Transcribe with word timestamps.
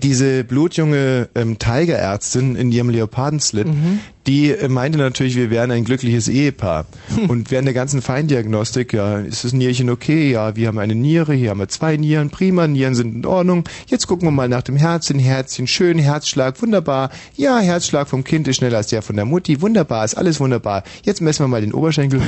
diese 0.00 0.44
blutjunge 0.44 1.28
ähm, 1.34 1.58
Tigerärztin 1.58 2.56
in 2.56 2.72
ihrem 2.72 2.90
Leopardenslit, 2.90 3.66
Mhm. 3.66 4.00
Die 4.26 4.54
meinte 4.68 4.98
natürlich, 4.98 5.36
wir 5.36 5.50
wären 5.50 5.70
ein 5.70 5.84
glückliches 5.84 6.28
Ehepaar. 6.28 6.86
Und 7.28 7.50
während 7.50 7.66
der 7.66 7.74
ganzen 7.74 8.00
Feindiagnostik, 8.00 8.92
ja, 8.92 9.18
ist 9.18 9.44
das 9.44 9.52
Nierchen 9.52 9.90
okay? 9.90 10.30
Ja, 10.30 10.56
wir 10.56 10.68
haben 10.68 10.78
eine 10.78 10.94
Niere, 10.94 11.34
hier 11.34 11.50
haben 11.50 11.60
wir 11.60 11.68
zwei 11.68 11.96
Nieren, 11.96 12.30
prima, 12.30 12.66
Nieren 12.66 12.94
sind 12.94 13.14
in 13.14 13.26
Ordnung. 13.26 13.64
Jetzt 13.86 14.06
gucken 14.06 14.26
wir 14.28 14.32
mal 14.32 14.48
nach 14.48 14.62
dem 14.62 14.76
Herzchen, 14.76 15.18
Herzchen, 15.18 15.66
schön, 15.66 15.98
Herzschlag, 15.98 16.60
wunderbar. 16.62 17.10
Ja, 17.36 17.58
Herzschlag 17.58 18.08
vom 18.08 18.24
Kind 18.24 18.48
ist 18.48 18.56
schneller 18.56 18.78
als 18.78 18.88
der 18.88 19.02
von 19.02 19.16
der 19.16 19.24
Mutti, 19.24 19.60
wunderbar, 19.60 20.04
ist 20.04 20.14
alles 20.14 20.40
wunderbar. 20.40 20.84
Jetzt 21.02 21.20
messen 21.20 21.44
wir 21.44 21.48
mal 21.48 21.60
den 21.60 21.74
Oberschenkel. 21.74 22.22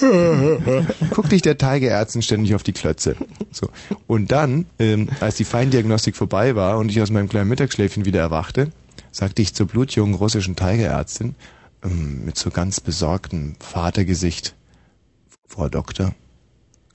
Guckt 1.10 1.32
dich 1.32 1.42
der 1.42 1.56
Tigerärztin 1.56 2.22
ständig 2.22 2.54
auf 2.54 2.62
die 2.62 2.72
Klötze. 2.72 3.16
So. 3.52 3.68
Und 4.06 4.30
dann, 4.32 4.66
ähm, 4.78 5.08
als 5.20 5.36
die 5.36 5.44
Feindiagnostik 5.44 6.16
vorbei 6.16 6.54
war 6.54 6.78
und 6.78 6.90
ich 6.90 7.00
aus 7.00 7.10
meinem 7.10 7.28
kleinen 7.28 7.48
Mittagsschläfchen 7.48 8.04
wieder 8.04 8.20
erwachte, 8.20 8.68
sagte 9.18 9.42
ich 9.42 9.52
zur 9.52 9.66
blutjungen 9.66 10.14
russischen 10.14 10.54
Tigerärztin 10.54 11.34
ähm, 11.82 12.24
mit 12.24 12.38
so 12.38 12.50
ganz 12.50 12.78
besorgtem 12.78 13.56
Vatergesicht, 13.58 14.54
Frau 15.48 15.68
Doktor, 15.68 16.14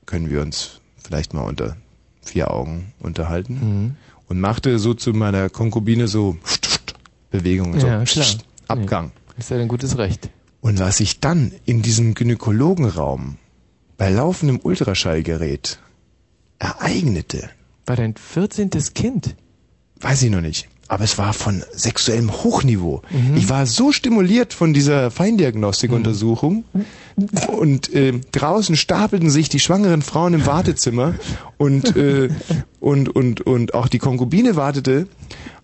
können 0.05 0.29
wir 0.29 0.41
uns 0.41 0.79
vielleicht 1.03 1.33
mal 1.33 1.41
unter 1.41 1.75
vier 2.21 2.49
Augen 2.51 2.93
unterhalten? 2.99 3.53
Mhm. 3.55 3.95
Und 4.29 4.39
machte 4.39 4.79
so 4.79 4.93
zu 4.93 5.11
meiner 5.11 5.49
Konkubine 5.49 6.07
so 6.07 6.37
Bewegungen, 7.29 7.77
so 7.79 7.87
Ja. 7.87 8.03
Abgang. 8.69 9.11
Ist 9.37 9.49
ja 9.51 9.57
ein 9.57 9.67
gutes 9.67 9.97
Recht. 9.97 10.29
Und 10.61 10.79
was 10.79 10.97
sich 10.97 11.19
dann 11.19 11.51
in 11.65 11.81
diesem 11.81 12.13
Gynäkologenraum 12.13 13.37
bei 13.97 14.09
laufendem 14.09 14.61
Ultraschallgerät 14.63 15.79
ereignete, 16.57 17.49
War 17.85 17.97
dein 17.97 18.15
14. 18.15 18.69
Kind? 18.93 19.35
weiß 19.99 20.23
ich 20.23 20.31
noch 20.31 20.41
nicht. 20.41 20.69
Aber 20.93 21.05
es 21.05 21.17
war 21.17 21.33
von 21.33 21.63
sexuellem 21.71 22.31
Hochniveau. 22.31 23.01
Mhm. 23.09 23.35
Ich 23.35 23.49
war 23.49 23.65
so 23.65 23.91
stimuliert 23.91 24.53
von 24.53 24.75
dieser 24.75 25.09
Feindiagnostikuntersuchung 25.09 26.65
und 27.47 27.91
äh, 27.95 28.13
draußen 28.31 28.75
stapelten 28.75 29.31
sich 29.31 29.49
die 29.49 29.59
schwangeren 29.59 30.03
Frauen 30.03 30.35
im 30.35 30.45
Wartezimmer 30.45 31.15
und, 31.57 31.97
äh, 31.97 32.29
und, 32.79 33.09
und, 33.09 33.41
und 33.41 33.73
auch 33.73 33.87
die 33.87 33.97
Konkubine 33.97 34.55
wartete, 34.55 35.07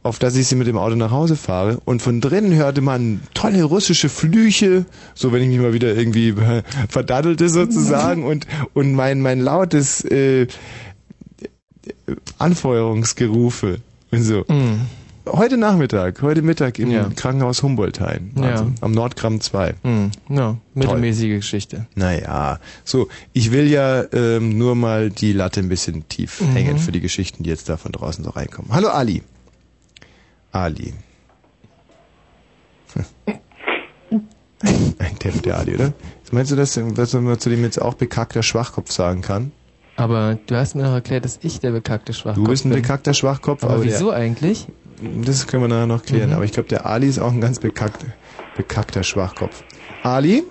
auf 0.01 0.17
dass 0.17 0.35
ich 0.35 0.47
sie 0.47 0.55
mit 0.55 0.65
dem 0.65 0.79
Auto 0.79 0.95
nach 0.95 1.11
Hause 1.11 1.35
fahre. 1.35 1.79
Und 1.85 2.01
von 2.01 2.21
drinnen 2.21 2.55
hörte 2.55 2.81
man 2.81 3.21
tolle 3.35 3.63
russische 3.65 4.09
Flüche, 4.09 4.85
so 5.13 5.31
wenn 5.31 5.43
ich 5.43 5.49
mich 5.49 5.59
mal 5.59 5.73
wieder 5.73 5.95
irgendwie 5.95 6.33
verdaddelte 6.89 7.49
sozusagen 7.49 8.23
und, 8.23 8.47
und 8.73 8.95
mein, 8.95 9.21
mein 9.21 9.41
lautes 9.41 10.03
äh, 10.05 10.47
Anfeuerungsgerufe 12.39 13.77
und 14.09 14.23
so. 14.23 14.43
Heute 15.31 15.57
Nachmittag, 15.57 16.21
heute 16.21 16.41
Mittag 16.41 16.79
im 16.79 16.89
Ja. 16.91 17.09
Krankenhaus 17.15 17.61
Humboldt-Hain. 17.61 18.31
Ja. 18.35 18.41
Wahnsinn. 18.41 18.75
Am 18.81 18.91
Nordgramm 18.91 19.41
2. 19.41 19.75
Hm, 19.83 20.11
ja, 20.29 20.57
mittelmäßige 20.73 21.35
Geschichte. 21.37 21.85
Naja, 21.95 22.59
so, 22.83 23.09
ich 23.33 23.51
will 23.51 23.67
ja 23.67 24.03
ähm, 24.11 24.57
nur 24.57 24.75
mal 24.75 25.09
die 25.09 25.33
Latte 25.33 25.59
ein 25.59 25.69
bisschen 25.69 26.07
tief 26.09 26.41
Mhm. 26.41 26.51
hängen 26.53 26.77
für 26.79 26.91
die 26.91 26.99
Geschichten, 27.01 27.43
die 27.43 27.49
jetzt 27.49 27.69
da 27.69 27.77
von 27.77 27.91
draußen 27.91 28.23
so 28.23 28.31
reinkommen. 28.31 28.71
Hallo 28.73 28.87
Ali. 28.89 29.21
Ali. 30.51 30.93
Hm. 32.93 33.05
Ein 34.99 35.15
Depp, 35.23 35.43
der 35.43 35.57
Ali, 35.57 35.75
oder? 35.75 35.93
Meinst 36.31 36.51
du, 36.51 36.55
dass, 36.55 36.79
dass 36.95 37.13
man 37.13 37.39
zu 37.39 37.49
dem 37.49 37.63
jetzt 37.63 37.81
auch 37.81 37.93
bekackter 37.93 38.43
Schwachkopf 38.43 38.91
sagen 38.91 39.21
kann? 39.21 39.51
Aber 39.95 40.37
du 40.47 40.55
hast 40.55 40.75
mir 40.75 40.83
noch 40.83 40.93
erklärt, 40.93 41.25
dass 41.25 41.39
ich 41.41 41.59
der 41.59 41.71
bekackte 41.71 42.13
Schwachkopf 42.13 42.43
Du 42.43 42.49
bist 42.49 42.65
ein 42.65 42.69
bin. 42.69 42.81
bekackter 42.81 43.13
Schwachkopf, 43.13 43.63
Aber 43.63 43.73
aber 43.75 43.83
wieso 43.83 44.11
eigentlich? 44.11 44.67
Das 45.01 45.47
können 45.47 45.63
wir 45.63 45.67
nachher 45.69 45.87
noch 45.87 46.03
klären. 46.03 46.29
Mhm. 46.29 46.35
Aber 46.35 46.43
ich 46.45 46.51
glaube, 46.51 46.69
der 46.69 46.85
Ali 46.85 47.07
ist 47.07 47.19
auch 47.19 47.31
ein 47.31 47.41
ganz 47.41 47.59
bekackt, 47.59 48.05
bekackter 48.55 49.03
Schwachkopf. 49.03 49.63
Ali? 50.03 50.43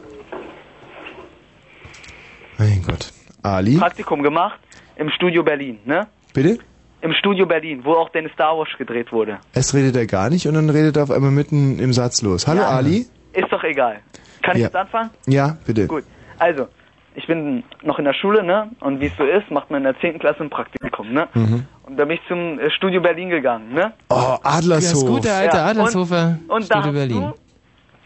Mein 2.58 2.82
Gott. 2.86 3.12
Ali? 3.42 3.76
Praktikum 3.76 4.22
gemacht 4.22 4.58
im 4.96 5.10
Studio 5.10 5.42
Berlin, 5.42 5.78
ne? 5.84 6.06
Bitte? 6.34 6.58
Im 7.00 7.12
Studio 7.12 7.46
Berlin, 7.46 7.82
wo 7.84 7.92
auch 7.92 8.08
Dennis 8.10 8.32
Star 8.32 8.56
Wars 8.58 8.68
gedreht 8.76 9.12
wurde. 9.12 9.38
Erst 9.54 9.72
redet 9.74 9.94
er 9.96 10.06
gar 10.06 10.30
nicht 10.30 10.46
und 10.48 10.54
dann 10.54 10.68
redet 10.68 10.96
er 10.96 11.04
auf 11.04 11.10
einmal 11.12 11.30
mitten 11.30 11.78
im 11.78 11.92
Satz 11.92 12.22
los. 12.22 12.48
Hallo 12.48 12.62
Ja. 12.62 12.68
Ali? 12.70 13.06
Ist 13.32 13.52
doch 13.52 13.62
egal. 13.62 14.00
Kann 14.42 14.56
ich 14.56 14.62
Ja. 14.62 14.66
jetzt 14.68 14.76
anfangen? 14.76 15.10
Ja, 15.26 15.56
bitte. 15.64 15.86
Gut. 15.86 16.04
Also, 16.38 16.66
ich 17.14 17.26
bin 17.28 17.62
noch 17.84 17.98
in 18.00 18.04
der 18.04 18.14
Schule, 18.14 18.42
ne? 18.42 18.70
Und 18.80 19.00
wie 19.00 19.06
es 19.06 19.16
so 19.16 19.24
ist, 19.24 19.48
macht 19.50 19.70
man 19.70 19.78
in 19.78 19.84
der 19.84 20.00
10. 20.00 20.18
Klasse 20.18 20.40
ein 20.42 20.50
Praktikum, 20.50 21.12
ne? 21.12 21.28
Mhm. 21.34 21.66
Und 21.88 21.96
da 21.96 22.04
bin 22.04 22.16
ich 22.16 22.20
zum 22.28 22.58
äh, 22.58 22.70
Studio 22.70 23.00
Berlin 23.00 23.30
gegangen, 23.30 23.72
ne? 23.72 23.92
Oh, 24.10 24.36
Adlershof. 24.42 24.92
Das 24.92 25.06
gute 25.06 25.32
alte 25.32 25.58
Adlershofer 25.60 26.38
Und, 26.48 26.50
und 26.50 26.70
da 26.70 26.82
Studio 26.82 26.84
hast 26.86 26.92
Berlin. 26.92 27.20
du 27.22 27.34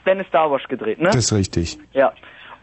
Dennis 0.06 0.26
Star 0.28 0.50
Wars 0.50 0.62
gedreht, 0.68 1.00
ne? 1.00 1.06
Das 1.08 1.16
ist 1.16 1.32
richtig. 1.32 1.78
Ja. 1.92 2.12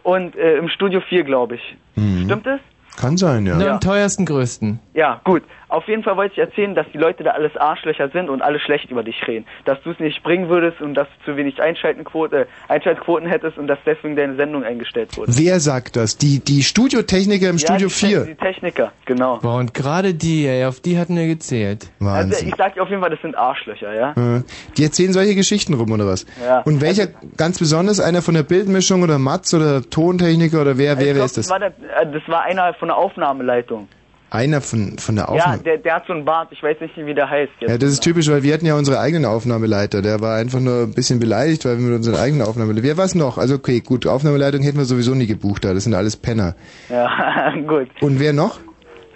Und 0.04 0.36
äh, 0.38 0.56
im 0.58 0.70
Studio 0.70 1.02
4, 1.02 1.24
glaube 1.26 1.56
ich. 1.56 1.78
Mhm. 1.96 2.24
Stimmt 2.26 2.48
es? 2.48 2.60
Kann 2.98 3.18
sein, 3.18 3.46
ja. 3.46 3.56
Na, 3.58 3.68
am 3.72 3.80
teuersten, 3.80 4.26
größten. 4.26 4.80
Ja, 4.94 5.20
gut. 5.24 5.44
Auf 5.70 5.88
jeden 5.88 6.02
Fall 6.02 6.18
wollte 6.18 6.34
ich 6.34 6.40
erzählen, 6.40 6.74
dass 6.74 6.88
die 6.92 6.98
Leute 6.98 7.24
da 7.24 7.32
alles 7.32 7.56
Arschlöcher 7.56 8.10
sind 8.10 8.30
und 8.30 8.42
alle 8.42 8.60
schlecht 8.60 8.90
über 8.90 9.04
dich 9.04 9.28
reden. 9.28 9.46
Dass 9.66 9.82
du 9.84 9.92
es 9.92 10.00
nicht 10.00 10.24
bringen 10.24 10.50
würdest 10.50 10.82
und 10.82 10.96
dass 10.96 11.08
du 11.20 11.32
zu 11.32 11.38
wenig 11.38 11.62
Einschaltenquote, 11.62 12.48
Einschaltquoten 12.68 13.28
hättest 13.30 13.60
und 13.60 13.68
dass 13.68 13.78
deswegen 13.86 14.16
deine 14.16 14.36
Sendung 14.36 14.64
eingestellt 14.64 15.16
wurde. 15.16 15.32
Wer 15.36 15.60
sagt 15.60 15.96
das? 15.96 16.18
Die, 16.18 16.40
die 16.40 16.64
Studiotechniker 16.64 17.50
im 17.50 17.58
ja, 17.58 17.68
Studio 17.68 17.88
die, 17.88 17.94
4. 17.94 18.26
Die 18.26 18.36
Techniker, 18.36 18.92
genau. 19.06 19.38
Boah, 19.38 19.58
und 19.58 19.76
gerade 19.76 20.16
die, 20.16 20.48
ey, 20.48 20.66
auf 20.66 20.80
die 20.80 20.98
hatten 20.98 21.16
wir 21.16 21.28
gezählt. 21.28 21.92
Also 22.00 22.06
Wahnsinn. 22.06 22.48
ich 22.48 22.56
sag 22.56 22.74
dir 22.74 22.82
auf 22.82 22.90
jeden 22.90 23.02
Fall, 23.02 23.12
das 23.12 23.22
sind 23.22 23.38
Arschlöcher, 23.38 23.94
ja? 23.94 24.12
Äh, 24.12 24.44
Die 24.76 24.84
erzählen 24.84 25.14
solche 25.14 25.36
Geschichten 25.36 25.76
rum, 25.76 25.92
oder 25.92 26.08
was? 26.08 26.26
Ja. 26.44 26.62
Und 26.62 26.82
welcher 26.82 27.08
ganz 27.38 27.60
besonders? 27.60 28.00
Einer 28.00 28.22
von 28.22 28.34
der 28.34 28.44
Bildmischung 28.44 29.04
oder 29.04 29.20
Matz 29.20 29.54
oder 29.54 29.82
Tontechniker 29.88 30.62
oder 30.62 30.78
wer, 30.78 30.98
wer, 30.98 31.16
ist 31.24 31.38
das? 31.38 31.48
Das 31.48 31.50
war, 31.50 31.60
der, 31.60 31.70
äh, 31.70 32.12
das 32.12 32.28
war 32.28 32.42
einer 32.42 32.74
von 32.74 32.88
der 32.88 32.98
Aufnahmeleitung. 32.98 33.88
Einer 34.32 34.62
von, 34.62 34.98
von 35.00 35.16
der 35.16 35.26
Ja, 35.26 35.30
Aufnahme. 35.30 35.64
der, 35.64 35.78
der 35.80 35.96
hat 35.96 36.06
so 36.06 36.14
einen 36.14 36.24
Bart, 36.24 36.50
ich 36.52 36.62
weiß 36.62 36.80
nicht, 36.82 36.96
wie 36.98 37.14
der 37.16 37.28
heißt 37.30 37.52
jetzt. 37.62 37.70
Ja, 37.72 37.78
das 37.80 37.90
ist 37.90 38.02
typisch, 38.04 38.30
weil 38.30 38.44
wir 38.44 38.54
hatten 38.54 38.66
ja 38.66 38.76
unsere 38.76 39.00
eigenen 39.00 39.26
Aufnahmeleiter. 39.26 40.02
Der 40.04 40.22
war 40.22 40.36
einfach 40.38 40.60
nur 40.60 40.84
ein 40.84 40.94
bisschen 40.94 41.20
beleidigt, 41.20 41.66
weil 41.66 41.78
wir 41.80 41.86
mit 41.86 41.96
unseren 41.96 42.16
eigenen 42.16 42.46
Aufnahmeleiter. 42.48 42.84
Wer 42.84 42.98
was 42.98 43.16
noch? 43.16 43.40
Also 43.40 43.56
okay, 43.56 43.80
gut, 43.80 44.06
Aufnahmeleitung 44.06 44.62
hätten 44.62 44.78
wir 44.78 44.86
sowieso 44.86 45.16
nie 45.16 45.26
gebucht 45.26 45.66
da. 45.66 45.74
Das 45.74 45.84
sind 45.86 45.96
alles 45.96 46.16
Penner. 46.16 46.56
Ja, 46.90 47.54
gut. 47.68 47.88
Und 48.02 48.20
wer 48.20 48.34
noch? 48.34 48.60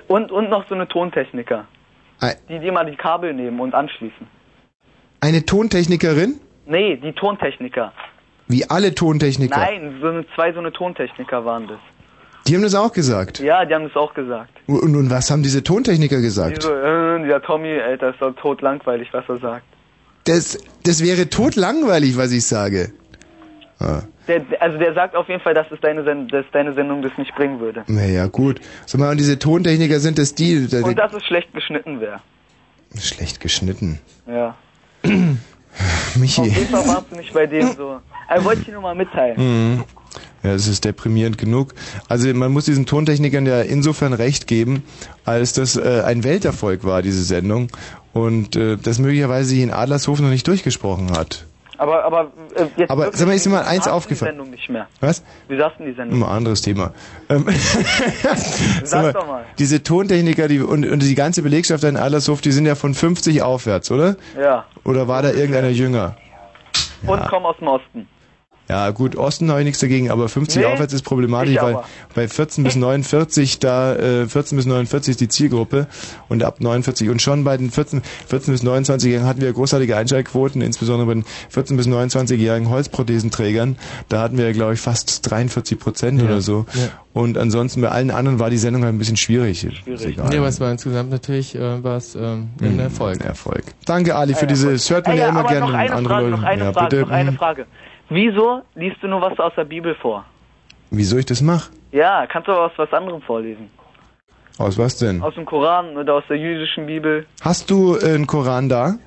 Und, 0.07 0.31
und 0.31 0.49
noch 0.49 0.67
so 0.67 0.73
eine 0.75 0.87
Tontechniker. 0.87 1.65
Ei- 2.19 2.35
Die, 2.49 2.59
die 2.59 2.71
mal 2.71 2.85
die 2.89 2.95
Kabel 2.95 3.33
nehmen 3.33 3.59
und 3.59 3.75
anschließen. 3.75 4.27
Eine 5.21 5.45
Tontechnikerin? 5.45 6.39
Nee, 6.65 6.97
die 6.97 7.13
Tontechniker. 7.13 7.93
Wie 8.47 8.69
alle 8.69 8.93
Tontechniker. 8.95 9.57
Nein, 9.57 9.99
so 10.01 10.07
eine, 10.09 10.25
zwei 10.35 10.51
so 10.53 10.59
eine 10.59 10.71
Tontechniker 10.73 11.45
waren 11.45 11.67
das. 11.67 11.79
Die 12.47 12.55
haben 12.55 12.63
das 12.63 12.75
auch 12.75 12.91
gesagt. 12.91 13.39
Ja, 13.39 13.63
die 13.65 13.73
haben 13.73 13.85
das 13.85 13.95
auch 13.95 14.13
gesagt. 14.13 14.51
Und, 14.67 14.95
und 14.95 15.09
was 15.09 15.31
haben 15.31 15.43
diese 15.43 15.63
Tontechniker 15.63 16.19
gesagt? 16.19 16.63
so, 16.63 16.73
äh, 16.73 17.23
dieser 17.23 17.41
Tommy, 17.41 17.79
Alter, 17.79 18.09
ist 18.09 18.21
doch 18.21 18.33
tot 18.35 18.61
langweilig, 18.61 19.09
was 19.13 19.23
er 19.29 19.37
sagt. 19.37 19.65
Das, 20.25 20.57
das 20.83 21.03
wäre 21.03 21.29
totlangweilig, 21.29 22.17
was 22.17 22.31
ich 22.31 22.45
sage. 22.45 22.91
Ah. 23.79 24.03
Der, 24.27 24.41
also 24.59 24.77
der 24.77 24.93
sagt 24.93 25.15
auf 25.15 25.27
jeden 25.27 25.41
Fall, 25.41 25.53
dass, 25.53 25.69
es 25.71 25.79
deine, 25.81 26.03
dass 26.27 26.45
deine 26.51 26.73
Sendung 26.73 27.01
das 27.01 27.11
nicht 27.17 27.35
bringen 27.35 27.59
würde. 27.59 27.83
Naja, 27.87 28.27
gut. 28.27 28.61
Sag 28.85 28.99
mal, 28.99 29.11
und 29.11 29.19
diese 29.19 29.37
Tontechniker 29.37 29.99
sind 29.99 30.17
das 30.17 30.33
die, 30.33 30.67
die, 30.67 30.75
Und 30.77 30.97
dass 30.97 31.13
es 31.13 31.23
schlecht 31.25 31.53
geschnitten 31.53 31.99
wäre. 31.99 32.21
schlecht 32.97 33.39
geschnitten. 33.41 33.99
Ja. 34.27 34.55
Michi. 36.15 36.41
Auf 36.41 36.47
jeden 36.47 36.67
Fall 36.67 36.87
warst 36.87 37.11
du 37.11 37.15
nicht 37.17 37.33
bei 37.33 37.47
dem 37.47 37.73
so. 37.73 37.99
Er 38.29 38.43
wollte 38.45 38.61
ich 38.61 38.67
dir 38.67 38.73
nur 38.73 38.81
mal 38.83 38.95
mitteilen. 38.95 39.37
Mhm. 39.37 39.83
Ja, 40.43 40.51
das 40.51 40.67
ist 40.67 40.83
deprimierend 40.83 41.37
genug. 41.37 41.73
Also 42.09 42.31
man 42.33 42.51
muss 42.51 42.65
diesen 42.65 42.85
Tontechnikern 42.85 43.45
ja 43.45 43.61
insofern 43.61 44.13
recht 44.13 44.45
geben, 44.47 44.83
als 45.25 45.53
das 45.53 45.77
äh, 45.77 46.03
ein 46.05 46.23
Welterfolg 46.23 46.83
war, 46.83 47.01
diese 47.01 47.23
Sendung. 47.23 47.69
Und 48.11 48.55
äh, 48.55 48.77
das 48.77 48.99
möglicherweise 48.99 49.49
sich 49.49 49.61
in 49.61 49.71
Adlershof 49.71 50.19
noch 50.19 50.29
nicht 50.29 50.47
durchgesprochen 50.47 51.11
hat. 51.17 51.45
Aber, 51.77 52.03
aber, 52.03 52.31
äh, 52.55 52.65
jetzt 52.77 52.91
Aber 52.91 53.11
sag 53.13 53.27
mal, 53.27 53.35
ist 53.35 53.45
dir 53.45 53.49
mal 53.49 53.63
eins 53.63 53.87
aufgefallen? 53.87 54.33
Die 54.33 54.37
Sendung 54.37 54.51
nicht 54.51 54.69
mehr. 54.69 54.87
Was? 54.99 55.23
Wie 55.47 55.57
sagst 55.57 55.79
du 55.79 55.85
die 55.85 55.93
Sendung? 55.93 56.23
Ein 56.23 56.29
anderes 56.29 56.61
Thema. 56.61 56.93
Ähm, 57.29 57.45
Sag 58.83 58.85
sag 58.85 59.13
doch 59.13 59.27
mal. 59.27 59.45
Diese 59.57 59.81
Tontechniker 59.81 60.47
die, 60.47 60.59
und, 60.59 60.85
und 60.85 61.01
die 61.01 61.15
ganze 61.15 61.41
Belegschaft 61.41 61.83
in 61.83 61.97
Adlershof, 61.97 62.41
die 62.41 62.51
sind 62.51 62.65
ja 62.65 62.75
von 62.75 62.93
50 62.93 63.41
aufwärts, 63.41 63.89
oder? 63.91 64.17
Ja. 64.39 64.65
Oder 64.83 65.07
war 65.07 65.23
da 65.23 65.31
irgendeiner 65.31 65.69
jünger? 65.69 66.15
Und 67.07 67.21
komm 67.27 67.45
aus 67.45 67.57
dem 67.57 67.67
Osten. 67.67 68.07
Ja, 68.73 68.89
gut, 68.89 69.15
Osten 69.15 69.51
habe 69.51 69.59
ich 69.59 69.65
nichts 69.65 69.81
dagegen, 69.81 70.09
aber 70.09 70.27
50 70.27 70.61
Nee, 70.61 70.65
aufwärts 70.65 70.93
ist 70.93 71.03
problematisch, 71.03 71.55
weil 71.61 71.77
bei 72.15 72.27
14 72.27 72.63
bis 72.63 72.75
49, 72.75 73.59
da 73.59 73.95
äh, 73.95 74.25
14 74.27 74.55
bis 74.55 74.65
49 74.65 75.11
ist 75.11 75.21
die 75.21 75.27
Zielgruppe 75.27 75.85
und 76.27 76.43
ab 76.43 76.59
49 76.59 77.09
und 77.09 77.21
schon 77.21 77.43
bei 77.43 77.55
den 77.55 77.69
14, 77.69 78.01
14 78.27 78.51
bis 78.51 78.63
29-Jährigen 78.63 79.27
hatten 79.27 79.41
wir 79.41 79.53
großartige 79.53 79.95
Einschaltquoten, 79.95 80.63
insbesondere 80.63 81.05
bei 81.05 81.13
den 81.13 81.25
14 81.49 81.77
bis 81.77 81.85
29-jährigen 81.87 82.67
Holzprothesenträgern, 82.69 83.77
da 84.09 84.21
hatten 84.21 84.39
wir, 84.39 84.51
glaube 84.53 84.73
ich, 84.73 84.79
fast 84.79 85.29
43 85.29 85.77
Prozent 85.77 86.19
Ja, 86.19 86.25
oder 86.27 86.41
so. 86.41 86.65
ja. 86.73 86.87
Und 87.13 87.37
ansonsten 87.37 87.81
bei 87.81 87.89
allen 87.89 88.09
anderen 88.09 88.39
war 88.39 88.49
die 88.49 88.57
Sendung 88.57 88.83
halt 88.83 88.95
ein 88.95 88.97
bisschen 88.97 89.17
schwierig. 89.17 89.67
Egal. 89.85 90.29
Nee, 90.31 90.37
aber 90.39 90.47
es 90.47 90.59
war 90.59 90.71
insgesamt 90.71 91.11
natürlich 91.11 91.53
äh, 91.53 91.83
war's, 91.83 92.15
ähm, 92.15 92.49
ein 92.59 92.79
Erfolg. 92.79 93.23
Erfolg. 93.23 93.63
Danke, 93.85 94.15
Ali, 94.15 94.33
für 94.33 94.47
diese, 94.47 94.71
das 94.71 94.89
hört 94.89 95.05
man 95.05 95.13
Ey, 95.15 95.19
ja 95.21 95.25
ja, 95.27 95.29
immer 95.29 95.43
gerne 95.47 95.59
noch 95.67 95.73
eine 95.75 95.93
andere 95.93 96.13
Frage, 96.15 96.25
Leute. 96.29 96.37
noch 96.41 96.43
eine 96.47 96.63
ja, 96.63 96.73
Frage, 96.73 96.89
bitte. 96.89 97.01
noch 97.03 97.11
eine 97.11 97.29
Hm. 97.29 97.37
Frage. 97.37 97.65
Wieso 98.13 98.61
liest 98.75 98.97
du 99.01 99.07
nur 99.07 99.21
was 99.21 99.39
aus 99.39 99.53
der 99.57 99.63
Bibel 99.63 99.95
vor? 99.95 100.23
Wieso 100.91 101.17
ich 101.17 101.25
das 101.25 101.41
mache? 101.41 101.71
Ja, 101.91 102.27
kannst 102.27 102.47
du 102.47 102.51
aber 102.51 102.65
aus 102.65 102.71
was 102.77 102.93
anderem 102.93 103.23
vorlesen. 103.23 103.71
Aus 104.59 104.77
was 104.77 104.97
denn? 104.97 105.19
Aus 105.23 105.33
dem 105.33 105.45
Koran 105.45 105.97
oder 105.97 106.13
aus 106.13 106.23
der 106.29 106.37
jüdischen 106.37 106.85
Bibel. 106.85 107.25
Hast 107.41 107.71
du 107.71 107.97
äh, 107.97 108.13
einen 108.13 108.27
Koran 108.27 108.69
da? 108.69 108.97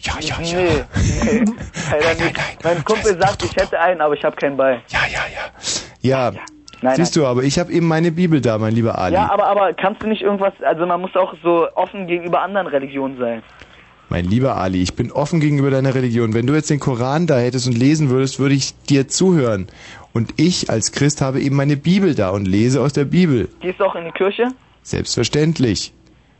Ja, 0.00 0.12
ja, 0.20 0.40
ja. 0.40 0.40
Nee, 0.40 0.84
nee, 1.24 1.44
leider 1.90 2.24
nicht. 2.24 2.64
Mein 2.64 2.82
Kumpel 2.82 3.20
sagt, 3.20 3.44
ich 3.44 3.54
hätte 3.54 3.78
einen, 3.78 4.00
aber 4.00 4.14
ich 4.14 4.24
habe 4.24 4.36
keinen 4.36 4.56
bei. 4.56 4.80
Ja, 4.88 5.00
ja, 5.12 5.20
ja. 6.00 6.32
Ja, 6.32 6.32
Nein, 6.80 6.96
siehst 6.96 7.14
du, 7.16 7.26
aber 7.26 7.42
ich 7.42 7.58
habe 7.58 7.70
eben 7.72 7.88
meine 7.88 8.10
Bibel 8.10 8.40
da, 8.40 8.56
mein 8.56 8.72
lieber 8.72 8.96
Ali. 8.96 9.16
Ja, 9.16 9.30
aber, 9.30 9.48
aber 9.48 9.74
kannst 9.74 10.02
du 10.02 10.06
nicht 10.06 10.22
irgendwas, 10.22 10.54
also 10.62 10.86
man 10.86 11.02
muss 11.02 11.14
auch 11.14 11.34
so 11.42 11.68
offen 11.74 12.06
gegenüber 12.06 12.40
anderen 12.40 12.68
Religionen 12.68 13.18
sein. 13.18 13.42
Mein 14.08 14.24
lieber 14.24 14.56
Ali, 14.56 14.82
ich 14.82 14.94
bin 14.94 15.10
offen 15.10 15.40
gegenüber 15.40 15.70
deiner 15.70 15.94
Religion. 15.94 16.32
Wenn 16.32 16.46
du 16.46 16.54
jetzt 16.54 16.70
den 16.70 16.78
Koran 16.78 17.26
da 17.26 17.38
hättest 17.38 17.66
und 17.66 17.76
lesen 17.76 18.08
würdest, 18.08 18.38
würde 18.38 18.54
ich 18.54 18.74
dir 18.84 19.08
zuhören. 19.08 19.66
Und 20.12 20.34
ich 20.36 20.70
als 20.70 20.92
Christ 20.92 21.20
habe 21.20 21.40
eben 21.40 21.56
meine 21.56 21.76
Bibel 21.76 22.14
da 22.14 22.30
und 22.30 22.46
lese 22.46 22.80
aus 22.80 22.92
der 22.92 23.04
Bibel. 23.04 23.48
Gehst 23.60 23.80
du 23.80 23.84
auch 23.84 23.96
in 23.96 24.04
die 24.04 24.12
Kirche? 24.12 24.48
Selbstverständlich. 24.82 25.92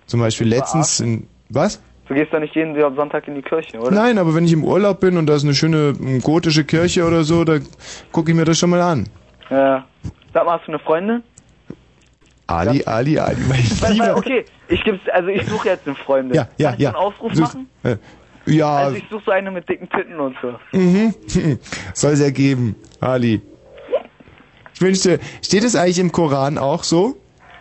Zum 0.06 0.20
Beispiel 0.20 0.46
letztens 0.46 1.00
in... 1.00 1.26
Was? 1.48 1.82
Du 2.06 2.14
gehst 2.14 2.32
doch 2.32 2.38
nicht 2.38 2.54
jeden 2.54 2.74
Sonntag 2.94 3.26
in 3.26 3.34
die 3.34 3.42
Kirche, 3.42 3.78
oder? 3.78 3.90
Nein, 3.90 4.18
aber 4.18 4.34
wenn 4.36 4.44
ich 4.44 4.52
im 4.52 4.64
Urlaub 4.64 5.00
bin 5.00 5.16
und 5.16 5.26
da 5.26 5.34
ist 5.34 5.42
eine 5.42 5.54
schöne 5.54 6.20
gotische 6.22 6.64
Kirche 6.64 7.04
oder 7.04 7.24
so, 7.24 7.42
da 7.42 7.58
gucke 8.12 8.30
ich 8.30 8.36
mir 8.36 8.44
das 8.44 8.58
schon 8.58 8.70
mal 8.70 8.80
an. 8.80 9.08
Ja. 9.50 9.84
Sag 10.32 10.46
mal, 10.46 10.58
hast 10.58 10.68
du 10.68 10.72
eine 10.72 10.78
Freundin? 10.78 11.22
Ali, 12.46 12.84
Ali, 12.84 13.18
Ali, 13.18 13.42
mein 13.48 13.92
lieber... 13.92 14.16
okay, 14.16 14.44
ich 14.68 14.82
gib's, 14.84 15.00
also 15.12 15.28
ich 15.28 15.46
suche 15.46 15.68
jetzt 15.68 15.86
eine 15.86 15.94
Freundin. 15.96 16.34
Ja, 16.34 16.48
ja, 16.58 16.68
Kann 16.70 16.78
ich 16.78 16.82
ja. 16.82 16.88
einen 16.90 16.96
Aufruf 16.96 17.34
So- 17.34 17.42
machen? 17.42 17.68
Äh, 17.82 17.96
ja, 18.46 18.76
Also 18.76 18.96
ich 18.96 19.04
suche 19.10 19.22
so 19.26 19.30
eine 19.32 19.50
mit 19.50 19.68
dicken 19.68 19.88
Titten 19.88 20.20
und 20.20 20.36
so. 20.40 20.54
Mhm. 20.72 21.14
Soll 21.94 22.12
es 22.12 22.20
ergeben, 22.20 22.76
Ali. 23.00 23.42
Ich 24.74 24.80
wünschte, 24.80 25.18
steht 25.42 25.64
es 25.64 25.74
eigentlich 25.74 25.98
im 25.98 26.12
Koran 26.12 26.58
auch 26.58 26.84
so? 26.84 27.16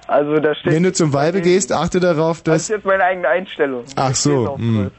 Also 0.08 0.36
da 0.40 0.54
steht. 0.54 0.72
Wenn 0.74 0.84
du 0.84 0.94
zum 0.94 1.14
Weibe 1.14 1.42
gehst, 1.42 1.72
achte 1.72 2.00
darauf, 2.00 2.44
Das 2.44 2.54
dass... 2.54 2.62
ist 2.64 2.70
jetzt 2.70 2.86
meine 2.86 3.04
eigene 3.04 3.28
Einstellung. 3.28 3.84
Ach 3.96 4.14
so, 4.14 4.58
hm. 4.58 4.92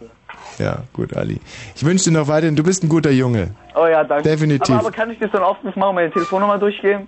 Ja, 0.59 0.79
gut, 0.95 1.15
Ali. 1.17 1.39
Ich 1.77 1.85
wünsche 1.85 2.05
dir 2.11 2.13
noch 2.19 2.27
weiterhin, 2.29 2.57
du 2.57 2.63
bist 2.63 2.83
ein 2.83 2.89
guter 2.89 3.11
Junge. 3.11 3.55
Oh 3.75 3.87
ja, 3.87 4.03
danke. 4.03 4.29
Definitiv. 4.29 4.75
Aber, 4.75 4.87
aber 4.87 4.91
kann 4.91 5.11
ich 5.11 5.19
dir 5.19 5.29
so 5.29 5.37
einen 5.37 5.45
Aufruf 5.45 5.77
machen, 5.77 5.95
meine 5.95 6.11
Telefonnummer 6.11 6.59
durchgeben? 6.59 7.07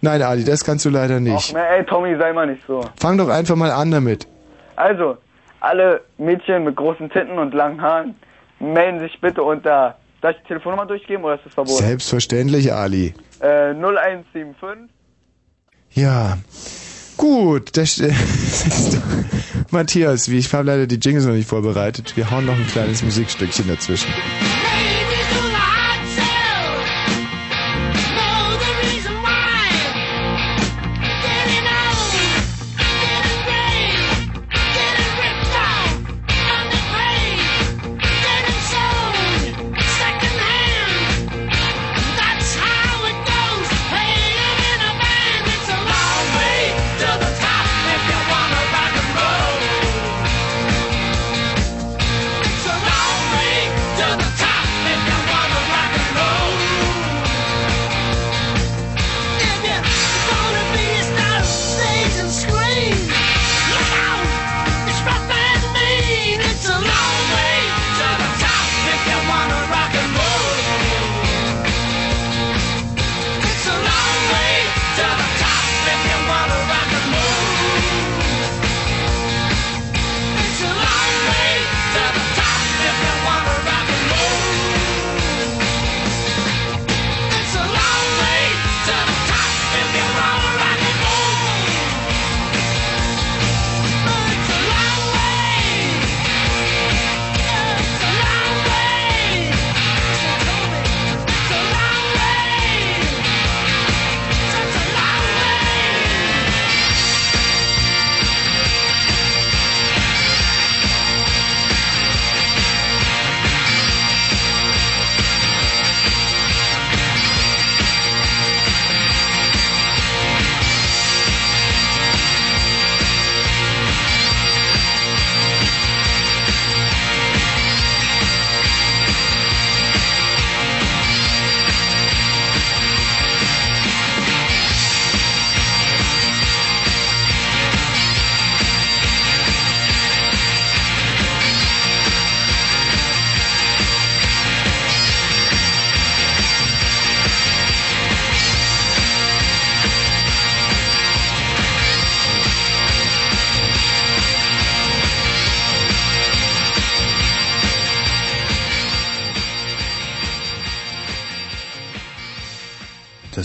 Nein, 0.00 0.20
Ali, 0.22 0.44
das 0.44 0.64
kannst 0.64 0.84
du 0.84 0.90
leider 0.90 1.16
Ach, 1.16 1.20
nicht. 1.20 1.54
ne, 1.54 1.66
ey, 1.68 1.84
Tommy, 1.84 2.16
sei 2.18 2.32
mal 2.32 2.46
nicht 2.46 2.62
so. 2.66 2.84
Fang 3.00 3.16
doch 3.16 3.28
einfach 3.28 3.56
mal 3.56 3.70
an 3.70 3.90
damit. 3.90 4.26
Also, 4.78 5.18
alle 5.60 6.02
Mädchen 6.18 6.62
mit 6.64 6.76
großen 6.76 7.10
Titten 7.10 7.38
und 7.38 7.52
langen 7.52 7.82
Haaren 7.82 8.14
melden 8.60 9.00
sich 9.00 9.20
bitte 9.20 9.42
unter. 9.42 9.96
Darf 10.20 10.32
ich 10.32 10.42
die 10.42 10.48
Telefonnummer 10.48 10.86
durchgeben 10.86 11.24
oder 11.24 11.34
ist 11.34 11.46
das 11.46 11.54
verboten? 11.54 11.84
Selbstverständlich, 11.84 12.72
Ali. 12.72 13.14
Äh, 13.40 13.70
0175. 13.70 14.90
Ja. 15.92 16.38
Gut, 17.16 17.76
das, 17.76 17.98
äh, 18.00 18.12
Matthias, 19.70 20.30
wie 20.30 20.38
ich 20.38 20.52
habe 20.52 20.64
leider 20.64 20.86
die 20.86 20.96
Jingles 20.96 21.26
noch 21.26 21.34
nicht 21.34 21.48
vorbereitet. 21.48 22.16
Wir 22.16 22.30
hauen 22.30 22.46
noch 22.46 22.54
ein 22.56 22.66
kleines 22.66 23.02
Musikstückchen 23.02 23.66
dazwischen. 23.68 24.12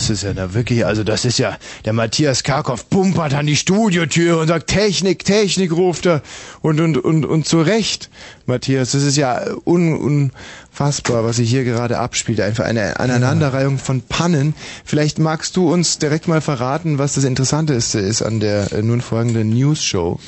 Das 0.04 0.10
ist 0.10 0.24
ja 0.24 0.34
da 0.34 0.54
wirklich, 0.54 0.86
also 0.86 1.06
das 1.06 1.24
ist 1.24 1.40
ja, 1.40 1.56
der 1.86 1.94
Matthias 1.94 2.44
Karkow 2.44 2.90
pumpert 2.90 3.34
an 3.34 3.46
die 3.46 3.56
Studiotür 3.56 4.38
und 4.38 4.50
sagt, 4.50 4.68
Technik, 4.68 5.24
Technik 5.24 5.72
ruft 5.72 6.06
er. 6.06 6.22
Und, 6.62 6.82
und, 6.82 6.98
und, 6.98 7.26
und 7.26 7.48
zu 7.48 7.62
Recht, 7.62 8.10
Matthias, 8.46 8.92
das 8.92 9.04
ist 9.04 9.16
ja 9.16 9.46
un, 9.64 9.96
unfassbar, 9.96 11.24
was 11.24 11.38
sich 11.38 11.50
hier 11.50 11.64
gerade 11.64 12.00
abspielt. 12.00 12.42
Einfach 12.42 12.66
eine 12.66 13.00
Aneinanderreihung 13.00 13.78
von 13.78 14.02
Pannen. 14.02 14.56
Vielleicht 14.84 15.20
magst 15.20 15.56
du 15.56 15.72
uns 15.72 16.00
direkt 16.00 16.28
mal 16.28 16.42
verraten, 16.42 16.98
was 16.98 17.14
das 17.14 17.24
Interessanteste 17.24 18.00
ist 18.00 18.22
an 18.24 18.42
der 18.42 18.74
äh, 18.74 18.82
nun 18.82 19.00
folgenden 19.00 19.52
News-Show. 19.52 20.20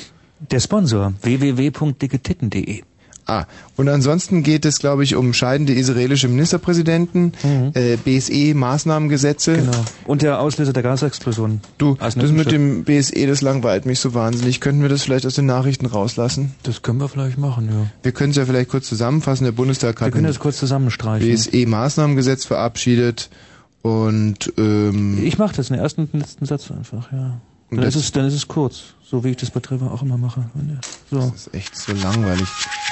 Der 0.50 0.60
Sponsor 0.60 1.12
www.dicketitten.de 1.20 2.82
Ah, 3.28 3.46
und 3.74 3.88
ansonsten 3.88 4.44
geht 4.44 4.64
es, 4.64 4.78
glaube 4.78 5.02
ich, 5.02 5.16
um 5.16 5.32
scheidende 5.32 5.72
israelische 5.74 6.28
Ministerpräsidenten, 6.28 7.32
äh, 7.74 7.96
BSE-Maßnahmengesetze. 7.96 9.50
Mhm. 9.50 9.56
Genau. 9.56 9.84
Und 10.06 10.22
der 10.22 10.40
Auslöser 10.40 10.72
der 10.72 10.84
Gasexplosion. 10.84 11.60
Du, 11.76 11.96
das 11.96 12.14
mit 12.14 12.52
dem 12.52 12.84
BSE, 12.84 13.26
das 13.26 13.42
langweilt 13.42 13.84
mich 13.84 13.98
so 13.98 14.14
wahnsinnig. 14.14 14.60
Könnten 14.60 14.82
wir 14.82 14.88
das 14.88 15.02
vielleicht 15.02 15.26
aus 15.26 15.34
den 15.34 15.46
Nachrichten 15.46 15.86
rauslassen? 15.86 16.54
Das 16.62 16.82
können 16.82 17.00
wir 17.00 17.08
vielleicht 17.08 17.36
machen, 17.36 17.68
ja. 17.68 17.90
Wir 18.02 18.12
können 18.12 18.30
es 18.30 18.36
ja 18.36 18.46
vielleicht 18.46 18.70
kurz 18.70 18.88
zusammenfassen. 18.88 19.44
Der 19.44 19.52
Bundestag 19.52 20.00
Wir 20.00 20.06
hat 20.06 20.12
können 20.12 20.26
ein 20.26 20.32
das 20.32 20.38
kurz 20.38 20.58
zusammenstreichen. 20.58 21.28
BSE-Maßnahmengesetz 21.28 22.46
verabschiedet 22.46 23.28
und 23.82 24.52
ähm, 24.56 25.24
Ich 25.24 25.38
mache 25.38 25.56
das 25.56 25.70
in 25.70 25.74
den 25.74 25.82
ersten 25.82 26.02
und 26.02 26.14
letzten 26.14 26.46
Satz 26.46 26.70
einfach, 26.70 27.10
ja. 27.12 27.40
Dann 27.70 27.82
ist, 27.82 27.96
es, 27.96 28.12
dann 28.12 28.26
ist 28.26 28.34
es 28.34 28.46
kurz, 28.46 28.94
so 29.08 29.22
wie 29.22 29.30
ich 29.30 29.36
das 29.36 29.52
bei 29.52 29.60
Trevor 29.60 29.92
auch 29.92 30.02
immer 30.02 30.18
mache. 30.18 30.50
So. 31.12 31.18
das 31.18 31.46
ist 31.46 31.54
echt 31.54 31.76
so 31.76 31.92
langweilig. 31.92 32.48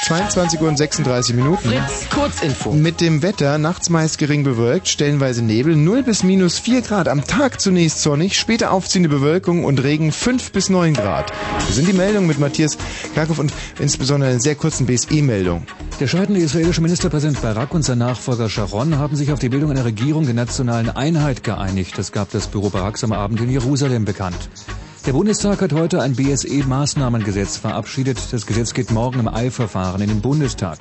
22 0.07 0.61
Uhr 0.61 0.69
und 0.69 0.77
36 0.77 1.35
Minuten. 1.35 1.69
Fritz, 1.69 2.09
Kurzinfo. 2.09 2.73
Mit 2.73 3.01
dem 3.01 3.23
Wetter, 3.23 3.59
nachts 3.59 3.91
meist 3.91 4.19
gering 4.19 4.45
bewölkt, 4.45 4.87
stellenweise 4.87 5.43
Nebel, 5.43 5.75
0 5.75 6.05
bis 6.05 6.23
minus 6.23 6.61
4 6.61 6.83
Grad. 6.83 7.09
Am 7.09 7.25
Tag 7.25 7.61
zunächst 7.61 8.01
sonnig, 8.01 8.39
später 8.39 8.71
aufziehende 8.71 9.09
Bewölkung 9.09 9.65
und 9.65 9.83
Regen 9.83 10.13
5 10.13 10.53
bis 10.53 10.69
9 10.69 10.95
Grad. 10.95 11.33
Das 11.59 11.75
sind 11.75 11.89
die 11.89 11.93
Meldungen 11.93 12.29
mit 12.29 12.39
Matthias 12.39 12.79
Krakow 13.15 13.39
und 13.41 13.53
insbesondere 13.81 14.31
einer 14.31 14.41
sehr 14.41 14.55
kurzen 14.55 14.87
BSE-Meldung. 14.87 15.67
Der 15.99 16.07
scheidende 16.07 16.41
israelische 16.41 16.81
Ministerpräsident 16.81 17.43
Barak 17.43 17.75
und 17.75 17.83
sein 17.83 17.99
Nachfolger 17.99 18.49
Sharon 18.49 18.99
haben 18.99 19.17
sich 19.17 19.33
auf 19.33 19.41
die 19.41 19.49
Bildung 19.49 19.73
einer 19.73 19.85
Regierung 19.85 20.27
der 20.27 20.35
nationalen 20.35 20.91
Einheit 20.91 21.43
geeinigt. 21.43 21.99
Das 21.99 22.13
gab 22.13 22.31
das 22.31 22.47
Büro 22.47 22.71
Baraks 22.71 23.03
am 23.03 23.13
Abend 23.13 23.41
in 23.41 23.51
Jerusalem 23.51 24.05
bekannt. 24.05 24.49
Der 25.07 25.13
Bundestag 25.13 25.61
hat 25.61 25.75
heute 25.75 26.01
ein 26.01 26.17
BSE-Maßnahmengesetz 26.17 27.59
verabschiedet. 27.59 28.33
Das 28.33 28.47
Gesetz 28.47 28.73
geht 28.73 28.91
morgen 28.91 29.21
im 29.21 29.29
Eilverfahren 29.29 30.01
in 30.01 30.09
den 30.09 30.23
Bundestag. 30.23 30.79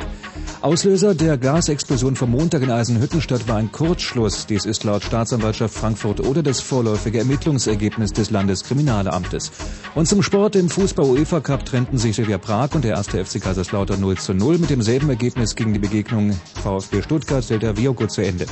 Auslöser 0.62 1.14
der 1.14 1.38
Gasexplosion 1.38 2.16
vom 2.16 2.32
Montag 2.32 2.62
in 2.62 2.72
Eisenhüttenstadt 2.72 3.50
war 3.50 3.58
ein 3.58 3.74
Kurzschluss. 3.74 4.46
Dies 4.46 4.64
ist 4.64 4.86
laut 4.86 5.04
Staatsanwaltschaft 5.04 5.76
Frankfurt 5.76 6.22
oder 6.22 6.42
das 6.42 6.62
vorläufige 6.62 7.20
Ermittlungsergebnis 7.20 8.14
des 8.14 8.32
Landeskriminalamtes. 8.32 9.52
Und 9.94 10.08
zum 10.08 10.24
Sport 10.24 10.56
im 10.56 10.70
Fußball-UEFA 10.70 11.42
Cup 11.42 11.66
trennten 11.66 11.98
sich 11.98 12.16
Sevilla 12.16 12.38
Prag 12.38 12.70
und 12.76 12.86
der 12.86 12.96
erste 12.96 13.26
FC 13.26 13.42
Kaiserslautern 13.42 14.00
0 14.00 14.18
zu 14.20 14.34
0. 14.34 14.58
Mit 14.58 14.70
demselben 14.70 15.10
Ergebnis 15.10 15.54
ging 15.54 15.74
die 15.74 15.80
Begegnung 15.80 16.32
VfB 16.64 17.02
Stuttgart 17.02 17.44
Celta 17.44 17.76
Vigo 17.76 18.08
zu 18.08 18.22
Ende. 18.22 18.46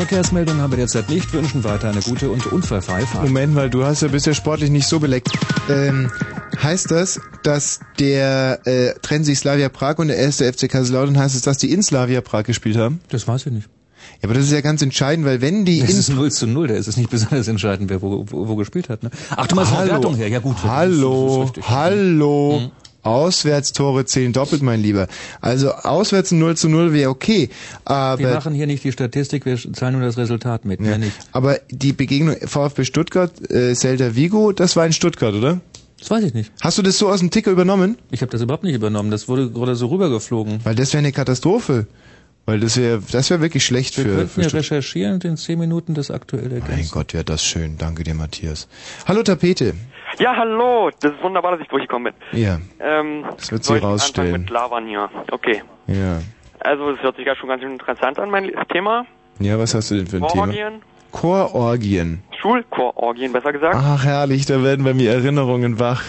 Verkehrsmeldungen 0.00 0.62
haben 0.62 0.72
wir 0.72 0.78
derzeit 0.78 1.10
nicht, 1.10 1.30
wünschen 1.34 1.62
weiter 1.62 1.90
eine 1.90 2.00
gute 2.00 2.30
und 2.30 2.46
unfallfreie 2.46 3.06
Fahrt. 3.06 3.22
Moment 3.22 3.54
mal, 3.54 3.68
du 3.68 3.84
hast 3.84 4.00
ja 4.00 4.08
bisher 4.08 4.32
sportlich 4.32 4.70
nicht 4.70 4.86
so 4.86 4.98
beleckt. 4.98 5.28
Ähm, 5.68 6.10
heißt 6.56 6.90
das, 6.90 7.20
dass 7.42 7.80
der 7.98 8.60
äh, 8.64 8.94
trennen 9.02 9.24
sich 9.24 9.38
Slavia 9.38 9.68
Prag 9.68 9.98
und 9.98 10.08
der 10.08 10.16
erste 10.16 10.50
FC 10.50 10.70
Kaiserslautern, 10.70 11.18
heißt 11.18 11.34
es, 11.34 11.42
dass 11.42 11.58
die 11.58 11.70
in 11.70 11.82
Slavia 11.82 12.22
Prag 12.22 12.44
gespielt 12.44 12.78
haben? 12.78 13.00
Das 13.10 13.28
weiß 13.28 13.44
ich 13.44 13.52
nicht. 13.52 13.68
Ja, 14.22 14.28
aber 14.28 14.32
das 14.32 14.44
ist 14.44 14.52
ja 14.52 14.62
ganz 14.62 14.80
entscheidend, 14.80 15.26
weil 15.26 15.42
wenn 15.42 15.66
die 15.66 15.80
Es 15.80 15.90
in 15.90 15.98
ist 15.98 16.08
0 16.08 16.32
zu 16.32 16.46
0, 16.46 16.68
da 16.68 16.74
ist 16.76 16.86
es 16.86 16.96
nicht 16.96 17.10
besonders 17.10 17.46
entscheidend, 17.46 17.90
wer 17.90 18.00
wo, 18.00 18.24
wo, 18.26 18.48
wo 18.48 18.56
gespielt 18.56 18.88
hat. 18.88 19.02
Ne? 19.02 19.10
Ach, 19.36 19.46
du 19.46 19.54
meinst 19.54 19.70
der 19.70 19.86
Wertung 19.86 20.14
her, 20.16 20.28
ja 20.28 20.38
gut. 20.38 20.56
Hallo, 20.62 21.26
das 21.26 21.34
ist 21.34 21.56
richtig. 21.56 21.64
Mhm. 21.64 21.74
hallo. 21.74 22.70
Auswärtstore 23.02 24.04
zählen 24.04 24.32
doppelt, 24.32 24.62
mein 24.62 24.80
Lieber. 24.82 25.08
Also 25.40 25.72
auswärts 25.72 26.30
ein 26.32 26.38
0 26.38 26.56
zu 26.56 26.68
0 26.68 26.92
wäre 26.92 27.10
okay. 27.10 27.48
Wir 27.86 27.90
Aber, 27.92 28.34
machen 28.34 28.54
hier 28.54 28.66
nicht 28.66 28.84
die 28.84 28.92
Statistik, 28.92 29.46
wir 29.46 29.56
zahlen 29.56 29.94
nur 29.94 30.02
das 30.02 30.16
Resultat 30.16 30.64
mit, 30.64 30.80
mehr 30.80 30.98
nicht. 30.98 31.12
aber 31.32 31.58
die 31.70 31.92
Begegnung 31.92 32.36
VfB 32.36 32.84
Stuttgart, 32.84 33.32
äh, 33.50 33.74
Celta 33.74 34.14
Vigo, 34.14 34.52
das 34.52 34.76
war 34.76 34.86
in 34.86 34.92
Stuttgart, 34.92 35.34
oder? 35.34 35.60
Das 35.98 36.10
weiß 36.10 36.24
ich 36.24 36.34
nicht. 36.34 36.50
Hast 36.62 36.78
du 36.78 36.82
das 36.82 36.96
so 36.98 37.10
aus 37.10 37.20
dem 37.20 37.30
Ticker 37.30 37.50
übernommen? 37.50 37.96
Ich 38.10 38.22
habe 38.22 38.32
das 38.32 38.40
überhaupt 38.40 38.64
nicht 38.64 38.74
übernommen, 38.74 39.10
das 39.10 39.28
wurde 39.28 39.50
gerade 39.50 39.76
so 39.76 39.88
rübergeflogen. 39.88 40.60
Weil 40.64 40.74
das 40.74 40.92
wäre 40.92 41.00
eine 41.00 41.12
Katastrophe. 41.12 41.86
Weil 42.46 42.58
das 42.60 42.78
wäre 42.78 43.02
das 43.12 43.28
wäre 43.28 43.42
wirklich 43.42 43.64
schlecht 43.64 43.96
Wir 43.98 44.04
für, 44.04 44.14
könnten 44.16 44.34
für 44.34 44.40
ja 44.42 44.48
recherchieren 44.48 45.14
und 45.14 45.24
in 45.24 45.36
10 45.36 45.58
Minuten 45.58 45.94
das 45.94 46.10
aktuelle 46.10 46.48
Mein 46.48 46.62
Ergebnis. 46.62 46.90
Gott, 46.90 47.12
wäre 47.12 47.22
das 47.24 47.44
schön. 47.44 47.76
Danke 47.76 48.02
dir, 48.02 48.14
Matthias. 48.14 48.66
Hallo 49.06 49.22
Tapete. 49.22 49.74
Ja, 50.20 50.36
hallo. 50.36 50.90
Das 51.00 51.12
ist 51.12 51.22
wunderbar, 51.22 51.52
dass 51.52 51.60
ich 51.62 51.68
durchgekommen 51.68 52.12
bin. 52.30 52.40
Ja, 52.40 52.58
Ähm, 52.78 53.24
Das 53.36 53.50
wird 53.50 53.64
sie 53.64 53.78
rausstellen. 53.78 54.32
mit 54.42 54.50
Lavan 54.50 54.86
hier. 54.86 55.08
Okay. 55.32 55.62
ja. 55.86 56.18
Also, 56.62 56.90
es 56.90 57.02
hört 57.02 57.16
sich 57.16 57.24
ja 57.26 57.34
schon 57.34 57.48
ganz 57.48 57.62
schön 57.62 57.72
interessant 57.72 58.18
an, 58.18 58.28
mein 58.30 58.52
Thema. 58.70 59.06
Ja, 59.38 59.58
was 59.58 59.74
hast 59.74 59.90
du 59.90 59.94
denn 59.94 60.06
für 60.06 60.18
ein 60.18 60.28
Thema? 60.28 60.44
Chororgien. 60.44 60.82
Chororgien. 61.10 62.22
Schulchororgien, 62.38 63.32
besser 63.32 63.52
gesagt. 63.54 63.76
Ach, 63.78 64.04
herrlich, 64.04 64.44
da 64.44 64.62
werden 64.62 64.84
bei 64.84 64.92
mir 64.92 65.10
Erinnerungen 65.10 65.80
wach. 65.80 66.02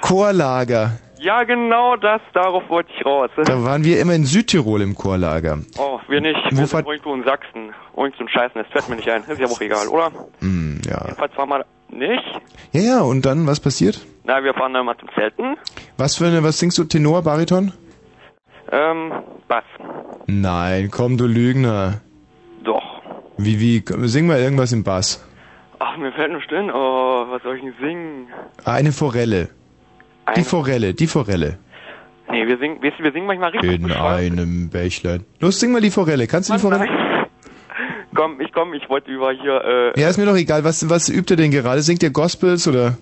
Chorlager. 0.00 0.92
Ja, 1.18 1.44
genau 1.44 1.96
das, 1.96 2.22
darauf 2.32 2.66
wollte 2.70 2.90
ich 2.96 3.04
raus. 3.04 3.28
Da 3.44 3.62
waren 3.62 3.84
wir 3.84 4.00
immer 4.00 4.14
in 4.14 4.24
Südtirol 4.24 4.80
im 4.80 4.94
Chorlager. 4.94 5.58
Oh, 5.76 6.00
wir 6.08 6.22
nicht. 6.22 6.38
Wo 6.50 6.56
Wir 6.56 6.66
sind 6.66 6.86
irgendwo 6.88 7.14
in 7.14 7.24
Sachsen. 7.24 7.74
Irgend 7.94 8.16
so 8.16 8.24
ein 8.24 8.28
Scheißen, 8.30 8.54
das 8.62 8.66
fällt 8.72 8.88
mir 8.88 8.96
nicht 8.96 9.10
ein. 9.10 9.22
Ist 9.24 9.38
ja 9.38 9.46
auch 9.46 9.60
egal, 9.60 9.86
oder? 9.88 10.10
Hm, 10.40 10.80
ja. 10.86 11.02
Jedenfalls 11.04 11.36
waren 11.36 11.48
wir 11.50 11.64
nicht. 11.92 12.24
Ja, 12.72 12.80
ja, 12.80 13.00
und 13.00 13.24
dann, 13.26 13.46
was 13.46 13.60
passiert? 13.60 14.00
Na, 14.24 14.42
wir 14.44 14.54
fahren 14.54 14.74
dann 14.74 14.86
mal 14.86 14.96
zum 14.98 15.08
Zelten. 15.14 15.56
Was 15.96 16.16
für 16.16 16.26
eine, 16.26 16.42
was 16.42 16.58
singst 16.58 16.78
du, 16.78 16.84
Tenor, 16.84 17.22
Bariton? 17.22 17.72
Ähm, 18.72 19.12
Bass. 19.48 19.64
Nein, 20.26 20.90
komm, 20.90 21.16
du 21.16 21.26
Lügner. 21.26 22.00
Doch. 22.62 23.02
Wie, 23.36 23.58
wie, 23.58 23.80
komm, 23.80 24.06
sing 24.06 24.26
mal 24.26 24.38
irgendwas 24.38 24.72
im 24.72 24.84
Bass. 24.84 25.26
Ach, 25.78 25.96
mir 25.96 26.12
fällt 26.12 26.30
nur 26.30 26.42
still. 26.42 26.70
Oh, 26.72 27.24
was 27.30 27.42
soll 27.42 27.56
ich 27.56 27.62
denn 27.62 27.74
singen? 27.80 28.26
Eine 28.64 28.92
Forelle. 28.92 29.48
Die 30.28 30.34
Eine- 30.36 30.44
Forelle, 30.44 30.94
die 30.94 31.06
Forelle. 31.06 31.58
Nee, 32.30 32.46
wir 32.46 32.58
singen, 32.58 32.78
du, 32.80 33.02
wir 33.02 33.10
singen 33.12 33.26
manchmal 33.26 33.50
richtig 33.50 33.72
In 33.72 33.82
bescheuert. 33.88 34.04
einem 34.20 34.68
Bächlein. 34.70 35.24
Los, 35.40 35.58
sing 35.58 35.72
mal 35.72 35.80
die 35.80 35.90
Forelle. 35.90 36.28
Kannst 36.28 36.48
du 36.50 36.52
die 36.52 36.60
Forelle? 36.60 36.86
Komm, 38.14 38.40
ich 38.40 38.52
komm, 38.52 38.74
ich 38.74 38.88
wollte 38.88 39.10
über 39.10 39.32
hier, 39.32 39.62
äh, 39.94 40.00
Ja, 40.00 40.08
ist 40.08 40.18
mir 40.18 40.26
doch 40.26 40.36
egal. 40.36 40.64
Was, 40.64 40.88
was 40.90 41.08
übt 41.08 41.32
ihr 41.32 41.36
denn 41.36 41.50
gerade? 41.50 41.82
Singt 41.82 42.02
ihr 42.02 42.10
Gospels 42.10 42.66
oder? 42.66 42.96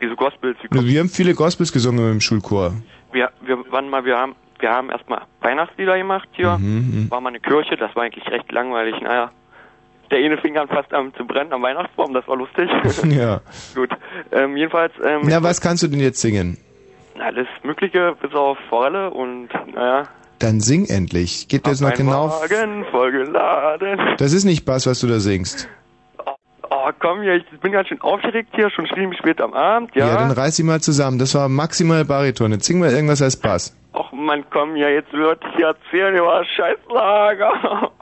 wieso 0.00 0.16
Gospels, 0.16 0.56
wie 0.70 0.86
Wir 0.86 1.00
haben 1.00 1.08
viele 1.08 1.34
Gospels 1.34 1.72
gesungen 1.72 2.12
im 2.12 2.20
Schulchor. 2.20 2.74
Wir, 3.12 3.30
wir, 3.42 3.64
wann 3.70 3.88
mal, 3.88 4.04
wir 4.04 4.18
haben, 4.18 4.34
wir 4.58 4.70
haben 4.70 4.90
erstmal 4.90 5.22
Weihnachtslieder 5.40 5.96
gemacht 5.96 6.28
hier. 6.32 6.58
Mhm, 6.58 7.06
War 7.10 7.20
mal 7.20 7.30
eine 7.30 7.40
Kirche, 7.40 7.76
das 7.76 7.94
war 7.96 8.02
eigentlich 8.02 8.26
recht 8.28 8.50
langweilig. 8.52 9.00
Naja, 9.00 9.30
der 10.10 10.18
eine 10.18 10.36
fing 10.38 10.58
an 10.58 10.68
fast 10.68 10.92
an 10.92 11.14
zu 11.14 11.24
brennen 11.24 11.52
am 11.52 11.62
Weihnachtsbaum, 11.62 12.12
das 12.12 12.26
war 12.28 12.36
lustig. 12.36 12.68
ja. 13.10 13.40
Gut, 13.74 13.90
ähm, 14.32 14.56
jedenfalls, 14.56 14.92
ähm, 15.02 15.22
Na, 15.24 15.42
was 15.42 15.60
kannst 15.60 15.82
du 15.82 15.88
denn 15.88 16.00
jetzt 16.00 16.20
singen? 16.20 16.58
alles 17.18 17.46
Mögliche, 17.62 18.16
bis 18.20 18.34
auf 18.34 18.58
Forelle 18.68 19.10
und, 19.10 19.48
naja. 19.72 20.08
Dann 20.38 20.60
sing 20.60 20.86
endlich. 20.86 21.48
Geht 21.48 21.64
mir 21.64 21.72
jetzt 21.72 21.80
noch 21.80 21.90
ein 21.90 21.96
genau. 21.96 22.28
Wagen 22.28 22.84
vollgeladen. 22.90 24.16
Das 24.18 24.32
ist 24.32 24.44
nicht 24.44 24.64
Bass, 24.64 24.86
was 24.86 25.00
du 25.00 25.06
da 25.06 25.20
singst. 25.20 25.68
Oh, 26.70 26.90
komm 26.98 27.22
hier, 27.22 27.36
ich 27.36 27.60
bin 27.60 27.72
ganz 27.72 27.88
schön 27.88 28.00
aufgeregt 28.00 28.50
hier, 28.54 28.68
schon 28.70 28.86
schlimm 28.86 29.12
spät 29.12 29.40
am 29.40 29.54
Abend, 29.54 29.94
ja. 29.94 30.08
Ja, 30.08 30.16
dann 30.16 30.32
reiß 30.32 30.56
sie 30.56 30.64
mal 30.64 30.80
zusammen. 30.80 31.18
Das 31.18 31.34
war 31.34 31.48
maximal 31.48 32.04
Bariton. 32.04 32.52
Jetzt 32.52 32.64
sing 32.64 32.80
mal 32.80 32.90
irgendwas 32.90 33.22
als 33.22 33.36
Bass. 33.36 33.76
Och 33.94 34.12
man, 34.12 34.44
komm 34.50 34.74
hier, 34.74 34.92
jetzt 34.92 35.12
wird 35.12 35.40
ich 35.54 35.62
erzählen 35.62 36.16
über 36.16 36.44
Scheißlager. 36.44 37.92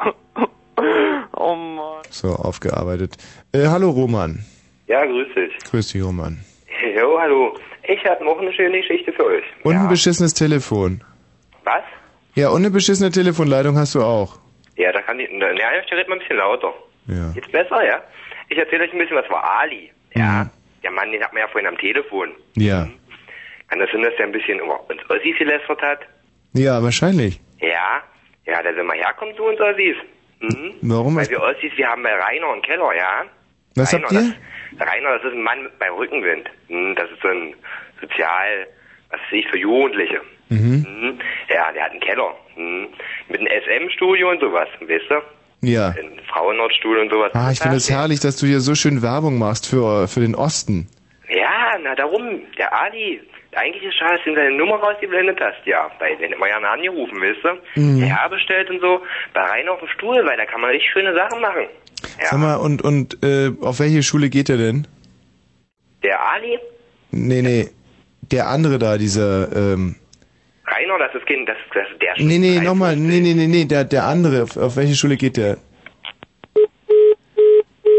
oh 1.37 1.55
Mann. 1.55 2.03
So, 2.11 2.29
aufgearbeitet. 2.29 3.17
Äh, 3.53 3.67
hallo 3.69 3.91
Roman. 3.91 4.45
Ja, 4.87 5.05
grüß 5.05 5.29
dich. 5.35 5.71
Grüß 5.71 5.89
dich, 5.93 6.03
Roman. 6.03 6.39
Jo, 6.97 7.19
hallo. 7.21 7.55
Ich 7.85 8.05
habe 8.05 8.25
noch 8.25 8.39
eine 8.39 8.53
schöne 8.53 8.81
Geschichte 8.81 9.12
für 9.12 9.27
euch. 9.27 9.45
Und 9.65 9.75
ein 9.75 9.85
ja. 9.85 9.89
beschissenes 9.89 10.35
Telefon. 10.35 11.03
Was? 11.65 11.83
Ja, 12.35 12.49
und 12.51 12.59
eine 12.62 12.71
beschissene 12.71 13.11
Telefonleitung 13.11 13.77
hast 13.77 13.95
du 13.95 14.03
auch. 14.03 14.39
Ja, 14.77 14.91
da 14.93 15.03
kann 15.03 15.21
ich. 15.21 15.29
Na, 15.33 15.51
ja, 15.53 15.69
ich 15.85 15.93
rede 15.93 16.09
mal 16.09 16.17
ein 16.17 16.21
bisschen 16.21 16.37
lauter. 16.39 16.73
Ja. 17.07 17.33
Jetzt 17.35 17.53
besser, 17.53 17.85
ja? 17.85 18.03
Ich 18.49 18.57
erzähle 18.59 18.85
euch 18.85 18.93
ein 18.93 18.99
bisschen 18.99 19.17
was 19.17 19.27
von 19.27 19.37
Ali. 19.37 19.91
Ja. 20.15 20.49
Der 20.83 20.91
Mann, 20.91 21.11
den 21.12 21.23
hat 21.23 21.33
man 21.33 21.41
ja 21.43 21.49
vorhin 21.49 21.69
am 21.69 21.79
Telefon. 21.79 22.31
Ja. 22.57 22.89
Kann 23.69 23.79
das 23.79 23.91
sein, 23.93 24.03
dass 24.03 24.15
der 24.17 24.27
ein 24.27 24.33
bisschen 24.33 24.59
über 24.61 24.81
uns 24.89 25.01
Ossis 25.11 25.37
gelästert 25.39 25.81
hat? 25.83 26.01
Ja, 26.55 26.83
wahrscheinlich. 26.83 27.41
Ja. 27.61 28.03
Ja, 28.47 28.62
dass 28.62 28.77
er 28.77 28.85
mal 28.85 28.97
herkommt 28.97 29.37
zu 29.37 29.45
uns 29.45 29.61
Ossis. 29.61 29.97
Mhm. 30.41 30.75
Warum? 30.83 31.17
Weil 31.17 31.29
wir 31.31 31.41
Ossis, 31.41 31.73
wir 31.77 31.87
haben 31.87 32.03
bei 32.03 32.12
Rainer 32.15 32.49
einen 32.53 32.62
Keller, 32.62 32.95
ja? 32.97 33.25
Was 33.77 33.93
Rainer, 33.95 34.05
habt 34.05 34.12
ihr? 34.12 34.35
Das, 34.79 34.89
Rainer, 34.89 35.12
das 35.19 35.25
ist 35.25 35.33
ein 35.33 35.43
Mann 35.43 35.69
bei 35.79 35.91
Rückenwind. 35.91 36.49
Hm, 36.69 36.95
Das 36.97 37.11
ist 37.11 37.21
so 37.23 37.29
ein 37.29 37.55
Sozial, 38.01 38.67
was 39.11 39.21
weiß 39.21 39.33
ich, 39.33 39.49
für 39.49 39.59
Jugendliche. 39.59 40.21
Mhm. 40.49 40.87
Mhm. 40.89 41.19
Ja, 41.49 41.73
der 41.73 41.85
hat 41.85 41.91
einen 41.93 42.01
Keller. 42.01 42.35
Mhm. 42.57 42.89
Mit 43.29 43.41
einem 43.41 43.49
SM-Studio 43.49 44.31
und 44.31 44.41
sowas, 44.41 44.69
weißt 44.81 45.11
du? 45.11 45.67
Ja. 45.67 45.89
Ein 45.89 46.21
Frauenordstudio 46.29 47.03
und 47.03 47.11
sowas. 47.11 47.31
Ah, 47.35 47.51
ich 47.53 47.61
finde 47.61 47.77
es 47.77 47.89
herrlich, 47.89 48.21
dass 48.21 48.37
du 48.37 48.47
hier 48.47 48.61
so 48.61 48.75
schön 48.75 49.03
Werbung 49.03 49.39
machst 49.39 49.69
für, 49.69 50.09
für 50.09 50.21
den 50.21 50.35
Osten. 50.35 50.89
Ja, 51.29 51.79
na 51.83 51.95
darum, 51.95 52.41
der 52.59 52.73
Ali. 52.75 53.21
Eigentlich 53.55 53.85
ist 53.85 53.97
schade, 53.99 54.17
dass 54.17 54.25
du 54.25 54.35
seine 54.35 54.57
Nummer 54.57 54.77
rausgeblendet 54.77 55.39
hast, 55.41 55.65
ja. 55.67 55.91
Weil 55.99 56.17
den 56.17 56.33
wir 56.33 56.49
ja 56.49 56.59
mal 56.59 56.73
angerufen, 56.73 57.21
weißt 57.21 57.45
du? 57.45 57.81
Mhm. 57.81 58.07
Ja, 58.07 58.27
bestellt 58.29 58.71
und 58.71 58.81
so. 58.81 59.03
Bei 59.35 59.43
Rainer 59.43 59.73
auf 59.73 59.79
dem 59.79 59.89
Stuhl, 59.89 60.25
weil 60.25 60.37
da 60.37 60.47
kann 60.47 60.61
man 60.61 60.71
echt 60.71 60.87
schöne 60.93 61.15
Sachen 61.15 61.41
machen. 61.41 61.67
Ja. 62.19 62.27
Sag 62.27 62.39
mal, 62.39 62.57
und, 62.57 62.83
und 62.83 63.23
äh, 63.23 63.53
auf 63.61 63.79
welche 63.79 64.03
Schule 64.03 64.31
geht 64.31 64.49
er 64.49 64.57
denn? 64.57 64.87
Der 66.03 66.19
Ali, 66.21 66.59
Nee, 67.13 67.43
nee. 67.43 67.69
Der 68.23 68.49
andere 68.49 68.79
da, 68.79 68.97
dieser, 68.97 69.55
ähm, 69.55 69.97
Rainer, 70.73 70.99
das 70.99 71.14
ist 71.14 71.26
kein, 71.26 71.45
das, 71.47 71.57
das 71.75 71.85
ist 71.93 72.02
der 72.02 72.25
Nee, 72.25 72.38
nee, 72.38 72.61
nochmal, 72.61 72.97
nee, 72.97 73.21
nee, 73.21 73.35
nee, 73.35 73.47
nee, 73.47 73.64
der, 73.64 73.85
der 73.85 74.05
andere, 74.07 74.45
auf, 74.45 74.57
auf 74.57 74.76
welche 74.76 74.95
Schule 74.95 75.17
geht 75.17 75.37
der? 75.37 75.59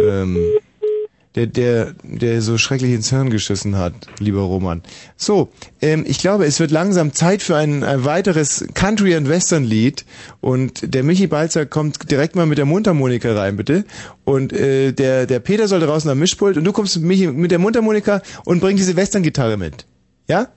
Ähm, 0.01 0.37
der, 1.35 1.47
der, 1.47 1.93
der 2.03 2.41
so 2.41 2.57
schrecklich 2.57 2.93
ins 2.93 3.09
Hirn 3.09 3.29
geschissen 3.29 3.77
hat, 3.77 3.93
lieber 4.19 4.41
Roman. 4.41 4.83
So, 5.15 5.49
ähm, 5.81 6.03
ich 6.07 6.19
glaube, 6.19 6.45
es 6.45 6.59
wird 6.59 6.71
langsam 6.71 7.13
Zeit 7.13 7.41
für 7.41 7.55
ein, 7.55 7.83
ein 7.83 8.05
weiteres 8.05 8.67
Country- 8.73 9.15
and 9.15 9.27
Western-Lied 9.27 10.05
und 10.41 10.93
der 10.93 11.03
Michi 11.03 11.27
Balzer 11.27 11.65
kommt 11.65 12.11
direkt 12.11 12.35
mal 12.35 12.45
mit 12.45 12.57
der 12.57 12.65
Mundharmonika 12.65 13.33
rein, 13.33 13.57
bitte. 13.57 13.85
Und 14.25 14.53
äh, 14.53 14.91
der, 14.91 15.25
der 15.25 15.39
Peter 15.39 15.67
soll 15.67 15.79
draußen 15.79 16.09
am 16.09 16.19
Mischpult 16.19 16.57
und 16.57 16.65
du 16.65 16.71
kommst 16.71 16.99
Michi 16.99 17.27
mit 17.27 17.51
der 17.51 17.59
Mundharmonika 17.59 18.21
und 18.45 18.59
bringst 18.59 18.83
diese 18.83 18.95
Western-Gitarre 18.95 19.57
mit. 19.57 19.87
Ja? 20.27 20.49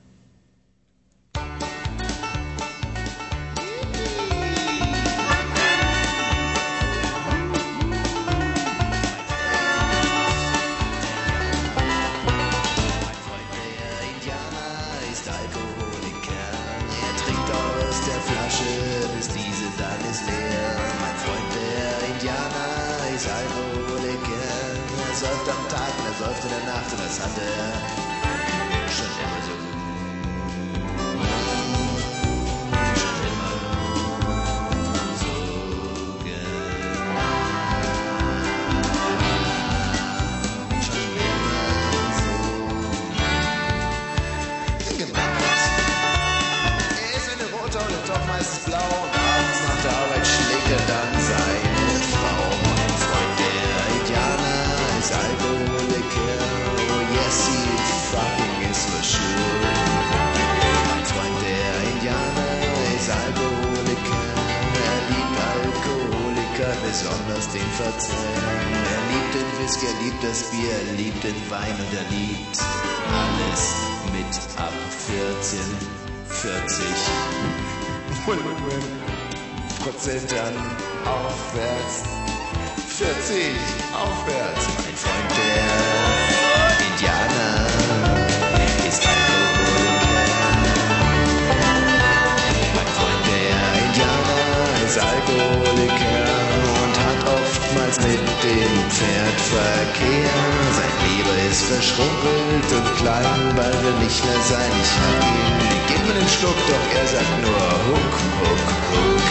Verschrumpelt 102.37 102.73
und 102.73 102.97
klein, 102.97 103.55
bald 103.57 103.83
will 103.83 103.99
nicht 104.05 104.25
mehr 104.25 104.40
sein. 104.40 104.71
Ich 104.83 104.93
hab 105.00 105.25
ihn, 105.25 105.78
gib 105.88 106.07
mir 106.07 106.14
den 106.14 106.28
Schluck, 106.28 106.57
doch 106.69 106.87
er 106.99 107.07
sagt 107.07 107.43
nur 107.43 107.62
Huck, 107.88 108.14
Huck, 108.40 108.69
Huck. 108.93 109.23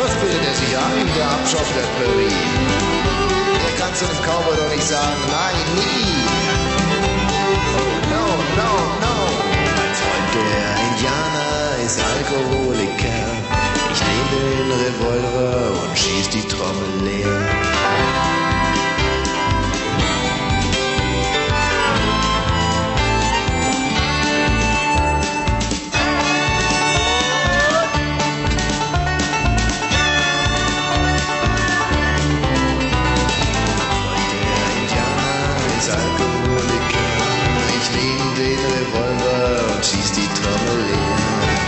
Was 0.00 0.14
bildet 0.20 0.44
er 0.46 0.54
sich 0.54 0.76
ein, 0.76 1.08
der 1.16 1.26
Abschaff 1.30 1.68
der 1.74 1.88
Prärie? 1.96 2.44
Er 3.66 3.74
kann 3.80 3.94
zu 3.94 4.04
einem 4.04 4.22
Cowboy 4.22 4.56
doch 4.56 4.70
nicht 4.74 4.86
sagen, 4.86 5.22
nein, 5.28 5.56
nie. 5.76 6.06
Oh, 7.78 7.94
no, 8.12 8.26
no, 8.60 8.72
no. 9.04 9.16
Mein 9.76 9.94
Freund, 10.00 10.30
der 10.34 10.68
Indianer, 10.88 11.84
ist 11.84 11.98
Alkoholiker. 12.00 13.37
Nehme 14.18 14.40
den 14.50 14.72
Revolver 14.72 15.82
und 15.82 15.96
schieß 15.96 16.28
die 16.30 16.42
Trommel 16.48 17.04
leer. 17.04 17.68
Revolver 38.38 39.74
und 39.74 39.84
schieß 39.84 40.12
die 40.12 40.28
Trommel 40.38 40.78
leer. 40.86 41.18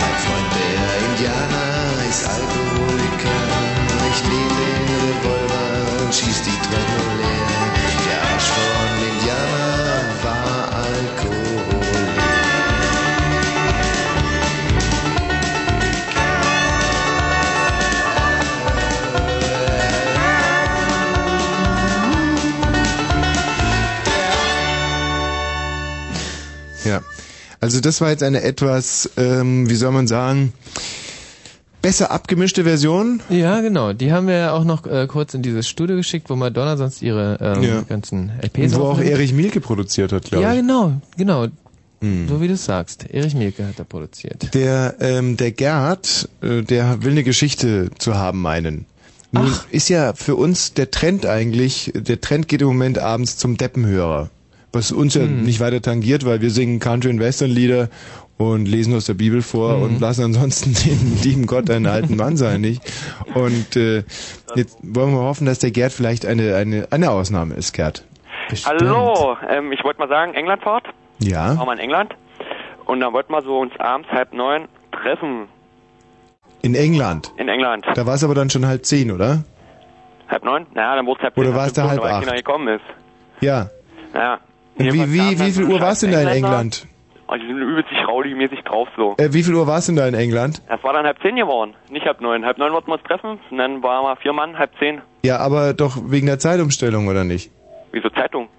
Mein 0.01 0.17
Freund, 0.23 0.51
der 0.55 0.81
Indianer 1.09 1.70
ist 2.11 2.27
Alkoholiker. 2.27 3.39
Ich 4.11 4.23
nehme 4.23 4.53
den 4.59 4.85
Revolver 5.07 6.03
und 6.03 6.13
schieß 6.13 6.41
die 6.43 6.57
Trommel 6.65 7.11
leer. 7.21 7.51
Der 8.05 8.21
Arsch 8.33 8.49
von 8.51 8.91
Indianer 9.09 10.23
war. 10.23 10.61
Ja. 26.83 27.01
Also 27.59 27.79
das 27.79 28.01
war 28.01 28.09
jetzt 28.09 28.23
eine 28.23 28.41
etwas, 28.41 29.09
ähm, 29.17 29.69
wie 29.69 29.75
soll 29.75 29.91
man 29.91 30.07
sagen, 30.07 30.51
besser 31.81 32.11
abgemischte 32.11 32.63
Version. 32.63 33.21
Ja, 33.29 33.61
genau. 33.61 33.93
Die 33.93 34.11
haben 34.11 34.27
wir 34.27 34.35
ja 34.35 34.53
auch 34.53 34.63
noch 34.63 34.85
äh, 34.85 35.07
kurz 35.07 35.33
in 35.33 35.41
dieses 35.41 35.67
Studio 35.67 35.95
geschickt, 35.95 36.29
wo 36.29 36.35
Madonna 36.35 36.77
sonst 36.77 37.01
ihre 37.01 37.37
ähm, 37.41 37.63
Ja. 37.63 37.81
ganzen 37.81 38.31
LPs 38.41 38.75
Wo 38.75 38.83
auch 38.83 38.89
aufnimmt. 38.91 39.09
Erich 39.11 39.33
Mielke 39.33 39.61
produziert 39.61 40.11
hat, 40.13 40.23
glaube 40.25 40.43
Ja, 40.43 40.51
ich. 40.53 40.59
genau, 40.59 40.93
genau. 41.17 41.47
Hm. 42.01 42.27
So 42.27 42.41
wie 42.41 42.47
du 42.47 42.53
es 42.55 42.65
sagst. 42.65 43.05
Erich 43.11 43.35
Mielke 43.35 43.65
hat 43.67 43.77
da 43.77 43.83
produziert. 43.83 44.53
Der, 44.53 44.95
ähm, 44.99 45.37
der 45.37 45.51
Gerd, 45.51 46.29
äh, 46.41 46.61
der 46.63 47.03
will 47.03 47.11
eine 47.11 47.23
Geschichte 47.23 47.89
zu 47.99 48.15
haben 48.15 48.41
meinen. 48.41 48.85
Nun 49.33 49.49
ist 49.71 49.87
ja 49.87 50.13
für 50.13 50.35
uns 50.35 50.73
der 50.73 50.91
Trend 50.91 51.25
eigentlich, 51.25 51.91
der 51.95 52.19
Trend 52.19 52.47
geht 52.49 52.61
im 52.61 52.67
Moment 52.67 52.99
abends 52.99 53.37
zum 53.37 53.55
Deppenhörer. 53.55 54.29
Was 54.73 54.91
uns 54.91 55.13
ja 55.15 55.23
Hm. 55.23 55.43
nicht 55.43 55.59
weiter 55.59 55.81
tangiert, 55.81 56.25
weil 56.25 56.41
wir 56.41 56.49
singen 56.49 56.79
Country- 56.79 57.09
und 57.09 57.19
Western-Lieder 57.19 57.89
und 58.49 58.65
lesen 58.67 58.95
aus 58.95 59.05
der 59.05 59.13
Bibel 59.13 59.41
vor 59.41 59.77
Mhm. 59.77 59.83
und 59.83 59.99
lassen 60.01 60.23
ansonsten 60.25 60.73
den 60.85 61.19
lieben 61.23 61.45
Gott 61.47 61.69
einen 61.69 61.85
alten 61.87 62.15
Mann 62.15 62.37
sein, 62.37 62.61
nicht? 62.61 62.81
Und 63.33 63.75
äh, 63.75 64.03
jetzt 64.55 64.77
wollen 64.81 65.13
wir 65.13 65.21
hoffen, 65.21 65.45
dass 65.45 65.59
der 65.59 65.71
Gerd 65.71 65.91
vielleicht 65.93 66.25
eine, 66.25 66.55
eine, 66.55 66.87
eine 66.91 67.11
Ausnahme 67.11 67.53
ist, 67.55 67.73
Gerd. 67.73 68.03
Hallo, 68.65 69.37
ähm, 69.49 69.71
ich 69.71 69.83
wollte 69.83 69.99
mal 69.99 70.09
sagen, 70.09 70.33
Englandfahrt. 70.33 70.85
Ja. 71.19 71.57
Waren 71.57 71.67
wir 71.67 71.73
in 71.73 71.79
England. 71.79 72.15
Und 72.85 72.99
dann 72.99 73.13
wollten 73.13 73.31
wir 73.31 73.41
so 73.43 73.59
uns 73.59 73.71
abends 73.79 74.09
halb 74.09 74.33
neun 74.33 74.67
treffen 74.91 75.47
In 76.61 76.75
England. 76.75 77.31
in 77.37 77.47
England. 77.47 77.85
Da 77.95 78.05
war 78.05 78.15
es 78.15 78.23
aber 78.23 78.35
dann 78.35 78.49
schon 78.49 78.65
halb 78.65 78.85
zehn, 78.85 79.11
oder? 79.11 79.43
Halb 80.27 80.43
neun? 80.43 80.65
Naja, 80.73 80.95
dann 80.95 81.05
wurde 81.05 81.19
es 81.19 81.23
halb 81.23 81.37
Oder 81.37 81.47
zehn, 81.49 81.55
war 81.55 81.67
es 81.67 81.73
da 81.73 81.87
halb 81.89 82.03
acht? 82.03 82.23
keiner 82.25 82.37
gekommen 82.37 82.67
ist. 82.67 82.83
Ja. 83.41 83.69
Naja. 84.13 84.39
Und 84.77 84.93
wie, 84.93 85.13
wie, 85.13 85.39
wie 85.39 85.51
viel 85.51 85.65
Uhr 85.65 85.79
warst 85.79 86.01
du 86.03 86.07
denn 86.07 86.15
da 86.15 86.21
in 86.21 86.37
England? 86.43 86.87
Oh, 87.31 87.35
die 87.37 87.47
sind 87.47 87.61
übelst 87.61 87.89
rowdy-mäßig 88.07 88.61
drauf 88.65 88.89
so. 88.97 89.15
Äh, 89.17 89.31
wie 89.31 89.41
viel 89.41 89.55
Uhr 89.55 89.65
warst 89.65 89.87
du 89.87 89.93
denn 89.93 89.99
da 90.01 90.07
in 90.07 90.15
England? 90.15 90.61
Das 90.67 90.83
war 90.83 90.91
dann 90.91 91.05
halb 91.05 91.17
zehn 91.21 91.37
geworden, 91.37 91.73
nicht 91.89 92.05
halb 92.05 92.19
neun. 92.19 92.45
Halb 92.45 92.57
neun 92.57 92.73
wollten 92.73 92.87
wir 92.87 92.95
uns 92.95 93.03
treffen 93.03 93.39
und 93.49 93.57
dann 93.57 93.81
waren 93.81 94.03
wir 94.03 94.17
vier 94.17 94.33
Mann, 94.33 94.59
halb 94.59 94.71
zehn. 94.79 95.01
Ja, 95.23 95.37
aber 95.37 95.73
doch 95.73 95.97
wegen 96.07 96.27
der 96.27 96.39
Zeitumstellung, 96.39 97.07
oder 97.07 97.23
nicht? 97.23 97.49
Wieso 97.93 98.09
Zeitung? 98.09 98.49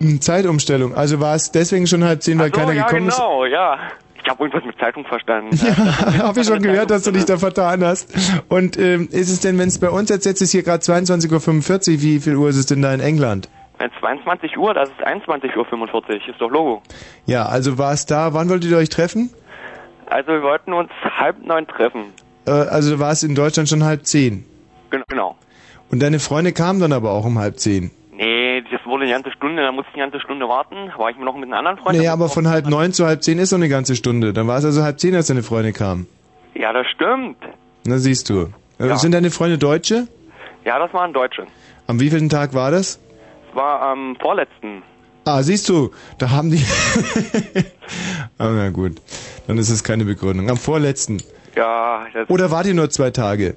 Hm, 0.00 0.20
Zeitumstellung. 0.20 0.94
Also 0.94 1.18
war 1.18 1.34
es 1.34 1.50
deswegen 1.50 1.88
schon 1.88 2.04
halb 2.04 2.22
zehn, 2.22 2.38
weil 2.38 2.54
so, 2.54 2.60
keiner 2.60 2.74
ja, 2.74 2.86
gekommen 2.86 3.08
genau, 3.08 3.44
ja. 3.44 3.76
Ich 4.22 4.30
habe 4.30 4.44
irgendwas 4.44 4.64
mit 4.64 4.78
Zeitung 4.78 5.04
verstanden. 5.04 5.48
ist? 5.52 5.66
Habe 6.22 6.40
ich 6.40 6.46
schon 6.46 6.62
gehört, 6.62 6.90
dass 6.90 7.02
du 7.02 7.10
dich 7.10 7.24
da 7.24 7.38
vertan 7.38 7.84
hast. 7.84 8.14
Und 8.48 8.78
ähm, 8.78 9.08
ist 9.10 9.30
es 9.30 9.40
denn, 9.40 9.58
wenn 9.58 9.68
es 9.68 9.80
bei 9.80 9.90
uns 9.90 10.10
jetzt, 10.10 10.24
jetzt 10.26 10.40
ist 10.40 10.52
hier 10.52 10.62
gerade 10.62 10.82
22.45 10.82 11.94
Uhr, 11.96 12.02
wie 12.02 12.20
viel 12.20 12.36
Uhr 12.36 12.48
ist 12.48 12.56
es 12.56 12.66
denn 12.66 12.80
da 12.80 12.94
in 12.94 13.00
England? 13.00 13.48
Wenn 13.84 13.90
22 14.00 14.56
Uhr, 14.56 14.72
das 14.72 14.88
ist 14.88 15.06
21.45 15.06 15.54
Uhr, 15.58 16.10
ist 16.30 16.40
doch 16.40 16.48
Logo. 16.50 16.82
Ja, 17.26 17.44
also 17.44 17.76
war 17.76 17.92
es 17.92 18.06
da, 18.06 18.32
wann 18.32 18.48
wolltet 18.48 18.70
ihr 18.70 18.78
euch 18.78 18.88
treffen? 18.88 19.28
Also 20.06 20.28
wir 20.32 20.42
wollten 20.42 20.72
uns 20.72 20.88
halb 21.18 21.44
neun 21.44 21.66
treffen. 21.66 22.04
Äh, 22.46 22.50
also 22.50 22.98
war 22.98 23.10
es 23.12 23.22
in 23.22 23.34
Deutschland 23.34 23.68
schon 23.68 23.84
halb 23.84 24.06
zehn. 24.06 24.46
Gen- 24.90 25.02
Genau. 25.08 25.36
Und 25.90 26.00
deine 26.02 26.18
Freunde 26.18 26.52
kamen 26.52 26.80
dann 26.80 26.94
aber 26.94 27.10
auch 27.10 27.26
um 27.26 27.38
halb 27.38 27.58
zehn. 27.58 27.90
Nee, 28.12 28.62
das 28.70 28.80
wurde 28.86 29.02
eine 29.04 29.12
ganze 29.12 29.32
Stunde, 29.32 29.62
da 29.62 29.70
musste 29.70 29.90
ich 29.90 30.00
eine 30.00 30.10
ganze 30.10 30.24
Stunde 30.24 30.48
warten. 30.48 30.76
War 30.96 31.10
ich 31.10 31.18
noch 31.18 31.34
mit 31.34 31.44
einem 31.44 31.52
anderen 31.52 31.76
Freund. 31.76 31.98
Naja, 31.98 32.14
aber 32.14 32.30
von 32.30 32.48
halb 32.48 32.66
neun 32.66 32.94
zu 32.94 33.04
halb 33.04 33.22
zehn 33.22 33.38
ist 33.38 33.52
noch 33.52 33.58
eine 33.58 33.68
ganze 33.68 33.96
Stunde. 33.96 34.32
Dann 34.32 34.48
war 34.48 34.56
es 34.56 34.64
also 34.64 34.82
halb 34.82 34.98
zehn, 34.98 35.14
als 35.14 35.26
deine 35.26 35.42
Freunde 35.42 35.74
kamen. 35.74 36.06
Ja, 36.54 36.72
das 36.72 36.86
stimmt. 36.86 37.36
Na 37.84 37.98
siehst 37.98 38.30
du. 38.30 38.48
Äh. 38.78 38.94
Sind 38.96 39.12
deine 39.12 39.30
Freunde 39.30 39.58
Deutsche? 39.58 40.08
Ja, 40.64 40.78
das 40.78 40.94
waren 40.94 41.12
Deutsche. 41.12 41.46
Am 41.86 42.00
wievielten 42.00 42.30
Tag 42.30 42.54
war 42.54 42.70
das? 42.70 42.98
War 43.54 43.82
am 43.82 44.16
vorletzten. 44.20 44.82
Ah, 45.26 45.42
siehst 45.42 45.68
du, 45.68 45.90
da 46.18 46.30
haben 46.30 46.50
die... 46.50 46.62
ah, 48.38 48.48
na 48.50 48.68
gut, 48.70 48.92
dann 49.46 49.56
ist 49.58 49.70
es 49.70 49.82
keine 49.82 50.04
Begründung. 50.04 50.50
Am 50.50 50.56
vorletzten. 50.56 51.22
Ja, 51.56 52.06
das 52.12 52.28
Oder 52.28 52.50
wart 52.50 52.66
ihr 52.66 52.74
nur 52.74 52.90
zwei 52.90 53.10
Tage? 53.10 53.56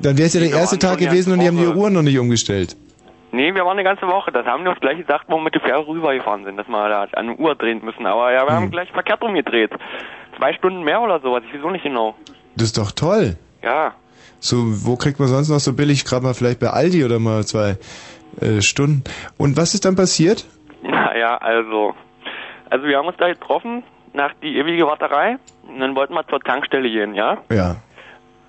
Dann 0.00 0.16
wäre 0.18 0.26
es 0.26 0.34
ja 0.34 0.40
der 0.40 0.50
Wir 0.50 0.56
erste 0.58 0.78
Tag 0.78 0.98
die 0.98 1.04
gewesen 1.06 1.32
und 1.32 1.40
die 1.40 1.46
haben 1.46 1.56
die. 1.56 1.66
Uhren 1.66 1.92
noch 1.92 2.02
nicht 2.02 2.18
umgestellt. 2.18 2.76
Nee, 3.30 3.54
wir 3.54 3.64
waren 3.64 3.78
eine 3.78 3.84
ganze 3.84 4.06
Woche. 4.06 4.32
Das 4.32 4.44
haben 4.46 4.64
wir 4.64 4.70
uns 4.70 4.80
gleich 4.80 4.98
gesagt, 4.98 5.24
wo 5.28 5.36
wir 5.36 5.42
mit 5.42 5.54
der 5.54 5.60
Fähre 5.62 5.86
rübergefahren 5.86 6.44
sind, 6.44 6.56
dass 6.56 6.66
wir 6.68 6.88
da 6.88 7.02
an 7.02 7.08
eine 7.12 7.36
Uhr 7.36 7.54
drehen 7.54 7.84
müssen. 7.84 8.06
Aber 8.06 8.32
ja, 8.32 8.42
wir 8.44 8.48
Hm. 8.50 8.54
haben 8.56 8.70
gleich 8.70 8.90
verkehrt 8.90 9.22
rumgedreht. 9.22 9.70
Zwei 10.36 10.52
Stunden 10.54 10.82
mehr 10.82 11.00
oder 11.00 11.20
sowas, 11.20 11.42
ich 11.52 11.62
auch 11.62 11.70
nicht 11.70 11.84
genau. 11.84 12.16
Das 12.56 12.66
ist 12.68 12.78
doch 12.78 12.90
toll. 12.92 13.36
Ja, 13.62 13.94
So, 14.40 14.56
wo 14.84 14.96
kriegt 14.96 15.18
man 15.20 15.28
sonst 15.28 15.48
noch 15.48 15.58
so 15.60 15.72
billig? 15.72 16.04
Gerade 16.04 16.24
mal 16.24 16.34
vielleicht 16.34 16.60
bei 16.60 16.68
Aldi 16.70 17.04
oder 17.04 17.18
mal 17.18 17.44
zwei 17.46 17.76
äh, 18.40 18.60
Stunden. 18.62 19.04
Und 19.38 19.56
was 19.56 19.74
ist 19.74 19.84
dann 19.84 19.96
passiert? 19.96 20.44
naja, 20.82 21.36
also. 21.38 21.94
Also 22.70 22.86
wir 22.86 22.96
haben 22.98 23.06
uns 23.06 23.16
da 23.18 23.28
getroffen, 23.28 23.82
nach 24.14 24.32
die 24.42 24.56
ewige 24.56 24.86
Warterei. 24.86 25.36
Und 25.68 25.80
dann 25.80 25.94
wollten 25.94 26.14
wir 26.14 26.26
zur 26.28 26.40
Tankstelle 26.40 26.90
gehen, 26.90 27.14
ja? 27.14 27.38
Ja. 27.50 27.76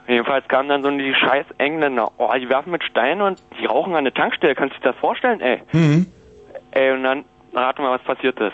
Jedenfalls 0.07 0.47
kamen 0.47 0.69
dann 0.69 0.83
so 0.83 0.89
die 0.91 1.13
scheiß 1.13 1.45
Engländer. 1.57 2.11
Oh, 2.17 2.29
die 2.39 2.47
werfen 2.49 2.71
mit 2.71 2.83
Steinen 2.83 3.21
und 3.21 3.41
die 3.59 3.65
rauchen 3.65 3.95
an 3.95 4.03
der 4.03 4.13
Tankstelle. 4.13 4.53
Kannst 4.55 4.75
du 4.77 4.81
dir 4.81 4.91
das 4.91 4.99
vorstellen, 4.99 5.41
ey? 5.41 5.61
Hm. 5.67 6.05
Ey, 6.71 6.91
und 6.91 7.03
dann 7.03 7.25
raten 7.53 7.81
wir, 7.81 7.91
was 7.91 8.01
passiert 8.03 8.39
ist. 8.39 8.53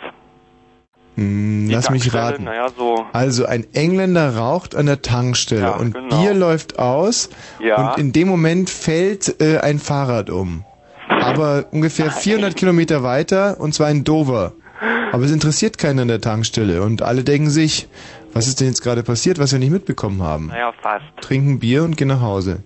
Hm, 1.15 1.69
lass 1.69 1.89
mich 1.89 2.13
raten. 2.13 2.45
Naja, 2.45 2.69
so. 2.69 3.05
Also 3.11 3.45
ein 3.45 3.65
Engländer 3.73 4.35
raucht 4.37 4.75
an 4.75 4.85
der 4.85 5.01
Tankstelle 5.01 5.61
Ja, 5.61 5.75
und 5.75 5.93
genau. 5.93 6.21
Bier 6.21 6.33
läuft 6.33 6.79
aus 6.79 7.29
Ja. 7.59 7.91
und 7.91 7.99
in 7.99 8.13
dem 8.13 8.29
Moment 8.29 8.69
fällt 8.69 9.41
äh, 9.41 9.59
ein 9.59 9.79
Fahrrad 9.79 10.29
um. 10.29 10.63
Aber 11.19 11.65
ungefähr 11.71 12.11
400 12.11 12.55
Kilometer 12.55 13.03
weiter 13.03 13.59
und 13.59 13.73
zwar 13.73 13.89
in 13.91 14.03
Dover. 14.03 14.53
Aber 15.11 15.23
es 15.23 15.31
interessiert 15.31 15.77
keinen 15.77 15.99
an 15.99 16.07
der 16.07 16.21
Tankstelle 16.21 16.81
und 16.81 17.01
alle 17.01 17.23
denken 17.23 17.49
sich, 17.49 17.87
was 18.33 18.47
ist 18.47 18.61
denn 18.61 18.67
jetzt 18.67 18.81
gerade 18.81 19.03
passiert, 19.03 19.39
was 19.39 19.51
wir 19.51 19.59
nicht 19.59 19.71
mitbekommen 19.71 20.21
haben? 20.23 20.47
Naja, 20.47 20.71
fast. 20.81 21.03
Trinken 21.19 21.59
Bier 21.59 21.83
und 21.83 21.97
gehen 21.97 22.07
nach 22.07 22.21
Hause. 22.21 22.63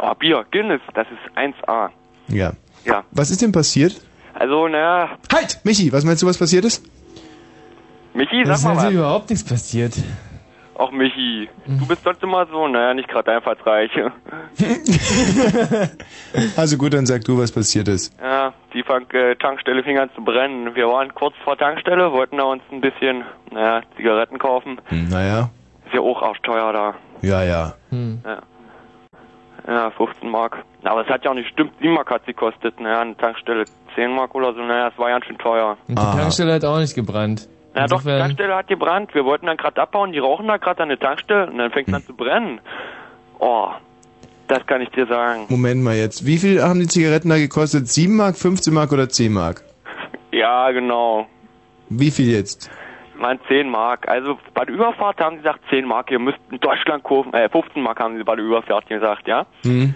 Oh, 0.00 0.14
Bier, 0.18 0.44
Guinness, 0.52 0.80
das 0.94 1.06
ist 1.08 1.36
1A. 1.36 1.90
Ja. 2.28 2.52
Ja. 2.84 3.04
Was 3.10 3.30
ist 3.30 3.42
denn 3.42 3.52
passiert? 3.52 4.00
Also, 4.34 4.66
naja, 4.68 5.10
Halt! 5.32 5.60
Michi, 5.64 5.92
was 5.92 6.04
meinst 6.04 6.22
du, 6.22 6.26
was 6.26 6.38
passiert 6.38 6.64
ist? 6.64 6.84
Michi, 8.14 8.42
Es 8.42 8.48
sag 8.48 8.56
ist 8.56 8.64
mal 8.64 8.74
natürlich 8.74 8.94
was. 8.98 9.00
überhaupt 9.00 9.30
nichts 9.30 9.44
passiert. 9.44 9.92
Auch 10.74 10.90
Michi, 10.90 11.48
du 11.66 11.86
bist 11.86 12.02
sonst 12.02 12.22
immer 12.22 12.46
so, 12.46 12.66
naja, 12.66 12.94
nicht 12.94 13.08
gerade 13.08 13.32
einfallsreich. 13.32 13.90
Also 16.56 16.76
gut, 16.78 16.94
dann 16.94 17.06
sag 17.06 17.24
du, 17.24 17.38
was 17.38 17.52
passiert 17.52 17.88
ist. 17.88 18.14
Ja, 18.20 18.52
die 18.72 18.82
Fang 18.82 19.08
äh, 19.10 19.36
Tankstelle 19.36 19.82
fing 19.82 19.98
an 19.98 20.10
zu 20.14 20.22
brennen. 20.22 20.74
Wir 20.74 20.88
waren 20.88 21.14
kurz 21.14 21.34
vor 21.44 21.56
Tankstelle, 21.58 22.10
wollten 22.12 22.38
da 22.38 22.44
uns 22.44 22.62
ein 22.70 22.80
bisschen, 22.80 23.24
naja, 23.50 23.82
Zigaretten 23.96 24.38
kaufen. 24.38 24.80
Hm, 24.86 25.08
naja. 25.08 25.50
Ist 25.86 25.94
ja 25.94 26.00
auch 26.00 26.22
arschteuer 26.22 26.72
da. 26.72 26.94
Ja, 27.20 27.42
ja. 27.44 27.74
Ja. 27.90 28.42
Ja, 29.66 29.90
15 29.90 30.28
Mark. 30.28 30.64
Aber 30.82 31.02
es 31.02 31.08
hat 31.08 31.24
ja 31.24 31.30
auch 31.30 31.34
nicht 31.34 31.48
stimmt, 31.50 31.72
7 31.80 31.92
Mark 31.94 32.10
hat 32.10 32.22
sie 32.26 32.32
gekostet. 32.32 32.80
Naja, 32.80 33.00
eine 33.00 33.16
Tankstelle 33.16 33.64
10 33.94 34.10
Mark 34.14 34.34
oder 34.34 34.52
so. 34.54 34.60
Naja, 34.60 34.88
es 34.88 34.98
war 34.98 35.10
ganz 35.10 35.24
schön 35.26 35.38
teuer. 35.38 35.76
Und 35.86 35.98
die 35.98 36.02
Tankstelle 36.02 36.54
hat 36.54 36.64
auch 36.64 36.78
nicht 36.78 36.94
gebrannt. 36.94 37.48
Ja, 37.74 37.86
doch, 37.86 38.02
die 38.02 38.08
Tankstelle 38.08 38.54
hat 38.54 38.68
gebrannt. 38.68 39.14
Wir 39.14 39.24
wollten 39.24 39.46
dann 39.46 39.56
gerade 39.56 39.80
abbauen, 39.80 40.12
die 40.12 40.18
rauchen 40.18 40.46
da 40.46 40.58
gerade 40.58 40.82
an 40.82 40.88
der 40.90 40.98
Tankstelle 40.98 41.50
und 41.50 41.58
dann 41.58 41.70
fängt 41.70 41.88
es 41.88 41.94
an 41.94 42.02
zu 42.02 42.14
brennen. 42.14 42.60
Oh, 43.38 43.68
das 44.48 44.66
kann 44.66 44.82
ich 44.82 44.90
dir 44.90 45.06
sagen. 45.06 45.46
Moment 45.48 45.82
mal 45.82 45.96
jetzt. 45.96 46.26
Wie 46.26 46.36
viel 46.36 46.62
haben 46.62 46.80
die 46.80 46.86
Zigaretten 46.86 47.30
da 47.30 47.38
gekostet? 47.38 47.88
7 47.88 48.14
Mark, 48.14 48.36
15 48.36 48.74
Mark 48.74 48.92
oder 48.92 49.08
10 49.08 49.32
Mark? 49.32 49.62
Ja, 50.30 50.70
genau. 50.70 51.26
Wie 51.88 52.10
viel 52.10 52.30
jetzt? 52.30 52.70
Ich 53.14 53.20
meine 53.20 53.40
10 53.48 53.68
Mark. 53.70 54.08
Also 54.08 54.38
bei 54.54 54.64
der 54.64 54.74
Überfahrt 54.74 55.20
haben 55.20 55.36
sie 55.36 55.42
gesagt 55.42 55.60
10 55.70 55.86
Mark, 55.86 56.10
ihr 56.10 56.18
müsst 56.18 56.38
in 56.50 56.60
Deutschland 56.60 57.02
kaufen. 57.04 57.32
Äh, 57.32 57.48
15 57.48 57.82
Mark 57.82 58.00
haben 58.00 58.16
sie 58.16 58.24
bei 58.24 58.36
der 58.36 58.44
Überfahrt 58.44 58.86
gesagt, 58.86 59.26
ja. 59.26 59.46
Hm? 59.62 59.94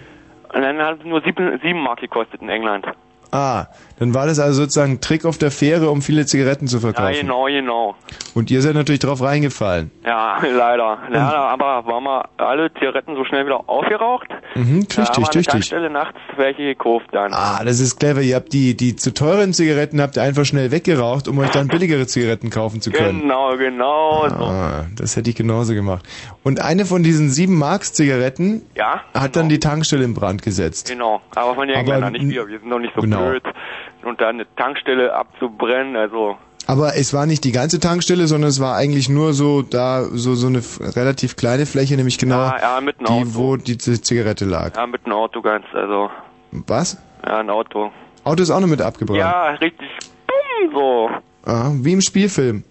Und 0.54 0.62
dann 0.62 0.78
haben 0.78 0.98
sie 1.02 1.08
nur 1.08 1.20
7, 1.20 1.58
7 1.62 1.78
Mark 1.78 2.00
gekostet 2.00 2.40
in 2.40 2.48
England. 2.48 2.86
Ah, 3.32 3.66
dann 3.98 4.14
war 4.14 4.26
das 4.26 4.38
also 4.38 4.62
sozusagen 4.62 4.92
ein 4.92 5.00
Trick 5.00 5.24
auf 5.24 5.38
der 5.38 5.50
Fähre, 5.50 5.90
um 5.90 6.02
viele 6.02 6.26
Zigaretten 6.26 6.66
zu 6.68 6.76
Ja, 6.76 6.80
verkaufen. 6.80 7.14
genau, 7.20 7.44
genau. 7.46 7.94
Und 8.34 8.50
ihr 8.50 8.60
seid 8.62 8.74
natürlich 8.74 9.00
drauf 9.00 9.22
reingefallen. 9.22 9.90
Ja, 10.04 10.38
leider. 10.42 10.98
Ja, 11.12 11.32
aber 11.46 11.86
waren 11.86 12.04
wir 12.04 12.28
alle 12.36 12.72
Zigaretten 12.74 13.14
so 13.16 13.24
schnell 13.24 13.46
wieder 13.46 13.68
aufgeraucht? 13.68 14.28
Mhm, 14.54 14.80
an 14.80 14.86
der 14.96 15.04
tüchtig. 15.06 15.46
Tankstelle 15.46 15.90
nachts 15.90 16.18
welche 16.36 16.62
gekauft 16.62 17.06
dann. 17.12 17.32
Ah, 17.32 17.62
das 17.64 17.80
ist 17.80 17.98
clever. 17.98 18.20
Ihr 18.20 18.36
habt 18.36 18.52
die, 18.52 18.76
die 18.76 18.96
zu 18.96 19.14
teuren 19.14 19.52
Zigaretten 19.54 20.00
habt 20.00 20.16
ihr 20.16 20.22
einfach 20.22 20.44
schnell 20.44 20.70
weggeraucht, 20.70 21.28
um 21.28 21.38
euch 21.38 21.50
dann 21.50 21.68
billigere 21.68 22.06
Zigaretten 22.06 22.50
kaufen 22.50 22.80
zu 22.80 22.90
können. 22.90 23.22
Genau, 23.22 23.56
genau. 23.56 24.28
So. 24.28 24.34
Ah, 24.44 24.86
das 24.96 25.16
hätte 25.16 25.30
ich 25.30 25.36
genauso 25.36 25.72
gemacht. 25.74 26.04
Und 26.42 26.60
eine 26.60 26.84
von 26.84 27.02
diesen 27.02 27.30
7 27.30 27.54
Marks 27.56 27.92
Zigaretten 27.94 28.62
Ja, 28.74 29.00
hat 29.14 29.36
dann 29.36 29.48
die 29.48 29.58
Tankstelle 29.60 30.04
in 30.04 30.14
Brand 30.14 30.42
gesetzt. 30.42 30.88
genau. 30.90 31.20
Aber 31.34 31.54
von 31.54 31.66
den 31.68 31.76
Engländern, 31.78 32.12
nicht 32.12 32.28
wir. 32.28 32.46
Wir 32.48 32.58
sind 32.60 32.70
doch 32.70 32.78
nicht 32.78 32.92
so 32.94 33.00
genau. 33.00 33.28
blöd. 33.30 33.42
Und 34.06 34.20
dann 34.20 34.36
eine 34.36 34.46
Tankstelle 34.56 35.12
abzubrennen, 35.14 35.96
also 35.96 36.36
Aber 36.68 36.96
es 36.96 37.12
war 37.12 37.26
nicht 37.26 37.42
die 37.44 37.52
ganze 37.52 37.80
Tankstelle, 37.80 38.26
sondern 38.28 38.50
es 38.50 38.60
war 38.60 38.76
eigentlich 38.76 39.08
nur 39.08 39.32
so 39.32 39.62
da 39.62 40.04
so 40.04 40.34
so 40.34 40.46
eine 40.46 40.62
relativ 40.96 41.36
kleine 41.36 41.66
Fläche, 41.66 41.96
nämlich 41.96 42.18
genau 42.18 42.38
Ja, 42.40 42.80
ja, 42.80 42.80
die, 42.80 43.04
Auto. 43.04 43.34
wo 43.34 43.56
die 43.56 43.76
Zigarette 43.78 44.44
lag. 44.44 44.76
ja, 44.76 44.86
mit 44.86 45.04
einem 45.04 45.14
Auto 45.14 45.42
ganz, 45.42 45.64
also 45.74 46.08
Was? 46.52 46.98
ja, 47.26 47.38
ein 47.38 47.50
Auto. 47.50 47.90
Auto 48.24 48.42
ist 48.42 48.50
auch 48.50 48.60
noch 48.60 48.68
mit 48.68 48.80
abgebrannt. 48.80 49.18
Ja, 49.20 49.50
richtig. 49.50 49.88
Bumm, 50.26 50.72
so. 50.74 51.10
Ah, 51.44 51.70
wie 51.74 51.92
im 51.92 52.00
Spielfilm. 52.00 52.64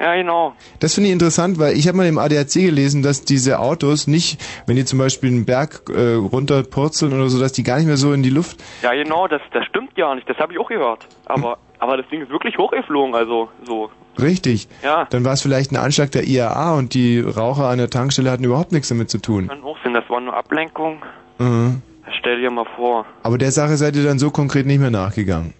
Ja, 0.00 0.14
genau. 0.14 0.54
Das 0.80 0.94
finde 0.94 1.08
ich 1.08 1.12
interessant, 1.12 1.58
weil 1.58 1.76
ich 1.76 1.88
habe 1.88 1.96
mal 1.96 2.06
im 2.06 2.18
ADAC 2.18 2.52
gelesen, 2.52 3.02
dass 3.02 3.22
diese 3.22 3.58
Autos 3.58 4.06
nicht, 4.06 4.42
wenn 4.66 4.76
die 4.76 4.84
zum 4.84 4.98
Beispiel 4.98 5.30
einen 5.30 5.46
Berg 5.46 5.88
äh, 5.88 6.14
runterpurzeln 6.14 7.12
oder 7.12 7.28
so, 7.28 7.40
dass 7.40 7.52
die 7.52 7.62
gar 7.62 7.78
nicht 7.78 7.86
mehr 7.86 7.96
so 7.96 8.12
in 8.12 8.22
die 8.22 8.30
Luft. 8.30 8.58
Ja, 8.82 8.92
genau, 8.92 9.26
das, 9.26 9.40
das 9.52 9.64
stimmt 9.66 9.96
ja 9.96 10.14
nicht. 10.14 10.28
Das 10.28 10.36
habe 10.36 10.52
ich 10.52 10.58
auch 10.58 10.68
gehört. 10.68 11.06
Aber, 11.24 11.58
aber 11.78 11.96
das 11.96 12.06
Ding 12.08 12.22
ist 12.22 12.30
wirklich 12.30 12.58
hochgeflogen, 12.58 13.14
also 13.14 13.48
so. 13.64 13.90
Richtig. 14.20 14.68
Ja. 14.82 15.06
Dann 15.10 15.24
war 15.24 15.32
es 15.32 15.42
vielleicht 15.42 15.72
ein 15.72 15.76
Anschlag 15.76 16.10
der 16.10 16.24
IAA 16.24 16.74
und 16.76 16.94
die 16.94 17.20
Raucher 17.20 17.68
an 17.68 17.78
der 17.78 17.90
Tankstelle 17.90 18.30
hatten 18.30 18.44
überhaupt 18.44 18.72
nichts 18.72 18.88
damit 18.88 19.10
zu 19.10 19.18
tun. 19.18 19.48
Kann 19.48 19.62
auch 19.62 19.76
sein, 19.82 19.94
das 19.94 20.08
war 20.08 20.20
nur 20.20 20.34
Ablenkung. 20.34 21.02
Mhm. 21.38 21.82
Stell 22.18 22.40
dir 22.40 22.50
mal 22.50 22.66
vor. 22.76 23.04
Aber 23.22 23.36
der 23.38 23.50
Sache 23.50 23.76
seid 23.76 23.96
ihr 23.96 24.04
dann 24.04 24.18
so 24.18 24.30
konkret 24.30 24.66
nicht 24.66 24.78
mehr 24.78 24.90
nachgegangen. 24.90 25.54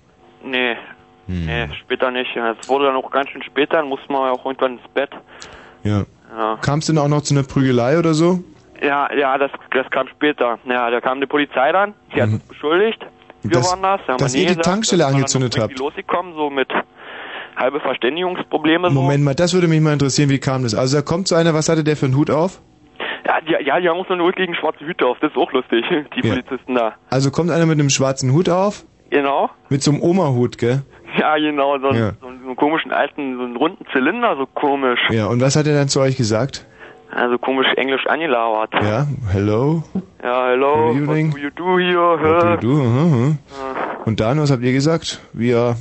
Nee, 0.44 0.76
Hm. 1.26 1.46
nee, 1.46 1.68
später 1.80 2.10
nicht. 2.10 2.30
Es 2.36 2.68
wurde 2.68 2.86
dann 2.86 2.96
auch 2.96 3.10
ganz 3.10 3.30
schön 3.30 3.42
später, 3.42 3.78
dann 3.78 3.88
mussten 3.88 4.12
wir 4.12 4.32
auch 4.32 4.44
irgendwann 4.46 4.74
ins 4.78 4.88
Bett. 4.94 5.10
Ja. 5.82 6.04
Ja, 6.36 6.56
Kam 6.60 6.80
es 6.80 6.86
denn 6.86 6.98
auch 6.98 7.08
noch 7.08 7.22
zu 7.22 7.34
einer 7.34 7.44
Prügelei 7.44 7.98
oder 7.98 8.12
so? 8.14 8.40
ja, 8.82 9.12
ja 9.14 9.38
das, 9.38 9.50
das 9.72 9.88
kam 9.90 10.08
später. 10.08 10.58
Ja, 10.68 10.90
da 10.90 11.00
kam 11.00 11.20
die 11.20 11.26
Polizei 11.26 11.72
dann, 11.72 11.94
die 12.14 12.20
hat 12.22 12.28
uns 12.30 12.42
beschuldigt. 12.44 13.00
Wir 13.42 13.48
Mhm. 13.50 13.52
Das- 13.62 13.70
waren 13.70 13.82
das. 13.82 14.00
da 14.06 14.16
dass 14.16 14.34
ihr 14.34 14.40
die 14.40 14.46
gesagt, 14.48 14.64
Tankstelle 14.64 15.02
dass 15.04 15.14
angezündet 15.14 15.58
habt. 15.58 15.78
losgekommen, 15.78 16.34
so 16.34 16.50
mit 16.50 16.68
halbe 17.56 17.80
Verständigungsprobleme. 17.80 18.88
So. 18.88 18.94
Moment 18.94 19.24
mal, 19.24 19.34
das 19.34 19.54
würde 19.54 19.68
mich 19.68 19.80
mal 19.80 19.92
interessieren, 19.92 20.28
wie 20.30 20.38
kam 20.38 20.62
das? 20.64 20.74
Also 20.74 20.96
da 20.96 21.02
kommt 21.02 21.28
so 21.28 21.34
einer, 21.36 21.54
was 21.54 21.68
hatte 21.68 21.84
der 21.84 21.96
für 21.96 22.06
einen 22.06 22.16
Hut 22.16 22.30
auf? 22.30 22.60
Ja, 23.26 23.40
die, 23.40 23.64
ja, 23.64 23.80
die 23.80 23.88
haben 23.88 23.98
uns 23.98 24.08
so 24.08 24.14
eine 24.14 24.22
ulkigen 24.22 24.54
schwarze 24.54 24.84
Hüte 24.86 25.06
auf, 25.06 25.18
das 25.20 25.30
ist 25.30 25.36
auch 25.36 25.50
lustig, 25.52 25.84
die 26.16 26.26
Ja. 26.26 26.34
Polizisten 26.34 26.74
da. 26.74 26.94
Also 27.10 27.30
kommt 27.30 27.50
einer 27.50 27.66
mit 27.66 27.78
einem 27.78 27.90
schwarzen 27.90 28.32
Hut 28.32 28.48
auf? 28.48 28.84
Genau. 29.10 29.48
Mit 29.68 29.82
so 29.82 29.92
einem 29.92 30.02
Oma-Hut, 30.02 30.58
gell? 30.58 30.82
Ja, 31.18 31.36
genau, 31.36 31.78
so, 31.78 31.88
einen- 31.88 31.98
Ja. 31.98 32.08
einen- 32.08 32.18
so 32.20 32.26
einen 32.48 32.56
komischen 32.56 32.92
alten, 32.92 33.36
so 33.36 33.44
einen 33.44 33.56
runden 33.56 33.84
Zylinder, 33.92 34.36
so 34.36 34.46
komisch. 34.46 35.00
Ja, 35.10 35.26
und 35.26 35.40
was 35.40 35.56
hat 35.56 35.66
er 35.66 35.74
dann 35.74 35.88
zu 35.88 36.00
euch 36.00 36.16
gesagt? 36.16 36.66
Also 37.10 37.38
komisch 37.38 37.68
englisch 37.76 38.04
angelabert. 38.06 38.74
Ja, 38.82 39.06
hello, 39.30 39.82
Ja, 40.22 40.48
hello, 40.48 40.92
Good 40.92 41.02
evening. 41.02 41.32
what 41.32 41.36
do 41.36 41.42
you 41.44 41.50
do 41.50 41.78
here? 41.78 42.52
what 42.52 42.62
do 42.62 42.68
you 42.68 42.76
do? 42.78 42.82
Aha, 42.82 43.36
aha. 43.62 44.02
Und 44.04 44.20
dann, 44.20 44.40
was 44.40 44.50
habt 44.50 44.62
ihr 44.62 44.72
gesagt? 44.72 45.20
Wir, 45.32 45.56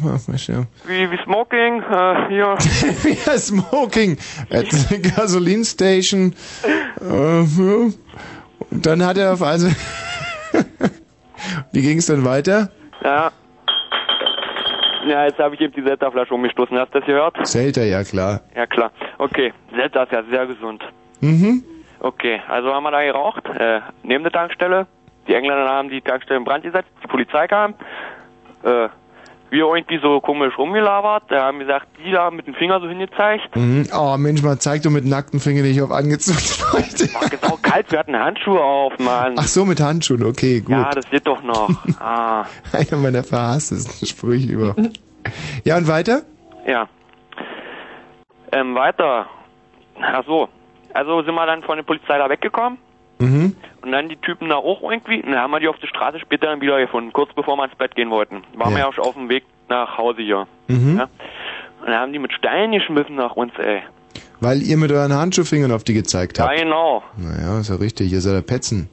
ja, 0.47 0.63
Wie, 0.85 1.11
wie 1.11 1.17
smoking? 1.23 1.81
Äh, 1.81 2.27
hier. 2.29 2.45
we 3.03 3.17
are 3.29 3.39
smoking 3.39 4.17
at 4.51 4.65
the 4.71 5.01
gasoline 5.01 5.65
station. 5.65 6.33
Ja. 7.01 7.39
Und 8.69 8.85
dann 8.85 9.03
hat 9.05 9.17
er 9.17 9.33
auf 9.33 9.41
also... 9.41 9.67
Wie 11.71 11.81
ging 11.81 11.97
es 11.97 12.05
dann 12.05 12.23
weiter? 12.23 12.69
ja. 13.03 13.31
Ja, 15.05 15.25
jetzt 15.25 15.39
habe 15.39 15.55
ich 15.55 15.61
eben 15.61 15.73
die 15.73 15.83
Zelda-Flasche 15.83 16.33
umgestoßen. 16.33 16.77
Hast 16.79 16.93
du 16.93 16.99
das 16.99 17.05
gehört? 17.05 17.47
Selter, 17.47 17.83
ja 17.83 18.03
klar. 18.03 18.41
Ja, 18.55 18.65
klar. 18.65 18.91
Okay, 19.19 19.53
Zelda 19.75 20.03
ist 20.03 20.11
ja 20.11 20.23
sehr 20.23 20.47
gesund. 20.47 20.83
Mhm. 21.21 21.63
Okay, 21.99 22.41
also 22.47 22.73
haben 22.73 22.83
wir 22.83 22.91
da 22.91 23.03
geraucht, 23.03 23.45
äh, 23.57 23.81
neben 24.03 24.23
der 24.23 24.31
Tankstelle. 24.31 24.87
Die 25.27 25.33
Engländer 25.33 25.67
haben 25.67 25.89
die 25.89 26.01
Tankstelle 26.01 26.37
in 26.37 26.43
Brand 26.43 26.63
gesetzt, 26.63 26.89
die 27.03 27.07
Polizei 27.07 27.47
kam. 27.47 27.75
Äh, 28.63 28.89
wir 29.49 29.65
irgendwie 29.65 29.99
so 30.01 30.19
komisch 30.21 30.57
rumgelabert. 30.57 31.23
Da 31.29 31.45
haben 31.45 31.59
gesagt, 31.59 31.87
die 32.03 32.11
da 32.11 32.31
mit 32.31 32.47
dem 32.47 32.55
Finger 32.55 32.79
so 32.79 32.87
hingezeigt. 32.87 33.55
Mhm. 33.55 33.87
Oh 33.95 34.15
Mensch, 34.17 34.41
mal 34.43 34.57
zeig 34.59 34.81
doch 34.83 34.89
mit 34.91 35.05
nackten 35.05 35.39
Fingern 35.39 35.63
nicht 35.63 35.81
auf 35.81 35.91
angezogene 35.91 36.43
Leute. 36.73 37.09
Ach, 37.15 37.31
ist 37.31 37.43
auch 37.43 37.61
kalt, 37.61 37.91
wir 37.91 37.99
hatten 37.99 38.17
Handschuhe 38.17 38.59
auf, 38.61 38.97
Mann. 38.99 39.35
Ach 39.37 39.47
so, 39.47 39.65
mit 39.65 39.79
Handschuhen, 39.79 40.23
okay, 40.23 40.61
gut. 40.61 40.71
Ja, 40.71 40.89
das 40.91 41.09
geht 41.09 41.25
doch 41.27 41.41
noch. 41.43 41.69
ah, 41.99 42.45
Einer 42.73 42.97
meiner 42.97 43.23
verhasstesten 43.23 44.07
Sprüche 44.07 44.51
über. 44.51 44.75
Ja, 45.63 45.77
und 45.77 45.87
weiter? 45.87 46.21
ja. 46.65 46.87
Ähm, 48.51 48.73
weiter. 48.75 49.27
Ach 50.01 50.23
so. 50.25 50.47
Also 50.93 51.21
sind 51.23 51.35
wir 51.35 51.45
dann 51.45 51.61
von 51.63 51.75
der 51.77 51.83
Polizei 51.83 52.17
da 52.17 52.29
weggekommen. 52.29 52.77
Mhm. 53.19 53.55
Und 53.81 53.91
dann 53.91 54.09
die 54.09 54.17
Typen 54.17 54.49
da 54.49 54.55
auch 54.55 54.81
irgendwie. 54.81 55.21
Und 55.21 55.31
dann 55.31 55.39
haben 55.39 55.51
wir 55.51 55.59
die 55.59 55.67
auf 55.67 55.77
der 55.79 55.87
Straße 55.87 56.19
später 56.19 56.47
dann 56.47 56.61
wieder 56.61 56.79
gefunden, 56.79 57.13
kurz 57.13 57.33
bevor 57.33 57.55
wir 57.57 57.65
ins 57.65 57.75
Bett 57.75 57.95
gehen 57.95 58.09
wollten. 58.09 58.43
Waren 58.55 58.73
wir 58.73 58.79
ja 58.79 58.87
auch 58.87 58.93
schon 58.93 59.05
auf 59.05 59.13
dem 59.13 59.29
Weg 59.29 59.43
nach 59.69 59.97
Hause 59.97 60.21
hier. 60.21 60.47
Mhm. 60.67 60.97
Ja? 60.97 61.03
Und 61.81 61.87
dann 61.87 61.95
haben 61.99 62.13
die 62.13 62.19
mit 62.19 62.33
Steinen 62.33 62.71
geschmissen 62.71 63.15
nach 63.15 63.35
uns, 63.35 63.53
ey. 63.57 63.81
Weil 64.41 64.61
ihr 64.61 64.77
mit 64.77 64.91
euren 64.91 65.13
Handschuhfingern 65.13 65.71
auf 65.71 65.83
die 65.83 65.93
gezeigt 65.93 66.37
Ja, 66.37 66.47
habt. 66.47 66.57
genau. 66.59 67.03
Naja, 67.17 67.59
ist 67.59 67.69
ja 67.69 67.75
richtig, 67.75 68.11
ihr 68.11 68.19
seid 68.21 68.33
ja 68.33 68.41
Petzen. 68.41 68.89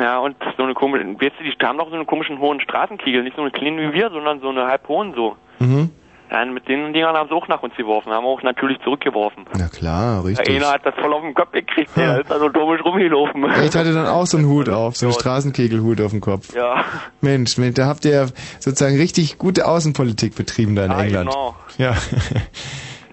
Ja, 0.00 0.18
und 0.18 0.36
so 0.56 0.62
eine 0.62 0.74
komische, 0.74 1.04
weißt 1.04 1.32
du, 1.38 1.44
die 1.44 1.66
haben 1.66 1.78
doch 1.78 1.88
so 1.88 1.94
einen 1.94 2.06
komischen 2.06 2.38
hohen 2.38 2.60
Straßenkiegel, 2.60 3.22
nicht 3.22 3.36
so 3.36 3.42
eine 3.42 3.50
kleine 3.50 3.82
wie 3.90 3.92
wir, 3.94 4.10
sondern 4.10 4.40
so 4.40 4.48
eine 4.48 4.66
halb 4.66 4.86
hohen 4.88 5.12
so. 5.14 5.36
Mhm. 5.58 5.90
Ja, 6.32 6.44
mit 6.46 6.66
den 6.66 6.94
Dingern 6.94 7.14
haben 7.14 7.28
sie 7.28 7.34
auch 7.34 7.46
nach 7.48 7.62
uns 7.62 7.74
geworfen, 7.76 8.10
haben 8.10 8.24
auch 8.24 8.42
natürlich 8.42 8.80
zurückgeworfen. 8.82 9.44
Na 9.58 9.68
klar, 9.68 10.24
richtig. 10.24 10.48
einer 10.48 10.70
hat 10.72 10.86
das 10.86 10.94
voll 10.94 11.12
auf 11.12 11.20
den 11.20 11.34
Kopf 11.34 11.52
gekriegt, 11.52 11.90
der 11.94 12.20
ist 12.22 12.30
da 12.30 12.38
so 12.38 12.48
komisch 12.48 12.82
rumgelaufen. 12.82 13.44
Ich 13.66 13.76
hatte 13.76 13.92
dann 13.92 14.06
auch 14.06 14.24
so 14.26 14.38
einen 14.38 14.46
Hut 14.48 14.70
auf, 14.70 14.96
so 14.96 15.06
einen 15.06 15.12
Straßenkegelhut 15.12 16.00
auf 16.00 16.12
dem 16.12 16.22
Kopf. 16.22 16.54
Ja, 16.54 16.86
Mensch, 17.20 17.58
Mensch, 17.58 17.74
da 17.74 17.86
habt 17.86 18.06
ihr 18.06 18.28
sozusagen 18.60 18.96
richtig 18.96 19.36
gute 19.36 19.66
Außenpolitik 19.68 20.34
betrieben 20.34 20.74
da 20.74 20.86
in 20.86 20.90
Ja, 20.92 21.00
England. 21.02 21.28
genau. 21.30 21.54
Ja. 21.76 21.94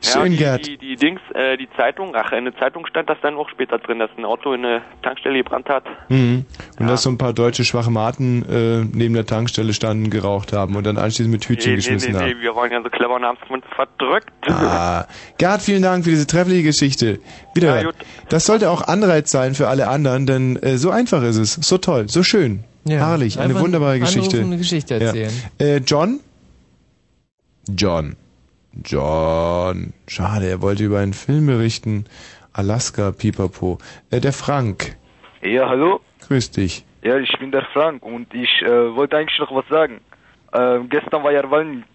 Ja 0.04 0.12
Schön, 0.12 0.32
die, 0.32 0.38
Gerd. 0.38 0.68
Die, 0.68 0.78
die 0.78 0.96
Dings, 0.96 1.22
äh, 1.34 1.58
die 1.58 1.68
Zeitung, 1.78 2.14
ach, 2.16 2.32
in 2.32 2.46
der 2.46 2.56
Zeitung 2.58 2.86
stand 2.88 3.10
das 3.10 3.18
dann 3.22 3.36
auch 3.36 3.50
später 3.50 3.78
drin, 3.78 4.00
dass 4.00 4.10
ein 4.18 4.26
Auto 4.26 4.54
in 4.54 4.66
eine 4.66 4.82
Tankstelle 5.02 5.38
gebrannt 5.38 5.70
hat. 5.70 5.84
Mhm. 6.10 6.46
Und 6.80 6.88
dass 6.88 7.04
so 7.04 7.10
ein 7.10 7.18
paar 7.18 7.34
deutsche 7.34 7.64
Schwachmaten 7.64 8.44
äh, 8.50 8.86
neben 8.92 9.14
der 9.14 9.26
Tankstelle 9.26 9.74
standen, 9.74 10.10
geraucht 10.10 10.54
haben 10.54 10.76
und 10.76 10.86
dann 10.86 10.98
anschließend 10.98 11.32
mit 11.32 11.46
Hütchen 11.46 11.72
nee, 11.72 11.72
nee, 11.72 11.76
geschmissen 11.78 12.14
nee, 12.14 12.20
haben. 12.20 12.28
nee, 12.28 12.42
wir 12.42 12.56
waren 12.56 12.72
ja 12.72 12.82
so 12.82 12.90
clever 12.90 13.16
und 13.16 13.24
haben 13.24 13.38
es 13.44 13.50
uns 13.50 13.66
verdrückt. 13.76 14.32
Ah. 14.48 15.06
Gerd, 15.38 15.62
vielen 15.62 15.82
Dank 15.82 16.04
für 16.04 16.12
diese 16.12 16.28
treffliche 16.28 16.64
Geschichte. 16.64 17.20
Wieder. 17.54 17.82
Ja, 17.82 17.90
das 18.30 18.46
sollte 18.46 18.70
auch 18.70 18.82
Anreiz 18.82 19.32
sein 19.32 19.56
für 19.56 19.68
alle 19.68 19.88
anderen, 19.88 20.26
denn 20.26 20.56
äh, 20.58 20.78
so 20.78 20.90
einfach 20.92 21.24
ist 21.24 21.38
es, 21.38 21.54
so 21.54 21.78
toll, 21.78 22.10
so 22.10 22.24
schön, 22.24 22.64
Ja, 22.86 22.98
herrlich, 22.98 23.40
eine 23.40 23.60
wunderbare 23.60 24.00
Geschichte. 24.00 24.40
eine 24.40 24.58
Geschichte 24.58 24.96
erzählen. 24.96 25.32
Ja. 25.60 25.66
Äh, 25.66 25.78
John? 25.78 26.20
John. 27.68 28.16
John. 28.73 29.93
Schade, 30.08 30.47
er 30.47 30.62
wollte 30.62 30.84
über 30.84 30.99
einen 30.99 31.13
Film 31.13 31.47
berichten. 31.47 32.05
Alaska, 32.53 33.12
Pipapo. 33.12 33.77
Äh, 34.12 34.19
der 34.19 34.34
Frank. 34.34 34.95
Ja, 35.41 35.69
hallo? 35.69 36.01
Grüß 36.27 36.51
dich. 36.51 36.86
Ja, 37.01 37.17
ich 37.17 37.32
bin 37.39 37.51
der 37.51 37.65
Frank 37.73 38.03
und 38.03 38.34
ich 38.34 38.62
äh, 38.62 38.95
wollte 38.95 39.17
eigentlich 39.17 39.39
noch 39.39 39.53
was 39.55 39.67
sagen. 39.69 40.01
Ähm, 40.53 40.89
gestern 40.89 41.23
war 41.23 41.32
ja 41.32 41.49
Valentin, 41.49 41.86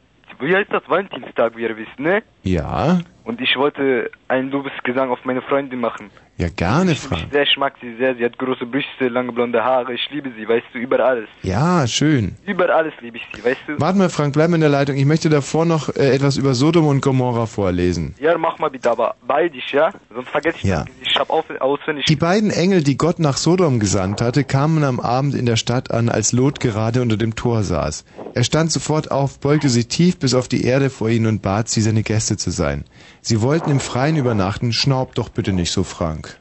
wie 0.41 0.55
heißt 0.55 0.73
das? 0.73 0.83
Valentinstag, 0.89 1.57
wie 1.57 1.63
ihr 1.63 1.77
wisst, 1.77 1.99
ne? 1.99 2.23
Ja? 2.43 3.01
Und 3.25 3.41
ich 3.41 3.57
wollte 3.57 4.11
einen 4.29 4.51
Lobesgesang 4.51 5.11
auf 5.11 5.25
meine 5.25 5.43
Freundin 5.43 5.81
machen. 5.81 6.11
Ja, 6.37 6.49
gerne, 6.49 6.93
Ich 6.93 6.99
Frank. 6.99 7.33
ich 7.33 7.57
mag 7.57 7.75
sie 7.81 7.95
sehr. 7.97 8.17
Sie 8.17 8.25
hat 8.25 8.37
große 8.39 8.67
Brüste, 8.67 9.07
lange 9.09 9.31
blonde 9.31 9.63
Haare. 9.63 9.95
Ich 9.95 10.09
liebe 10.11 10.31
sie, 10.37 10.49
weißt 10.49 10.67
du, 10.73 10.79
über 10.81 10.99
alles. 10.99 11.29
Ja, 11.45 11.87
schön. 11.87 12.35
Über 12.45 12.75
alles 12.75 12.93
liebe 13.01 13.19
ich 13.19 13.23
sie, 13.33 13.45
weißt 13.45 13.61
du? 13.69 13.81
Warte 13.81 13.97
mal, 13.99 14.09
Frank, 14.09 14.35
bleib 14.35 14.53
in 14.53 14.61
der 14.61 14.69
Leitung. 14.69 14.97
Ich 14.97 15.05
möchte 15.05 15.29
davor 15.29 15.65
noch 15.65 15.91
äh, 15.95 16.13
etwas 16.13 16.37
über 16.37 16.55
Sodom 16.55 16.89
und 16.89 17.03
Gomorra 17.03 17.47
vorlesen. 17.47 18.17
Ja, 18.19 18.37
mach 18.37 18.59
mal 18.59 18.69
bitte, 18.69 18.91
aber 18.91 19.15
beidig, 19.25 19.71
ja? 19.71 19.93
Sonst 20.13 20.29
vergesse 20.29 20.57
ich 20.59 20.65
Ja. 20.65 20.81
das. 20.81 20.89
Ich 21.03 21.15
hab 21.17 21.31
auf, 21.31 21.45
auswendig. 21.61 22.07
Die 22.07 22.17
beiden 22.17 22.51
Engel, 22.51 22.83
die 22.83 22.99
Gott 22.99 23.21
nach 23.21 23.37
Sodom 23.37 23.79
gesandt 23.79 24.21
hatte, 24.21 24.43
kamen 24.43 24.83
am 24.83 24.99
Abend 24.99 25.37
in 25.37 25.47
der 25.47 25.55
Stadt 25.57 25.93
an, 25.93 26.09
als 26.09 26.33
Lot 26.33 26.59
gerade 26.59 27.01
unter 27.01 27.17
dem 27.17 27.37
Tor 27.37 27.63
saß. 27.63 28.05
Er 28.35 28.43
stand 28.43 28.73
sofort 28.73 29.13
auf, 29.13 29.39
beugte 29.39 29.69
sich 29.69 29.87
tief 29.87 30.19
bis 30.19 30.35
auf 30.35 30.49
die 30.49 30.65
Erde 30.65 30.91
vor 30.91 31.09
ihnen 31.09 31.27
und 31.27 31.43
bat 31.43 31.69
sie, 31.69 31.81
seine 31.81 32.03
Gäste 32.03 32.37
zu 32.37 32.51
sein. 32.51 32.85
Sie 33.21 33.41
wollten 33.41 33.71
im 33.71 33.81
Freien 33.81 34.17
übernachten, 34.17 34.73
schnaub 34.73 35.15
doch 35.15 35.29
bitte 35.29 35.53
nicht 35.53 35.73
so, 35.73 35.83
Frank. 35.83 36.39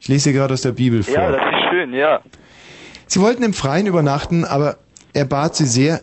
Ich 0.00 0.08
lese 0.08 0.30
hier 0.30 0.38
gerade 0.38 0.54
aus 0.54 0.62
der 0.62 0.72
Bibel 0.72 1.02
vor. 1.02 1.14
Ja, 1.14 1.32
das 1.32 1.40
ist 1.40 1.70
schön, 1.70 1.92
ja. 1.92 2.20
Sie 3.08 3.20
wollten 3.20 3.42
im 3.42 3.52
Freien 3.52 3.86
übernachten, 3.86 4.44
aber 4.44 4.76
er 5.12 5.24
bat 5.24 5.56
sie 5.56 5.66
sehr, 5.66 6.02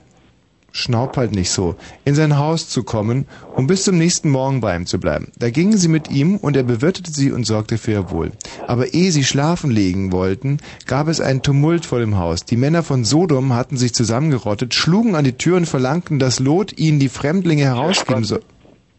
schnaub 0.74 1.16
halt 1.16 1.34
nicht 1.34 1.52
so, 1.52 1.76
in 2.04 2.16
sein 2.16 2.38
Haus 2.38 2.68
zu 2.68 2.84
kommen, 2.84 3.28
um 3.56 3.68
bis 3.68 3.84
zum 3.84 3.98
nächsten 3.98 4.30
Morgen 4.30 4.60
bei 4.60 4.76
ihm 4.76 4.88
zu 4.88 5.00
bleiben. 5.00 5.32
Da 5.38 5.50
gingen 5.52 5.78
sie 5.78 5.88
mit 5.88 6.10
ihm 6.10 6.38
und 6.38 6.58
er 6.58 6.64
bewirtete 6.64 7.12
sie 7.12 7.32
und 7.32 7.46
sorgte 7.46 7.78
für 7.78 7.92
ihr 7.92 8.12
Wohl. 8.12 8.32
Aber 8.68 8.94
ehe 8.94 9.12
sie 9.12 9.24
schlafen 9.24 9.70
legen 9.70 10.12
wollten, 10.12 10.58
gab 10.88 11.08
es 11.08 11.22
einen 11.22 11.44
Tumult 11.44 11.86
vor 11.86 12.00
dem 12.00 12.18
Haus. 12.18 12.44
Die 12.44 12.58
Männer 12.58 12.84
von 12.84 13.06
Sodom 13.06 13.54
hatten 13.54 13.78
sich 13.78 13.94
zusammengerottet, 13.94 14.74
schlugen 14.74 15.16
an 15.16 15.24
die 15.24 15.38
Tür 15.38 15.58
und 15.58 15.68
verlangten, 15.68 16.20
dass 16.20 16.40
Lot 16.40 16.78
ihnen 16.78 17.00
die 17.00 17.10
Fremdlinge 17.10 17.64
herausgeben 17.64 18.24
soll 18.24 18.42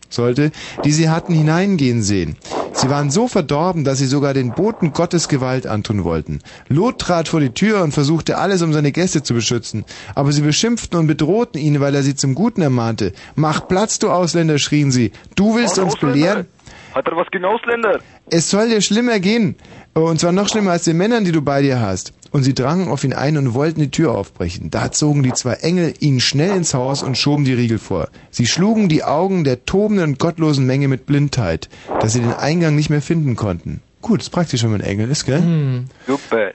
sollte, 0.09 0.53
die 0.85 0.93
sie 0.93 1.09
hatten 1.09 1.35
hineingehen 1.35 2.03
sehen. 2.03 2.37
Sie 2.73 2.91
waren 2.91 3.11
so 3.11 3.29
verdorben, 3.29 3.85
dass 3.85 3.99
sie 3.99 4.07
sogar 4.07 4.35
den 4.35 4.53
Boten 4.53 4.93
Gottes 4.93 5.29
Gewalt 5.29 5.67
antun 5.67 6.03
wollten. 6.03 6.41
Lot 6.69 6.99
trat 6.99 7.29
vor 7.29 7.41
die 7.41 7.51
Tür 7.51 7.83
und 7.83 7.93
versuchte 7.93 8.37
alles, 8.37 8.63
um 8.63 8.73
seine 8.73 8.91
Gäste 8.91 9.23
zu 9.23 9.33
beschützen. 9.33 9.85
Aber 10.15 10.33
sie 10.33 10.43
beschimpften 10.43 10.99
und 10.99 11.07
bedrohten 11.07 11.61
ihn, 11.61 11.81
weil 11.81 11.95
er 11.95 12.03
sie 12.03 12.17
zum 12.17 12.35
Guten 12.35 12.63
ermahnte. 12.63 13.13
Mach 13.37 13.69
Platz, 13.69 14.01
du 14.01 14.11
Ausländer, 14.11 14.59
schrien 14.59 14.91
sie. 14.91 15.13
Du 15.37 15.55
willst 15.55 15.79
uns 15.79 15.97
belehren? 15.97 16.47
Hat 16.95 17.09
er 17.09 17.17
was 17.17 17.29
gegen 17.33 17.45
Ausländer? 17.45 17.99
Es 18.31 18.51
soll 18.51 18.69
dir 18.69 18.81
schlimmer 18.81 19.19
gehen. 19.19 19.57
Und 19.95 20.21
zwar 20.21 20.33
noch 20.33 20.49
schlimmer 20.49 20.71
als 20.71 20.85
den 20.85 20.97
Männern, 20.97 21.25
die 21.25 21.33
du 21.33 21.43
bei 21.43 21.61
dir 21.61 21.81
hast. 21.81 22.13
Und 22.31 22.45
sie 22.45 22.55
drangen 22.55 22.89
auf 22.89 23.05
ihn 23.05 23.13
ein 23.13 23.37
und 23.37 23.55
wollten 23.55 23.81
die 23.81 23.91
Tür 23.91 24.13
aufbrechen. 24.13 24.71
Da 24.71 24.91
zogen 24.91 25.23
die 25.23 25.33
zwei 25.33 25.55
Engel 25.55 25.95
ihn 26.01 26.21
schnell 26.21 26.57
ins 26.57 26.75
Haus 26.75 27.03
und 27.03 27.19
schoben 27.19 27.45
die 27.45 27.53
Riegel 27.53 27.79
vor. 27.79 28.09
Sie 28.31 28.47
schlugen 28.47 28.89
die 28.89 29.05
Augen 29.05 29.45
der 29.45 29.65
tobenden 29.65 30.11
und 30.11 30.19
gottlosen 30.19 30.67
Menge 30.67 30.89
mit 30.89 31.07
Blindheit, 31.07 31.69
dass 32.01 32.13
sie 32.13 32.21
den 32.21 32.33
Eingang 32.33 32.75
nicht 32.75 32.91
mehr 32.91 33.03
finden 33.03 33.37
konnten. 33.37 33.83
Gut, 34.01 34.21
ist 34.21 34.31
praktisch, 34.31 34.63
wenn 34.63 34.73
man 34.73 34.81
Engel 34.81 35.11
ist, 35.11 35.27
gell? 35.27 35.85
Super. 36.07 36.53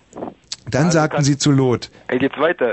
Dann 0.71 0.91
sagten 0.91 1.23
sie 1.23 1.37
zu 1.37 1.51
Lot, 1.51 1.89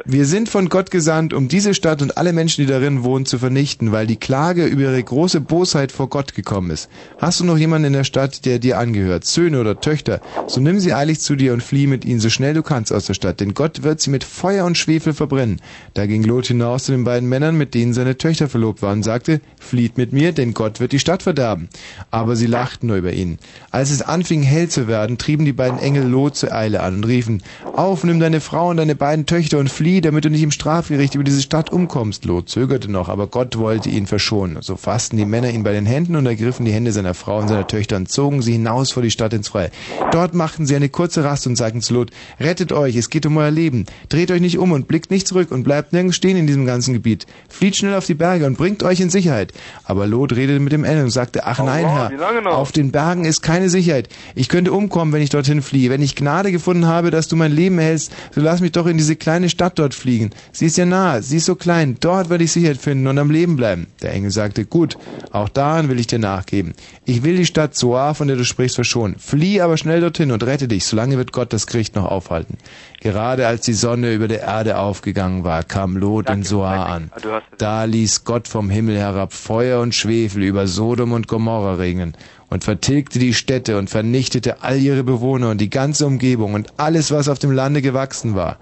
wir 0.05 0.27
sind 0.27 0.49
von 0.49 0.69
Gott 0.69 0.91
gesandt, 0.91 1.33
um 1.33 1.49
diese 1.49 1.75
Stadt 1.75 2.03
und 2.03 2.17
alle 2.17 2.33
Menschen, 2.33 2.65
die 2.65 2.71
darin 2.71 3.05
wohnen, 3.05 3.27
zu 3.27 3.39
vernichten, 3.39 3.93
weil 3.93 4.07
die 4.07 4.17
Klage 4.17 4.67
über 4.67 4.83
ihre 4.83 5.03
große 5.03 5.41
Bosheit 5.41 5.93
vor 5.93 6.09
Gott 6.09 6.35
gekommen 6.35 6.71
ist. 6.71 6.89
Hast 7.19 7.41
du 7.41 7.45
noch 7.45 7.59
jemanden 7.59 7.89
in 7.89 7.93
der 7.93 8.05
Stadt, 8.05 8.45
der 8.45 8.59
dir 8.59 8.79
angehört, 8.79 9.25
Söhne 9.25 9.61
oder 9.61 9.81
Töchter, 9.81 10.21
so 10.47 10.61
nimm 10.61 10.81
sie 10.81 10.95
eilig 10.95 11.21
zu 11.21 11.37
dir 11.37 11.53
und 11.53 11.63
flieh 11.63 11.87
mit 11.87 12.05
ihnen 12.05 12.21
so 12.21 12.31
schnell 12.31 12.55
du 12.55 12.63
kannst 12.63 12.93
aus 12.93 13.07
der 13.07 13.15
Stadt, 13.15 13.41
denn 13.41 13.55
Gott 13.55 13.83
wird 13.83 14.01
sie 14.01 14.11
mit 14.11 14.25
Feuer 14.25 14.65
und 14.65 14.79
Schwefel 14.79 15.13
verbrennen. 15.13 15.61
Da 15.95 16.07
ging 16.07 16.23
Lot 16.23 16.47
hinaus 16.47 16.85
zu 16.85 16.93
den 16.93 17.05
beiden 17.05 17.29
Männern, 17.29 17.57
mit 17.57 17.75
denen 17.75 17.93
seine 17.93 18.17
Töchter 18.19 18.49
verlobt 18.49 18.83
waren, 18.83 18.99
und 18.99 19.03
sagte, 19.03 19.41
flieht 19.59 19.99
mit 19.99 20.13
mir, 20.13 20.33
denn 20.33 20.55
Gott 20.55 20.81
wird 20.81 20.93
die 20.93 20.99
Stadt 20.99 21.23
verderben. 21.23 21.69
Aber 22.11 22.37
sie 22.37 22.47
lachten 22.47 22.87
nur 22.89 22.97
über 22.97 23.13
ihn. 23.13 23.39
Als 23.71 23.91
es 23.91 24.03
anfing 24.03 24.43
hell 24.43 24.69
zu 24.69 24.89
werden, 24.89 25.19
trieben 25.19 25.45
die 25.45 25.53
beiden 25.53 25.79
Engel 25.79 26.07
Lot 26.07 26.37
zur 26.37 26.53
Eile 26.53 26.81
an 26.81 26.97
und 26.97 27.05
riefen, 27.05 27.43
auf, 27.87 28.03
nimm 28.03 28.19
deine 28.19 28.41
Frau 28.41 28.71
und 28.71 28.79
deine 28.79 28.97
beiden 28.97 29.27
Töchter 29.27 29.59
und 29.59 29.71
flieh, 29.71 30.01
damit 30.01 30.25
du 30.25 30.29
nicht 30.29 30.43
im 30.43 30.51
Strafgericht 30.51 31.15
über 31.15 31.23
diese 31.23 31.41
Stadt 31.41 31.71
umkommst. 31.71 32.25
Lot 32.25 32.49
zögerte 32.49 32.91
noch, 32.91 33.09
aber 33.09 33.29
Gott 33.29 33.59
wollte 33.59 33.89
ihn 33.91 34.09
verschonen. 34.09 34.59
So 34.61 34.75
fassten 34.75 35.17
die 35.17 35.25
Männer 35.25 35.51
ihn 35.51 35.63
bei 35.63 35.73
den 35.73 35.87
Händen 35.87 36.17
und 36.17 36.27
ergriffen 36.27 36.67
die 36.67 36.73
Hände 36.73 36.91
seiner 36.91 37.15
Frau 37.15 37.39
und 37.39 37.47
seiner 37.47 37.69
Töchter 37.69 37.95
und 37.97 38.11
zogen 38.11 38.43
sie 38.43 38.53
hinaus 38.53 38.91
vor 38.91 39.05
die 39.05 39.13
Stadt 39.13 39.33
ins 39.33 39.49
Freie. 39.49 39.71
Dort 40.11 40.35
machten 40.35 40.67
sie 40.67 40.75
eine 40.75 40.89
kurze 40.89 41.23
Rast 41.23 41.47
und 41.47 41.55
sagten 41.55 41.81
zu 41.81 41.95
Lot, 41.95 42.11
rettet 42.41 42.73
euch, 42.73 42.97
es 42.97 43.09
geht 43.09 43.25
um 43.25 43.37
euer 43.37 43.53
Leben. 43.53 43.87
Dreht 44.09 44.33
euch 44.33 44.41
nicht 44.41 44.59
um 44.59 44.73
und 44.73 44.89
blickt 44.89 45.13
nicht 45.13 45.29
zurück 45.29 45.53
und 45.53 45.63
bleibt 45.63 45.93
nirgends 45.93 46.17
stehen 46.17 46.37
in 46.37 46.49
diesem 46.49 46.67
ganzen 46.67 46.93
Gebiet. 46.93 47.25
Flieht 47.49 47.77
schnell 47.77 47.95
auf 47.95 48.07
die 48.07 48.15
Berge 48.15 48.47
und 48.47 48.59
bringt 48.59 48.83
euch 48.83 48.99
in 48.99 49.11
Sicherheit. 49.11 49.53
Aber 49.85 50.09
Lot 50.09 50.35
redete 50.35 50.59
mit 50.59 50.73
dem 50.73 50.83
Engel 50.83 51.05
und 51.05 51.11
sagte, 51.11 51.47
ach 51.47 51.61
nein, 51.61 51.89
Herr, 51.89 52.11
auf 52.47 52.73
den 52.73 52.91
Bergen 52.91 53.25
ist 53.25 53.43
keine 53.43 53.69
Sicherheit. 53.69 54.09
Ich 54.35 54.49
könnte 54.49 54.73
umkommen, 54.73 55.13
wenn 55.13 55.23
ich 55.23 55.31
dorthin 55.31 55.63
fliehe. 55.63 55.89
Wenn 55.89 56.03
ich 56.03 56.17
Gnade 56.17 56.51
gefunden 56.51 56.87
habe, 56.87 57.13
dass 57.13 57.29
du 57.29 57.37
mein 57.37 57.53
Leben 57.53 57.76
Hältst, 57.79 58.13
so 58.35 58.41
lass 58.41 58.61
mich 58.61 58.73
doch 58.73 58.87
in 58.87 58.99
diese 58.99 59.17
kleine 59.17 59.49
Stadt 59.49 59.79
dort 59.79 59.95
fliegen. 59.95 60.31
Sie 60.53 60.67
ist 60.67 60.77
ja 60.77 60.87
nahe, 60.87 61.23
sie 61.23 61.39
ist 61.39 61.47
so 61.47 61.55
klein, 61.55 61.97
dort 62.01 62.31
werde 62.31 62.45
ich 62.45 62.53
Sicherheit 62.53 62.79
finden 62.79 63.07
und 63.07 63.19
am 63.19 63.31
Leben 63.31 63.57
bleiben. 63.57 63.87
Der 64.03 64.13
Engel 64.13 64.31
sagte, 64.31 64.65
gut, 64.65 64.97
auch 65.31 65.49
daran 65.49 65.89
will 65.89 66.01
ich 66.01 66.07
dir 66.07 66.19
nachgeben. 66.19 66.75
Ich 67.05 67.23
will 67.23 67.37
die 67.37 67.47
Stadt 67.47 67.75
Zoar, 67.75 68.15
von 68.15 68.29
der 68.29 68.37
du 68.37 68.45
sprichst, 68.45 68.77
verschonen. 68.77 69.17
Flieh 69.19 69.61
aber 69.61 69.77
schnell 69.77 70.01
dorthin 70.01 70.33
und 70.33 70.45
rette 70.45 70.69
dich, 70.69 70.85
solange 70.87 71.17
wird 71.17 71.33
Gott 71.33 71.53
das 71.53 71.67
Gericht 71.67 71.97
noch 71.97 72.07
aufhalten. 72.07 72.59
Gerade 73.01 73.47
als 73.47 73.65
die 73.65 73.73
Sonne 73.73 74.13
über 74.13 74.27
der 74.27 74.41
Erde 74.41 74.79
aufgegangen 74.79 75.45
war, 75.45 75.63
kam 75.63 75.97
Lot 75.97 76.29
in 76.31 76.43
Soar 76.43 76.87
an. 76.87 77.11
Da 77.59 77.85
ließ 77.85 78.25
Gott 78.25 78.49
vom 78.49 78.71
Himmel 78.71 78.99
herab 78.99 79.33
Feuer 79.33 79.81
und 79.81 79.95
Schwefel 79.95 80.43
über 80.43 80.67
Sodom 80.67 81.13
und 81.13 81.29
Gomorra 81.29 81.75
regnen 81.75 82.15
und 82.51 82.65
vertilgte 82.65 83.19
die 83.19 83.35
Städte 83.35 83.79
und 83.79 83.91
vernichtete 83.91 84.63
all 84.63 84.79
ihre 84.79 85.05
Bewohner 85.05 85.51
und 85.51 85.61
die 85.61 85.71
ganze 85.71 86.07
Umgebung 86.07 86.55
und 86.55 86.73
alles, 86.77 87.11
was 87.11 87.29
auf 87.29 87.39
dem 87.39 87.51
Lande 87.51 87.83
gewachsen 87.83 88.35
war. 88.35 88.59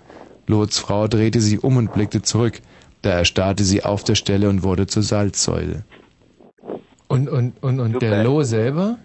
Lots 0.47 0.79
Frau 0.79 1.09
drehte 1.09 1.41
sich 1.41 1.63
um 1.63 1.77
und 1.77 1.93
blickte 1.93 2.23
zurück. 2.23 2.61
Da 3.03 3.11
erstarrte 3.11 3.65
sie 3.65 3.85
auf 3.85 4.05
der 4.05 4.15
Stelle 4.15 4.49
und 4.49 4.63
wurde 4.63 4.87
zur 4.87 5.03
Salzsäule. 5.03 5.85
Und, 7.09 7.29
und, 7.29 7.63
und, 7.63 7.81
und 7.81 8.01
der 8.01 8.25
Lo 8.25 8.43
selber? 8.43 8.99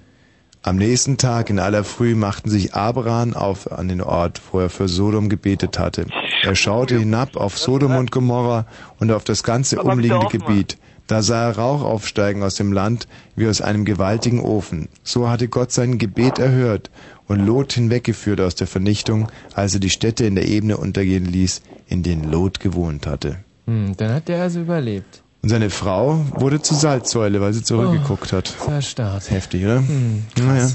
Am 0.62 0.76
nächsten 0.76 1.18
Tag 1.18 1.50
in 1.50 1.60
aller 1.60 1.86
Früh 1.86 2.16
machten 2.16 2.50
sich 2.50 2.74
Abraham 2.74 3.34
auf 3.34 3.72
an 3.72 3.88
den 3.88 4.02
Ort, 4.02 4.42
wo 4.52 4.60
er 4.60 4.70
für 4.70 4.90
Sodom 4.90 5.30
gebetet 5.30 5.80
hatte. 5.80 6.06
Er 6.42 6.56
schaute 6.56 6.98
hinab 7.00 7.38
auf 7.38 7.58
Sodom 7.58 7.96
und 7.96 8.12
Gomorra 8.12 8.66
und 9.00 9.12
auf 9.12 9.24
das 9.24 9.44
ganze 9.44 9.82
umliegende 9.82 10.28
Gebiet. 10.28 10.78
Da 11.10 11.24
sah 11.24 11.48
er 11.48 11.58
Rauch 11.58 11.82
aufsteigen 11.82 12.44
aus 12.44 12.54
dem 12.54 12.72
Land 12.72 13.08
wie 13.36 13.48
aus 13.48 13.62
einem 13.62 13.84
gewaltigen 13.84 14.42
Ofen. 14.42 14.90
So 15.02 15.28
hatte 15.28 15.48
Gott 15.48 15.72
sein 15.72 15.98
Gebet 15.98 16.38
erhört 16.38 16.92
und 17.28 17.44
Lot 17.44 17.74
hinweggeführt 17.74 18.40
aus 18.40 18.54
der 18.54 18.68
Vernichtung, 18.68 19.28
als 19.56 19.74
er 19.74 19.80
die 19.80 19.90
Städte 19.90 20.26
in 20.26 20.36
der 20.36 20.48
Ebene 20.48 20.78
untergehen 20.78 21.26
ließ, 21.26 21.64
in 21.88 22.04
denen 22.04 22.32
Lot 22.32 22.60
gewohnt 22.60 23.08
hatte. 23.08 23.38
Hm, 23.66 23.98
dann 23.98 24.14
hat 24.14 24.28
der 24.28 24.40
also 24.44 24.60
überlebt. 24.60 25.24
Und 25.42 25.50
seine 25.50 25.72
Frau 25.72 26.24
wurde 26.34 26.62
zur 26.62 26.78
Salzsäule, 26.78 27.42
weil 27.42 27.54
sie 27.54 27.64
zurückgeguckt 27.64 28.32
hat. 28.32 28.48
Verstarrt. 28.48 29.32
Heftig, 29.32 29.66
oder? 29.66 29.78
Hm, 29.78 30.26
naja. 30.38 30.70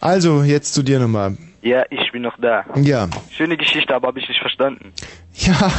Also, 0.00 0.42
jetzt 0.42 0.74
zu 0.74 0.82
dir 0.82 0.98
nochmal. 0.98 1.36
Ja, 1.62 1.84
ich 1.90 2.10
bin 2.10 2.22
noch 2.22 2.36
da. 2.40 2.64
Ja. 2.74 3.08
Schöne 3.30 3.56
Geschichte, 3.56 3.94
aber 3.94 4.08
habe 4.08 4.18
ich 4.18 4.28
nicht 4.28 4.40
verstanden. 4.40 4.92
Ja, 5.34 5.70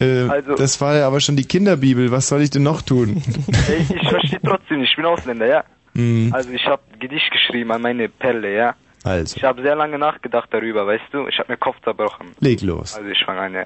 äh, 0.00 0.28
Also- 0.28 0.54
das 0.54 0.80
war 0.80 0.96
ja 0.96 1.06
aber 1.06 1.20
schon 1.20 1.36
die 1.36 1.44
Kinderbibel. 1.46 2.10
Was 2.10 2.28
soll 2.28 2.42
ich 2.42 2.50
denn 2.50 2.62
noch 2.62 2.82
tun? 2.82 3.22
Ich 3.90 4.08
verstehe 4.08 4.40
trotzdem 4.42 4.80
nicht, 4.80 4.90
ich 4.90 4.96
bin 4.96 5.04
Ausländer, 5.04 5.46
ja. 5.46 5.64
Hm, 5.94 6.30
Also 6.34 6.50
ich 6.50 6.64
habe 6.66 6.82
Gedicht 6.98 7.30
geschrieben 7.30 7.70
an 7.72 7.82
meine 7.82 8.08
Perle, 8.08 8.54
ja. 8.54 8.74
also, 9.04 9.36
Ich 9.36 9.44
habe 9.44 9.62
sehr 9.62 9.76
lange 9.76 9.98
nachgedacht 9.98 10.48
darüber, 10.52 10.86
weißt 10.86 11.04
du. 11.12 11.26
Ich 11.28 11.38
habe 11.38 11.52
mir 11.52 11.58
Kopf 11.58 11.76
zerbrochen. 11.84 12.28
leg 12.40 12.62
los. 12.62 12.94
Also 12.96 13.08
ich 13.10 13.22
fange 13.24 13.40
an, 13.40 13.54
ja. 13.54 13.64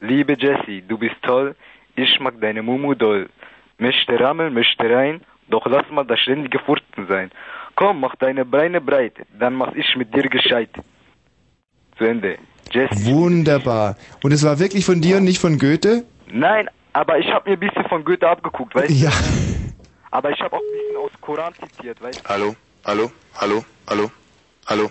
Liebe 0.00 0.36
Jessie, 0.38 0.82
du 0.86 0.96
bist 0.98 1.16
toll, 1.22 1.54
ich 1.96 2.18
mag 2.20 2.34
deine 2.40 2.62
Mumu 2.62 2.94
doll. 2.94 3.28
Möchte 3.78 4.18
rammeln, 4.18 4.52
möchte 4.54 4.88
rein, 4.88 5.20
doch 5.48 5.66
lass 5.66 5.88
mal 5.90 6.04
das 6.04 6.20
ständige 6.20 6.58
Furzen 6.60 7.06
sein. 7.08 7.30
Komm, 7.74 8.00
mach 8.00 8.14
deine 8.16 8.44
Beine 8.44 8.80
breit, 8.80 9.14
dann 9.38 9.54
mach 9.54 9.72
ich 9.74 9.96
mit 9.96 10.14
dir 10.14 10.28
gescheit. 10.28 10.70
Zu 11.98 12.04
Ende. 12.04 12.38
Jessie. 12.72 13.12
Wunderbar. 13.12 13.96
Und 14.22 14.32
es 14.32 14.42
war 14.44 14.58
wirklich 14.58 14.84
von 14.84 15.00
dir 15.00 15.18
und 15.18 15.24
nicht 15.24 15.40
von 15.40 15.58
Goethe? 15.58 16.04
Nein, 16.30 16.68
aber 16.92 17.18
ich 17.18 17.26
habe 17.30 17.50
mir 17.50 17.56
ein 17.56 17.60
bisschen 17.60 17.84
von 17.88 18.04
Goethe 18.04 18.28
abgeguckt, 18.28 18.74
weißt 18.74 18.90
du. 18.90 18.94
Ja. 18.94 19.10
Aber 20.10 20.30
ich 20.30 20.40
habe 20.40 20.54
auch 20.56 20.60
ein 20.60 20.78
bisschen 20.78 20.96
aus 20.96 21.10
Koran 21.20 21.52
zitiert, 21.54 22.00
weißt 22.02 22.20
du. 22.20 22.28
Hallo, 22.28 22.56
hallo, 22.84 23.10
hallo, 23.40 23.64
hallo, 23.88 24.10
hallo. 24.66 24.90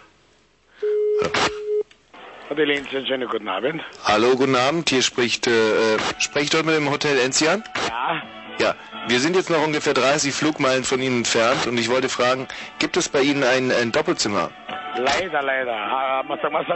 Adeline, 2.49 2.85
schönen 2.89 3.29
guten 3.29 3.47
Abend. 3.47 3.81
Hallo, 4.03 4.35
guten 4.35 4.55
Abend. 4.55 4.89
Hier 4.89 5.01
spricht, 5.01 5.47
äh, 5.47 5.51
äh, 5.95 5.97
spricht 6.19 6.53
dort 6.53 6.65
mit 6.65 6.75
dem 6.75 6.89
Hotel 6.91 7.17
Enzian? 7.19 7.63
Ja, 7.87 8.21
Ja, 8.59 8.75
wir 9.07 9.19
sind 9.19 9.35
jetzt 9.35 9.49
noch 9.49 9.65
ungefähr 9.65 9.93
30 9.93 10.33
Flugmeilen 10.33 10.83
von 10.83 11.01
Ihnen 11.01 11.19
entfernt 11.19 11.65
und 11.67 11.77
ich 11.79 11.89
wollte 11.89 12.09
fragen, 12.09 12.47
gibt 12.79 12.97
es 12.97 13.07
bei 13.09 13.21
Ihnen 13.21 13.43
ein, 13.43 13.71
ein 13.71 13.91
Doppelzimmer? 13.91 14.51
Leider, 14.97 15.41
leider. 15.41 16.23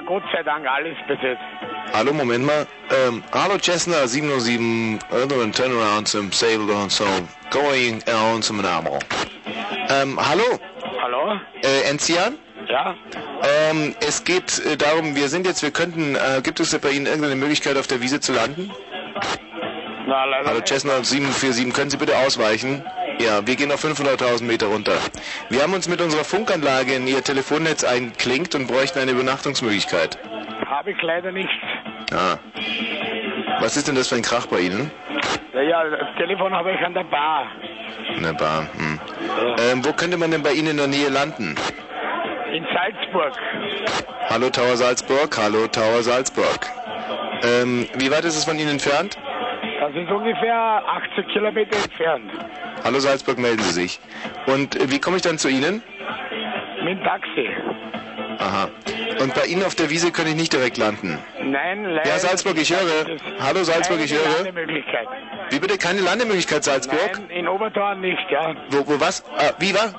Gott 0.06 0.24
sei 0.32 0.44
Dank 0.44 0.68
alles 0.68 0.98
besetzt. 1.08 1.42
Hallo, 1.94 2.14
Moment 2.14 2.46
mal. 2.46 2.68
Ähm, 3.08 3.24
hallo 3.32 3.58
Cessna 3.58 4.08
707, 4.08 5.00
uh, 5.12 5.52
turn 5.52 5.72
around 5.72 6.08
some 6.08 6.32
sail 6.32 6.66
down 6.68 6.90
so 6.90 7.06
going 7.50 8.02
around 8.08 8.44
some 8.44 8.62
Namo. 8.62 9.00
Ähm, 9.90 10.20
hallo, 10.20 10.60
Hallo? 11.02 11.40
äh, 11.64 11.90
Enzian? 11.90 12.38
Ja? 12.68 12.96
Ähm, 13.70 13.96
es 14.00 14.24
geht 14.24 14.60
äh, 14.66 14.76
darum, 14.78 15.16
wir 15.16 15.30
sind 15.30 15.46
jetzt, 15.46 15.62
wir 15.62 15.72
könnten, 15.72 16.16
äh, 16.16 16.42
gibt 16.42 16.60
es 16.60 16.78
bei 16.80 16.90
Ihnen 16.90 17.06
irgendeine 17.06 17.36
Möglichkeit 17.36 17.78
auf 17.78 17.88
der 17.88 18.02
Wiese 18.02 18.20
zu 18.20 18.34
landen? 18.34 18.72
Na, 20.08 20.26
leider. 20.26 20.50
Hallo 20.50 20.62
Cessna 20.66 21.04
747, 21.04 21.74
können 21.74 21.90
Sie 21.90 21.98
bitte 21.98 22.18
ausweichen? 22.18 22.84
Ja, 23.20 23.46
wir 23.46 23.56
gehen 23.56 23.72
auf 23.72 23.84
500.000 23.84 24.44
Meter 24.44 24.68
runter. 24.68 24.98
Wir 25.50 25.64
haben 25.64 25.74
uns 25.74 25.88
mit 25.88 26.02
unserer 26.02 26.24
Funkanlage 26.24 26.94
in 26.96 27.08
Ihr 27.08 27.24
Telefonnetz 27.24 27.84
eingeklinkt 27.84 28.56
und 28.56 28.68
bräuchten 28.68 29.00
eine 29.00 29.12
Übernachtungsmöglichkeit. 29.12 30.18
Habe 30.66 30.92
ich 30.92 31.02
leider 31.02 31.32
nicht. 31.32 31.50
Ah. 32.12 32.38
Was 33.60 33.78
ist 33.78 33.88
denn 33.88 33.96
das 33.96 34.10
für 34.10 34.16
ein 34.16 34.22
Krach 34.22 34.48
bei 34.48 34.60
Ihnen? 34.60 34.92
Ja, 35.54 35.62
ja, 35.62 35.84
das 35.90 36.16
Telefon 36.18 36.54
habe 36.54 36.74
ich 36.74 36.80
an 36.80 36.94
der 36.94 37.06
Bar. 37.06 37.48
In 38.16 38.24
der 38.24 38.34
Bar. 38.34 38.68
Hm. 38.78 39.00
Ähm, 39.72 39.86
wo 39.86 39.94
könnte 39.94 40.18
man 40.18 40.32
denn 40.32 40.44
bei 40.44 40.52
Ihnen 40.52 40.72
in 40.72 40.78
der 40.78 40.88
Nähe 40.88 41.10
landen? 41.10 41.56
In 42.52 42.66
Salzburg. 42.74 43.34
Hallo 44.30 44.50
Tower 44.50 44.76
Salzburg, 44.76 45.38
hallo 45.38 45.68
Tower 45.68 46.04
Salzburg. 46.04 46.60
Ähm, 47.44 47.88
wie 47.96 48.12
weit 48.12 48.26
ist 48.26 48.38
es 48.38 48.46
von 48.46 48.58
Ihnen 48.58 48.72
entfernt? 48.72 49.18
Das 49.86 49.94
ist 49.94 50.10
ungefähr 50.10 50.82
80 51.14 51.28
Kilometer 51.32 51.78
entfernt. 51.78 52.32
Hallo 52.84 53.00
Salzburg, 53.00 53.38
melden 53.38 53.62
Sie 53.62 53.72
sich. 53.72 54.00
Und 54.48 54.76
äh, 54.76 54.90
wie 54.90 55.00
komme 55.00 55.18
ich 55.18 55.22
dann 55.22 55.38
zu 55.38 55.48
Ihnen? 55.48 55.84
Mit 56.84 56.98
dem 56.98 57.04
Taxi. 57.04 57.50
Aha. 58.40 58.68
Und 59.22 59.36
bei 59.36 59.46
Ihnen 59.46 59.64
auf 59.64 59.76
der 59.76 59.92
Wiese 59.92 60.12
kann 60.12 60.26
ich 60.26 60.36
nicht 60.36 60.52
direkt 60.54 60.78
landen. 60.78 61.20
Nein, 61.44 61.84
leider. 61.86 62.10
Ja, 62.10 62.18
Salzburg, 62.18 62.58
ich 62.58 62.74
höre. 62.74 63.06
Hallo 63.40 63.64
Salzburg, 63.64 64.00
ich 64.04 64.12
höre. 64.12 64.38
Keine 64.38 64.54
Möglichkeit. 64.54 65.08
Wie 65.52 65.60
bitte? 65.60 65.78
Keine 65.78 66.02
Landemöglichkeit 66.02 66.64
Salzburg? 66.64 67.12
Nein, 67.14 67.30
in 67.30 67.48
Obertorn 67.48 68.02
nicht, 68.02 68.26
ja. 68.32 68.56
Wo, 68.72 68.88
wo 68.88 69.00
was? 69.00 69.24
Ah, 69.38 69.52
wie 69.60 69.76
war? 69.76 69.94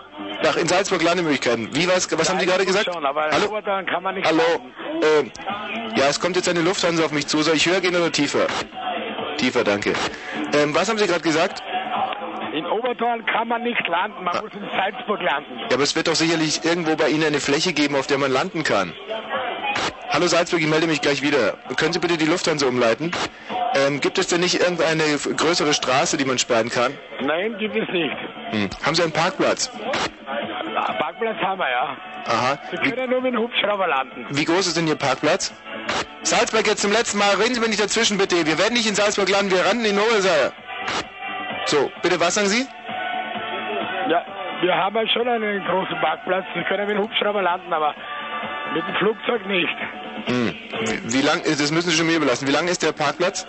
Ach, 0.45 0.57
in 0.57 0.67
Salzburg 0.67 1.01
Landemöglichkeiten. 1.05 1.69
Wie 1.77 1.87
was? 1.87 2.11
Was 2.19 2.29
haben 2.29 2.41
Sie 2.41 2.47
gerade 2.47 2.67
gesagt? 2.67 2.87
Schon, 2.93 3.07
aber 3.07 3.31
Hallo? 3.31 3.47
Obertorn 3.51 3.87
kann 3.87 4.03
man 4.03 4.17
nicht 4.17 4.27
Hallo? 4.27 4.43
landen. 4.53 4.75
Ähm, 5.21 5.31
ja, 5.97 6.09
es 6.09 6.19
kommt 6.21 6.35
jetzt 6.35 6.49
eine 6.49 6.61
Lufthansa 6.61 7.05
auf 7.05 7.13
mich 7.13 7.29
zu. 7.29 7.41
Soll 7.43 7.55
ich 7.55 7.67
höher 7.67 7.81
gehen 7.81 7.95
oder 7.95 8.11
tiefer? 8.11 8.47
Tiefer, 9.37 9.65
danke. 9.65 9.93
Ähm, 10.53 10.75
was 10.75 10.89
haben 10.89 10.99
Sie 10.99 11.07
gerade 11.07 11.23
gesagt? 11.23 11.63
In 12.53 12.65
Obertorn 12.67 13.25
kann 13.27 13.49
man 13.49 13.63
nicht 13.63 13.87
landen, 13.87 14.25
man 14.25 14.41
muss 14.41 14.53
in 14.55 14.67
Salzburg 14.75 15.21
landen. 15.23 15.59
Ja, 15.59 15.75
aber 15.75 15.83
es 15.83 15.95
wird 15.95 16.09
doch 16.09 16.15
sicherlich 16.15 16.65
irgendwo 16.65 16.97
bei 16.97 17.09
Ihnen 17.09 17.25
eine 17.25 17.41
Fläche 17.41 17.73
geben, 17.73 17.97
auf 17.97 18.07
der 18.07 18.19
man 18.19 18.33
landen 18.33 18.63
kann. 18.63 18.95
Hallo 20.09 20.27
Salzburg, 20.29 20.61
ich 20.61 20.67
melde 20.69 20.87
mich 20.87 21.03
gleich 21.03 21.21
wieder. 21.21 21.59
Können 21.77 21.93
Sie 21.93 21.99
bitte 21.99 22.17
die 22.17 22.25
Lufthansa 22.25 22.67
umleiten? 22.67 23.11
Ähm, 23.75 24.01
gibt 24.01 24.17
es 24.19 24.29
denn 24.29 24.41
nicht 24.41 24.61
irgendeine 24.61 25.03
größere 25.03 25.75
Straße, 25.75 26.17
die 26.17 26.25
man 26.25 26.39
sperren 26.39 26.71
kann? 26.71 26.95
Nein, 27.21 27.59
gibt 27.59 27.77
es 27.77 27.89
nicht. 27.91 28.17
Hm. 28.53 28.71
Haben 28.83 28.95
Sie 28.95 29.03
einen 29.03 29.13
Parkplatz? 29.13 29.71
Parkplatz 31.17 31.39
haben 31.43 31.59
wir, 31.59 31.71
ja. 31.71 31.97
Aha. 32.27 32.59
Sie 32.71 32.77
können 32.91 33.11
nur 33.11 33.21
mit 33.21 33.33
dem 33.33 33.41
Hubschrauber 33.41 33.87
landen. 33.87 34.27
Wie 34.31 34.45
groß 34.45 34.67
ist 34.67 34.77
denn 34.77 34.87
Ihr 34.87 34.97
Parkplatz? 34.97 35.55
Salzburg 36.23 36.67
jetzt 36.67 36.83
zum 36.83 36.93
letzten 36.93 37.19
Mal. 37.19 37.35
Reden 37.37 37.55
Sie 37.55 37.61
mir 37.61 37.69
nicht 37.69 37.81
dazwischen, 37.83 38.19
bitte. 38.19 38.45
Wir 38.45 38.59
werden 38.59 38.75
nicht 38.75 38.87
in 38.87 38.95
Salzburg 38.95 39.29
landen, 39.31 39.51
wir 39.51 39.63
landen 39.63 39.85
in 39.85 39.99
Obersaal. 39.99 40.53
So, 41.67 41.91
bitte, 42.03 42.21
was 42.21 42.35
sagen 42.35 42.49
Sie? 42.49 42.67
Ja, 44.09 44.25
wir 44.61 44.75
haben 44.75 44.97
ja 44.97 45.09
schon 45.09 45.29
einen 45.29 45.65
großen 45.65 45.99
Parkplatz. 46.01 46.45
Sie 46.55 46.63
können 46.65 46.87
mit 46.87 46.97
dem 46.97 47.03
Hubschrauber 47.03 47.43
landen, 47.43 47.73
aber 47.73 47.95
mit 48.75 48.87
dem 48.87 48.95
Flugzeug 48.97 49.47
nicht. 49.47 49.77
Hm. 50.27 50.55
Wie, 50.81 51.15
wie 51.15 51.23
lang, 51.23 51.43
das 51.45 51.71
müssen 51.71 51.91
Sie 51.91 51.97
schon 51.97 52.07
mir 52.07 52.17
überlassen. 52.17 52.47
Wie 52.47 52.53
lang 52.53 52.69
ist 52.69 52.83
der 52.83 52.93
Parkplatz? 52.93 53.47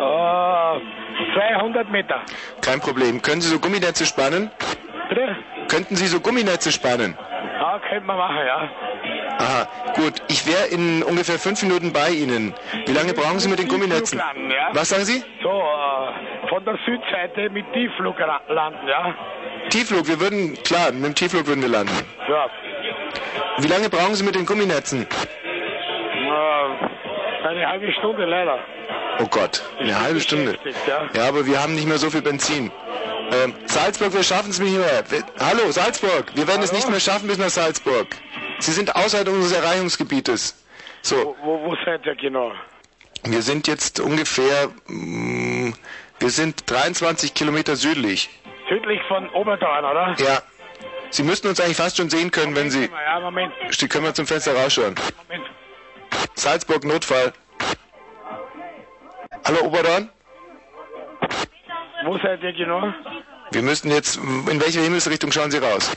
Oh, 0.00 0.78
200 1.34 1.90
Meter. 1.90 2.20
Kein 2.60 2.80
Problem. 2.80 3.22
Können 3.22 3.40
Sie 3.40 3.48
so 3.48 3.58
Gumminetze 3.58 4.06
spannen? 4.06 4.50
Könnten 5.68 5.96
Sie 5.96 6.06
so 6.06 6.20
Gumminetze 6.20 6.70
spannen? 6.72 7.16
Ja, 7.60 7.78
könnte 7.88 8.06
man 8.06 8.16
machen, 8.18 8.46
ja. 8.46 8.68
Aha, 9.38 9.66
gut. 9.94 10.14
Ich 10.28 10.46
wäre 10.46 10.66
in 10.66 11.02
ungefähr 11.02 11.38
fünf 11.38 11.62
Minuten 11.62 11.92
bei 11.92 12.10
Ihnen. 12.10 12.54
Wie 12.86 12.92
lange 12.92 13.14
brauchen 13.14 13.38
Sie 13.40 13.48
mit 13.48 13.58
den 13.58 13.68
Gumminetzen? 13.68 14.18
Landen, 14.18 14.50
ja. 14.50 14.68
Was 14.72 14.90
sagen 14.90 15.04
Sie? 15.04 15.22
So, 15.42 15.50
äh, 15.50 16.48
von 16.48 16.64
der 16.64 16.78
Südseite 16.86 17.50
mit 17.50 17.64
Tiefflug 17.72 18.16
landen, 18.48 18.86
ja. 18.88 19.14
Tiefflug, 19.70 20.06
wir 20.06 20.20
würden, 20.20 20.54
klar, 20.62 20.92
mit 20.92 21.04
dem 21.04 21.14
Tiefflug 21.14 21.46
würden 21.46 21.62
wir 21.62 21.68
landen. 21.68 21.92
Ja. 22.28 22.46
Wie 23.58 23.68
lange 23.68 23.88
brauchen 23.88 24.14
Sie 24.14 24.24
mit 24.24 24.34
den 24.34 24.46
Gumminetzen? 24.46 25.02
Äh, 25.02 25.06
eine 27.48 27.66
halbe 27.68 27.92
Stunde 27.92 28.24
leider. 28.24 28.58
Oh 29.20 29.26
Gott, 29.26 29.62
eine 29.78 30.00
halbe 30.00 30.20
Stunde. 30.20 30.56
ja. 30.86 31.02
Ja, 31.14 31.28
aber 31.28 31.46
wir 31.46 31.62
haben 31.62 31.74
nicht 31.74 31.86
mehr 31.86 31.98
so 31.98 32.10
viel 32.10 32.22
Benzin. 32.22 32.70
Ähm, 33.42 33.54
Salzburg, 33.66 34.12
wir 34.12 34.22
schaffen 34.22 34.50
es 34.50 34.58
nicht 34.58 34.76
mehr. 34.76 35.04
Wir, 35.10 35.22
hallo, 35.40 35.70
Salzburg, 35.70 36.26
wir 36.34 36.46
werden 36.46 36.62
es 36.62 36.72
nicht 36.72 36.88
mehr 36.88 37.00
schaffen 37.00 37.26
bis 37.26 37.38
nach 37.38 37.48
Salzburg. 37.50 38.06
Sie 38.58 38.72
sind 38.72 38.94
außerhalb 38.94 39.28
unseres 39.28 39.52
Erreichungsgebietes. 39.52 40.62
So, 41.02 41.36
Wo, 41.42 41.60
wo 41.64 41.76
seid 41.84 42.06
ihr 42.06 42.14
genau? 42.14 42.52
wir 43.26 43.42
sind 43.42 43.66
jetzt 43.66 44.00
ungefähr, 44.00 44.68
mm, 44.86 45.72
wir 46.18 46.30
sind 46.30 46.70
23 46.70 47.34
Kilometer 47.34 47.76
südlich. 47.76 48.28
Südlich 48.68 49.00
von 49.08 49.28
Oberdorn, 49.30 49.84
oder? 49.84 50.14
Ja. 50.18 50.42
Sie 51.10 51.22
müssten 51.22 51.48
uns 51.48 51.60
eigentlich 51.60 51.76
fast 51.76 51.96
schon 51.96 52.10
sehen 52.10 52.30
können, 52.30 52.56
wenn 52.56 52.70
Sie... 52.70 52.88
Ja, 53.06 53.20
Moment. 53.20 53.52
Sie 53.70 53.88
können 53.88 54.04
wir 54.04 54.14
zum 54.14 54.26
Fenster 54.26 54.54
rausschauen. 54.54 54.94
Moment. 55.28 55.48
Salzburg, 56.34 56.84
Notfall. 56.84 57.32
Hallo, 59.44 59.60
Oberdorn? 59.64 60.10
Wo 62.04 62.18
seid 62.18 62.42
ihr 62.42 62.52
genau? 62.52 62.92
Wir 63.50 63.62
müssten 63.62 63.90
jetzt, 63.90 64.16
in 64.16 64.60
welche 64.60 64.80
Himmelsrichtung 64.80 65.32
schauen 65.32 65.50
Sie 65.50 65.58
raus? 65.58 65.92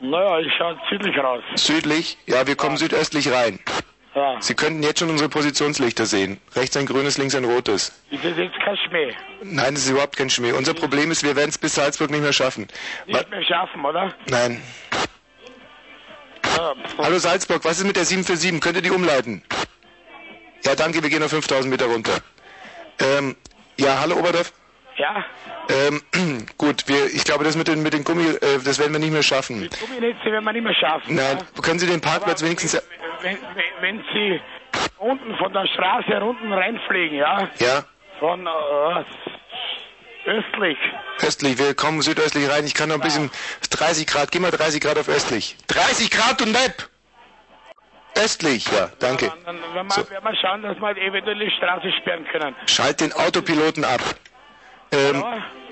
Naja, 0.00 0.38
ich 0.40 0.52
schaue 0.56 0.78
südlich 0.88 1.16
raus. 1.18 1.42
Südlich? 1.56 2.18
Ja, 2.26 2.46
wir 2.46 2.56
kommen 2.56 2.76
südöstlich 2.76 3.30
rein. 3.32 3.58
Ja. 4.14 4.40
Sie 4.40 4.54
könnten 4.54 4.82
jetzt 4.82 5.00
schon 5.00 5.10
unsere 5.10 5.28
Positionslichter 5.28 6.06
sehen. 6.06 6.40
Rechts 6.54 6.76
ein 6.76 6.86
grünes, 6.86 7.18
links 7.18 7.34
ein 7.34 7.44
rotes. 7.44 7.92
Ist 8.10 8.24
das 8.24 8.36
jetzt 8.36 8.58
kein 8.64 8.76
Schmäh? 8.76 9.12
Nein, 9.42 9.74
das 9.74 9.84
ist 9.84 9.90
überhaupt 9.90 10.16
kein 10.16 10.30
Schmäh. 10.30 10.52
Unser 10.52 10.74
Problem 10.74 11.10
ist, 11.10 11.22
wir 11.24 11.36
werden 11.36 11.50
es 11.50 11.58
bis 11.58 11.74
Salzburg 11.74 12.10
nicht 12.10 12.22
mehr 12.22 12.32
schaffen. 12.32 12.68
Wa- 13.06 13.18
Nicht 13.18 13.30
mehr 13.30 13.42
schaffen, 13.44 13.84
oder? 13.84 14.14
Nein. 14.28 14.62
Ja. 16.56 16.74
Hallo 16.98 17.18
Salzburg, 17.18 17.64
was 17.64 17.78
ist 17.78 17.84
mit 17.86 17.96
der 17.96 18.04
747? 18.04 18.60
Könnt 18.60 18.76
ihr 18.76 18.82
die 18.82 18.90
umleiten? 18.90 19.42
Ja, 20.64 20.74
danke, 20.74 21.02
wir 21.02 21.10
gehen 21.10 21.22
auf 21.22 21.30
5000 21.30 21.70
Meter 21.70 21.86
runter. 21.86 22.18
Ähm, 23.00 23.36
ja, 23.76 24.00
hallo 24.00 24.16
Oberdorf? 24.18 24.52
Ja? 24.96 25.24
Ähm, 25.68 26.02
gut, 26.58 26.88
wir, 26.88 27.06
ich 27.06 27.24
glaube, 27.24 27.44
das 27.44 27.56
mit 27.56 27.68
den, 27.68 27.82
mit 27.82 27.92
den 27.92 28.04
Gummi, 28.04 28.26
äh, 28.28 28.58
das 28.64 28.78
werden 28.78 28.92
wir 28.92 28.98
nicht 28.98 29.12
mehr 29.12 29.22
schaffen. 29.22 29.68
Gumminetze 29.80 30.24
werden 30.24 30.44
wir 30.44 30.52
nicht 30.52 30.64
mehr 30.64 30.74
schaffen. 30.74 31.14
Nein, 31.14 31.38
ja? 31.38 31.62
können 31.62 31.78
Sie 31.78 31.86
den 31.86 32.00
Parkplatz 32.00 32.42
wenigstens... 32.42 32.82
Wenn, 33.22 33.38
wenn, 33.54 33.98
wenn 33.98 34.04
Sie 34.12 34.40
unten 34.98 35.36
von 35.36 35.52
der 35.52 35.66
Straße 35.66 36.20
unten 36.24 36.52
reinfliegen, 36.52 37.18
ja? 37.18 37.48
Ja, 37.58 37.84
Von 38.18 38.46
äh, 38.46 39.04
östlich. 40.30 40.78
östlich, 41.22 41.58
wir 41.58 41.74
kommen 41.74 42.02
südöstlich 42.02 42.50
rein. 42.50 42.64
Ich 42.64 42.74
kann 42.74 42.88
noch 42.88 42.96
ein 42.96 43.00
bisschen... 43.02 43.30
30 43.70 44.06
Grad, 44.08 44.32
geh 44.32 44.40
mal 44.40 44.50
30 44.50 44.80
Grad 44.80 44.98
auf 44.98 45.08
östlich. 45.08 45.56
30 45.68 46.10
Grad 46.10 46.42
und 46.42 46.50
Nepp! 46.50 46.88
Östlich, 48.18 48.66
ja, 48.72 48.90
danke. 48.98 49.32
Dann 49.44 49.56
werden 49.74 49.88
wir, 49.88 50.10
werden 50.10 50.24
wir 50.24 50.36
schauen, 50.36 50.62
dass 50.62 50.78
wir 50.78 50.96
eventuell 50.96 51.38
die 51.38 51.50
Straße 51.52 51.92
sperren 52.00 52.26
können. 52.32 52.54
Schalt 52.66 53.00
den 53.00 53.12
Autopiloten 53.12 53.84
ab. 53.84 54.00
Ähm, 54.90 55.24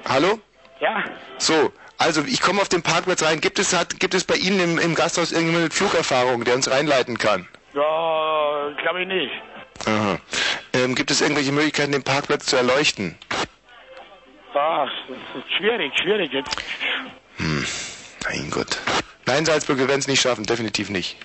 hallo? 0.08 0.38
Ja? 0.80 1.04
So, 1.38 1.72
also 1.98 2.22
ich 2.24 2.40
komme 2.40 2.60
auf 2.60 2.68
den 2.68 2.82
Parkplatz 2.82 3.22
rein. 3.22 3.40
Gibt 3.40 3.58
es, 3.58 3.76
hat, 3.76 3.98
gibt 3.98 4.14
es 4.14 4.24
bei 4.24 4.36
Ihnen 4.36 4.60
im, 4.60 4.78
im 4.78 4.94
Gasthaus 4.94 5.32
irgendjemand 5.32 5.64
mit 5.64 5.74
Flugerfahrung, 5.74 6.44
der 6.44 6.54
uns 6.54 6.70
reinleiten 6.70 7.18
kann? 7.18 7.48
Ja, 7.74 8.70
glaube 8.80 9.02
ich 9.02 9.08
nicht. 9.08 9.32
Aha. 9.86 10.18
Ähm, 10.72 10.94
gibt 10.94 11.10
es 11.10 11.20
irgendwelche 11.20 11.52
Möglichkeiten, 11.52 11.92
den 11.92 12.02
Parkplatz 12.02 12.46
zu 12.46 12.56
erleuchten? 12.56 13.18
Das 14.54 14.88
ist 15.36 15.52
schwierig, 15.58 15.92
schwierig 16.00 16.32
jetzt. 16.32 16.56
Hm, 17.38 17.66
mein 18.24 18.50
Gott. 18.50 18.78
Nein, 19.26 19.44
Salzburg, 19.44 19.78
wir 19.78 19.88
werden 19.88 20.00
es 20.00 20.06
nicht 20.06 20.20
schaffen, 20.20 20.44
definitiv 20.44 20.88
nicht. 20.88 21.16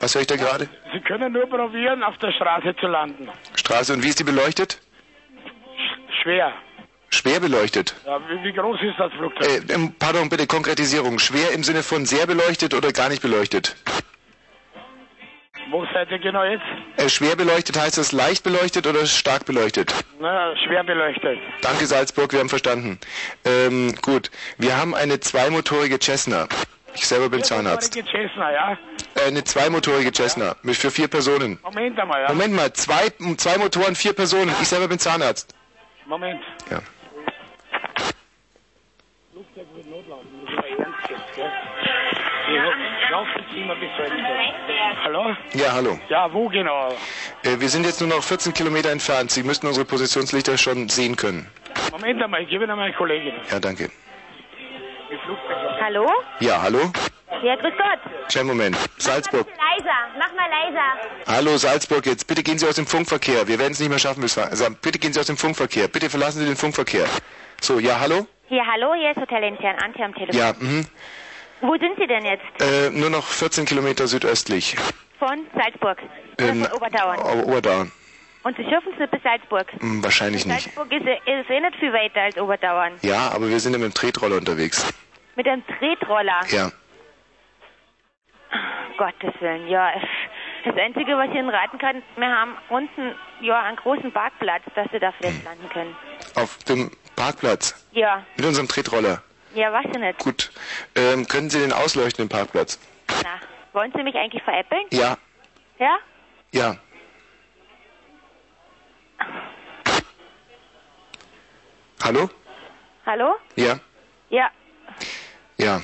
Was 0.00 0.14
höre 0.14 0.22
ich 0.22 0.26
da 0.26 0.36
gerade? 0.36 0.68
Sie 0.92 1.00
können 1.00 1.32
nur 1.32 1.46
probieren, 1.46 2.02
auf 2.02 2.16
der 2.18 2.32
Straße 2.32 2.74
zu 2.76 2.86
landen. 2.86 3.28
Straße, 3.56 3.92
und 3.92 4.02
wie 4.04 4.08
ist 4.08 4.18
die 4.18 4.24
beleuchtet? 4.24 4.80
Schwer. 6.22 6.52
Schwer 7.10 7.40
beleuchtet. 7.40 7.94
Ja, 8.04 8.20
wie, 8.28 8.44
wie 8.44 8.52
groß 8.52 8.78
ist 8.82 8.98
das 8.98 9.12
Flugzeug? 9.12 9.70
Äh, 9.70 9.72
ähm, 9.72 9.94
pardon, 9.98 10.28
bitte 10.28 10.46
Konkretisierung. 10.46 11.18
Schwer 11.18 11.52
im 11.52 11.64
Sinne 11.64 11.82
von 11.82 12.04
sehr 12.04 12.26
beleuchtet 12.26 12.74
oder 12.74 12.92
gar 12.92 13.08
nicht 13.08 13.22
beleuchtet? 13.22 13.76
Wo 15.70 15.84
seid 15.92 16.10
ihr 16.10 16.18
genau 16.18 16.44
jetzt? 16.44 16.62
Äh, 16.96 17.08
schwer 17.08 17.34
beleuchtet 17.34 17.78
heißt 17.78 17.98
das 17.98 18.12
leicht 18.12 18.44
beleuchtet 18.44 18.86
oder 18.86 19.04
stark 19.06 19.46
beleuchtet? 19.46 19.92
Na, 20.20 20.54
schwer 20.56 20.84
beleuchtet. 20.84 21.38
Danke 21.62 21.86
Salzburg, 21.86 22.32
wir 22.32 22.40
haben 22.40 22.48
verstanden. 22.48 23.00
Ähm, 23.44 23.94
gut, 24.02 24.30
wir 24.58 24.76
haben 24.76 24.94
eine 24.94 25.18
zweimotorige 25.18 25.98
Cessna. 25.98 26.48
Ich 26.96 27.06
selber 27.06 27.28
bin 27.28 27.44
Zahnarzt. 27.44 27.92
Viermotorige 27.92 28.28
Cessna, 28.28 28.52
ja? 28.52 28.78
Äh, 29.14 29.28
eine 29.28 29.44
zweimotorige 29.44 30.12
Cessna 30.12 30.56
mit 30.62 30.76
für 30.76 30.90
vier 30.90 31.08
Personen. 31.08 31.58
Moment 31.62 31.98
einmal, 31.98 32.22
ja? 32.22 32.28
Moment 32.28 32.54
mal, 32.54 32.72
zwei, 32.72 33.10
zwei 33.36 33.58
Motoren, 33.58 33.94
vier 33.94 34.14
Personen. 34.14 34.50
Ich 34.62 34.68
selber 34.68 34.88
bin 34.88 34.98
Zahnarzt. 34.98 35.54
Moment. 36.06 36.40
Ja. 36.70 36.80
Flugzeug 39.32 39.66
wird 39.74 39.86
notlaufen, 39.90 40.28
ist 40.46 40.58
aber 40.58 40.68
ernst 40.68 41.10
jetzt, 41.10 41.34
gell? 41.36 41.52
Hallo? 45.04 45.36
Ja, 45.54 45.72
hallo. 45.72 45.98
Ja, 46.08 46.32
wo 46.32 46.48
genau? 46.48 46.88
Äh, 47.42 47.58
wir 47.60 47.68
sind 47.68 47.84
jetzt 47.84 48.00
nur 48.00 48.08
noch 48.08 48.22
14 48.22 48.54
Kilometer 48.54 48.90
entfernt. 48.90 49.30
Sie 49.30 49.42
müssten 49.42 49.66
unsere 49.66 49.84
Positionslichter 49.84 50.56
schon 50.56 50.88
sehen 50.88 51.16
können. 51.16 51.48
Moment 51.90 52.22
einmal, 52.22 52.42
ich 52.42 52.48
gebe 52.48 52.64
Ihnen 52.64 52.76
meine 52.76 52.94
Kollegin. 52.94 53.34
Ja, 53.50 53.60
danke. 53.60 53.90
Hallo? 55.80 56.08
Ja, 56.40 56.62
hallo? 56.62 56.90
Ja, 57.42 57.54
grüß 57.56 57.72
Gott. 57.76 58.28
Kleinen 58.28 58.48
Moment. 58.48 58.76
Salzburg. 58.98 59.46
Leiser, 59.46 59.94
mach 60.18 60.32
mal 60.34 60.48
leiser. 60.50 61.26
Hallo 61.26 61.56
Salzburg, 61.58 62.06
jetzt 62.06 62.26
bitte 62.26 62.42
gehen 62.42 62.58
Sie 62.58 62.66
aus 62.66 62.76
dem 62.76 62.86
Funkverkehr. 62.86 63.46
Wir 63.46 63.58
werden 63.58 63.72
es 63.72 63.80
nicht 63.80 63.88
mehr 63.88 63.98
schaffen 63.98 64.20
bis 64.22 64.36
also, 64.38 64.66
bitte 64.82 64.98
gehen 64.98 65.12
Sie 65.12 65.20
aus 65.20 65.26
dem 65.26 65.36
Funkverkehr. 65.36 65.88
Bitte 65.88 66.10
verlassen 66.10 66.40
Sie 66.40 66.46
den 66.46 66.56
Funkverkehr. 66.56 67.06
So, 67.60 67.78
ja, 67.78 68.00
hallo? 68.00 68.26
Hier, 68.48 68.64
hallo, 68.66 68.94
hier 68.94 69.10
ist 69.10 69.20
Hotel 69.20 69.44
Intern, 69.44 69.76
Antje 69.76 70.04
am 70.04 70.14
Telefon. 70.14 70.38
Ja, 70.38 70.52
mhm. 70.58 70.86
Wo 71.60 71.76
sind 71.76 71.96
Sie 71.98 72.06
denn 72.06 72.24
jetzt? 72.24 72.44
Äh, 72.60 72.90
nur 72.90 73.10
noch 73.10 73.26
14 73.26 73.64
Kilometer 73.64 74.06
südöstlich. 74.06 74.76
Von 75.18 75.46
Salzburg. 75.54 75.98
Ähm, 76.38 76.66
Oberdauern. 76.74 77.18
Oberdauern. 77.44 77.92
Und 78.46 78.56
Sie 78.56 78.62
schaffen 78.62 78.92
es 78.92 78.98
nicht 79.00 79.10
bis 79.10 79.20
Salzburg. 79.24 79.66
Hm, 79.80 80.04
wahrscheinlich 80.04 80.46
nicht. 80.46 80.62
Salzburg 80.62 80.92
ist, 80.92 81.02
ist 81.04 81.50
eh 81.50 81.60
nicht 81.60 81.76
viel 81.80 81.92
weiter 81.92 82.20
als 82.22 82.38
Oberdauern. 82.38 82.92
Ja, 83.02 83.32
aber 83.32 83.48
wir 83.48 83.58
sind 83.58 83.72
ja 83.72 83.78
mit 83.80 83.88
dem 83.88 83.94
Tretroller 83.94 84.36
unterwegs. 84.36 84.88
Mit 85.34 85.48
einem 85.48 85.64
Tretroller. 85.66 86.42
Ja. 86.50 86.70
Gottes 88.98 89.34
Willen, 89.40 89.66
ja. 89.66 89.90
Das 90.64 90.76
Einzige, 90.76 91.16
was 91.16 91.28
ich 91.30 91.34
Ihnen 91.34 91.48
raten 91.50 91.76
kann, 91.78 92.04
wir 92.14 92.28
haben 92.28 92.56
unten 92.68 93.16
ja 93.40 93.62
einen 93.62 93.78
großen 93.78 94.12
Parkplatz, 94.12 94.62
dass 94.76 94.86
Sie 94.92 95.00
da 95.00 95.10
vielleicht 95.18 95.42
landen 95.42 95.68
können. 95.70 95.96
Auf 96.36 96.56
dem 96.68 96.92
Parkplatz. 97.16 97.74
Ja, 97.90 98.24
Mit 98.36 98.46
unserem 98.46 98.68
Tretroller. 98.68 99.24
ja, 99.56 99.72
weiß 99.72 99.86
ich 99.92 99.98
nicht. 99.98 100.18
Gut. 100.20 100.52
Ähm, 100.94 101.26
können 101.26 101.50
Sie 101.50 101.58
den 101.58 101.72
ausleuchten, 101.72 102.26
den 102.26 102.28
Parkplatz? 102.28 102.78
Na, 103.24 103.40
wollen 103.72 103.92
Sie 103.96 104.04
mich 104.04 104.14
eigentlich 104.14 104.44
veräppeln? 104.44 104.84
Ja. 104.92 105.16
Ja? 105.80 105.98
Ja. 106.52 106.76
Hallo? 112.02 112.28
Hallo? 113.04 113.34
Ja. 113.56 113.80
Ja, 114.30 114.50
Ja. 115.58 115.80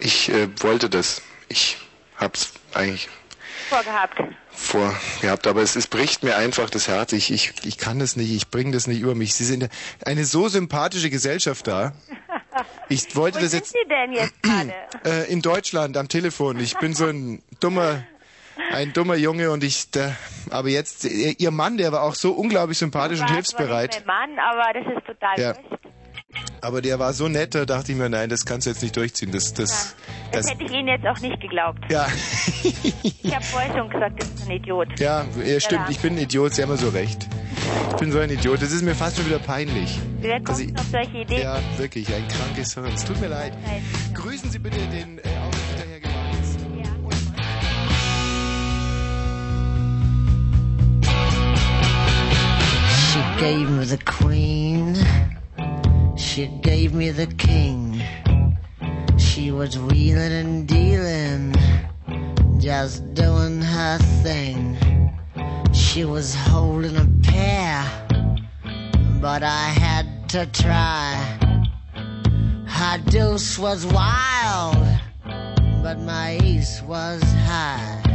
Ich 0.00 0.28
äh, 0.28 0.48
wollte 0.62 0.88
das. 0.88 1.22
Ich 1.48 1.76
hab's 2.16 2.52
eigentlich 2.74 3.08
vorgehabt. 3.68 4.22
vorgehabt, 4.52 5.46
aber 5.48 5.62
es, 5.62 5.74
es 5.76 5.86
bricht 5.88 6.22
mir 6.22 6.36
einfach 6.36 6.70
das 6.70 6.86
Herz. 6.86 7.12
Ich, 7.12 7.32
ich, 7.32 7.52
ich 7.64 7.78
kann 7.78 7.98
das 7.98 8.14
nicht, 8.14 8.30
ich 8.30 8.48
bringe 8.48 8.70
das 8.72 8.86
nicht 8.86 9.00
über 9.00 9.14
mich. 9.16 9.34
Sie 9.34 9.44
sind 9.44 9.68
eine 10.04 10.24
so 10.24 10.48
sympathische 10.48 11.10
Gesellschaft 11.10 11.66
da. 11.66 11.92
Ich 12.88 13.14
wollte 13.14 13.38
Wo 13.38 13.42
das 13.42 13.50
sind 13.52 13.60
jetzt 13.60 13.72
Sie 13.72 13.88
denn 13.88 14.12
jetzt 14.12 14.42
gerade? 14.42 14.74
äh, 15.04 15.30
in 15.32 15.42
Deutschland 15.42 15.96
am 15.96 16.08
Telefon. 16.08 16.58
Ich 16.58 16.76
bin 16.78 16.92
so 16.94 17.06
ein 17.06 17.40
dummer, 17.60 18.02
ein 18.72 18.92
dummer 18.92 19.14
Junge 19.16 19.50
und 19.50 19.64
ich, 19.64 19.90
da, 19.90 20.14
aber 20.50 20.68
jetzt, 20.68 21.04
Ihr 21.04 21.50
Mann, 21.50 21.76
der 21.78 21.92
war 21.92 22.02
auch 22.02 22.14
so 22.14 22.32
unglaublich 22.32 22.78
sympathisch 22.78 23.20
und 23.20 23.30
hilfsbereit. 23.30 23.94
nicht 23.94 24.06
mein 24.06 24.34
Mann, 24.34 24.38
aber 24.38 24.72
das 24.78 24.96
ist 24.98 25.06
total 25.06 25.38
Ja. 25.40 25.54
Aber 26.60 26.82
der 26.82 26.98
war 26.98 27.12
so 27.14 27.26
nett, 27.28 27.54
da 27.54 27.64
dachte 27.64 27.92
ich 27.92 27.98
mir, 27.98 28.08
nein, 28.08 28.28
das 28.28 28.44
kannst 28.44 28.66
du 28.66 28.70
jetzt 28.70 28.82
nicht 28.82 28.94
durchziehen. 28.96 29.32
Das, 29.32 29.54
das, 29.54 29.96
Das 30.30 30.42
das, 30.42 30.50
hätte 30.52 30.64
ich 30.64 30.70
Ihnen 30.72 30.88
jetzt 30.88 31.06
auch 31.06 31.18
nicht 31.20 31.40
geglaubt. 31.40 31.78
ja, 31.90 32.06
Ich 33.02 33.34
habe 33.34 33.44
vorher 33.44 33.76
schon 33.76 33.88
gesagt, 33.88 34.22
das 34.22 34.28
ist 34.28 34.46
ein 34.46 34.50
Idiot. 34.56 35.00
ja, 35.00 35.24
ja, 35.44 35.60
stimmt, 35.60 35.84
Ja. 35.86 35.90
ich 35.90 35.98
bin 36.00 36.14
ein 36.14 36.18
Idiot, 36.18 36.54
Sie 36.54 36.62
haben 36.62 36.70
ja 36.70 36.76
so 36.76 36.90
recht. 36.90 37.26
Ich 37.90 37.96
bin 37.96 38.12
so 38.12 38.18
ein 38.18 38.30
Idiot, 38.30 38.60
das 38.60 38.72
ist 38.72 38.82
mir 38.82 38.94
fast 38.94 39.16
schon 39.16 39.26
wieder 39.26 39.38
peinlich. 39.38 39.98
Wer 40.20 40.40
kommt 40.42 40.60
ich- 40.60 40.76
auf 40.78 40.84
solche 40.92 41.18
Ideen? 41.18 41.42
Ja, 41.42 41.60
wirklich, 41.78 42.12
ein 42.14 42.26
krankes 42.28 42.74
Hirn. 42.74 42.86
Es 42.94 43.04
tut 43.04 43.20
mir 43.20 43.28
leid. 43.28 43.52
Grüßen 44.14 44.50
Sie 44.50 44.58
bitte 44.58 44.76
den 44.88 45.18
äh, 45.18 45.22
Herr 45.24 45.97
gave 53.38 53.70
me 53.70 53.84
the 53.84 53.98
queen. 53.98 54.96
She 56.16 56.48
gave 56.60 56.92
me 56.92 57.10
the 57.10 57.28
king. 57.28 58.02
She 59.16 59.52
was 59.52 59.78
wheeling 59.78 60.32
and 60.32 60.66
dealing, 60.66 61.54
just 62.58 63.14
doing 63.14 63.62
her 63.62 63.98
thing. 64.24 64.76
She 65.72 66.04
was 66.04 66.34
holding 66.34 66.96
a 66.96 67.06
pair, 67.22 67.84
but 69.20 69.44
I 69.44 69.66
had 69.84 70.28
to 70.30 70.44
try. 70.46 71.14
Her 72.66 72.98
deuce 73.08 73.56
was 73.56 73.86
wild, 73.86 74.84
but 75.80 76.00
my 76.00 76.40
ace 76.42 76.82
was 76.82 77.22
high. 77.22 78.07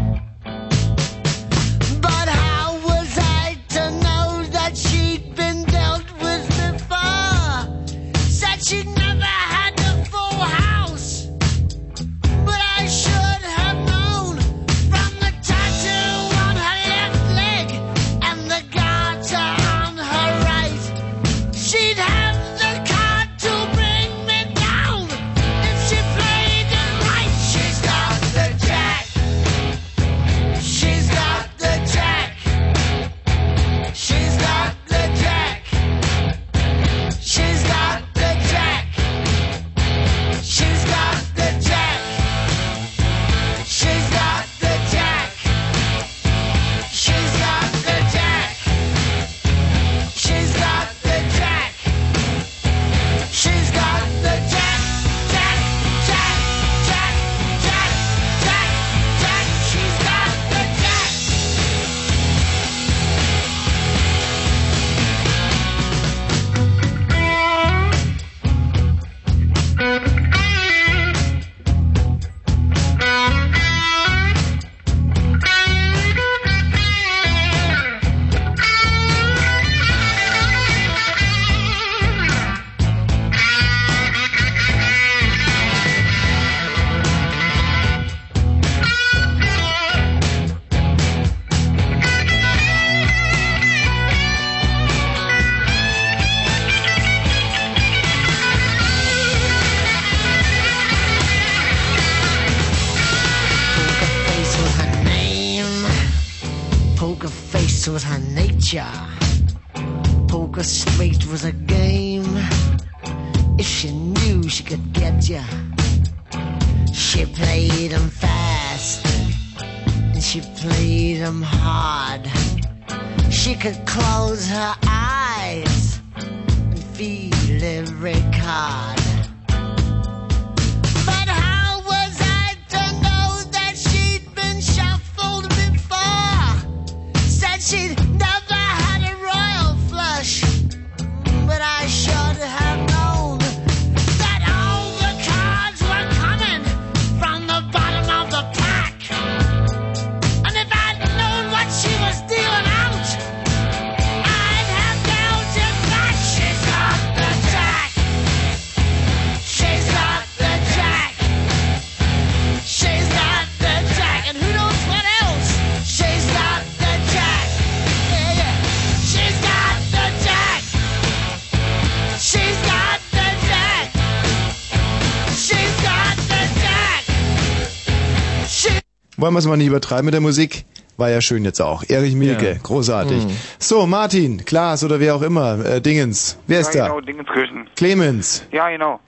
Wollen 179.23 179.35
wir 179.35 179.39
es 179.39 179.47
mal 179.47 179.55
nicht 179.55 179.67
übertreiben 179.67 180.03
mit 180.03 180.13
der 180.13 180.19
Musik? 180.19 180.65
War 180.97 181.09
ja 181.09 181.21
schön 181.21 181.45
jetzt 181.45 181.61
auch. 181.61 181.85
Erich 181.87 182.13
Mielke, 182.13 182.45
Ja. 182.45 182.57
großartig. 182.61 183.23
Mhm. 183.25 183.31
So, 183.57 183.85
Martin, 183.87 184.43
Klaas 184.43 184.83
oder 184.83 184.99
wer 184.99 185.15
auch 185.15 185.21
immer, 185.21 185.63
äh, 185.65 185.79
Dingens. 185.79 186.37
Wer 186.45 186.59
ist 186.59 186.75
ja, 186.75 186.81
da? 186.81 186.89
genau, 186.89 186.99
Dingenskirchen. 186.99 187.69
Clemens. 187.77 188.45
Ja, 188.51 188.67
genau. 188.69 188.99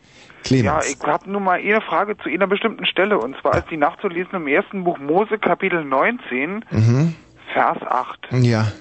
Clemens. 0.45 0.85
Ja, 0.87 0.89
ich 0.89 1.05
habe 1.05 1.29
nur 1.29 1.41
mal 1.41 1.59
eine 1.59 1.81
Frage 1.81 2.17
zu 2.17 2.29
einer 2.29 2.47
bestimmten 2.47 2.85
Stelle. 2.85 3.17
Und 3.19 3.35
zwar 3.41 3.57
ist 3.57 3.69
die 3.69 3.75
nachzulesen 3.75 4.35
im 4.35 4.47
ersten 4.47 4.85
Buch 4.85 4.99
Mose, 4.99 5.37
Kapitel 5.37 5.83
19, 5.83 6.63
Mhm. 6.71 7.15
Vers 7.51 7.79
8. 7.85 8.19
Ja. 8.41 8.71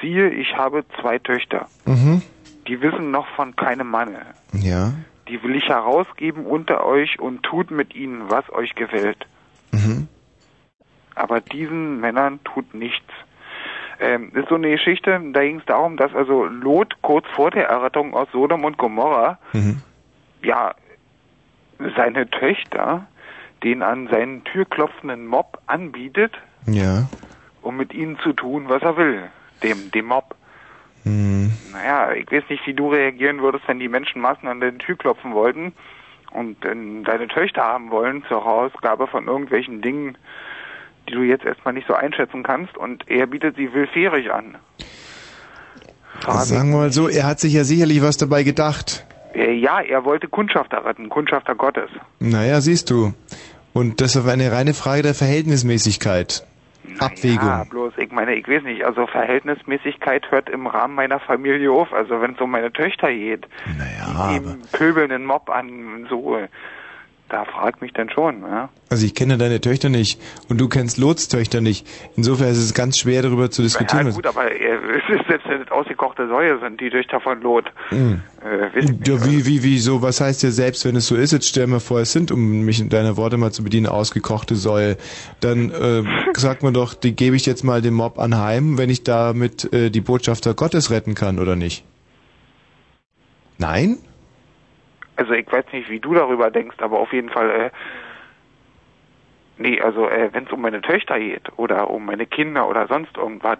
Siehe, 0.00 0.30
ich 0.30 0.54
habe 0.56 0.82
zwei 0.98 1.18
Töchter. 1.18 1.66
Mhm. 1.84 2.22
Die 2.68 2.80
wissen 2.80 3.10
noch 3.10 3.26
von 3.36 3.54
keinem 3.54 3.88
Manne. 3.90 4.20
Ja. 4.54 4.94
Die 5.28 5.42
will 5.42 5.56
ich 5.56 5.68
herausgeben 5.68 6.46
unter 6.46 6.86
euch 6.86 7.18
und 7.20 7.42
tut 7.42 7.70
mit 7.70 7.94
ihnen, 7.94 8.30
was 8.30 8.50
euch 8.50 8.74
gefällt. 8.74 9.26
Mhm. 9.70 10.08
Aber 11.14 11.40
diesen 11.40 12.00
Männern 12.00 12.40
tut 12.44 12.74
nichts. 12.74 13.06
Ähm, 14.00 14.32
ist 14.34 14.48
so 14.48 14.56
eine 14.56 14.70
Geschichte, 14.70 15.20
da 15.32 15.40
ging 15.42 15.58
es 15.60 15.66
darum, 15.66 15.96
dass 15.96 16.12
also 16.14 16.44
Lot 16.46 17.00
kurz 17.02 17.26
vor 17.28 17.50
der 17.52 17.68
Errettung 17.68 18.14
aus 18.14 18.28
Sodom 18.32 18.64
und 18.64 18.76
Gomorra 18.76 19.38
Mhm. 19.52 19.80
ja 20.42 20.74
seine 21.96 22.28
Töchter 22.28 23.06
den 23.62 23.82
an 23.82 24.08
seinen 24.08 24.44
Tür 24.44 24.64
klopfenden 24.64 25.26
Mob 25.26 25.58
anbietet, 25.66 26.32
Ja. 26.66 27.08
um 27.62 27.76
mit 27.76 27.94
ihnen 27.94 28.18
zu 28.18 28.32
tun, 28.32 28.68
was 28.68 28.82
er 28.82 28.96
will. 28.96 29.22
Dem, 29.62 29.90
dem 29.92 30.06
Mob. 30.06 30.34
Mhm. 31.04 31.52
Naja, 31.72 32.12
ich 32.12 32.30
weiß 32.30 32.44
nicht, 32.48 32.66
wie 32.66 32.74
du 32.74 32.90
reagieren 32.92 33.40
würdest, 33.40 33.66
wenn 33.68 33.78
die 33.78 33.88
Menschen 33.88 34.20
Massen 34.20 34.48
an 34.48 34.60
deine 34.60 34.78
Tür 34.78 34.96
klopfen 34.96 35.32
wollten 35.34 35.72
und 36.32 36.64
ähm, 36.66 37.04
deine 37.04 37.28
Töchter 37.28 37.62
haben 37.62 37.90
wollen 37.90 38.24
zur 38.28 38.44
Herausgabe 38.44 39.06
von 39.06 39.26
irgendwelchen 39.26 39.80
Dingen, 39.82 40.18
die 41.08 41.12
du 41.12 41.22
jetzt 41.22 41.44
erstmal 41.44 41.74
nicht 41.74 41.86
so 41.86 41.94
einschätzen 41.94 42.42
kannst 42.42 42.76
und 42.76 43.08
er 43.08 43.26
bietet 43.26 43.56
sie 43.56 43.72
willfährig 43.72 44.32
an. 44.32 44.56
Sagen 46.20 46.70
wir 46.70 46.78
mal 46.78 46.92
so, 46.92 47.08
er 47.08 47.26
hat 47.26 47.40
sich 47.40 47.52
ja 47.52 47.64
sicherlich 47.64 48.02
was 48.02 48.16
dabei 48.16 48.44
gedacht. 48.44 49.04
Äh, 49.34 49.52
ja, 49.52 49.80
er 49.80 50.04
wollte 50.04 50.28
Kundschafter 50.28 50.84
retten, 50.84 51.08
Kundschafter 51.08 51.54
Gottes. 51.54 51.90
Naja, 52.20 52.60
siehst 52.60 52.90
du. 52.90 53.12
Und 53.72 54.00
das 54.00 54.24
war 54.24 54.32
eine 54.32 54.52
reine 54.52 54.72
Frage 54.72 55.02
der 55.02 55.14
Verhältnismäßigkeit. 55.14 56.46
Abwägung. 57.00 57.48
Ja, 57.48 57.64
bloß, 57.64 57.94
ich 57.96 58.12
meine, 58.12 58.34
ich 58.34 58.46
weiß 58.46 58.62
nicht, 58.62 58.84
also 58.84 59.06
Verhältnismäßigkeit 59.06 60.30
hört 60.30 60.48
im 60.48 60.66
Rahmen 60.66 60.94
meiner 60.94 61.18
Familie 61.18 61.72
auf. 61.72 61.92
Also 61.92 62.20
wenn 62.20 62.34
es 62.34 62.40
um 62.40 62.50
meine 62.50 62.72
Töchter 62.72 63.12
geht, 63.12 63.48
naja, 63.76 64.28
die 64.28 64.40
nehmen 64.40 64.62
pöbelnden 64.70 65.24
Mob 65.24 65.50
an, 65.50 66.06
so, 66.08 66.38
da 67.34 67.44
fragt 67.44 67.82
mich 67.82 67.92
dann 67.92 68.08
schon, 68.10 68.42
ja. 68.42 68.68
Also 68.90 69.04
ich 69.04 69.12
kenne 69.12 69.36
deine 69.36 69.60
Töchter 69.60 69.88
nicht 69.88 70.20
und 70.48 70.60
du 70.60 70.68
kennst 70.68 70.98
Lots 70.98 71.26
Töchter 71.26 71.60
nicht. 71.60 71.84
Insofern 72.16 72.46
ist 72.46 72.58
es 72.58 72.74
ganz 72.74 72.96
schwer 72.96 73.22
darüber 73.22 73.50
zu 73.50 73.60
diskutieren. 73.60 74.06
Ja 74.06 74.12
gut, 74.12 74.24
aber 74.24 74.52
äh, 74.52 74.76
es 74.96 75.18
ist 75.18 75.26
selbst 75.26 75.48
wenn 75.48 75.60
es 75.60 75.70
ausgekochte 75.72 76.28
Säue 76.28 76.60
sind, 76.60 76.80
die 76.80 76.90
Töchter 76.90 77.20
von 77.20 77.40
Lot. 77.40 77.64
Hm. 77.88 78.22
Äh, 78.44 78.86
Ja, 79.04 79.26
wie, 79.26 79.46
wie, 79.46 79.64
wie, 79.64 79.78
so, 79.78 80.00
was 80.00 80.20
heißt 80.20 80.44
ja 80.44 80.52
selbst, 80.52 80.84
wenn 80.84 80.94
es 80.94 81.08
so 81.08 81.16
ist, 81.16 81.32
jetzt 81.32 81.48
stell 81.48 81.66
mir 81.66 81.80
vor, 81.80 81.98
es 81.98 82.12
sind, 82.12 82.30
um 82.30 82.60
mich 82.60 82.78
in 82.78 82.88
deiner 82.88 83.16
Worte 83.16 83.36
mal 83.36 83.50
zu 83.50 83.64
bedienen, 83.64 83.88
ausgekochte 83.88 84.54
Säue, 84.54 84.96
dann 85.40 85.70
äh, 85.72 86.04
sagt 86.34 86.62
man 86.62 86.72
doch, 86.72 86.94
die 86.94 87.16
gebe 87.16 87.34
ich 87.34 87.46
jetzt 87.46 87.64
mal 87.64 87.82
dem 87.82 87.94
Mob 87.94 88.20
anheim, 88.20 88.78
wenn 88.78 88.90
ich 88.90 89.02
damit 89.02 89.72
äh, 89.72 89.90
die 89.90 90.02
Botschafter 90.02 90.54
Gottes 90.54 90.92
retten 90.92 91.16
kann, 91.16 91.40
oder 91.40 91.56
nicht? 91.56 91.84
Nein? 93.58 93.98
Also 95.16 95.32
ich 95.32 95.50
weiß 95.50 95.64
nicht, 95.72 95.88
wie 95.88 96.00
du 96.00 96.14
darüber 96.14 96.50
denkst, 96.50 96.76
aber 96.80 96.98
auf 96.98 97.12
jeden 97.12 97.30
Fall, 97.30 97.50
äh, 97.50 97.70
Nee, 99.56 99.80
also 99.80 100.08
äh, 100.08 100.30
wenn 100.32 100.46
es 100.46 100.52
um 100.52 100.60
meine 100.60 100.80
Töchter 100.80 101.18
geht 101.18 101.42
oder 101.56 101.88
um 101.88 102.06
meine 102.06 102.26
Kinder 102.26 102.68
oder 102.68 102.88
sonst 102.88 103.16
irgendwas. 103.16 103.58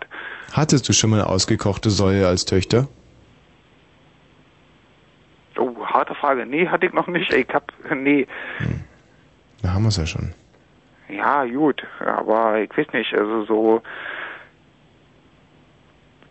Hattest 0.52 0.88
du 0.88 0.92
schon 0.92 1.10
mal 1.10 1.20
eine 1.20 1.28
ausgekochte 1.28 1.90
Säue 1.90 2.26
als 2.26 2.44
Töchter? 2.44 2.88
Oh, 5.56 5.86
harte 5.86 6.14
Frage. 6.16 6.46
Nee, 6.46 6.66
hatte 6.66 6.86
ich 6.86 6.92
noch 6.92 7.06
nicht. 7.06 7.32
Ich 7.32 7.48
hab, 7.54 7.72
nee. 7.94 8.26
Da 9.62 9.72
haben 9.72 9.84
wir 9.84 9.88
es 9.90 9.96
ja 9.96 10.06
schon. 10.06 10.34
Ja, 11.08 11.44
gut, 11.44 11.84
aber 12.00 12.60
ich 12.60 12.76
weiß 12.76 12.92
nicht, 12.92 13.14
also 13.14 13.44
so. 13.44 13.82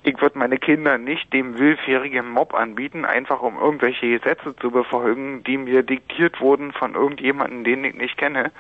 Ich 0.04 0.22
würde 0.22 0.38
meine 0.38 0.58
Kinder 0.58 0.98
nicht 0.98 1.32
dem 1.32 1.58
willfährigen 1.58 2.30
Mob 2.30 2.54
anbieten, 2.54 3.06
einfach 3.06 3.42
um 3.42 3.58
irgendwelche 3.58 4.20
Gesetze 4.20 4.56
zu 4.60 4.72
befolgen, 4.72 5.44
die 5.44 5.58
mir 5.58 5.84
diktiert 5.84 6.42
wurden 6.42 6.74
von 6.74 6.96
irgendjemandem, 6.96 7.64
den 7.64 7.84
ich 7.86 7.96
nicht 7.96 8.18
kenne. 8.18 8.52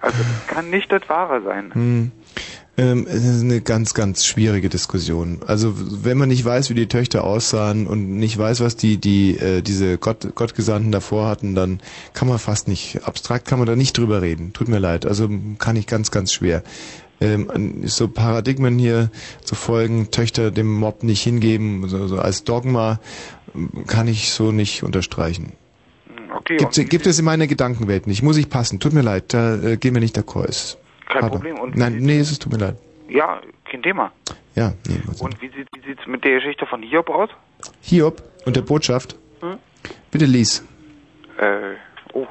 Also 0.00 0.18
kann 0.46 0.70
nicht 0.70 0.92
das 0.92 1.08
Wahre 1.08 1.42
sein. 1.42 1.74
Hm. 1.74 2.12
Ähm, 2.78 3.08
es 3.08 3.24
ist 3.24 3.42
eine 3.42 3.60
ganz, 3.60 3.92
ganz 3.92 4.24
schwierige 4.24 4.68
Diskussion. 4.68 5.40
Also 5.44 5.74
wenn 5.76 6.16
man 6.16 6.28
nicht 6.28 6.44
weiß, 6.44 6.70
wie 6.70 6.74
die 6.74 6.86
Töchter 6.86 7.24
aussahen 7.24 7.88
und 7.88 8.16
nicht 8.16 8.38
weiß, 8.38 8.60
was 8.60 8.76
die, 8.76 8.98
die 8.98 9.36
äh, 9.36 9.62
diese 9.62 9.98
Gott, 9.98 10.36
Gottgesandten 10.36 10.92
davor 10.92 11.26
hatten, 11.26 11.56
dann 11.56 11.80
kann 12.14 12.28
man 12.28 12.38
fast 12.38 12.68
nicht, 12.68 13.00
abstrakt 13.04 13.48
kann 13.48 13.58
man 13.58 13.66
da 13.66 13.74
nicht 13.74 13.98
drüber 13.98 14.22
reden. 14.22 14.52
Tut 14.52 14.68
mir 14.68 14.78
leid. 14.78 15.06
Also 15.06 15.28
kann 15.58 15.74
ich 15.74 15.88
ganz, 15.88 16.12
ganz 16.12 16.32
schwer. 16.32 16.62
Ähm, 17.20 17.82
so 17.86 18.06
Paradigmen 18.08 18.78
hier 18.78 19.10
zu 19.42 19.54
folgen, 19.56 20.10
Töchter 20.10 20.50
dem 20.52 20.72
Mob 20.72 21.02
nicht 21.02 21.22
hingeben, 21.22 21.88
so, 21.88 22.06
so 22.06 22.18
als 22.18 22.44
Dogma, 22.44 23.00
kann 23.88 24.06
ich 24.06 24.30
so 24.30 24.52
nicht 24.52 24.82
unterstreichen. 24.84 25.52
Okay, 26.36 26.58
Gibt, 26.58 26.90
gibt 26.90 27.06
es 27.06 27.18
in 27.18 27.24
meiner 27.24 27.46
Gedankenwelt 27.46 28.06
nicht. 28.06 28.22
Muss 28.22 28.36
ich 28.36 28.48
passen. 28.50 28.78
Tut 28.78 28.92
mir 28.92 29.00
leid, 29.02 29.32
da 29.34 29.56
äh, 29.56 29.76
gehen 29.78 29.94
wir 29.94 30.00
nicht 30.00 30.16
d'accord. 30.16 30.44
Ist- 30.46 30.78
Kein 31.08 31.20
Pardon. 31.22 31.30
Problem. 31.40 31.58
Und 31.58 31.74
Nein, 31.76 31.96
nee, 31.98 32.18
es 32.20 32.38
tut 32.38 32.52
mir 32.52 32.58
leid. 32.58 32.76
ja, 33.08 33.40
kein 33.70 33.82
Thema. 33.82 34.12
Ja, 34.54 34.74
nee. 34.86 35.00
Und 35.18 35.40
wie 35.40 35.48
sieht 35.48 35.66
wie 35.74 35.80
sieht's 35.88 36.06
mit 36.06 36.22
der 36.24 36.34
Geschichte 36.36 36.66
von 36.66 36.82
Hiob 36.82 37.08
aus? 37.08 37.30
Hiob 37.80 38.22
und 38.44 38.54
der 38.56 38.62
Botschaft. 38.62 39.16
Hm? 39.40 39.56
Bitte 40.10 40.26
lies. 40.26 40.62
Äh, 41.38 41.74
oh, 42.12 42.26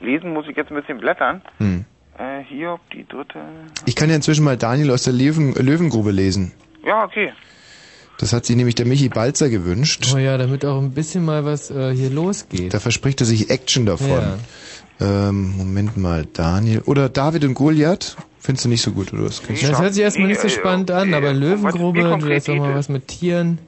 lesen 0.00 0.32
muss 0.32 0.46
ich 0.48 0.56
jetzt 0.56 0.70
ein 0.70 0.76
bisschen 0.80 0.98
blättern. 0.98 1.42
Hm. 1.58 1.84
Äh, 2.18 2.44
Hiob, 2.44 2.80
die 2.92 3.06
dritte. 3.06 3.40
Ich 3.86 3.96
kann 3.96 4.10
ja 4.10 4.16
inzwischen 4.16 4.44
mal 4.44 4.56
Daniel 4.56 4.90
aus 4.90 5.04
der 5.04 5.12
Löwen, 5.12 5.54
Löwengrube 5.54 6.10
lesen. 6.10 6.52
Ja, 6.84 7.04
okay. 7.04 7.32
Das 8.18 8.32
hat 8.32 8.44
sich 8.44 8.54
nämlich 8.54 8.74
der 8.74 8.86
Michi 8.86 9.08
Balzer 9.08 9.48
gewünscht. 9.48 10.12
Oh 10.14 10.18
ja, 10.18 10.36
damit 10.38 10.64
auch 10.64 10.80
ein 10.80 10.92
bisschen 10.92 11.24
mal 11.24 11.44
was 11.44 11.70
äh, 11.70 11.94
hier 11.94 12.10
losgeht. 12.10 12.72
Da 12.72 12.80
verspricht 12.80 13.20
er 13.20 13.26
sich 13.26 13.50
Action 13.50 13.86
davon. 13.86 14.34
Ähm, 15.00 15.56
Moment 15.56 15.96
mal, 15.96 16.26
Daniel. 16.32 16.82
Oder 16.84 17.08
David 17.08 17.44
und 17.44 17.54
Goliath? 17.54 18.16
Findest 18.38 18.64
du 18.64 18.68
nicht 18.68 18.82
so 18.82 18.92
gut, 18.92 19.12
oder 19.12 19.24
was? 19.24 19.40
Das 19.40 19.80
hört 19.80 19.94
sich 19.94 20.02
erstmal 20.02 20.28
nicht 20.28 20.40
so 20.40 20.48
äh, 20.48 20.50
spannend 20.50 20.90
an, 20.90 21.14
aber 21.14 21.32
Löwengrube, 21.32 22.00
du 22.00 22.34
hast 22.34 22.48
auch 22.48 22.56
mal 22.56 22.74
was 22.74 22.88
mit 22.88 23.08
Tieren. 23.08 23.58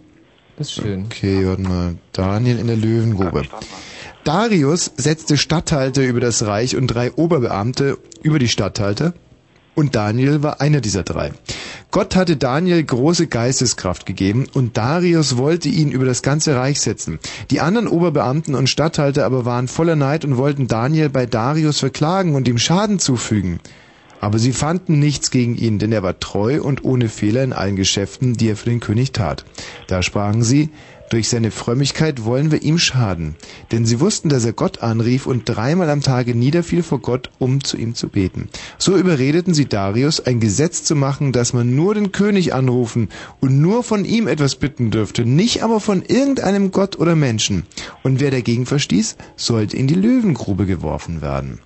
Das 0.57 0.69
ist 0.69 0.75
schön. 0.75 1.07
Okay, 1.07 1.47
warte 1.47 1.63
mal. 1.63 1.95
Daniel 2.13 2.59
in 2.59 2.67
der 2.67 2.77
Löwengrube. 2.77 3.43
Darius 4.23 4.91
setzte 4.97 5.37
Statthalter 5.37 6.03
über 6.03 6.21
das 6.21 6.47
Reich 6.47 6.77
und 6.77 6.87
drei 6.87 7.13
Oberbeamte 7.13 7.99
über 8.25 8.41
die 8.41 8.49
Statthalter. 8.49 9.15
Und 9.77 9.95
Daniel 9.95 10.43
war 10.43 10.61
einer 10.61 10.81
dieser 10.81 11.03
drei. 11.03 11.33
Gott 11.91 12.17
hatte 12.17 12.37
Daniel 12.37 12.83
große 12.83 13.27
Geisteskraft 13.27 14.07
gegeben 14.07 14.47
und 14.53 14.77
Darius 14.77 15.37
wollte 15.37 15.69
ihn 15.69 15.91
über 15.91 16.05
das 16.05 16.23
ganze 16.23 16.57
Reich 16.57 16.81
setzen. 16.81 17.19
Die 17.51 17.61
anderen 17.61 17.89
Oberbeamten 17.89 18.55
und 18.55 18.69
Statthalter 18.69 19.25
aber 19.25 19.45
waren 19.45 19.69
voller 19.69 19.97
Neid 19.97 20.25
und 20.25 20.37
wollten 20.37 20.67
Daniel 20.67 21.09
bei 21.09 21.27
Darius 21.27 21.81
verklagen 21.81 22.35
und 22.35 22.49
ihm 22.49 22.59
Schaden 22.59 22.99
zufügen. 22.99 23.61
Aber 24.21 24.39
sie 24.39 24.53
fanden 24.53 25.01
nichts 25.01 25.31
gegen 25.31 25.55
ihn, 25.55 25.79
denn 25.79 25.93
er 25.93 26.03
war 26.03 26.19
treu 26.19 26.63
und 26.63 26.83
ohne 26.83 27.09
Fehler 27.09 27.45
in 27.45 27.53
allen 27.53 27.77
Geschäften, 27.77 28.35
die 28.35 28.49
er 28.49 28.57
für 28.57 28.71
den 28.71 28.81
König 28.81 29.13
tat. 29.13 29.45
Da 29.87 30.03
sprachen 30.03 30.43
sie, 30.43 30.71
durch 31.11 31.29
seine 31.29 31.51
Frömmigkeit 31.51 32.25
wollen 32.25 32.51
wir 32.51 32.63
ihm 32.63 32.79
schaden. 32.79 33.37
Denn 33.73 33.87
sie 33.87 34.01
wussten, 34.01 34.29
dass 34.29 34.45
er 34.45 34.53
Gott 34.53 34.83
anrief 34.83 35.27
und 35.27 35.49
dreimal 35.49 35.91
am 35.91 36.01
Tage 36.01 36.35
niederfiel 36.35 36.83
vor 36.83 37.01
Gott, 37.01 37.31
um 37.39 37.63
zu 37.63 37.77
ihm 37.77 37.95
zu 37.95 38.09
beten. 38.09 38.49
So 38.79 38.97
überredeten 38.97 39.55
sie 39.55 39.67
Darius, 39.67 40.21
ein 40.21 40.41
Gesetz 40.41 40.85
zu 40.85 40.97
machen, 40.97 41.33
dass 41.33 41.53
man 41.53 41.75
nur 41.75 41.95
den 41.95 42.13
König 42.13 42.55
anrufen 42.55 43.09
und 43.41 43.61
nur 43.61 43.83
von 43.83 44.05
ihm 44.05 44.27
etwas 44.29 44.57
bitten 44.57 44.91
dürfte, 44.91 45.25
nicht 45.25 45.63
aber 45.63 45.81
von 45.81 46.03
irgendeinem 46.03 46.71
Gott 46.71 46.99
oder 46.99 47.15
Menschen. 47.17 47.65
Und 48.03 48.21
wer 48.21 48.31
dagegen 48.31 48.67
verstieß, 48.67 49.17
sollte 49.37 49.77
in 49.77 49.87
die 49.87 49.95
Löwengrube 49.95 50.67
geworfen 50.67 51.23
werden. 51.23 51.61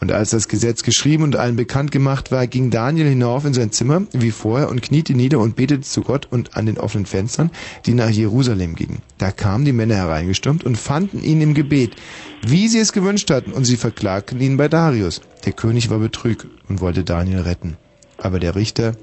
Und 0.00 0.12
als 0.12 0.30
das 0.30 0.48
Gesetz 0.48 0.82
geschrieben 0.82 1.24
und 1.24 1.36
allen 1.36 1.56
bekannt 1.56 1.92
gemacht 1.92 2.32
war, 2.32 2.46
ging 2.46 2.70
Daniel 2.70 3.08
hinauf 3.08 3.44
in 3.44 3.52
sein 3.52 3.70
Zimmer, 3.70 4.02
wie 4.12 4.30
vorher, 4.30 4.70
und 4.70 4.80
kniete 4.80 5.12
nieder 5.12 5.38
und 5.38 5.56
betete 5.56 5.82
zu 5.82 6.00
Gott 6.00 6.26
und 6.30 6.56
an 6.56 6.64
den 6.64 6.78
offenen 6.78 7.04
Fenstern, 7.04 7.50
die 7.84 7.92
nach 7.92 8.08
Jerusalem 8.08 8.74
gingen. 8.74 9.02
Da 9.18 9.30
kamen 9.30 9.66
die 9.66 9.72
Männer 9.72 9.96
hereingestürmt 9.96 10.64
und 10.64 10.78
fanden 10.78 11.22
ihn 11.22 11.42
im 11.42 11.52
Gebet, 11.52 11.96
wie 12.42 12.68
sie 12.68 12.78
es 12.78 12.92
gewünscht 12.92 13.30
hatten, 13.30 13.52
und 13.52 13.64
sie 13.64 13.76
verklagten 13.76 14.40
ihn 14.40 14.56
bei 14.56 14.68
Darius. 14.68 15.20
Der 15.44 15.52
König 15.52 15.90
war 15.90 15.98
betrügt 15.98 16.46
und 16.68 16.80
wollte 16.80 17.04
Daniel 17.04 17.40
retten. 17.40 17.76
Aber 18.16 18.40
der 18.40 18.56
Richter 18.56 18.94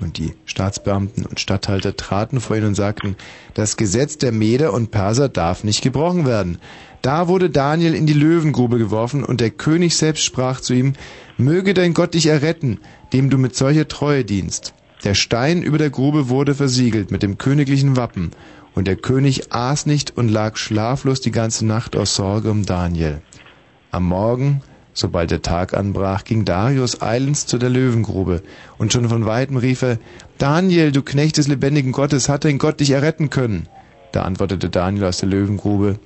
und 0.00 0.16
die 0.16 0.32
Staatsbeamten 0.46 1.26
und 1.26 1.40
Statthalter 1.40 1.96
traten 1.96 2.40
vor 2.40 2.56
ihn 2.56 2.64
und 2.64 2.74
sagten, 2.74 3.16
das 3.52 3.76
Gesetz 3.76 4.16
der 4.16 4.32
Meder 4.32 4.72
und 4.72 4.90
Perser 4.90 5.28
darf 5.28 5.64
nicht 5.64 5.82
gebrochen 5.82 6.24
werden. 6.24 6.58
Da 7.02 7.26
wurde 7.26 7.50
Daniel 7.50 7.94
in 7.94 8.06
die 8.06 8.12
Löwengrube 8.12 8.78
geworfen 8.78 9.24
und 9.24 9.40
der 9.40 9.50
König 9.50 9.96
selbst 9.96 10.22
sprach 10.22 10.60
zu 10.60 10.72
ihm, 10.72 10.92
möge 11.36 11.74
dein 11.74 11.94
Gott 11.94 12.14
dich 12.14 12.26
erretten, 12.26 12.78
dem 13.12 13.28
du 13.28 13.38
mit 13.38 13.56
solcher 13.56 13.88
Treue 13.88 14.24
dienst. 14.24 14.72
Der 15.02 15.14
Stein 15.14 15.62
über 15.62 15.78
der 15.78 15.90
Grube 15.90 16.28
wurde 16.28 16.54
versiegelt 16.54 17.10
mit 17.10 17.24
dem 17.24 17.38
königlichen 17.38 17.96
Wappen 17.96 18.30
und 18.76 18.86
der 18.86 18.94
König 18.94 19.52
aß 19.52 19.86
nicht 19.86 20.16
und 20.16 20.28
lag 20.28 20.56
schlaflos 20.56 21.20
die 21.20 21.32
ganze 21.32 21.66
Nacht 21.66 21.96
aus 21.96 22.14
Sorge 22.14 22.52
um 22.52 22.64
Daniel. 22.64 23.20
Am 23.90 24.04
Morgen, 24.04 24.62
sobald 24.94 25.32
der 25.32 25.42
Tag 25.42 25.74
anbrach, 25.74 26.22
ging 26.22 26.44
Darius 26.44 27.02
eilends 27.02 27.46
zu 27.46 27.58
der 27.58 27.68
Löwengrube, 27.68 28.42
und 28.78 28.92
schon 28.92 29.08
von 29.08 29.26
weitem 29.26 29.56
rief 29.56 29.82
er, 29.82 29.98
Daniel, 30.38 30.92
du 30.92 31.02
Knecht 31.02 31.36
des 31.36 31.48
lebendigen 31.48 31.90
Gottes, 31.90 32.28
hat 32.28 32.44
dein 32.44 32.58
Gott 32.58 32.78
dich 32.78 32.90
erretten 32.90 33.28
können? 33.28 33.68
Da 34.12 34.22
antwortete 34.22 34.70
Daniel 34.70 35.06
aus 35.06 35.18
der 35.18 35.28
Löwengrube, 35.28 35.98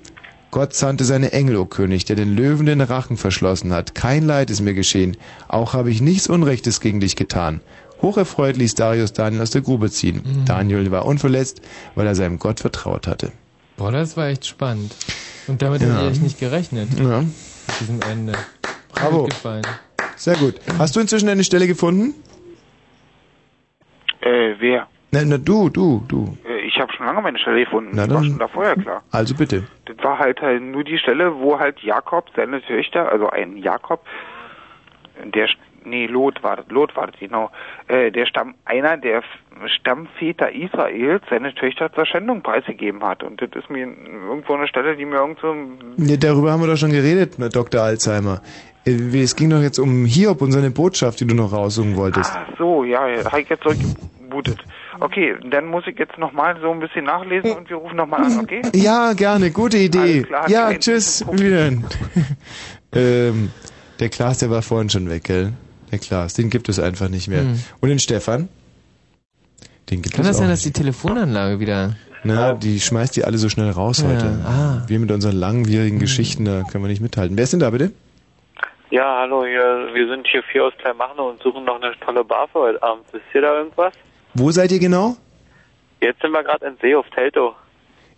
Gott 0.57 0.73
sandte 0.73 1.05
seine 1.05 1.33
Engel, 1.33 1.57
o 1.57 1.67
König, 1.67 2.07
der 2.07 2.17
den 2.17 2.35
Löwen 2.35 2.65
den 2.65 2.81
Rachen 2.81 3.19
verschlossen 3.19 3.75
hat. 3.75 3.95
Kein 3.95 4.25
Leid 4.27 4.49
ist 4.49 4.63
mir 4.63 4.73
geschehen, 4.73 5.19
auch 5.49 5.75
habe 5.75 5.91
ich 5.91 6.01
nichts 6.01 6.29
Unrechtes 6.29 6.81
gegen 6.81 6.99
dich 6.99 7.15
getan. 7.15 7.61
Hocherfreut 8.01 8.57
ließ 8.57 8.75
Darius 8.75 9.13
Daniel 9.13 9.43
aus 9.43 9.51
der 9.51 9.61
Grube 9.61 9.91
ziehen. 9.91 10.23
Mhm. 10.25 10.45
Daniel 10.47 10.91
war 10.91 11.05
unverletzt, 11.05 11.61
weil 11.95 12.07
er 12.07 12.15
seinem 12.15 12.39
Gott 12.39 12.61
vertraut 12.61 13.07
hatte. 13.07 13.33
Boah, 13.77 13.93
das 13.93 14.17
war 14.17 14.29
echt 14.29 14.47
spannend. 14.47 14.97
Und 15.47 15.61
damit 15.61 15.83
Ja. 15.83 15.89
hätte 15.89 16.05
ich 16.07 16.11
echt 16.13 16.23
nicht 16.23 16.41
gerechnet. 16.41 16.89
Ja. 16.99 17.21
Mit 17.21 17.31
diesem 17.81 18.01
Ende. 18.11 18.33
Bravo. 18.95 19.29
Sehr 20.17 20.37
gut. 20.37 20.55
Hast 20.79 20.97
du 20.97 21.01
inzwischen 21.01 21.29
eine 21.29 21.45
Stelle 21.45 21.67
gefunden? 21.67 22.15
Äh, 24.23 24.55
wer? 24.59 24.89
Nein, 25.11 25.29
na 25.29 25.37
du, 25.37 25.69
du, 25.69 26.03
du. 26.09 26.35
Äh, 26.49 26.56
ich 26.77 26.83
habe 26.83 26.93
schon 26.93 27.07
lange 27.07 27.23
meine 27.23 27.39
Stelle 27.39 27.65
gefunden. 27.65 27.93
Na 27.95 28.07
das 28.07 28.17
war 28.17 28.25
schon 28.25 28.39
da 28.39 28.49
vorher 28.49 28.77
klar. 28.77 29.03
Also 29.11 29.35
bitte. 29.35 29.65
Das 29.87 29.97
war 30.03 30.19
halt 30.19 30.41
halt 30.43 30.63
nur 30.63 30.85
die 30.85 30.99
Stelle, 30.99 31.35
wo 31.39 31.59
halt 31.59 31.81
Jakob 31.81 32.27
seine 32.37 32.61
Töchter, 32.61 33.11
also 33.11 33.31
ein 33.31 33.57
Jakob, 33.57 34.05
der 35.25 35.49
nee 35.85 36.07
Lot 36.07 36.43
war 36.43 36.57
das, 36.57 36.67
Lot 36.69 36.95
war 36.97 37.07
das 37.07 37.19
genau, 37.19 37.51
äh, 37.89 38.11
der 38.11 38.27
Stamm 38.27 38.55
einer 38.67 38.99
der 38.99 39.23
Stammväter 39.67 40.53
Israels 40.53 41.23
seine 41.31 41.55
Töchter 41.55 41.91
zur 41.93 42.05
Schändung 42.05 42.43
preisgegeben 42.43 43.03
hat 43.03 43.23
und 43.23 43.41
das 43.41 43.51
ist 43.55 43.71
mir 43.71 43.87
irgendwo 43.87 44.55
eine 44.55 44.69
Stelle, 44.69 44.97
die 44.97 45.07
mir 45.07 45.17
irgendwo 45.17 45.55
Nee, 45.97 46.19
darüber 46.19 46.53
haben 46.53 46.61
wir 46.61 46.67
doch 46.67 46.77
schon 46.77 46.91
geredet, 46.91 47.39
mit 47.39 47.57
Dr. 47.57 47.81
Alzheimer. 47.81 48.43
Äh, 48.85 49.23
Es 49.23 49.35
ging 49.35 49.49
doch 49.49 49.63
jetzt 49.63 49.79
um 49.79 50.05
Hiob 50.05 50.43
und 50.43 50.53
seine 50.53 50.71
Botschaft, 50.71 51.21
die 51.21 51.27
du 51.27 51.35
noch 51.35 51.53
raussuchen 51.53 51.97
wolltest. 51.97 52.33
Ach 52.37 52.59
so, 52.59 52.85
ja, 52.85 53.07
ja, 53.09 53.25
habe 53.25 53.41
ich 53.41 53.49
jetzt 53.49 53.63
zurückgebootet. 53.63 54.63
Okay, 55.01 55.35
dann 55.51 55.67
muss 55.67 55.85
ich 55.87 55.99
jetzt 55.99 56.17
nochmal 56.19 56.57
so 56.61 56.71
ein 56.71 56.81
bisschen 56.81 57.05
nachlesen 57.05 57.53
und 57.53 57.69
wir 57.69 57.77
rufen 57.77 57.97
nochmal 57.97 58.25
an, 58.25 58.41
okay? 58.41 58.63
Ja, 58.75 59.13
gerne, 59.13 59.51
gute 59.51 59.79
Idee. 59.79 59.99
Alles 59.99 60.27
klar, 60.27 60.51
ja, 60.51 60.75
tschüss, 60.75 61.25
wieder. 61.33 61.73
ähm, 62.93 63.51
der 64.01 64.09
Klaas, 64.09 64.39
der 64.39 64.51
war 64.51 64.63
vorhin 64.63 64.91
schon 64.91 65.09
weg, 65.11 65.25
gell? 65.25 65.53
Der 65.93 65.99
Klaas, 65.99 66.35
den 66.35 66.51
gibt 66.51 66.69
es 66.69 66.79
einfach 66.81 67.09
nicht 67.09 67.29
mehr. 67.29 67.43
Hm. 67.43 67.61
Und 67.81 67.89
den 67.89 67.99
Stefan? 67.99 68.49
Den 69.91 70.03
gibt 70.03 70.15
Kann 70.15 70.25
es 70.25 70.29
das 70.31 70.37
auch 70.37 70.41
sein, 70.41 70.49
nicht. 70.51 70.65
dass 70.67 70.73
die 70.73 70.73
Telefonanlage 70.73 71.61
wieder... 71.61 71.97
Na, 72.25 72.55
die 72.55 72.81
schmeißt 72.81 73.15
die 73.15 73.25
alle 73.25 73.39
so 73.39 73.49
schnell 73.49 73.71
raus 73.71 74.03
Ja, 74.03 74.09
heute. 74.09 74.27
ah. 74.45 74.83
Wir 74.89 74.99
mit 74.99 75.13
unseren 75.13 75.37
langwierigen 75.37 76.01
Geschichten, 76.01 76.45
da 76.45 76.65
können 76.65 76.83
wir 76.83 76.89
nicht 76.89 77.01
mithalten. 77.01 77.37
Wer 77.37 77.45
ist 77.45 77.53
denn 77.53 77.61
da 77.61 77.71
bitte? 77.71 77.93
Ja, 78.91 79.19
hallo, 79.21 79.45
hier, 79.45 79.89
wir 79.95 80.09
sind 80.09 80.27
hier 80.27 80.43
vier 80.51 80.65
aus 80.65 80.73
Kleinmachnow 80.79 81.31
und 81.31 81.43
suchen 81.43 81.65
noch 81.65 81.81
eine 81.81 81.93
tolle 82.05 82.25
Bar 82.25 82.49
für 82.49 82.61
heute 82.61 82.83
Abend. 82.83 83.05
Wisst 83.13 83.25
ihr 83.35 83.43
da 83.43 83.59
irgendwas? 83.59 83.93
Wo 84.39 84.51
seid 84.51 84.71
ihr 84.71 84.79
genau? 84.79 85.17
Jetzt 86.03 86.21
sind 86.21 86.33
wir 86.33 86.45
gerade 86.45 86.67
in 86.67 86.77
Seehof, 86.83 87.07
Teltow. 87.15 87.55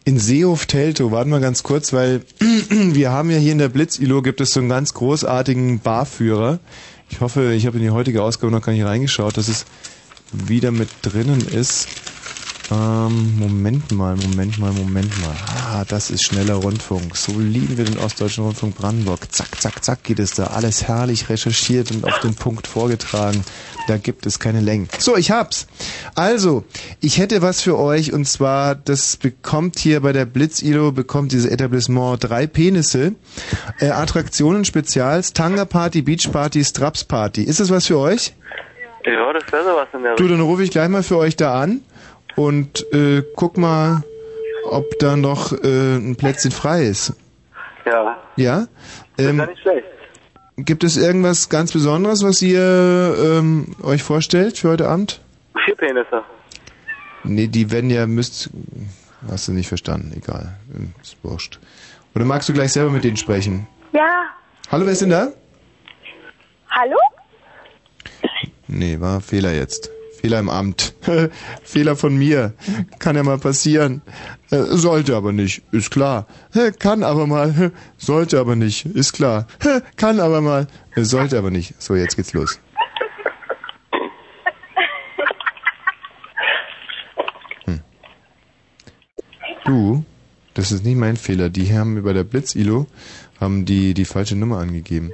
In 0.05 0.19
Seehof 0.19 0.67
Teltow, 0.67 1.13
warten 1.13 1.31
wir 1.31 1.39
ganz 1.39 1.63
kurz, 1.63 1.93
weil 1.93 2.23
wir 2.41 3.13
haben 3.13 3.31
ja 3.31 3.37
hier 3.37 3.53
in 3.53 3.59
der 3.59 3.69
Blitz-ILO 3.69 4.21
gibt 4.23 4.41
es 4.41 4.51
so 4.51 4.59
einen 4.59 4.69
ganz 4.69 4.95
großartigen 4.95 5.79
Barführer. 5.79 6.59
Ich 7.09 7.21
hoffe, 7.21 7.53
ich 7.53 7.67
habe 7.69 7.77
in 7.77 7.85
die 7.85 7.91
heutige 7.91 8.25
Ausgabe 8.25 8.53
noch 8.53 8.63
gar 8.63 8.73
nicht 8.73 8.85
reingeschaut, 8.85 9.37
dass 9.37 9.47
es 9.47 9.65
wieder 10.33 10.73
mit 10.73 10.89
drinnen 11.03 11.47
ist. 11.47 11.89
Ähm, 12.71 13.39
Moment 13.39 13.93
mal, 13.93 14.15
Moment 14.17 14.59
mal, 14.59 14.73
Moment 14.73 15.11
mal. 15.23 15.35
Ah, 15.73 15.85
das 15.89 16.11
ist 16.11 16.27
schneller 16.27 16.55
Rundfunk. 16.55 17.17
So 17.17 17.33
lieben 17.39 17.79
wir 17.79 17.85
den 17.87 17.99
Ostdeutschen 17.99 18.45
Rundfunk 18.45 18.77
Brandenburg. 18.77 19.33
Zack, 19.33 19.59
zack, 19.59 19.83
zack 19.83 20.05
geht 20.05 20.19
es 20.19 20.33
da. 20.33 20.49
Alles 20.49 20.87
herrlich 20.87 21.31
recherchiert 21.31 21.91
und 21.91 22.05
auf 22.05 22.21
den 22.21 22.35
Punkt 22.35 22.67
vorgetragen. 22.67 23.43
Da 23.87 23.97
gibt 23.97 24.27
es 24.27 24.39
keine 24.39 24.61
Längen. 24.61 24.87
So, 24.99 25.17
ich 25.17 25.31
hab's. 25.31 25.67
Also, 26.15 26.65
ich 27.01 27.17
hätte 27.19 27.41
was 27.41 27.63
für 27.63 27.79
euch 27.79 28.13
und 28.13 28.27
zwar, 28.27 28.75
das 28.75 29.17
bekommt 29.17 29.79
hier 29.79 30.01
bei 30.03 30.13
der 30.13 30.27
Blitz-Ilo, 30.27 30.93
bekommt 30.93 31.33
dieses 31.33 31.51
Etablissement 31.51 32.23
drei 32.23 32.47
Penisse. 32.47 33.15
Äh, 33.81 33.89
Attraktionen 33.89 34.67
Spezials, 34.67 35.33
Tanga 35.33 35.65
Party, 35.65 36.03
Beach 36.03 36.31
Party, 36.31 36.63
Straps 36.63 37.05
Party. 37.05 37.45
Ist 37.45 37.61
das 37.61 37.71
was 37.71 37.87
für 37.87 37.99
euch? 37.99 38.35
Ja, 39.07 39.33
das 39.33 39.51
wäre 39.51 39.65
sowas 39.65 39.89
in 39.95 40.03
der 40.03 40.17
Du, 40.17 40.29
dann 40.29 40.41
rufe 40.43 40.65
ich 40.65 40.71
gleich 40.71 40.91
mal 40.91 41.03
für 41.03 41.17
euch 41.17 41.35
da 41.35 41.59
an 41.59 41.81
und 42.39 42.87
äh, 42.93 43.23
guck 43.35 43.59
mal, 43.59 44.03
ob 44.71 44.85
da 45.01 45.17
noch 45.17 45.53
äh, 45.53 45.97
ein 45.97 46.15
Plätzchen 46.17 46.53
frei 46.53 46.85
ist. 46.85 47.13
Ja, 47.85 48.17
Ja? 48.37 48.67
das 49.17 49.27
ist 49.27 49.31
Ähm, 49.31 49.39
ja 49.39 49.47
nicht 49.47 49.61
schlecht. 49.63 49.87
gibt 50.59 50.85
es 50.85 50.97
irgendwas 50.97 51.49
ganz 51.49 51.73
Besonderes, 51.73 52.23
was 52.23 52.41
ihr 52.43 53.17
ähm, 53.19 53.75
euch 53.83 54.03
vorstellt 54.03 54.57
für 54.59 54.69
heute 54.71 54.89
Abend? 54.89 55.21
Vier 55.65 55.75
Penisse. 55.75 56.23
Nee, 57.25 57.49
die 57.49 57.71
werden 57.71 57.91
ja 57.91 58.07
müsst. 58.07 58.51
Hast 59.29 59.49
du 59.49 59.53
nicht 59.53 59.67
verstanden, 59.69 60.13
egal. 60.17 60.57
Ist 61.03 61.17
wurscht. 61.25 61.59
Oder 62.15 62.25
magst 62.25 62.49
du 62.49 62.53
gleich 62.53 62.73
selber 62.73 62.91
mit 62.91 63.03
denen 63.05 63.17
sprechen? 63.17 63.67
Ja. 63.93 64.27
Hallo, 64.71 64.85
wer 64.87 64.93
ist 64.93 65.03
denn 65.03 65.11
da? 65.11 65.29
Hallo? 66.71 66.97
Nee, 68.69 69.01
war 69.01 69.21
Fehler 69.21 69.53
jetzt. 69.55 69.91
Fehler 70.21 70.41
im 70.41 70.49
Amt. 70.49 70.95
Fehler 71.63 71.97
von 71.97 72.17
mir. 72.17 72.55
Kann 72.99 73.17
ja 73.17 73.23
mal 73.23 73.39
passieren. 73.39 74.03
Äh, 74.51 74.63
sollte 74.63 75.15
aber 75.17 75.33
nicht, 75.33 75.63
ist 75.71 75.91
klar. 75.91 76.27
Kann 76.79 77.03
aber 77.05 77.27
mal. 77.27 77.73
Sollte 77.97 78.41
aber 78.41 78.57
nicht, 78.57 78.87
ist 78.87 79.13
klar. 79.13 79.47
Kann 79.97 80.21
aber 80.21 80.41
mal. 80.41 80.67
Äh, 80.95 81.03
Sollte 81.05 81.39
aber 81.39 81.51
nicht. 81.51 81.81
So, 81.81 81.95
jetzt 81.95 82.17
geht's 82.17 82.33
los. 82.33 82.59
Hm. 87.67 87.81
Du, 89.65 90.05
das 90.59 90.73
ist 90.73 90.85
nicht 90.85 90.97
mein 90.97 91.17
Fehler. 91.17 91.51
Die 91.51 91.73
haben 91.73 91.97
über 91.97 92.13
der 92.13 92.25
Blitz-ILO 92.25 92.89
haben 93.41 93.65
die 93.65 93.95
die 93.95 94.05
falsche 94.05 94.35
Nummer 94.35 94.59
angegeben. 94.59 95.13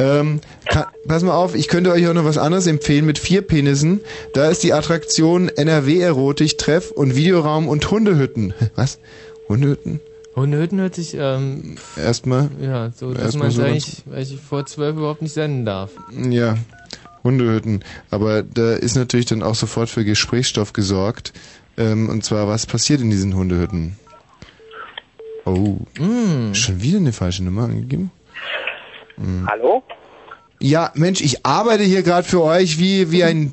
Ähm, 0.00 0.40
kann, 0.68 0.86
pass 1.06 1.22
mal 1.22 1.34
auf, 1.36 1.54
ich 1.54 1.68
könnte 1.68 1.92
euch 1.92 2.08
auch 2.08 2.12
noch 2.12 2.24
was 2.24 2.38
anderes 2.38 2.66
empfehlen 2.66 3.06
mit 3.06 3.20
vier 3.20 3.42
Penissen. 3.42 4.00
Da 4.34 4.48
ist 4.48 4.64
die 4.64 4.72
Attraktion 4.72 5.48
NRW-Erotik, 5.48 6.58
Treff 6.58 6.90
und 6.90 7.14
Videoraum 7.14 7.68
und 7.68 7.88
Hundehütten. 7.88 8.52
Was? 8.74 8.98
Hundehütten? 9.48 10.00
Hundehütten 10.34 10.80
hört 10.80 10.96
sich, 10.96 11.14
ähm, 11.16 11.76
Erstmal. 11.96 12.50
ja, 12.60 12.90
so, 12.90 13.14
dass 13.14 13.36
man 13.36 13.52
so 13.52 13.62
eigentlich, 13.62 14.02
weil 14.06 14.24
ich 14.24 14.40
vor 14.40 14.66
zwölf 14.66 14.96
überhaupt 14.96 15.22
nicht 15.22 15.34
senden 15.34 15.64
darf. 15.64 15.92
Ja, 16.30 16.56
Hundehütten. 17.22 17.84
Aber 18.10 18.42
da 18.42 18.72
ist 18.72 18.96
natürlich 18.96 19.26
dann 19.26 19.44
auch 19.44 19.54
sofort 19.54 19.88
für 19.88 20.04
Gesprächsstoff 20.04 20.72
gesorgt. 20.72 21.32
Ähm, 21.76 22.08
und 22.08 22.24
zwar, 22.24 22.48
was 22.48 22.66
passiert 22.66 23.00
in 23.00 23.10
diesen 23.10 23.36
Hundehütten? 23.36 23.96
Oh, 25.44 25.76
schon 26.52 26.82
wieder 26.82 26.98
eine 26.98 27.12
falsche 27.12 27.44
Nummer 27.44 27.64
angegeben? 27.64 28.10
Hm. 29.16 29.46
Hallo? 29.50 29.82
Ja, 30.60 30.90
Mensch, 30.94 31.20
ich 31.20 31.44
arbeite 31.46 31.82
hier 31.82 32.02
gerade 32.02 32.26
für 32.26 32.42
euch 32.42 32.78
wie, 32.78 33.10
wie 33.10 33.24
ein... 33.24 33.52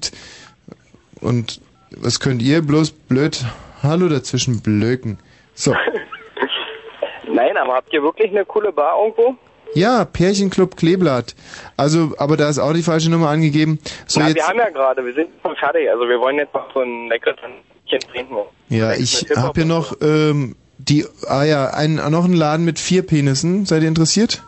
Und 1.21 1.61
was 1.91 2.19
könnt 2.19 2.41
ihr 2.41 2.61
bloß 2.61 2.91
blöd 2.91 3.43
Hallo 3.81 4.09
dazwischen 4.09 4.61
blöken? 4.61 5.17
So, 5.55 5.73
Nein, 7.27 7.57
aber 7.57 7.75
habt 7.75 7.93
ihr 7.93 8.01
wirklich 8.01 8.31
eine 8.31 8.45
coole 8.45 8.71
Bar 8.71 8.97
irgendwo? 8.99 9.35
ja, 9.73 10.05
Pärchenclub 10.05 10.75
Kleeblatt. 10.77 11.35
Also, 11.75 12.13
aber 12.17 12.37
da 12.37 12.49
ist 12.49 12.59
auch 12.59 12.73
die 12.73 12.83
falsche 12.83 13.11
Nummer 13.11 13.29
angegeben. 13.29 13.79
So, 14.07 14.19
Na, 14.19 14.27
jetzt... 14.27 14.37
wir 14.37 14.47
haben 14.47 14.57
ja 14.57 14.69
gerade, 14.69 15.05
wir 15.05 15.13
sind 15.13 15.29
schon 15.43 15.55
fertig. 15.55 15.89
Also 15.89 16.07
wir 16.07 16.19
wollen 16.19 16.37
jetzt 16.37 16.53
noch 16.53 16.73
so 16.73 16.81
ein 16.81 17.07
leckeres 17.09 17.37
Händchen 17.41 18.11
trinken. 18.11 18.35
Ja, 18.69 18.93
ich 18.93 19.25
habe 19.35 19.53
hier 19.55 19.65
noch 19.65 19.95
ähm, 20.01 20.55
die, 20.89 21.05
ah 21.27 21.43
ja, 21.43 21.67
ein, 21.71 21.95
noch 21.95 22.25
einen 22.25 22.33
Laden 22.33 22.65
mit 22.65 22.79
vier 22.79 23.05
Penissen. 23.05 23.65
Seid 23.65 23.83
ihr 23.83 23.87
interessiert? 23.87 24.43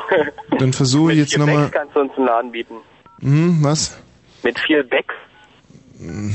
Dann 0.58 0.72
versuche 0.72 1.12
ich 1.12 1.18
jetzt 1.18 1.34
Vier 1.34 1.40
nochmal. 1.40 1.64
Becks 1.64 1.72
kannst 1.72 1.96
du 1.96 2.00
uns 2.00 2.12
einen 2.16 2.26
Laden 2.26 2.52
bieten. 2.52 2.74
Hm, 3.20 3.58
was? 3.62 3.96
Mit 4.42 4.58
viel 4.58 4.84
Becks? 4.84 5.14
Hm. 5.98 6.34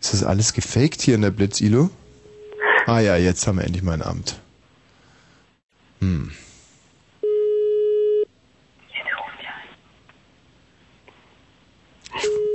Ist 0.00 0.12
das 0.12 0.24
alles 0.24 0.52
gefaked 0.52 1.00
hier 1.00 1.14
in 1.14 1.22
der 1.22 1.30
Blitz-Ilo? 1.30 1.90
Ah 2.86 3.00
ja, 3.00 3.16
jetzt 3.16 3.46
haben 3.46 3.58
wir 3.58 3.64
endlich 3.64 3.82
mal 3.82 3.92
ein 3.94 4.02
Amt. 4.02 4.40
Hm. 6.00 6.32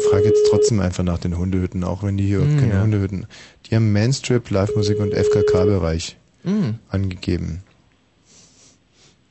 Frage 0.10 0.26
jetzt 0.28 0.47
trotzdem 0.49 0.80
einfach 0.80 1.03
nach 1.03 1.18
den 1.20 1.38
Hundehütten, 1.38 1.84
auch 1.84 2.03
wenn 2.03 2.18
die 2.18 2.26
hier 2.26 2.41
Hm, 2.41 2.60
keine 2.60 2.74
ja. 2.76 2.82
Hundehütten. 2.82 3.26
Die 3.70 3.76
haben 3.76 3.91
Manstrip, 3.91 4.49
Live-Musik 4.49 4.99
und 4.99 5.14
FKK-Bereich 5.14 6.18
Hm. 6.43 6.76
angegeben. 6.89 7.64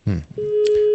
Hm. 0.04 0.22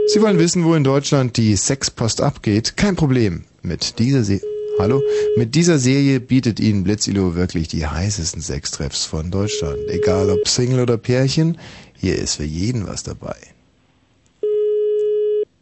Sie 0.07 0.21
wollen 0.21 0.39
wissen, 0.39 0.63
wo 0.65 0.73
in 0.75 0.83
Deutschland 0.83 1.37
die 1.37 1.55
Sexpost 1.55 2.21
abgeht? 2.21 2.75
Kein 2.77 2.95
Problem. 2.95 3.43
Mit 3.61 3.99
dieser 3.99 4.23
Se 4.23 4.41
Hallo? 4.79 5.01
Mit 5.35 5.53
dieser 5.55 5.77
Serie 5.77 6.19
bietet 6.19 6.59
Ihnen 6.59 6.83
Blitzilo 6.83 7.35
wirklich 7.35 7.67
die 7.67 7.85
heißesten 7.85 8.41
Sextreffs 8.41 9.05
von 9.05 9.29
Deutschland. 9.29 9.77
Egal 9.89 10.29
ob 10.29 10.47
Single 10.47 10.79
oder 10.81 10.97
Pärchen, 10.97 11.57
hier 11.97 12.15
ist 12.17 12.35
für 12.35 12.45
jeden 12.45 12.87
was 12.87 13.03
dabei. 13.03 13.35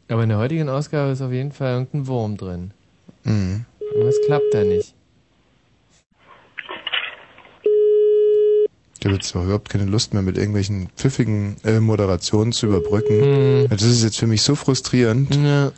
Aber 0.07 0.24
in 0.24 0.30
der 0.30 0.38
heutigen 0.38 0.70
Ausgabe 0.70 1.11
ist 1.11 1.22
auf 1.22 1.32
jeden 1.32 1.51
Fall 1.51 1.74
irgendein 1.74 2.07
Wurm 2.07 2.38
drin. 2.38 2.72
Mhm. 3.24 3.65
Irgendwas 3.91 4.15
klappt 4.25 4.53
da 4.53 4.63
nicht. 4.63 4.93
Ich 8.99 9.05
habe 9.05 9.15
jetzt 9.15 9.33
auch 9.33 9.43
überhaupt 9.43 9.69
keine 9.69 9.85
Lust 9.85 10.13
mehr, 10.13 10.21
mit 10.21 10.37
irgendwelchen 10.37 10.89
pfiffigen 10.97 11.55
äh, 11.63 11.79
Moderationen 11.79 12.51
zu 12.51 12.67
überbrücken. 12.67 13.21
Hm. 13.21 13.67
Das 13.69 13.81
ist 13.81 14.03
jetzt 14.03 14.19
für 14.19 14.27
mich 14.27 14.41
so 14.41 14.55
frustrierend. 14.55 15.33
Ja. 15.35 15.71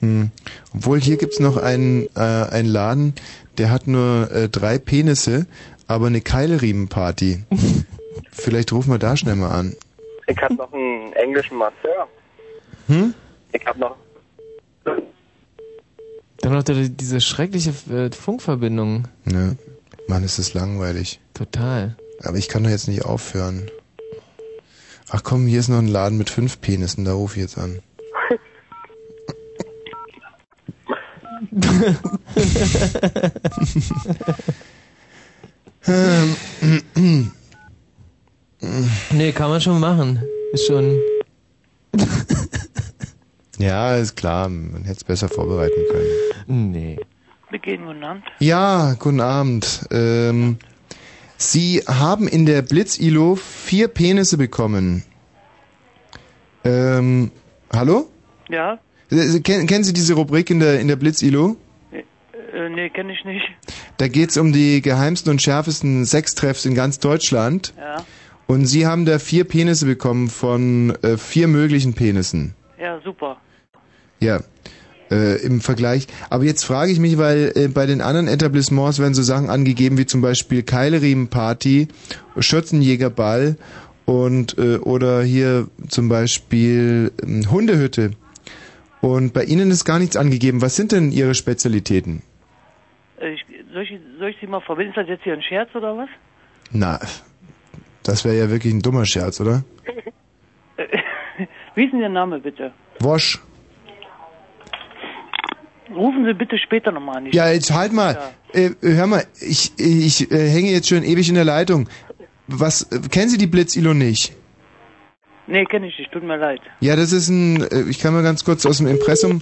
Hm. 0.00 0.30
Obwohl 0.74 0.98
hier 1.00 1.18
gibt's 1.18 1.38
noch 1.38 1.58
einen, 1.58 2.06
äh, 2.16 2.20
einen 2.20 2.68
Laden, 2.68 3.14
der 3.58 3.70
hat 3.70 3.86
nur 3.86 4.30
äh, 4.32 4.48
drei 4.48 4.78
Penisse, 4.78 5.46
aber 5.86 6.06
eine 6.06 6.22
Keileriemenparty. 6.22 7.44
Vielleicht 8.32 8.72
rufen 8.72 8.90
wir 8.90 8.98
da 8.98 9.18
schnell 9.18 9.36
mal 9.36 9.50
an. 9.50 9.76
Ich 10.26 10.38
hab 10.38 10.52
noch 10.52 10.72
einen 10.72 11.12
englischen 11.14 11.58
Masseur. 11.58 12.08
Hm? 12.86 13.14
Ich 13.52 13.66
hab 13.66 13.76
noch... 13.76 13.96
Dann 16.42 16.52
noch 16.52 16.62
die- 16.62 16.90
diese 16.90 17.20
schreckliche 17.20 17.70
äh, 17.92 18.10
Funkverbindung. 18.12 19.08
Ne? 19.24 19.56
Mann, 20.08 20.24
ist 20.24 20.38
das 20.38 20.54
langweilig. 20.54 21.20
Total. 21.34 21.96
Aber 22.22 22.36
ich 22.38 22.48
kann 22.48 22.64
doch 22.64 22.70
jetzt 22.70 22.88
nicht 22.88 23.04
aufhören. 23.04 23.70
Ach 25.10 25.22
komm, 25.22 25.46
hier 25.46 25.60
ist 25.60 25.68
noch 25.68 25.78
ein 25.78 25.88
Laden 25.88 26.18
mit 26.18 26.30
fünf 26.30 26.60
Penissen, 26.60 27.04
da 27.04 27.12
ruf 27.12 27.36
ich 27.36 27.42
jetzt 27.42 27.58
an. 27.58 27.80
Nee, 39.12 39.32
kann 39.32 39.50
man 39.50 39.60
schon 39.60 39.80
machen. 39.80 40.22
Ist 40.52 40.66
schon. 40.66 40.98
Ja, 43.60 43.96
ist 43.96 44.16
klar, 44.16 44.48
man 44.48 44.82
hätte 44.84 44.98
es 44.98 45.04
besser 45.04 45.28
vorbereiten 45.28 45.80
können. 45.90 46.70
Nee. 46.72 46.98
Begehen 47.50 47.84
guten 47.84 48.02
Abend. 48.02 48.24
Ja, 48.38 48.94
guten 48.98 49.20
Abend. 49.20 49.86
Ähm, 49.90 50.58
Sie 51.36 51.82
haben 51.86 52.26
in 52.26 52.46
der 52.46 52.62
Blitz-ILO 52.62 53.36
vier 53.36 53.88
Penisse 53.88 54.38
bekommen. 54.38 55.04
Ähm, 56.64 57.30
hallo? 57.72 58.08
Ja? 58.48 58.78
Äh, 59.10 59.40
Kennen, 59.40 59.66
kennen 59.66 59.84
Sie 59.84 59.92
diese 59.92 60.14
Rubrik 60.14 60.48
in 60.50 60.60
der, 60.60 60.80
in 60.80 60.88
der 60.88 60.96
Blitz-ILO? 60.96 61.56
Äh, 61.92 62.68
nee, 62.70 62.88
kenne 62.90 63.12
ich 63.12 63.24
nicht. 63.24 63.44
Da 63.98 64.08
geht's 64.08 64.38
um 64.38 64.52
die 64.52 64.80
geheimsten 64.80 65.30
und 65.30 65.42
schärfsten 65.42 66.06
Sextreffs 66.06 66.64
in 66.64 66.74
ganz 66.74 66.98
Deutschland. 66.98 67.74
Ja. 67.78 68.04
Und 68.46 68.66
Sie 68.66 68.86
haben 68.86 69.04
da 69.04 69.18
vier 69.18 69.44
Penisse 69.44 69.86
bekommen 69.86 70.28
von 70.28 70.94
äh, 71.02 71.16
vier 71.18 71.46
möglichen 71.46 71.94
Penissen. 71.94 72.54
Ja, 72.80 73.00
super. 73.00 73.36
Ja, 74.20 74.40
äh, 75.10 75.40
im 75.42 75.60
Vergleich. 75.60 76.06
Aber 76.28 76.44
jetzt 76.44 76.64
frage 76.64 76.92
ich 76.92 76.98
mich, 77.00 77.18
weil 77.18 77.52
äh, 77.56 77.68
bei 77.68 77.86
den 77.86 78.00
anderen 78.00 78.28
Etablissements 78.28 78.98
werden 78.98 79.14
so 79.14 79.22
Sachen 79.22 79.50
angegeben 79.50 79.98
wie 79.98 80.06
zum 80.06 80.20
Beispiel 80.20 80.62
Keileriemenparty, 80.62 81.88
Schürzenjägerball 82.38 83.56
und 84.04 84.58
äh, 84.58 84.76
oder 84.78 85.22
hier 85.22 85.68
zum 85.88 86.08
Beispiel 86.08 87.12
ähm, 87.22 87.50
Hundehütte. 87.50 88.12
Und 89.00 89.32
bei 89.32 89.44
Ihnen 89.44 89.70
ist 89.70 89.84
gar 89.84 89.98
nichts 89.98 90.16
angegeben. 90.16 90.60
Was 90.60 90.76
sind 90.76 90.92
denn 90.92 91.10
Ihre 91.10 91.34
Spezialitäten? 91.34 92.22
Äh, 93.20 93.32
Ich, 93.32 93.44
soll, 93.72 93.82
ich, 93.84 93.98
soll 94.18 94.28
ich 94.30 94.36
Sie 94.40 94.46
mal 94.46 94.60
verbinden? 94.60 94.90
Ist 94.90 94.98
das 94.98 95.08
jetzt 95.08 95.24
hier 95.24 95.32
ein 95.32 95.42
Scherz 95.42 95.74
oder 95.74 95.96
was? 95.96 96.08
Na, 96.72 97.00
das 98.02 98.24
wäre 98.24 98.36
ja 98.36 98.50
wirklich 98.50 98.72
ein 98.74 98.82
dummer 98.82 99.06
Scherz, 99.06 99.40
oder? 99.40 99.64
Wie 101.74 101.84
ist 101.84 101.92
denn 101.92 102.00
Ihr 102.00 102.08
Name 102.08 102.38
bitte? 102.40 102.72
Wosch. 103.00 103.40
Rufen 105.94 106.24
Sie 106.24 106.34
bitte 106.34 106.56
später 106.58 106.92
nochmal 106.92 107.18
an. 107.18 107.26
Ich- 107.26 107.34
Ja, 107.34 107.50
jetzt 107.50 107.72
halt 107.72 107.92
mal. 107.92 108.18
Äh, 108.52 108.70
hör 108.80 109.06
mal, 109.06 109.24
ich, 109.40 109.72
ich 109.78 110.30
äh, 110.30 110.48
hänge 110.48 110.70
jetzt 110.70 110.88
schon 110.88 111.02
ewig 111.04 111.28
in 111.28 111.34
der 111.34 111.44
Leitung. 111.44 111.88
Was, 112.48 112.82
äh, 112.92 113.00
kennen 113.10 113.28
Sie 113.28 113.38
die 113.38 113.46
Blitzilo 113.46 113.94
nicht? 113.94 114.32
Nee, 115.46 115.64
kenne 115.64 115.88
ich 115.88 115.98
nicht. 115.98 116.12
Tut 116.12 116.22
mir 116.22 116.36
leid. 116.36 116.60
Ja, 116.80 116.94
das 116.96 117.12
ist 117.12 117.28
ein, 117.28 117.62
äh, 117.70 117.82
ich 117.88 117.98
kann 117.98 118.12
mal 118.14 118.22
ganz 118.22 118.44
kurz 118.44 118.64
aus 118.66 118.78
dem 118.78 118.86
Impressum 118.86 119.40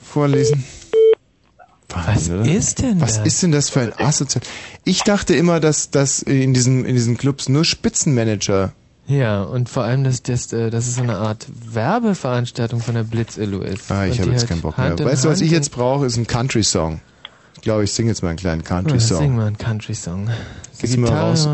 vorlesen. 0.00 0.64
Was 1.88 2.28
ist 2.28 2.80
denn 2.80 3.00
Was 3.02 3.18
das? 3.18 3.26
ist 3.26 3.42
denn 3.42 3.52
das 3.52 3.68
für 3.68 3.80
ein 3.80 3.92
Asozial? 3.98 4.42
Ich 4.84 5.02
dachte 5.02 5.34
immer, 5.34 5.60
dass, 5.60 5.90
dass 5.90 6.22
in 6.22 6.54
diesen, 6.54 6.86
in 6.86 6.94
diesen 6.94 7.18
Clubs 7.18 7.50
nur 7.50 7.66
Spitzenmanager. 7.66 8.72
Ja, 9.06 9.42
und 9.42 9.68
vor 9.68 9.82
allem, 9.82 10.04
dass, 10.04 10.22
das, 10.22 10.52
äh, 10.52 10.70
dass 10.70 10.86
es 10.86 10.96
so 10.96 11.02
eine 11.02 11.16
Art 11.16 11.46
Werbeveranstaltung 11.74 12.80
von 12.80 12.94
der 12.94 13.02
Blitz-Illu 13.02 13.60
ist. 13.60 13.90
Ah, 13.90 14.06
ich 14.06 14.20
habe 14.20 14.30
jetzt 14.30 14.40
halt 14.42 14.48
keinen 14.50 14.60
Bock 14.62 14.78
mehr. 14.78 14.90
Hand 14.90 15.04
Weißt 15.04 15.24
du, 15.24 15.28
was 15.28 15.38
Hand 15.38 15.46
ich 15.46 15.50
jetzt 15.52 15.70
brauche, 15.70 16.06
ist 16.06 16.16
ein 16.16 16.26
Country-Song. 16.26 17.00
Ich 17.56 17.62
glaube, 17.62 17.84
ich 17.84 17.92
singe 17.92 18.08
jetzt 18.10 18.22
mal 18.22 18.30
einen 18.30 18.38
kleinen 18.38 18.60
Ja, 18.62 18.66
sing 18.66 18.76
Country-Song. 18.76 19.36
mal 19.36 19.46
einen 19.46 19.58
Country-Song. 19.58 20.30
Gehst 20.80 20.94
du 20.96 21.00
mal 21.00 21.12
raus? 21.12 21.48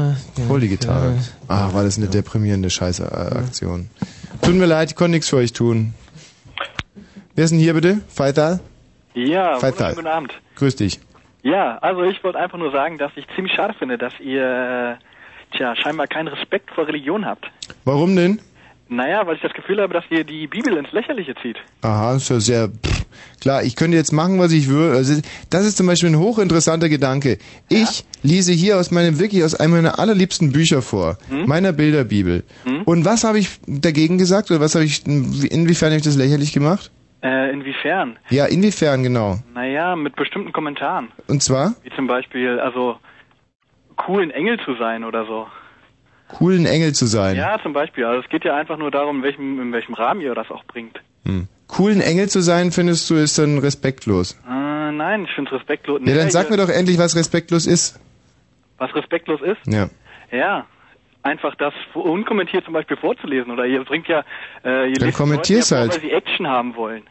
Hol 0.49 0.61
die 0.61 0.69
Gitarre. 0.69 1.15
Ah, 1.49 1.73
war 1.73 1.85
das 1.85 1.99
eine 1.99 2.07
deprimierende 2.07 2.71
Scheiße-Aktion. 2.71 3.91
Tut 4.43 4.55
mir 4.55 4.67
leid, 4.67 4.91
ich 4.91 4.97
konnte 4.97 5.13
nichts 5.13 5.29
für 5.29 5.37
euch 5.37 5.53
tun. 5.53 5.95
Wer 7.35 7.45
ist 7.45 7.51
denn 7.51 7.59
hier 7.59 7.75
bitte? 7.75 8.01
Feital? 8.09 8.61
Ja, 9.15 9.59
Feital. 9.59 9.95
guten 9.95 10.07
Abend. 10.07 10.33
Grüß 10.57 10.77
dich. 10.77 11.01
Ja, 11.43 11.79
also 11.79 12.03
ich 12.05 12.23
wollte 12.25 12.39
einfach 12.39 12.59
nur 12.59 12.73
sagen, 12.73 12.99
dass 12.99 13.13
ich 13.17 13.27
ziemlich 13.35 13.55
schade 13.55 13.75
finde, 13.79 13.99
dass 13.99 14.13
ihr, 14.21 14.43
äh, 14.99 15.05
tja, 15.53 15.75
scheinbar 15.77 16.07
keinen 16.07 16.29
Respekt 16.29 16.71
vor 16.75 16.87
Religion 16.87 17.25
habt. 17.27 17.47
Warum 17.85 18.15
denn? 18.17 18.41
Naja, 18.91 19.27
weil 19.27 19.37
ich 19.37 19.43
das 19.43 19.53
Gefühl 19.53 19.83
habe, 19.83 19.93
dass 19.93 20.05
ihr 20.09 20.25
die 20.25 20.47
Bibel 20.47 20.75
ins 20.77 20.91
Lächerliche 20.93 21.35
zieht. 21.43 21.59
Aha, 21.83 22.17
ist 22.17 22.31
ja 22.31 22.41
sehr 22.41 22.69
pff, 22.69 23.05
klar. 23.39 23.63
Ich 23.63 23.77
könnte 23.77 23.99
jetzt 23.99 24.13
machen, 24.13 24.39
was 24.39 24.51
ich 24.51 24.71
will. 24.71 24.93
Also 24.93 25.21
das 25.51 25.67
ist 25.67 25.77
zum 25.77 25.87
Beispiel 25.87 26.09
ein 26.09 26.19
hochinteressanter 26.19 26.89
Gedanke. 26.89 27.37
Ich 27.69 28.05
lese 28.23 28.53
hier 28.53 28.79
aus 28.79 28.91
meinem 28.91 29.19
wirklich 29.21 29.45
aus 29.45 29.55
einem 29.55 29.73
meiner 29.73 29.99
allerliebsten 29.99 30.53
Bücher 30.53 30.81
vor, 30.81 31.19
Hm? 31.29 31.45
meiner 31.45 31.73
Bilderbibel. 31.75 32.45
Und 32.87 33.05
was 33.05 33.25
habe 33.25 33.39
ich 33.39 33.51
dagegen 33.67 34.17
gesagt 34.17 34.51
oder 34.51 34.61
was 34.61 34.75
habe 34.75 34.87
ich 34.87 35.07
inwiefern 35.07 35.89
habe 35.91 35.99
ich 35.99 36.05
das 36.05 36.17
lächerlich 36.17 36.55
gemacht? 36.55 36.91
Äh, 37.23 37.53
inwiefern? 37.53 38.17
Ja, 38.31 38.47
inwiefern 38.47 39.03
genau. 39.03 39.39
Naja, 39.53 39.97
mit 39.97 40.17
bestimmten 40.17 40.53
Kommentaren. 40.53 41.09
Und 41.27 41.43
zwar 41.43 41.75
Wie 41.83 41.91
zum 41.95 42.07
Beispiel, 42.07 42.59
also, 42.59 42.97
coolen 43.99 44.31
Engel 44.31 44.59
zu 44.65 44.75
sein 44.77 45.05
oder 45.05 45.27
so. 45.27 45.47
coolen 46.29 46.65
Engel 46.67 46.95
zu 46.95 47.07
sein. 47.07 47.37
Ja, 47.37 47.59
zum 47.63 47.73
Beispiel. 47.75 48.05
Also 48.05 48.23
es 48.23 48.29
geht 48.31 48.45
ja 48.45 48.57
einfach 48.57 48.77
nur 48.79 48.91
darum, 48.91 49.19
in 49.19 49.23
welchem, 49.23 49.61
in 49.61 49.73
welchem 49.73 49.95
Rahmen 49.95 50.21
ihr 50.23 50.35
das 50.35 50.51
auch 50.51 50.65
bringt. 50.65 51.01
Hm. 51.27 51.47
Coolen 51.67 52.01
Engel 52.01 52.29
zu 52.29 52.41
sein, 52.41 52.73
findest 52.73 53.09
du, 53.11 53.15
ist 53.17 53.39
dann 53.39 53.59
respektlos. 53.59 54.33
Äh, 54.49 54.93
nein, 54.93 55.25
ich 55.25 55.31
finde 55.35 55.51
es 55.55 55.59
respektlos. 55.61 56.01
Ja, 56.05 56.15
dann 56.15 56.31
sag 56.31 56.49
mir 56.51 56.57
doch 56.57 56.69
endlich, 56.71 56.99
was 56.99 57.15
respektlos 57.17 57.67
ist. 57.67 58.01
Was 58.79 58.95
respektlos 58.95 59.41
ist? 59.43 59.59
Ja. 59.67 59.89
Ja, 60.31 60.67
einfach 61.23 61.55
das 61.57 61.75
unkommentiert 61.95 62.65
zum 62.65 62.73
Beispiel 62.75 62.97
vorzulesen. 62.97 63.51
Oder 63.53 63.67
ihr 63.67 63.85
bringt 63.85 64.07
ja, 64.09 64.25
äh, 64.65 64.89
ihr 64.91 64.95
Dann 64.99 65.13
kommentier's 65.13 65.71
Leute 65.71 65.83
ja 65.83 65.87
vor, 65.89 65.93
halt. 65.95 66.03
Weil 66.03 66.11
sie 66.11 66.15
Action 66.17 66.47
haben 66.47 66.77
wollen. 66.77 67.03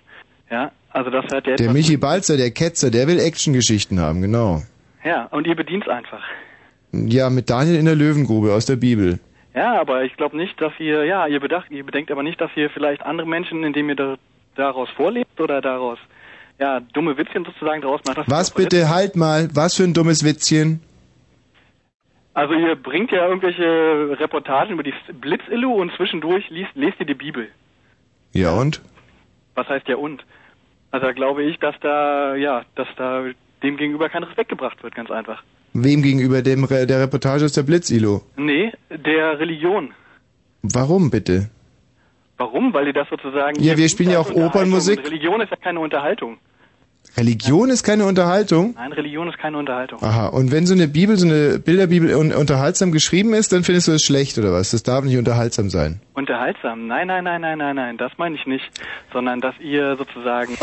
Ja, 0.50 0.72
also 0.92 1.10
das 1.12 1.26
hat 1.26 1.46
Der 1.46 1.56
etwas- 1.56 1.74
Michi 1.74 1.98
Balzer, 1.98 2.38
der 2.38 2.52
Ketzer, 2.52 2.90
der 2.90 3.08
will 3.08 3.20
Actiongeschichten 3.20 4.00
haben, 4.00 4.22
genau. 4.22 4.62
Ja, 5.04 5.26
und 5.26 5.46
ihr 5.46 5.56
bedient 5.56 5.88
einfach. 5.90 6.24
Ja, 6.92 7.30
mit 7.30 7.50
Daniel 7.50 7.76
in 7.76 7.86
der 7.86 7.96
Löwengrube 7.96 8.54
aus 8.54 8.66
der 8.66 8.76
Bibel. 8.76 9.20
Ja, 9.54 9.80
aber 9.80 10.04
ich 10.04 10.16
glaube 10.16 10.38
nicht, 10.38 10.60
dass 10.62 10.74
ihr, 10.80 11.04
ja, 11.06 11.26
ihr 11.28 11.40
bedacht, 11.40 11.72
ihr 11.72 11.84
bedenkt 11.84 12.12
aber 12.12 12.24
nicht, 12.24 12.40
dass 12.40 12.52
ihr 12.56 12.70
vielleicht 12.70 13.02
andere 13.04 13.28
Menschen, 13.28 13.64
indem 13.64 13.90
ihr 13.90 13.96
da, 13.96 14.16
daraus 14.56 14.90
vorlebt 14.92 15.40
oder 15.42 15.62
daraus, 15.62 15.98
ja, 16.60 16.80
dumme 16.80 17.18
Witzchen 17.18 17.44
sozusagen 17.44 17.82
daraus 17.82 18.02
macht. 18.06 18.18
Was 18.18 18.26
das 18.28 18.50
verletzt. 18.50 18.56
bitte, 18.56 18.90
halt 18.90 19.16
mal, 19.16 19.50
was 19.54 19.76
für 19.76 19.84
ein 19.84 19.94
dummes 19.94 20.24
Witzchen. 20.24 20.82
Also 22.34 22.54
ihr 22.54 22.76
bringt 22.76 23.12
ja 23.12 23.28
irgendwelche 23.28 24.20
Reportagen 24.20 24.74
über 24.74 24.84
die 24.84 24.94
Blitzillu 25.20 25.74
und 25.74 25.92
zwischendurch 25.96 26.48
liest, 26.52 26.70
lest 26.76 27.00
ihr 27.00 27.08
die 27.08 27.16
Bibel. 27.16 27.50
Ja 28.34 28.52
und? 28.52 28.82
Was 29.56 29.68
heißt 29.68 29.88
ja 29.88 29.96
und? 29.96 30.24
Also 30.92 31.08
da 31.08 31.14
glaube 31.14 31.44
ich, 31.44 31.58
dass 31.58 31.74
da, 31.82 32.36
ja, 32.36 32.64
dass 32.76 32.88
da 32.96 33.24
dem 33.64 33.78
gegenüber 33.78 34.08
kein 34.10 34.22
Respekt 34.22 34.50
gebracht 34.50 34.84
wird, 34.84 34.94
ganz 34.94 35.10
einfach. 35.10 35.42
Wem 35.74 36.02
gegenüber 36.02 36.42
dem 36.42 36.64
Re 36.64 36.88
der 36.88 37.02
Reportage 37.02 37.46
aus 37.46 37.54
der 37.54 37.64
Blitzilo? 37.64 38.24
Nee, 38.36 38.72
der 38.90 39.40
Religion. 39.40 39.92
Warum 40.62 41.10
bitte? 41.10 41.50
Warum? 42.38 42.74
Weil 42.74 42.88
ihr 42.88 42.94
das 42.94 43.10
sozusagen... 43.10 43.62
Ja, 43.62 43.78
wir 43.78 43.90
spielen 43.90 44.12
ja 44.12 44.20
auch. 44.20 44.32
Opernmusik. 44.32 45.04
Religion 45.06 45.42
ist 45.42 45.50
ja 45.50 45.58
keine 45.58 45.80
Unterhaltung. 45.80 46.38
Religion 47.16 47.70
ist 47.70 47.84
keine 47.84 48.06
Unterhaltung? 48.06 48.76
Nein, 48.76 48.92
Religion 48.92 49.28
ist 49.30 49.40
keine 49.40 49.58
Unterhaltung. 49.58 50.04
Aha, 50.04 50.28
und 50.28 50.52
wenn 50.52 50.68
so 50.68 50.74
eine 50.74 50.88
Bibel, 50.88 51.18
so 51.18 51.26
eine 51.26 51.58
Bilderbibel 51.58 52.14
un 52.14 52.32
unterhaltsam 52.32 52.92
geschrieben 52.92 53.34
ist, 53.34 53.54
dann 53.54 53.64
findest 53.64 53.88
du 53.88 53.94
es 53.94 54.04
schlecht 54.04 54.38
oder 54.38 54.52
was? 54.52 54.72
Das 54.72 54.84
darf 54.84 55.04
nicht 55.04 55.18
unterhaltsam 55.18 55.70
sein. 55.70 56.02
Unterhaltsam? 56.14 56.86
Nein, 56.86 57.08
nein, 57.08 57.24
nein, 57.24 57.42
nein, 57.42 57.58
nein, 57.58 57.76
nein, 57.76 57.98
das 57.98 58.12
meine 58.18 58.36
ich 58.36 58.46
nicht. 58.46 58.66
Sondern, 59.14 59.40
dass 59.42 59.56
ihr 59.60 59.96
sozusagen 59.96 60.58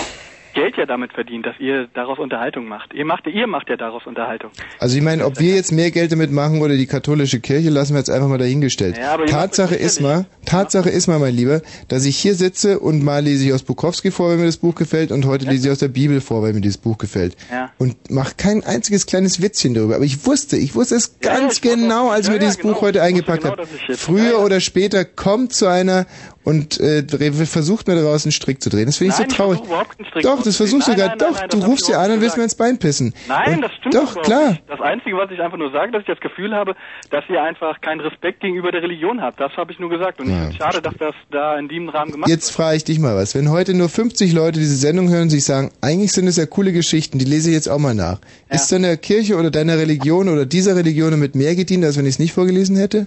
Geld 0.55 0.77
ja 0.77 0.87
damit 0.87 1.13
verdient, 1.13 1.47
dass 1.47 1.59
ihr 1.59 1.89
daraus 1.95 2.19
Unterhaltung 2.19 2.67
macht. 2.67 2.95
Ihr 2.95 3.05
macht, 3.05 3.27
ihr 3.27 3.47
macht 3.47 3.69
ja 3.69 3.77
daraus 3.77 4.07
Unterhaltung. 4.07 4.51
Also 4.79 4.97
ich 4.97 5.03
meine, 5.03 5.25
ob 5.25 5.39
wir 5.41 5.55
jetzt 5.55 5.73
mehr 5.73 5.91
Geld 5.91 6.13
damit 6.13 6.31
machen 6.33 6.63
oder 6.63 6.77
die 6.77 6.87
katholische 6.87 7.41
Kirche, 7.41 7.71
lassen 7.71 7.95
wir 7.95 7.99
jetzt 7.99 8.11
einfach 8.11 8.29
mal 8.29 8.39
dahingestellt. 8.39 8.97
Ja, 8.97 9.17
Tatsache 9.19 9.75
ist 9.75 10.01
mal, 10.01 10.27
Tatsache 10.45 10.89
ist 10.91 11.09
mal, 11.09 11.19
mein 11.19 11.35
Lieber, 11.35 11.61
dass 11.89 12.05
ich 12.05 12.17
hier 12.17 12.35
sitze 12.35 12.79
und 12.79 13.03
mal 13.03 13.23
lese 13.23 13.47
ich 13.47 13.53
aus 13.53 13.63
Bukowski 13.63 14.11
vor, 14.11 14.31
wenn 14.31 14.39
mir 14.39 14.47
das 14.47 14.57
Buch 14.57 14.75
gefällt, 14.75 15.13
und 15.13 15.27
heute 15.27 15.47
lese 15.47 15.69
ich 15.69 15.73
aus 15.73 15.79
der 15.79 15.89
Bibel 15.89 16.21
vor, 16.21 16.43
weil 16.43 16.53
mir 16.53 16.61
dieses 16.61 16.79
Buch 16.79 16.99
gefällt. 16.99 17.37
Ja. 17.51 17.71
Und 17.79 17.97
mach 18.11 18.37
kein 18.37 18.65
einziges 18.65 19.07
kleines 19.07 19.43
Witzchen 19.43 19.75
darüber. 19.75 19.97
Aber 19.97 20.05
ich 20.05 20.27
wusste, 20.27 20.57
ich 20.57 20.75
wusste 20.75 20.95
es 20.97 21.17
Ja, 21.23 21.39
ganz 21.39 21.55
ich 21.57 21.63
genau, 21.63 22.11
als 22.11 22.21
ich 22.21 22.27
ja, 22.27 22.33
mir 22.33 22.37
ja, 22.37 22.41
dieses 22.47 22.59
genau. 22.59 22.75
Buch 22.75 22.83
heute 22.83 22.99
Ich 22.99 23.05
eingepackt 23.05 23.43
genau, 23.43 23.57
habe. 23.57 23.67
ich 23.89 23.97
Früher 23.99 24.41
oder 24.41 24.61
später 24.61 25.05
kommt 25.05 25.53
zu 25.53 25.67
einer 25.67 26.07
und 26.45 26.79
äh, 26.79 27.03
versucht 27.47 27.89
mir 27.89 27.95
daraus 27.97 28.25
einen 28.25 28.33
Strick 28.33 28.63
zu 28.63 28.69
drehen. 28.69 28.87
Das 28.87 28.99
finde 28.99 29.15
ich 29.15 29.19
Nein, 29.19 29.31
so 29.31 29.33
ich 29.33 29.37
traurig. 29.37 29.61
Strick 30.09 30.23
Doch, 30.23 30.43
das 30.43 30.57
versuchst 30.57 30.89
du 30.89 30.93
Nein, 30.93 31.17
nein, 31.19 31.19
Doch, 31.19 31.49
du 31.49 31.59
rufst 31.67 31.89
ich 31.89 31.95
dir 31.95 31.99
an 32.01 32.11
und 32.13 32.21
willst 32.21 32.37
mir 32.37 32.45
ins 32.45 32.55
Bein 32.55 32.79
pissen. 32.79 33.15
Nein, 33.27 33.57
und 33.57 33.63
das 33.63 33.73
stimmt 33.73 33.95
Doch, 33.95 34.13
überhaupt 34.13 34.27
klar. 34.27 34.51
Nicht. 34.51 34.63
Das 34.69 34.81
Einzige, 34.81 35.17
was 35.17 35.31
ich 35.31 35.41
einfach 35.41 35.57
nur 35.57 35.71
sage, 35.73 35.93
dass 35.93 36.03
ich 36.03 36.07
das 36.09 36.21
Gefühl 36.21 36.55
habe, 36.55 36.75
dass 37.11 37.25
ihr 37.31 37.43
einfach 37.43 37.81
keinen 37.81 38.01
Respekt 38.01 38.41
gegenüber 38.41 38.71
der 38.73 38.83
Religion 38.83 39.23
habt. 39.23 39.41
Das 39.41 39.53
habe 39.57 39.73
ich 39.73 39.79
nur 39.79 39.89
gesagt. 39.91 40.21
Und 40.21 40.27
ich 40.27 40.33
Ja. 40.33 40.39
finde 40.41 40.53
es 40.53 40.57
schade, 40.57 40.83
dass 40.83 40.95
das 40.99 41.15
da 41.31 41.59
in 41.59 41.69
diesem 41.69 41.89
Rahmen 41.89 42.13
gemacht 42.13 42.29
Jetzt 42.29 42.51
frage 42.51 42.77
ich 42.77 42.85
dich 42.85 42.99
mal 42.99 43.17
was. 43.17 43.35
Wenn 43.35 43.51
heute 43.51 43.73
nur 43.75 43.89
50 43.89 44.33
Leute 44.33 44.59
diese 44.59 44.77
Sendung 44.77 45.09
hören 45.09 45.23
und 45.23 45.31
sich 45.31 45.45
sagen, 45.45 45.71
eigentlich 45.81 46.13
sind 46.13 46.27
es 46.27 46.37
ja 46.37 46.47
coole 46.47 46.73
Geschichten, 46.73 47.19
die 47.19 47.25
lese 47.25 47.49
ich 47.49 47.55
jetzt 47.55 47.69
auch 47.69 47.79
mal 47.79 47.95
nach. 47.95 48.19
Ist 48.51 48.71
deiner 48.71 48.97
Kirche 48.97 49.37
oder 49.37 49.51
deiner 49.51 49.79
Religion 49.79 50.29
oder 50.29 50.45
dieser 50.45 50.77
Religion 50.77 51.11
damit 51.11 51.35
mehr 51.35 51.55
gedient, 51.55 51.85
als 51.85 51.97
wenn 51.97 52.05
ich 52.05 52.13
es 52.15 52.19
nicht 52.19 52.35
vorgelesen 52.35 52.77
hätte? 52.77 53.07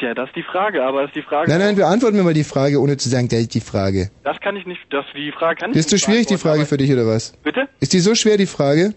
Ja, 0.00 0.14
das 0.14 0.28
ist 0.28 0.36
die 0.36 0.42
Frage, 0.42 0.82
aber 0.82 1.04
ist 1.04 1.14
die 1.14 1.22
Frage. 1.22 1.50
Nein, 1.50 1.60
nein, 1.60 1.76
beantworten 1.76 2.16
wir 2.16 2.24
mal 2.24 2.32
die 2.34 2.44
Frage, 2.44 2.80
ohne 2.80 2.96
zu 2.96 3.08
sagen, 3.08 3.28
der 3.28 3.40
ist 3.40 3.54
die 3.54 3.60
Frage. 3.60 4.10
Das 4.24 4.40
kann 4.40 4.56
ich 4.56 4.66
nicht, 4.66 4.80
das, 4.90 5.04
die 5.14 5.30
Frage 5.32 5.56
kann 5.60 5.70
ich 5.72 5.76
Ist 5.76 5.90
zu 5.90 5.96
nicht 5.96 6.04
schwierig, 6.04 6.26
die 6.26 6.38
Frage 6.38 6.64
für 6.66 6.76
dich, 6.78 6.90
oder 6.92 7.06
was? 7.06 7.32
Bitte? 7.42 7.68
Ist 7.80 7.92
die 7.92 8.00
so 8.00 8.14
schwer, 8.14 8.36
die 8.36 8.46
Frage? 8.46 8.94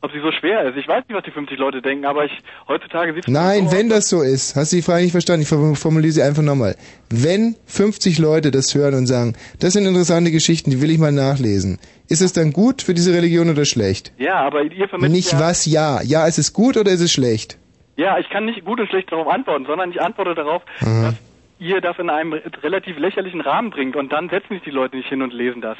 Ob 0.00 0.12
sie 0.12 0.20
so 0.20 0.30
schwer 0.30 0.62
ist? 0.68 0.76
Ich 0.78 0.86
weiß 0.86 1.02
nicht, 1.08 1.16
was 1.16 1.24
die 1.24 1.32
50 1.32 1.58
Leute 1.58 1.82
denken, 1.82 2.04
aber 2.04 2.24
ich, 2.24 2.30
heutzutage 2.68 3.12
sieht 3.14 3.26
Nein, 3.26 3.68
so 3.68 3.76
wenn 3.76 3.88
das 3.88 4.08
so 4.08 4.22
ist, 4.22 4.54
hast 4.54 4.70
du 4.72 4.76
die 4.76 4.82
Frage 4.82 5.02
nicht 5.02 5.10
verstanden, 5.10 5.42
ich 5.42 5.48
form- 5.48 5.74
formuliere 5.74 6.12
sie 6.12 6.22
einfach 6.22 6.42
nochmal. 6.44 6.76
Wenn 7.10 7.56
50 7.66 8.18
Leute 8.18 8.52
das 8.52 8.72
hören 8.76 8.94
und 8.94 9.06
sagen, 9.08 9.34
das 9.58 9.72
sind 9.72 9.86
interessante 9.86 10.30
Geschichten, 10.30 10.70
die 10.70 10.80
will 10.80 10.90
ich 10.92 10.98
mal 10.98 11.10
nachlesen, 11.10 11.78
ist 12.08 12.22
es 12.22 12.32
dann 12.32 12.52
gut 12.52 12.80
für 12.82 12.94
diese 12.94 13.12
Religion 13.12 13.50
oder 13.50 13.64
schlecht? 13.64 14.12
Ja, 14.18 14.36
aber 14.36 14.62
ihr 14.62 14.88
vermittelt 14.88 15.12
Nicht 15.12 15.32
ja, 15.32 15.40
was 15.40 15.66
ja. 15.66 16.00
Ja, 16.02 16.26
ist 16.28 16.38
es 16.38 16.52
gut 16.52 16.76
oder 16.76 16.92
ist 16.92 17.00
es 17.00 17.10
schlecht? 17.12 17.58
Ja, 17.98 18.16
ich 18.18 18.30
kann 18.30 18.44
nicht 18.44 18.64
gut 18.64 18.78
und 18.78 18.88
schlecht 18.88 19.10
darauf 19.10 19.26
antworten, 19.26 19.66
sondern 19.66 19.90
ich 19.90 20.00
antworte 20.00 20.36
darauf, 20.36 20.62
dass 20.80 21.14
ihr 21.58 21.80
das 21.80 21.98
in 21.98 22.08
einem 22.08 22.32
relativ 22.32 22.96
lächerlichen 22.96 23.40
Rahmen 23.40 23.70
bringt 23.70 23.96
und 23.96 24.12
dann 24.12 24.28
setzen 24.28 24.54
sich 24.54 24.62
die 24.62 24.70
Leute 24.70 24.96
nicht 24.96 25.08
hin 25.08 25.20
und 25.20 25.32
lesen 25.32 25.60
das. 25.60 25.76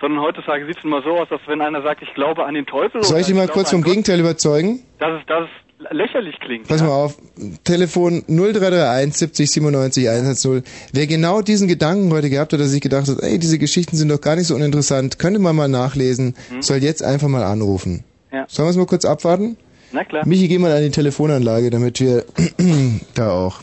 Sondern 0.00 0.22
heutzutage 0.22 0.64
sieht 0.64 0.78
es 0.78 0.84
immer 0.84 1.02
so 1.02 1.10
aus, 1.18 1.28
dass 1.28 1.40
wenn 1.46 1.60
einer 1.60 1.82
sagt, 1.82 2.00
ich 2.00 2.14
glaube 2.14 2.46
an 2.46 2.54
den 2.54 2.64
Teufel 2.64 3.02
Soll 3.02 3.20
ich 3.20 3.26
dich 3.26 3.34
mal 3.34 3.48
kurz 3.48 3.70
vom 3.70 3.82
Gott, 3.82 3.90
Gegenteil 3.90 4.18
überzeugen? 4.18 4.80
dass 4.98 5.20
es, 5.20 5.26
dass 5.26 5.44
es 5.44 5.90
lächerlich 5.90 6.40
klingt. 6.40 6.68
Pass 6.68 6.82
mal 6.82 6.88
auf, 6.88 7.18
Telefon 7.64 8.24
0331 8.28 9.14
70 9.18 9.50
97 9.50 10.08
110. 10.08 10.62
Wer 10.94 11.06
genau 11.06 11.42
diesen 11.42 11.68
Gedanken 11.68 12.10
heute 12.14 12.30
gehabt 12.30 12.54
hat, 12.54 12.60
dass 12.60 12.70
sich 12.70 12.80
gedacht 12.80 13.08
hat, 13.08 13.18
ey, 13.20 13.38
diese 13.38 13.58
Geschichten 13.58 13.96
sind 13.96 14.08
doch 14.08 14.22
gar 14.22 14.36
nicht 14.36 14.46
so 14.46 14.54
uninteressant, 14.54 15.18
könnte 15.18 15.38
man 15.38 15.54
mal 15.54 15.68
nachlesen, 15.68 16.34
soll 16.60 16.78
jetzt 16.78 17.02
einfach 17.02 17.28
mal 17.28 17.42
anrufen. 17.44 18.04
Ja. 18.32 18.46
Sollen 18.48 18.68
wir 18.68 18.70
es 18.70 18.76
mal 18.76 18.86
kurz 18.86 19.04
abwarten? 19.04 19.58
Na 19.92 20.04
klar. 20.04 20.26
Michi, 20.26 20.48
geh 20.48 20.58
mal 20.58 20.72
an 20.72 20.82
die 20.82 20.90
Telefonanlage, 20.90 21.70
damit 21.70 22.00
wir 22.00 22.24
da 23.14 23.30
auch. 23.30 23.60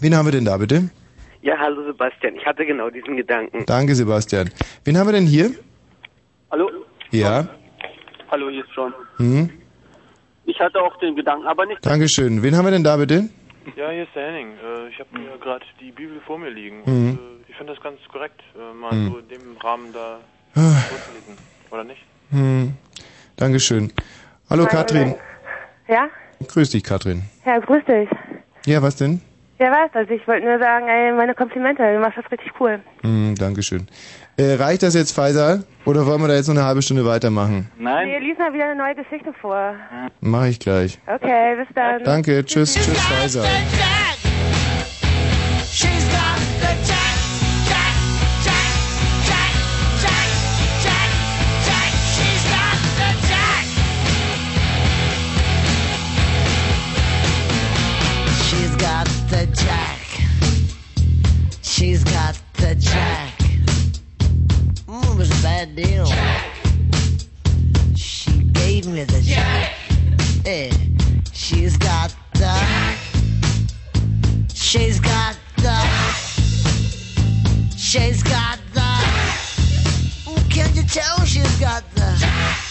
Wen 0.00 0.14
haben 0.16 0.26
wir 0.26 0.32
denn 0.32 0.44
da 0.44 0.56
bitte? 0.56 0.90
Ja, 1.42 1.56
hallo 1.58 1.84
Sebastian. 1.86 2.36
Ich 2.36 2.46
hatte 2.46 2.64
genau 2.64 2.90
diesen 2.90 3.16
Gedanken. 3.16 3.64
Danke, 3.66 3.94
Sebastian. 3.94 4.50
Wen 4.84 4.96
haben 4.98 5.06
wir 5.08 5.12
denn 5.12 5.26
hier? 5.26 5.50
Hallo? 6.50 6.70
Ja. 7.10 7.48
Hallo, 8.30 8.48
hier 8.50 8.64
ist 8.64 8.70
John. 8.74 8.92
Hm. 9.18 9.50
Ich 10.46 10.58
hatte 10.60 10.80
auch 10.80 10.98
den 10.98 11.14
Gedanken, 11.16 11.46
aber 11.46 11.66
nicht. 11.66 11.84
Dankeschön. 11.84 12.42
Wen 12.42 12.56
haben 12.56 12.64
wir 12.64 12.70
denn 12.70 12.84
da 12.84 12.96
bitte? 12.96 13.28
Ja, 13.76 13.90
hier 13.90 14.04
ist 14.04 14.14
der 14.14 14.26
Henning. 14.28 14.48
Äh, 14.52 14.88
ich 14.88 14.98
habe 14.98 15.18
mir 15.18 15.36
gerade 15.38 15.64
die 15.80 15.90
Bibel 15.92 16.20
vor 16.26 16.38
mir 16.38 16.50
liegen. 16.50 16.78
Mhm. 16.86 17.10
Und, 17.10 17.18
äh, 17.18 17.50
ich 17.50 17.56
finde 17.56 17.74
das 17.74 17.82
ganz 17.82 17.98
korrekt, 18.10 18.40
äh, 18.56 18.74
mal 18.74 18.94
Mhm. 18.94 19.10
so 19.12 19.18
in 19.18 19.28
dem 19.28 19.56
Rahmen 19.62 19.92
da 19.92 20.18
Ah. 20.54 20.74
vorzulesen. 20.88 21.34
Oder 21.70 21.84
nicht? 21.84 22.00
Hm. 22.30 22.72
Dankeschön. 23.36 23.92
Hallo 24.50 24.64
Hi, 24.64 24.70
Katrin. 24.70 25.14
Ja? 25.88 26.08
Grüß 26.46 26.70
dich, 26.70 26.82
Katrin. 26.82 27.22
Ja, 27.44 27.58
grüß 27.58 27.84
dich. 27.84 28.08
Ja, 28.66 28.80
was 28.82 28.96
denn? 28.96 29.20
Ja, 29.58 29.70
was? 29.70 29.94
Also 29.94 30.12
ich 30.14 30.26
wollte 30.26 30.46
nur 30.46 30.58
sagen, 30.58 30.86
ey, 30.88 31.12
meine 31.12 31.34
Komplimente, 31.34 31.82
du 31.82 31.98
machst 31.98 32.16
das 32.16 32.30
richtig 32.30 32.52
cool. 32.60 32.80
Hm, 33.02 33.34
Dankeschön. 33.36 33.88
Äh, 34.36 34.54
reicht 34.54 34.82
das 34.84 34.94
jetzt, 34.94 35.12
Faisal? 35.12 35.64
Oder 35.84 36.06
wollen 36.06 36.20
wir 36.22 36.28
da 36.28 36.34
jetzt 36.34 36.46
noch 36.48 36.54
eine 36.54 36.64
halbe 36.64 36.80
Stunde 36.80 37.04
weitermachen? 37.04 37.70
Nein. 37.76 38.08
Nee, 38.08 38.18
lies 38.20 38.38
mal 38.38 38.52
wieder 38.54 38.66
eine 38.66 38.76
neue 38.76 38.94
Geschichte 38.94 39.32
vor. 39.40 39.74
Mach 40.20 40.46
ich 40.46 40.60
gleich. 40.60 40.98
Okay, 41.06 41.56
bis 41.56 41.68
dann. 41.74 42.04
Danke, 42.04 42.44
tschüss, 42.44 42.74
tschüss, 42.74 43.00
Faisal. 43.00 43.44
She's 45.70 46.08
got 46.10 46.47
She's 61.78 62.02
got 62.02 62.36
the 62.54 62.74
jack. 62.74 63.38
Mm, 64.88 65.12
it 65.12 65.16
was 65.16 65.30
a 65.30 65.42
bad 65.44 65.76
deal. 65.76 66.06
She 67.94 68.32
gave 68.52 68.88
me 68.88 69.04
the 69.04 69.20
jack. 69.22 69.76
Eh, 70.44 70.72
she's 71.32 71.76
got 71.76 72.12
the. 72.32 72.52
She's 74.52 74.98
got 74.98 75.38
the. 75.58 75.78
She's 77.76 78.24
got 78.24 78.58
the. 78.74 78.90
Can't 80.50 80.74
you 80.74 80.82
tell 80.82 81.24
she's 81.24 81.60
got 81.60 81.84
the. 81.94 82.67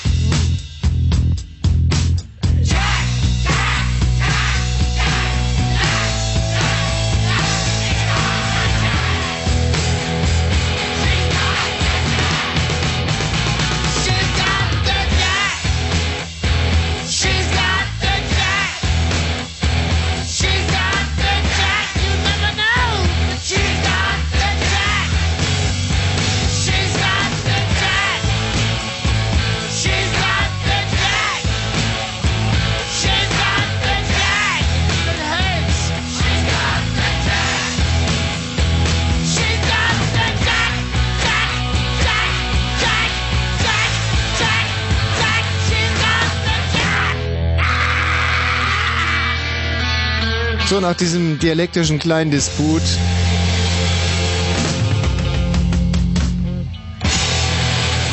So, 50.70 50.82
nach 50.82 50.96
diesem 50.96 51.40
dialektischen 51.40 51.98
kleinen 51.98 52.30
Disput. 52.30 52.82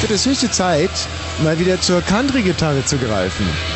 Wird 0.00 0.12
es 0.12 0.24
höchste 0.24 0.48
Zeit, 0.48 0.90
mal 1.42 1.58
wieder 1.58 1.80
zur 1.80 2.00
Country-Gitarre 2.02 2.84
zu 2.84 2.96
greifen. 2.98 3.73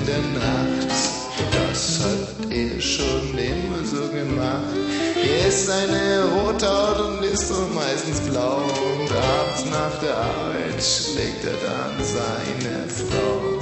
Er 0.00 0.04
der 0.06 0.18
Nacht. 0.38 0.88
Das 1.52 2.00
hat 2.00 2.50
er 2.50 2.80
schon 2.80 3.38
immer 3.38 3.84
so 3.84 4.08
gemacht. 4.08 4.74
Er 5.16 5.48
ist 5.48 5.70
eine 5.70 6.24
Rothaut 6.32 7.00
und 7.00 7.24
ist 7.24 7.48
so 7.48 7.68
meistens 7.74 8.20
blau. 8.20 8.62
Und 8.98 9.10
abends 9.12 9.64
nach 9.70 10.00
der 10.00 10.16
Arbeit 10.16 10.82
schlägt 10.82 11.44
er 11.44 11.58
dann 11.66 11.94
seine 12.04 12.88
Frau. 12.88 13.58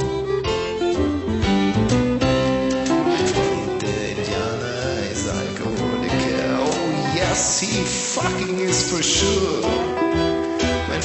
Indianer, 4.09 5.11
ist 5.12 5.28
Alkoholiker. 5.28 6.61
Oh 6.64 7.16
yes, 7.16 7.61
he 7.61 7.84
fucking 7.84 8.61
is 8.61 8.91
for 8.91 9.03
sure. 9.03 9.95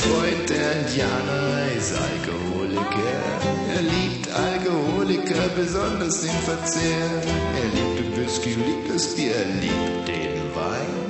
Freund, 0.02 0.50
der 0.50 0.82
Indianer, 0.82 1.72
ist 1.78 1.94
Alkoholiker. 1.94 3.18
Er 3.76 3.82
liebt 3.82 4.32
Alkoholiker, 4.34 5.48
besonders 5.56 6.22
den 6.22 6.40
Verzehr. 6.44 7.12
Er 7.62 7.70
liebt 7.76 8.00
den 8.00 8.18
Whisky, 8.18 8.50
liebt 8.50 8.94
das 8.94 9.16
Bier, 9.16 9.36
er 9.36 9.46
liebt 9.62 10.08
den 10.08 10.56
Wein. 10.56 11.02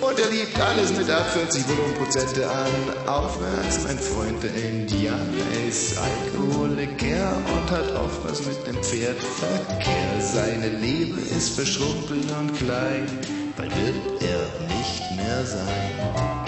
Und 0.00 0.18
er 0.18 0.30
liebt 0.30 0.60
alles 0.60 0.96
mit 0.96 1.10
ab 1.10 1.30
40 1.32 1.68
Volumenprozente 1.68 2.48
an. 2.48 3.08
Aufwärts, 3.08 3.84
mein 3.84 3.98
Freund, 3.98 4.42
der 4.42 4.54
Indianer 4.54 5.50
ist 5.68 5.98
Alkoholiker 5.98 7.32
und 7.52 7.70
hat 7.70 7.94
oft 7.96 8.24
was 8.24 8.46
mit 8.46 8.66
dem 8.66 8.80
Pferd 8.82 9.18
Verkehr. 9.18 10.20
Seine 10.20 10.68
Liebe 10.68 11.20
ist 11.20 11.54
verschrumpelt 11.54 12.30
und 12.38 12.56
klein, 12.56 13.06
bald 13.56 13.72
wird 13.76 14.22
er 14.22 14.76
nicht 14.76 15.16
mehr 15.16 15.44
sein. 15.44 16.39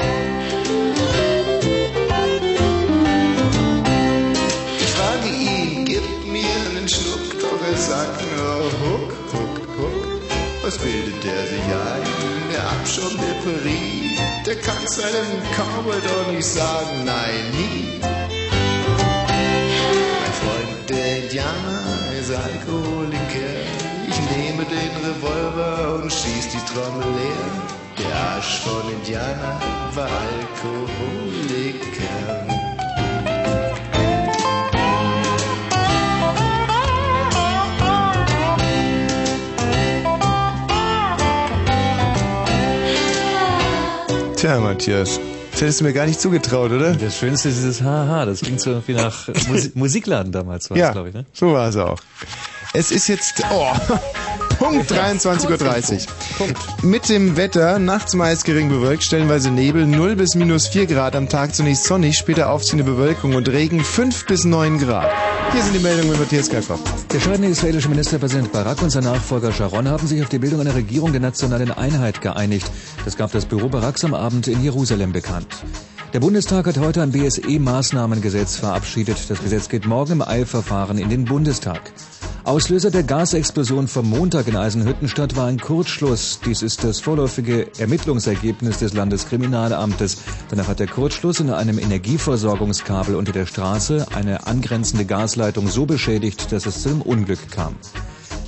Mir 6.92 6.98
einen 6.98 7.04
Schluck, 7.04 7.40
doch 7.40 7.60
er 7.66 7.76
sagt 7.76 8.20
nur 8.36 8.64
Huck, 8.82 9.12
Huck, 9.32 9.60
Huck. 9.78 10.20
Was 10.62 10.78
bildet 10.78 11.24
der 11.24 11.46
sich 11.46 11.62
ein? 11.62 12.02
Der 12.52 12.62
Abschaum 12.70 13.16
der 13.16 13.34
Prärie, 13.42 14.16
der 14.46 14.56
kann 14.56 14.86
seinem 14.86 15.42
Cowboy 15.56 16.00
doch 16.00 16.32
nicht 16.32 16.46
sagen, 16.46 17.04
nein, 17.04 17.50
nie. 17.52 18.00
Mein 20.20 20.32
Freund, 20.40 20.88
der 20.88 21.24
Indianer, 21.24 21.82
ist 22.20 22.30
Alkoholiker. 22.30 23.60
Ich 24.08 24.20
nehme 24.36 24.64
den 24.64 24.96
Revolver 25.04 25.94
und 26.02 26.12
schieß 26.12 26.48
die 26.52 26.64
Trommel 26.72 27.08
leer. 27.18 27.52
Der 27.98 28.12
Arsch 28.14 28.60
von 28.60 28.84
Indianer 28.92 29.60
war 29.94 30.08
Alkoholiker. 30.08 31.02
Tja, 44.42 44.58
Matthias, 44.58 45.20
das 45.52 45.60
hättest 45.60 45.80
du 45.80 45.84
mir 45.84 45.92
gar 45.92 46.04
nicht 46.04 46.20
zugetraut, 46.20 46.72
oder? 46.72 46.94
Das 46.94 47.16
Schönste 47.16 47.50
ist 47.50 47.58
dieses 47.58 47.80
Haha, 47.80 48.26
das 48.26 48.40
klingt 48.40 48.60
so 48.60 48.82
wie 48.88 48.94
nach 48.94 49.28
Musi 49.46 49.70
Musikladen 49.76 50.32
damals, 50.32 50.68
war 50.68 50.76
ja, 50.76 50.90
glaube 50.90 51.10
ich, 51.10 51.14
ne? 51.14 51.24
so 51.32 51.52
war 51.52 51.68
es 51.68 51.76
auch. 51.76 52.00
Es 52.72 52.90
ist 52.90 53.06
jetzt, 53.06 53.40
oh, 53.52 53.70
Punkt 54.58 54.90
23.30 54.90 56.08
Uhr. 56.40 56.48
Mit 56.82 57.08
dem 57.08 57.36
Wetter, 57.36 57.78
nachts 57.78 58.14
meist 58.14 58.44
gering 58.44 58.68
bewölkt, 58.68 59.04
stellenweise 59.04 59.52
Nebel, 59.52 59.86
0 59.86 60.16
bis 60.16 60.34
minus 60.34 60.66
4 60.66 60.86
Grad, 60.88 61.14
am 61.14 61.28
Tag 61.28 61.54
zunächst 61.54 61.84
sonnig, 61.84 62.18
später 62.18 62.50
aufziehende 62.50 62.82
Bewölkung 62.82 63.36
und 63.36 63.48
Regen 63.48 63.84
5 63.84 64.26
bis 64.26 64.44
9 64.44 64.80
Grad. 64.80 65.12
Hier 65.52 65.62
sind 65.62 65.74
die 65.74 65.80
Meldungen 65.80 66.10
mit 66.12 66.18
Matthias 66.18 66.48
Kerkhoff. 66.48 66.80
Der 67.12 67.20
scheidende 67.20 67.48
israelische 67.48 67.90
Ministerpräsident 67.90 68.50
Barak 68.52 68.80
und 68.80 68.88
sein 68.88 69.04
Nachfolger 69.04 69.52
Sharon 69.52 69.86
haben 69.86 70.06
sich 70.06 70.22
auf 70.22 70.30
die 70.30 70.38
Bildung 70.38 70.62
einer 70.62 70.74
Regierung 70.74 71.12
der 71.12 71.20
nationalen 71.20 71.70
Einheit 71.70 72.22
geeinigt. 72.22 72.70
Das 73.04 73.18
gab 73.18 73.32
das 73.32 73.44
Büro 73.44 73.68
Baraks 73.68 74.02
am 74.02 74.14
Abend 74.14 74.48
in 74.48 74.62
Jerusalem 74.62 75.12
bekannt. 75.12 75.48
Der 76.14 76.20
Bundestag 76.20 76.66
hat 76.66 76.78
heute 76.78 77.02
ein 77.02 77.12
BSE-Maßnahmengesetz 77.12 78.56
verabschiedet. 78.56 79.18
Das 79.28 79.42
Gesetz 79.42 79.68
geht 79.68 79.84
morgen 79.84 80.12
im 80.12 80.22
Eilverfahren 80.22 80.96
in 80.96 81.10
den 81.10 81.26
Bundestag. 81.26 81.92
Auslöser 82.44 82.90
der 82.90 83.04
Gasexplosion 83.04 83.86
vom 83.86 84.10
Montag 84.10 84.48
in 84.48 84.56
Eisenhüttenstadt 84.56 85.36
war 85.36 85.46
ein 85.46 85.60
Kurzschluss. 85.60 86.40
Dies 86.44 86.62
ist 86.62 86.82
das 86.82 87.00
vorläufige 87.00 87.68
Ermittlungsergebnis 87.78 88.80
des 88.80 88.94
Landeskriminalamtes. 88.94 90.18
Danach 90.50 90.66
hat 90.66 90.80
der 90.80 90.88
Kurzschluss 90.88 91.38
in 91.38 91.50
einem 91.50 91.78
Energieversorgungskabel 91.78 93.14
unter 93.14 93.30
der 93.30 93.46
Straße 93.46 94.06
eine 94.12 94.44
angrenzende 94.48 95.04
Gasleitung 95.04 95.68
so 95.68 95.86
beschädigt, 95.86 96.50
dass 96.50 96.66
es 96.66 96.82
zu 96.82 96.88
einem 96.88 97.02
Unglück 97.02 97.48
kam. 97.52 97.76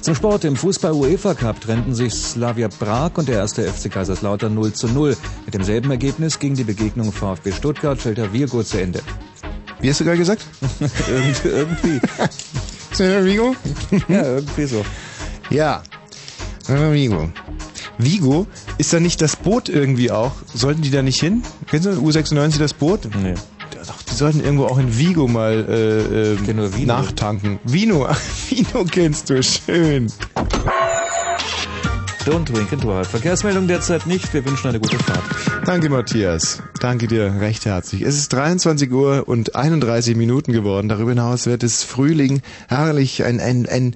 Zum 0.01 0.16
Sport 0.16 0.45
im 0.45 0.57
Fußball-UEFA 0.57 1.34
Cup 1.34 1.61
trennten 1.61 1.95
sich 1.95 2.14
Slavia 2.14 2.68
Prag 2.68 3.12
und 3.14 3.28
der 3.28 3.36
erste 3.36 3.62
FC 3.62 3.92
Kaiserslautern 3.92 4.53
0 4.55 4.72
zu 4.72 4.88
0. 4.88 5.16
Mit 5.45 5.55
demselben 5.55 5.92
Ergebnis 5.92 6.40
ging 6.40 6.57
die 6.57 6.64
Begegnung 6.64 7.12
VfB 7.12 7.53
Stuttgart 7.53 8.01
Celta 8.01 8.32
Vigo 8.32 8.64
zu 8.64 8.80
Ende. 8.80 9.03
Wie 9.80 9.88
hast 9.88 10.01
du 10.01 10.05
gerade 10.05 10.18
gesagt? 10.18 10.45
irgendwie. 11.09 11.49
irgendwie. 11.49 12.01
Vigo? 12.99 13.55
ja, 14.09 14.22
irgendwie 14.22 14.64
so. 14.64 14.84
Ja. 15.51 15.82
Vigo. 16.66 17.30
Vigo, 17.99 18.47
ist 18.78 18.92
da 18.92 19.01
nicht 19.01 19.20
das 19.20 19.36
Boot 19.36 19.68
irgendwie 19.68 20.11
auch? 20.11 20.32
Sollten 20.53 20.82
die 20.82 20.90
da 20.90 21.03
nicht 21.03 21.20
hin? 21.20 21.42
Kennst 21.68 21.86
du 21.86 21.90
U96 21.92 22.59
das 22.59 22.74
Boot? 22.74 23.09
Nee. 23.22 23.34
Doch, 23.86 24.03
die 24.03 24.14
sollten 24.14 24.40
irgendwo 24.40 24.64
auch 24.66 24.78
in 24.78 24.97
Vigo 24.97 25.28
mal 25.28 25.66
äh, 25.68 26.32
äh, 26.34 26.86
nachtanken. 26.86 27.59
Vino, 27.64 28.09
Vino 28.49 28.84
kennst 28.90 29.30
du, 29.30 29.42
schön. 29.42 30.11
Don't 32.25 32.51
drink 32.51 32.72
and 32.72 32.83
drive. 32.83 33.07
Verkehrsmeldung 33.07 33.68
derzeit 33.68 34.07
nicht. 34.07 34.33
Wir 34.33 34.43
wünschen 34.47 34.68
eine 34.68 34.81
gute 34.81 34.99
Fahrt. 34.99 35.22
Danke, 35.66 35.91
Matthias. 35.91 36.62
Danke 36.81 37.07
dir 37.07 37.39
recht 37.39 37.66
herzlich. 37.66 38.01
Es 38.01 38.16
ist 38.16 38.33
23 38.33 38.91
Uhr 38.91 39.29
und 39.29 39.55
31 39.55 40.16
Minuten 40.16 40.53
geworden. 40.53 40.89
Darüber 40.89 41.11
hinaus 41.11 41.45
wird 41.45 41.62
es 41.62 41.83
Frühling. 41.83 42.41
Herrlich. 42.68 43.25
Ein, 43.25 43.41
ein, 43.41 43.68
ein, 43.68 43.95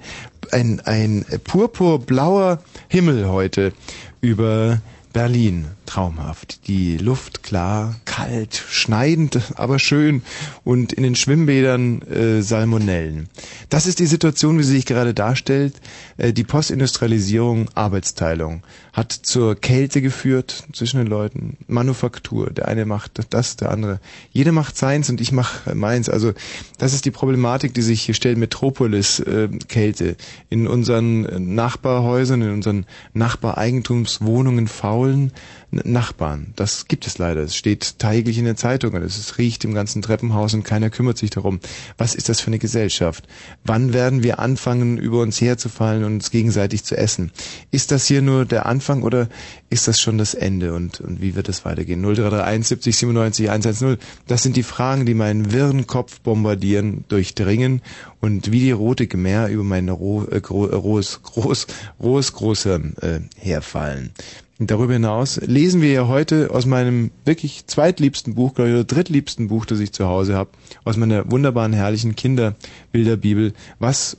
ein, 0.51 0.79
ein 0.85 1.25
purpurblauer 1.43 2.61
Himmel 2.87 3.27
heute 3.29 3.73
über 4.21 4.79
Berlin. 5.11 5.65
Traumhaft. 5.89 6.67
Die 6.67 6.97
Luft 6.97 7.41
klar, 7.41 7.95
kalt, 8.05 8.63
schneidend, 8.69 9.39
aber 9.55 9.79
schön 9.79 10.21
und 10.63 10.93
in 10.93 11.01
den 11.01 11.15
Schwimmbädern 11.15 12.03
äh, 12.03 12.41
Salmonellen. 12.43 13.27
Das 13.69 13.87
ist 13.87 13.97
die 13.97 14.05
Situation, 14.05 14.59
wie 14.59 14.63
sie 14.63 14.75
sich 14.75 14.85
gerade 14.85 15.15
darstellt. 15.15 15.73
Äh, 16.17 16.31
die 16.31 16.43
Postindustrialisierung, 16.43 17.69
Arbeitsteilung 17.73 18.61
hat 18.93 19.13
zur 19.13 19.55
Kälte 19.55 20.01
geführt 20.03 20.63
zwischen 20.73 20.97
den 20.97 21.07
Leuten. 21.07 21.57
Manufaktur, 21.67 22.51
der 22.51 22.67
eine 22.67 22.85
macht 22.85 23.21
das, 23.31 23.55
der 23.55 23.71
andere. 23.71 23.99
Jeder 24.31 24.51
macht 24.51 24.77
seins 24.77 25.09
und 25.09 25.19
ich 25.21 25.31
mache 25.31 25.73
meins. 25.73 26.07
Also 26.07 26.33
das 26.77 26.93
ist 26.93 27.05
die 27.05 27.11
Problematik, 27.11 27.73
die 27.73 27.81
sich 27.81 28.01
hier 28.01 28.13
stellt. 28.13 28.37
Metropolis, 28.37 29.21
äh, 29.21 29.47
Kälte. 29.67 30.17
In 30.49 30.67
unseren 30.67 31.55
Nachbarhäusern, 31.55 32.43
in 32.43 32.51
unseren 32.51 32.85
Nachbareigentumswohnungen 33.13 34.67
faulen 34.67 35.31
Nachbarn. 35.71 36.53
Das 36.55 36.87
gibt 36.87 37.05
es 37.05 37.17
leider. 37.17 37.41
Es 37.41 37.55
steht 37.55 37.99
täglich 37.99 38.37
in 38.37 38.45
den 38.45 38.57
Zeitungen. 38.57 39.03
Es 39.03 39.37
riecht 39.37 39.63
im 39.63 39.73
ganzen 39.73 40.01
Treppenhaus 40.01 40.53
und 40.53 40.63
keiner 40.63 40.89
kümmert 40.89 41.17
sich 41.17 41.29
darum. 41.29 41.59
Was 41.97 42.15
ist 42.15 42.29
das 42.29 42.41
für 42.41 42.47
eine 42.47 42.59
Gesellschaft? 42.59 43.27
Wann 43.63 43.93
werden 43.93 44.23
wir 44.23 44.39
anfangen, 44.39 44.97
über 44.97 45.21
uns 45.21 45.39
herzufallen 45.39 46.03
und 46.03 46.13
uns 46.15 46.31
gegenseitig 46.31 46.83
zu 46.83 46.97
essen? 46.97 47.31
Ist 47.71 47.91
das 47.91 48.05
hier 48.05 48.21
nur 48.21 48.45
der 48.45 48.65
Anfang 48.65 49.03
oder 49.03 49.29
ist 49.69 49.87
das 49.87 49.99
schon 49.99 50.17
das 50.17 50.33
Ende? 50.33 50.73
Und, 50.73 51.01
und 51.01 51.21
wie 51.21 51.35
wird 51.35 51.49
es 51.49 51.65
weitergehen? 51.65 52.01
0331 52.01 52.67
70 52.67 52.97
97 52.97 53.49
110. 53.49 53.97
Das 54.27 54.43
sind 54.43 54.55
die 54.55 54.63
Fragen, 54.63 55.05
die 55.05 55.13
meinen 55.13 55.51
wirren 55.51 55.85
Kopf 55.85 56.19
bombardieren, 56.21 57.05
durchdringen 57.07 57.81
und 58.19 58.51
wie 58.51 58.59
die 58.59 58.71
rote 58.71 59.07
Gemähr 59.07 59.47
über 59.49 59.63
mein 59.63 59.89
roh, 59.89 60.23
äh, 60.23 60.37
rohes, 60.37 61.21
groß, 61.23 61.67
rohes 61.99 62.33
Großhirn 62.33 62.95
äh, 63.01 63.19
herfallen. 63.37 64.11
Und 64.59 64.71
darüber 64.71 64.91
hinaus 64.93 65.37
lesen 65.37 65.81
wir 65.81 65.91
ja 65.91 66.07
heute 66.09 66.51
aus 66.51 66.65
meinem 66.65 67.11
wirklich 67.23 67.65
zweitliebsten 67.65 68.35
Buch, 68.35 68.53
glaube 68.53 68.69
ich, 68.69 68.75
oder 68.75 68.83
drittliebsten 68.83 69.47
Buch, 69.47 69.65
das 69.65 69.79
ich 69.79 69.93
zu 69.93 70.05
Hause 70.05 70.35
habe, 70.35 70.51
aus 70.83 70.97
meiner 70.97 71.31
wunderbaren, 71.31 71.71
herrlichen 71.71 72.15
Kinderbilderbibel, 72.15 73.53
was, 73.79 74.17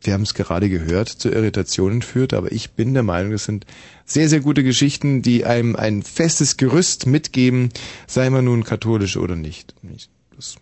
wir 0.00 0.14
haben 0.14 0.22
es 0.22 0.32
gerade 0.32 0.70
gehört, 0.70 1.10
zu 1.10 1.28
Irritationen 1.28 2.00
führt, 2.00 2.32
aber 2.32 2.50
ich 2.50 2.70
bin 2.70 2.94
der 2.94 3.02
Meinung, 3.02 3.32
das 3.32 3.44
sind 3.44 3.66
sehr, 4.06 4.30
sehr 4.30 4.40
gute 4.40 4.64
Geschichten, 4.64 5.20
die 5.20 5.44
einem 5.44 5.76
ein 5.76 6.02
festes 6.02 6.56
Gerüst 6.56 7.06
mitgeben, 7.06 7.68
sei 8.06 8.30
man 8.30 8.46
nun 8.46 8.64
katholisch 8.64 9.18
oder 9.18 9.36
nicht. 9.36 9.74
Das 10.34 10.56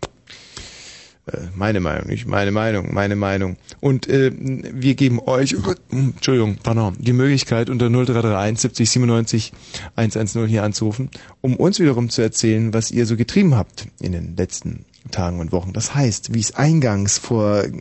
meine 1.55 1.79
Meinung, 1.79 2.07
nicht 2.07 2.27
meine 2.27 2.51
Meinung, 2.51 2.93
meine 2.93 3.15
Meinung. 3.15 3.57
Und 3.79 4.07
äh, 4.07 4.31
wir 4.35 4.95
geben 4.95 5.19
euch, 5.19 5.55
Entschuldigung, 5.89 6.57
pardon, 6.61 6.95
die 6.99 7.13
Möglichkeit 7.13 7.69
unter 7.69 7.89
0331 7.89 8.59
70 8.59 8.89
97 8.89 9.53
110 9.95 10.47
hier 10.47 10.63
anzurufen, 10.63 11.09
um 11.41 11.55
uns 11.55 11.79
wiederum 11.79 12.09
zu 12.09 12.21
erzählen, 12.21 12.73
was 12.73 12.91
ihr 12.91 13.05
so 13.05 13.17
getrieben 13.17 13.55
habt 13.55 13.87
in 13.99 14.11
den 14.11 14.35
letzten 14.37 14.85
Tagen 15.11 15.39
und 15.39 15.51
Wochen. 15.51 15.73
Das 15.73 15.95
heißt, 15.95 16.33
wie 16.33 16.39
es 16.39 16.55
eingangs 16.55 17.17
vor 17.17 17.63
äh, 17.63 17.71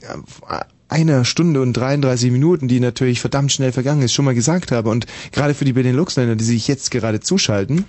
einer 0.89 1.25
Stunde 1.25 1.61
und 1.61 1.75
33 1.75 2.31
Minuten, 2.31 2.69
die 2.69 2.81
natürlich 2.81 3.21
verdammt 3.21 3.53
schnell 3.53 3.73
vergangen 3.73 4.03
ist, 4.03 4.13
schon 4.13 4.25
mal 4.25 4.35
gesagt 4.35 4.73
habe 4.73 4.91
und 4.91 5.07
gerade 5.33 5.55
für 5.55 5.65
die 5.65 5.73
Benelux-Länder, 5.73 6.37
die 6.37 6.45
sich 6.45 6.69
jetzt 6.69 6.91
gerade 6.91 7.21
zuschalten, 7.21 7.85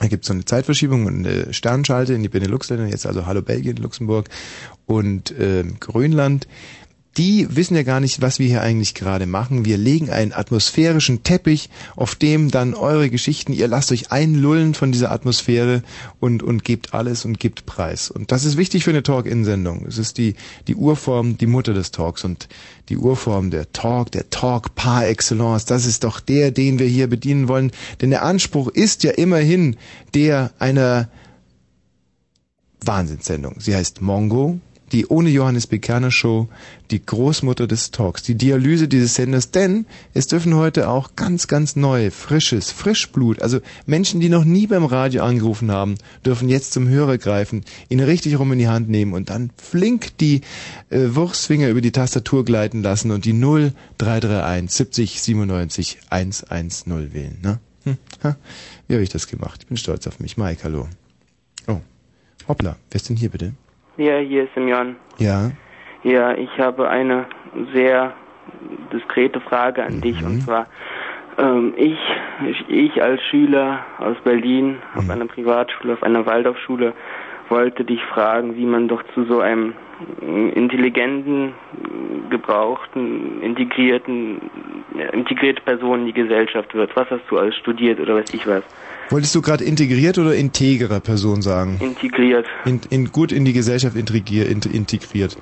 da 0.00 0.08
gibt 0.08 0.24
es 0.24 0.28
so 0.28 0.34
eine 0.34 0.44
Zeitverschiebung 0.44 1.06
und 1.06 1.26
eine 1.26 1.52
Sternschalte 1.52 2.12
in 2.12 2.22
die 2.22 2.28
Benelux-Länder, 2.28 2.86
jetzt 2.86 3.06
also 3.06 3.26
Hallo 3.26 3.40
Belgien, 3.42 3.76
Luxemburg 3.76 4.28
und 4.84 5.30
äh, 5.30 5.64
Grönland. 5.80 6.46
Die 7.16 7.56
wissen 7.56 7.74
ja 7.74 7.82
gar 7.82 8.00
nicht, 8.00 8.20
was 8.20 8.38
wir 8.38 8.46
hier 8.46 8.60
eigentlich 8.60 8.94
gerade 8.94 9.24
machen. 9.24 9.64
Wir 9.64 9.78
legen 9.78 10.10
einen 10.10 10.34
atmosphärischen 10.34 11.22
Teppich, 11.22 11.70
auf 11.94 12.14
dem 12.14 12.50
dann 12.50 12.74
eure 12.74 13.08
Geschichten, 13.08 13.54
ihr 13.54 13.68
lasst 13.68 13.90
euch 13.90 14.12
einlullen 14.12 14.74
von 14.74 14.92
dieser 14.92 15.10
Atmosphäre 15.10 15.82
und, 16.20 16.42
und 16.42 16.62
gebt 16.62 16.92
alles 16.92 17.24
und 17.24 17.40
gebt 17.40 17.64
Preis. 17.64 18.10
Und 18.10 18.32
das 18.32 18.44
ist 18.44 18.58
wichtig 18.58 18.84
für 18.84 18.90
eine 18.90 19.02
Talk-In-Sendung. 19.02 19.86
Es 19.86 19.96
ist 19.96 20.18
die, 20.18 20.34
die 20.68 20.74
Urform, 20.74 21.38
die 21.38 21.46
Mutter 21.46 21.72
des 21.72 21.90
Talks 21.90 22.22
und 22.22 22.48
die 22.90 22.98
Urform 22.98 23.50
der 23.50 23.72
Talk, 23.72 24.12
der 24.12 24.28
Talk 24.28 24.74
par 24.74 25.06
excellence. 25.06 25.64
Das 25.64 25.86
ist 25.86 26.04
doch 26.04 26.20
der, 26.20 26.50
den 26.50 26.78
wir 26.78 26.86
hier 26.86 27.06
bedienen 27.06 27.48
wollen. 27.48 27.72
Denn 28.02 28.10
der 28.10 28.24
Anspruch 28.24 28.68
ist 28.68 29.04
ja 29.04 29.12
immerhin 29.12 29.76
der 30.12 30.52
einer 30.58 31.08
Wahnsinnssendung. 32.84 33.54
Sie 33.58 33.74
heißt 33.74 34.02
Mongo, 34.02 34.60
die 34.92 35.06
ohne 35.06 35.30
Johannes 35.30 35.66
Bekerner 35.66 36.10
Show, 36.10 36.48
die 36.90 37.04
Großmutter 37.04 37.66
des 37.66 37.90
Talks, 37.90 38.22
die 38.22 38.36
Dialyse 38.36 38.88
dieses 38.88 39.14
Senders, 39.14 39.50
denn 39.50 39.86
es 40.14 40.28
dürfen 40.28 40.54
heute 40.54 40.88
auch 40.88 41.16
ganz, 41.16 41.48
ganz 41.48 41.76
neue, 41.76 42.10
frisches, 42.10 42.70
Frischblut, 42.70 43.42
also 43.42 43.60
Menschen, 43.86 44.20
die 44.20 44.28
noch 44.28 44.44
nie 44.44 44.66
beim 44.66 44.84
Radio 44.84 45.24
angerufen 45.24 45.70
haben, 45.70 45.96
dürfen 46.24 46.48
jetzt 46.48 46.72
zum 46.72 46.88
Hörer 46.88 47.18
greifen, 47.18 47.64
ihn 47.88 48.00
richtig 48.00 48.38
rum 48.38 48.52
in 48.52 48.58
die 48.58 48.68
Hand 48.68 48.88
nehmen 48.88 49.12
und 49.12 49.30
dann 49.30 49.50
flink 49.56 50.16
die 50.18 50.42
äh, 50.90 51.08
Wurfsfinger 51.08 51.68
über 51.68 51.80
die 51.80 51.92
Tastatur 51.92 52.44
gleiten 52.44 52.82
lassen 52.82 53.10
und 53.10 53.24
die 53.24 53.32
0331 53.32 54.70
70 54.70 55.22
97 55.22 55.98
110 56.10 57.12
wählen. 57.12 57.38
Ne? 57.42 57.58
Hm, 57.84 57.98
ha? 58.22 58.36
Wie 58.86 58.94
habe 58.94 59.02
ich 59.02 59.10
das 59.10 59.26
gemacht? 59.26 59.60
Ich 59.62 59.66
bin 59.68 59.76
stolz 59.76 60.06
auf 60.06 60.20
mich. 60.20 60.36
Mike, 60.36 60.62
hallo. 60.64 60.88
Oh, 61.66 61.80
hoppla, 62.48 62.76
wer 62.90 62.96
ist 62.96 63.08
denn 63.08 63.16
hier 63.16 63.30
bitte? 63.30 63.54
Ja, 63.96 64.18
hier 64.18 64.44
ist 64.44 64.54
Semyon. 64.54 64.96
Ja. 65.18 65.50
Ja, 66.02 66.34
ich 66.34 66.50
habe 66.58 66.88
eine 66.88 67.26
sehr 67.72 68.12
diskrete 68.92 69.40
Frage 69.40 69.82
an 69.82 70.00
dich 70.00 70.22
und 70.22 70.44
zwar 70.44 70.66
ähm, 71.38 71.74
ich, 71.76 71.98
ich 72.46 72.68
ich 72.68 73.02
als 73.02 73.20
Schüler 73.22 73.84
aus 73.98 74.16
Berlin 74.22 74.78
auf 74.94 75.08
einer 75.10 75.26
Privatschule, 75.26 75.94
auf 75.94 76.02
einer 76.02 76.24
Waldorfschule 76.26 76.92
wollte 77.48 77.84
dich 77.84 78.02
fragen, 78.04 78.56
wie 78.56 78.66
man 78.66 78.88
doch 78.88 79.02
zu 79.14 79.24
so 79.24 79.40
einem 79.40 79.74
intelligenten, 80.20 81.54
gebrauchten, 82.28 83.40
integrierten, 83.42 84.42
integrierte 85.12 85.62
Person 85.62 86.00
in 86.00 86.06
die 86.06 86.12
Gesellschaft 86.12 86.74
wird. 86.74 86.94
Was 86.96 87.10
hast 87.10 87.22
du 87.28 87.38
alles 87.38 87.56
studiert 87.56 88.00
oder 88.00 88.16
weiß 88.16 88.34
ich 88.34 88.46
was? 88.46 88.62
Wolltest 89.10 89.34
du 89.34 89.42
gerade 89.42 89.64
integriert 89.64 90.18
oder 90.18 90.34
integrer 90.34 91.00
Person 91.00 91.42
sagen? 91.42 91.78
Integriert. 91.80 92.46
In, 92.64 92.80
in, 92.90 93.12
gut 93.12 93.32
in 93.32 93.44
die 93.44 93.52
Gesellschaft 93.52 93.96
integriert. 93.96 94.66
integriert. 94.66 95.36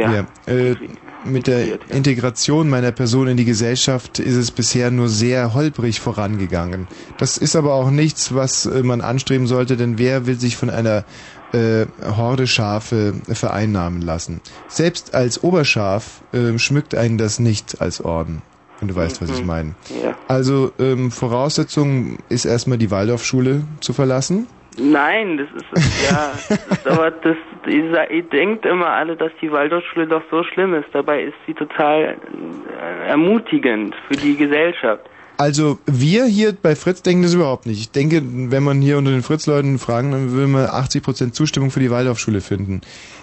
Ja. 0.00 0.26
Äh, 0.46 0.76
mit 1.24 1.48
der 1.48 1.78
Integration 1.90 2.68
meiner 2.68 2.92
Person 2.92 3.26
in 3.26 3.36
die 3.36 3.44
Gesellschaft 3.44 4.20
ist 4.20 4.36
es 4.36 4.50
bisher 4.52 4.90
nur 4.90 5.08
sehr 5.08 5.52
holprig 5.52 6.00
vorangegangen. 6.00 6.86
Das 7.18 7.38
ist 7.38 7.56
aber 7.56 7.74
auch 7.74 7.90
nichts, 7.90 8.34
was 8.34 8.66
äh, 8.66 8.82
man 8.82 9.00
anstreben 9.00 9.46
sollte, 9.46 9.76
denn 9.76 9.98
wer 9.98 10.26
will 10.26 10.38
sich 10.38 10.56
von 10.56 10.70
einer 10.70 11.04
äh, 11.52 11.86
Horde 12.16 12.46
Schafe 12.46 13.14
vereinnahmen 13.26 14.02
lassen. 14.02 14.40
Selbst 14.68 15.14
als 15.14 15.42
Oberschaf 15.42 16.22
äh, 16.32 16.58
schmückt 16.58 16.94
einen 16.94 17.18
das 17.18 17.38
nicht 17.38 17.80
als 17.80 18.00
Orden. 18.00 18.42
Wenn 18.80 18.88
du 18.88 18.94
weißt, 18.94 19.20
was 19.20 19.30
ich 19.30 19.40
Mhm. 19.40 19.46
meine. 19.46 19.74
Ja. 20.02 20.14
Also 20.28 20.72
ähm, 20.78 21.10
Voraussetzung 21.10 22.18
ist 22.28 22.44
erstmal 22.44 22.78
die 22.78 22.90
Waldorfschule 22.90 23.62
zu 23.80 23.92
verlassen. 23.92 24.46
Nein, 24.80 25.38
das 25.38 25.48
ist 25.56 25.92
ja, 26.10 26.32
das 26.48 26.50
ist 26.78 26.86
aber 26.86 27.10
das 27.10 27.36
ihr, 27.66 28.10
ihr 28.10 28.22
denkt 28.22 28.64
immer 28.64 28.86
alle, 28.86 29.16
dass 29.16 29.32
die 29.42 29.50
Waldorfschule 29.50 30.06
doch 30.06 30.22
so 30.30 30.44
schlimm 30.44 30.74
ist. 30.74 30.86
Dabei 30.92 31.24
ist 31.24 31.34
sie 31.46 31.54
total 31.54 32.16
äh, 32.16 33.08
ermutigend 33.08 33.94
für 34.06 34.14
die 34.16 34.36
Gesellschaft. 34.36 35.02
Also 35.36 35.78
wir 35.86 36.24
hier 36.26 36.52
bei 36.52 36.74
Fritz 36.74 37.02
denken 37.02 37.22
das 37.22 37.34
überhaupt 37.34 37.66
nicht. 37.66 37.78
Ich 37.78 37.90
denke, 37.92 38.20
wenn 38.24 38.62
man 38.64 38.80
hier 38.80 38.98
unter 38.98 39.12
den 39.12 39.22
Fritz-Leuten 39.22 39.78
fragen, 39.78 40.10
dann 40.10 40.36
will 40.36 40.48
man 40.48 40.66
80% 40.66 41.30
Zustimmung 41.32 41.70
für 41.70 41.78
die 41.78 41.92
Waldorfschule 41.92 42.40
finden. 42.40 42.80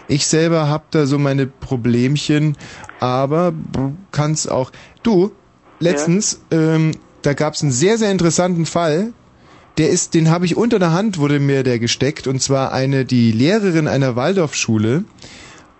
Ich 0.08 0.26
selber 0.26 0.70
habe 0.70 0.86
da 0.92 1.08
so 1.08 1.18
meine 1.20 1.46
Problemchen, 1.46 2.56
aber 3.02 3.52
kann 4.12 4.32
es 4.32 4.48
auch. 4.48 4.72
Du, 5.04 5.32
letztens, 5.80 6.46
ähm, 6.52 6.92
da 7.22 7.34
gab 7.34 7.54
es 7.54 7.62
einen 7.64 7.72
sehr, 7.72 7.98
sehr 7.98 8.12
interessanten 8.12 8.66
Fall. 8.66 9.14
Der 9.78 9.90
ist, 9.90 10.14
den 10.14 10.30
habe 10.32 10.46
ich 10.46 10.56
unter 10.56 10.80
der 10.80 10.94
Hand, 10.94 11.18
wurde 11.20 11.40
mir 11.40 11.64
der 11.64 11.80
gesteckt, 11.80 12.28
und 12.28 12.42
zwar 12.42 12.72
eine, 12.72 13.04
die 13.04 13.32
Lehrerin 13.32 13.88
einer 13.90 14.16
Waldorfschule 14.16 15.04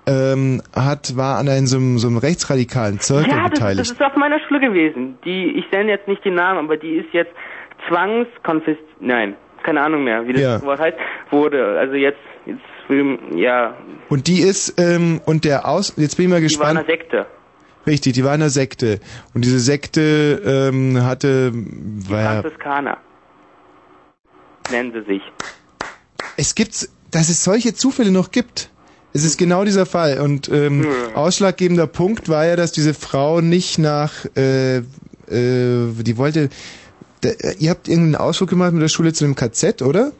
ähm, 0.08 0.62
hat, 0.76 1.16
war 1.16 1.38
an 1.38 1.48
einem 1.48 1.66
so, 1.68 1.78
einem- 1.78 1.98
so 1.98 2.08
einem 2.08 2.18
rechtsradikalen 2.18 3.00
Zirkel 3.00 3.32
ja, 3.32 3.44
das, 3.44 3.52
beteiligt. 3.52 3.80
das 3.80 3.92
ist 3.92 4.02
auf 4.02 4.16
meiner 4.18 4.40
Schule 4.48 4.60
gewesen. 4.60 5.18
Die, 5.24 5.46
ich 5.58 5.72
nenne 5.72 5.92
jetzt 5.92 6.08
nicht 6.08 6.24
den 6.26 6.36
Namen, 6.36 6.60
aber 6.66 6.78
die 6.78 6.96
ist 6.98 7.08
jetzt 7.14 7.32
zwangskonfis... 7.88 8.78
Nein, 9.00 9.36
keine 9.64 9.82
Ahnung 9.82 10.04
mehr, 10.04 10.28
wie 10.28 10.34
das 10.34 10.42
Ja. 10.42 10.62
Wort 10.64 10.80
heißt. 10.80 10.98
Wurde, 11.32 11.78
also 11.80 11.94
jetzt, 11.96 12.20
jetzt 12.46 12.62
ja, 13.36 13.76
Und 14.10 14.28
die 14.28 14.42
ist, 14.42 14.80
ähm, 14.80 15.20
und 15.26 15.44
der 15.44 15.68
Aus, 15.68 15.94
jetzt 15.98 16.18
bin 16.18 16.26
ich 16.26 16.30
mal 16.32 16.36
die 16.40 16.44
war 16.60 16.70
in 16.72 16.78
gespannt. 16.78 16.78
einer 16.78 16.86
Sekte. 16.86 17.26
Richtig, 17.88 18.14
die 18.14 18.24
war 18.24 18.34
in 18.34 18.42
einer 18.42 18.50
Sekte. 18.50 19.00
Und 19.34 19.46
diese 19.46 19.60
Sekte 19.60 20.42
ähm, 20.74 21.04
hatte, 21.04 21.52
war 21.54 22.22
ja, 22.22 22.42
Franziskaner. 22.42 22.98
Nennen 24.72 24.92
sie 24.94 25.04
sich. 25.14 25.22
es 26.38 26.56
gibt, 26.56 26.90
dass 27.12 27.30
es 27.30 27.44
solche 27.44 27.74
Zufälle 27.76 28.12
noch 28.12 28.32
gibt. 28.32 28.70
Es 29.14 29.24
ist 29.24 29.38
genau 29.38 29.64
dieser 29.64 29.86
Fall. 29.86 30.20
Und 30.20 30.50
ähm, 30.50 30.84
Hm. 30.84 31.16
ausschlaggebender 31.16 31.88
Punkt 31.88 32.28
war 32.28 32.46
ja, 32.46 32.56
dass 32.56 32.72
diese 32.72 32.94
Frau 32.94 33.40
nicht 33.42 33.78
nach, 33.78 34.26
äh, 34.36 34.78
äh, 34.78 34.84
die 35.30 36.18
wollte, 36.18 36.50
da, 37.22 37.30
ihr 37.60 37.70
habt 37.70 37.88
irgendeinen 37.88 38.16
Ausflug 38.16 38.50
gemacht 38.50 38.74
mit 38.74 38.82
der 38.82 38.90
Schule 38.90 39.14
zu 39.14 39.24
einem 39.24 39.36
KZ, 39.36 39.82
oder? 39.84 40.12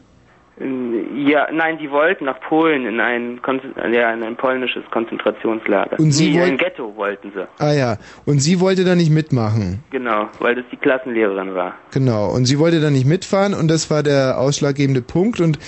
Ja, 0.58 1.48
nein, 1.52 1.76
die 1.78 1.90
wollten 1.90 2.24
nach 2.24 2.40
Polen 2.40 2.86
in 2.86 2.98
ein, 2.98 3.42
Kon 3.42 3.60
ja, 3.92 4.12
in 4.14 4.22
ein 4.22 4.36
polnisches 4.36 4.84
Konzentrationslager. 4.90 5.98
Und 5.98 6.12
Sie 6.12 6.30
nee, 6.30 6.34
in 6.34 6.40
wollt- 6.40 6.50
ein 6.52 6.56
Ghetto 6.58 6.96
wollten 6.96 7.32
sie. 7.34 7.46
Ah 7.58 7.72
ja. 7.72 7.98
Und 8.24 8.40
sie 8.40 8.58
wollte 8.58 8.84
da 8.84 8.94
nicht 8.94 9.10
mitmachen. 9.10 9.84
Genau, 9.90 10.28
weil 10.38 10.54
das 10.54 10.64
die 10.72 10.78
Klassenlehrerin 10.78 11.54
war. 11.54 11.74
Genau, 11.92 12.30
und 12.34 12.46
sie 12.46 12.58
wollte 12.58 12.80
da 12.80 12.88
nicht 12.90 13.04
mitfahren 13.06 13.52
und 13.52 13.68
das 13.68 13.90
war 13.90 14.02
der 14.02 14.38
ausschlaggebende 14.38 15.02
Punkt 15.02 15.40
und 15.40 15.58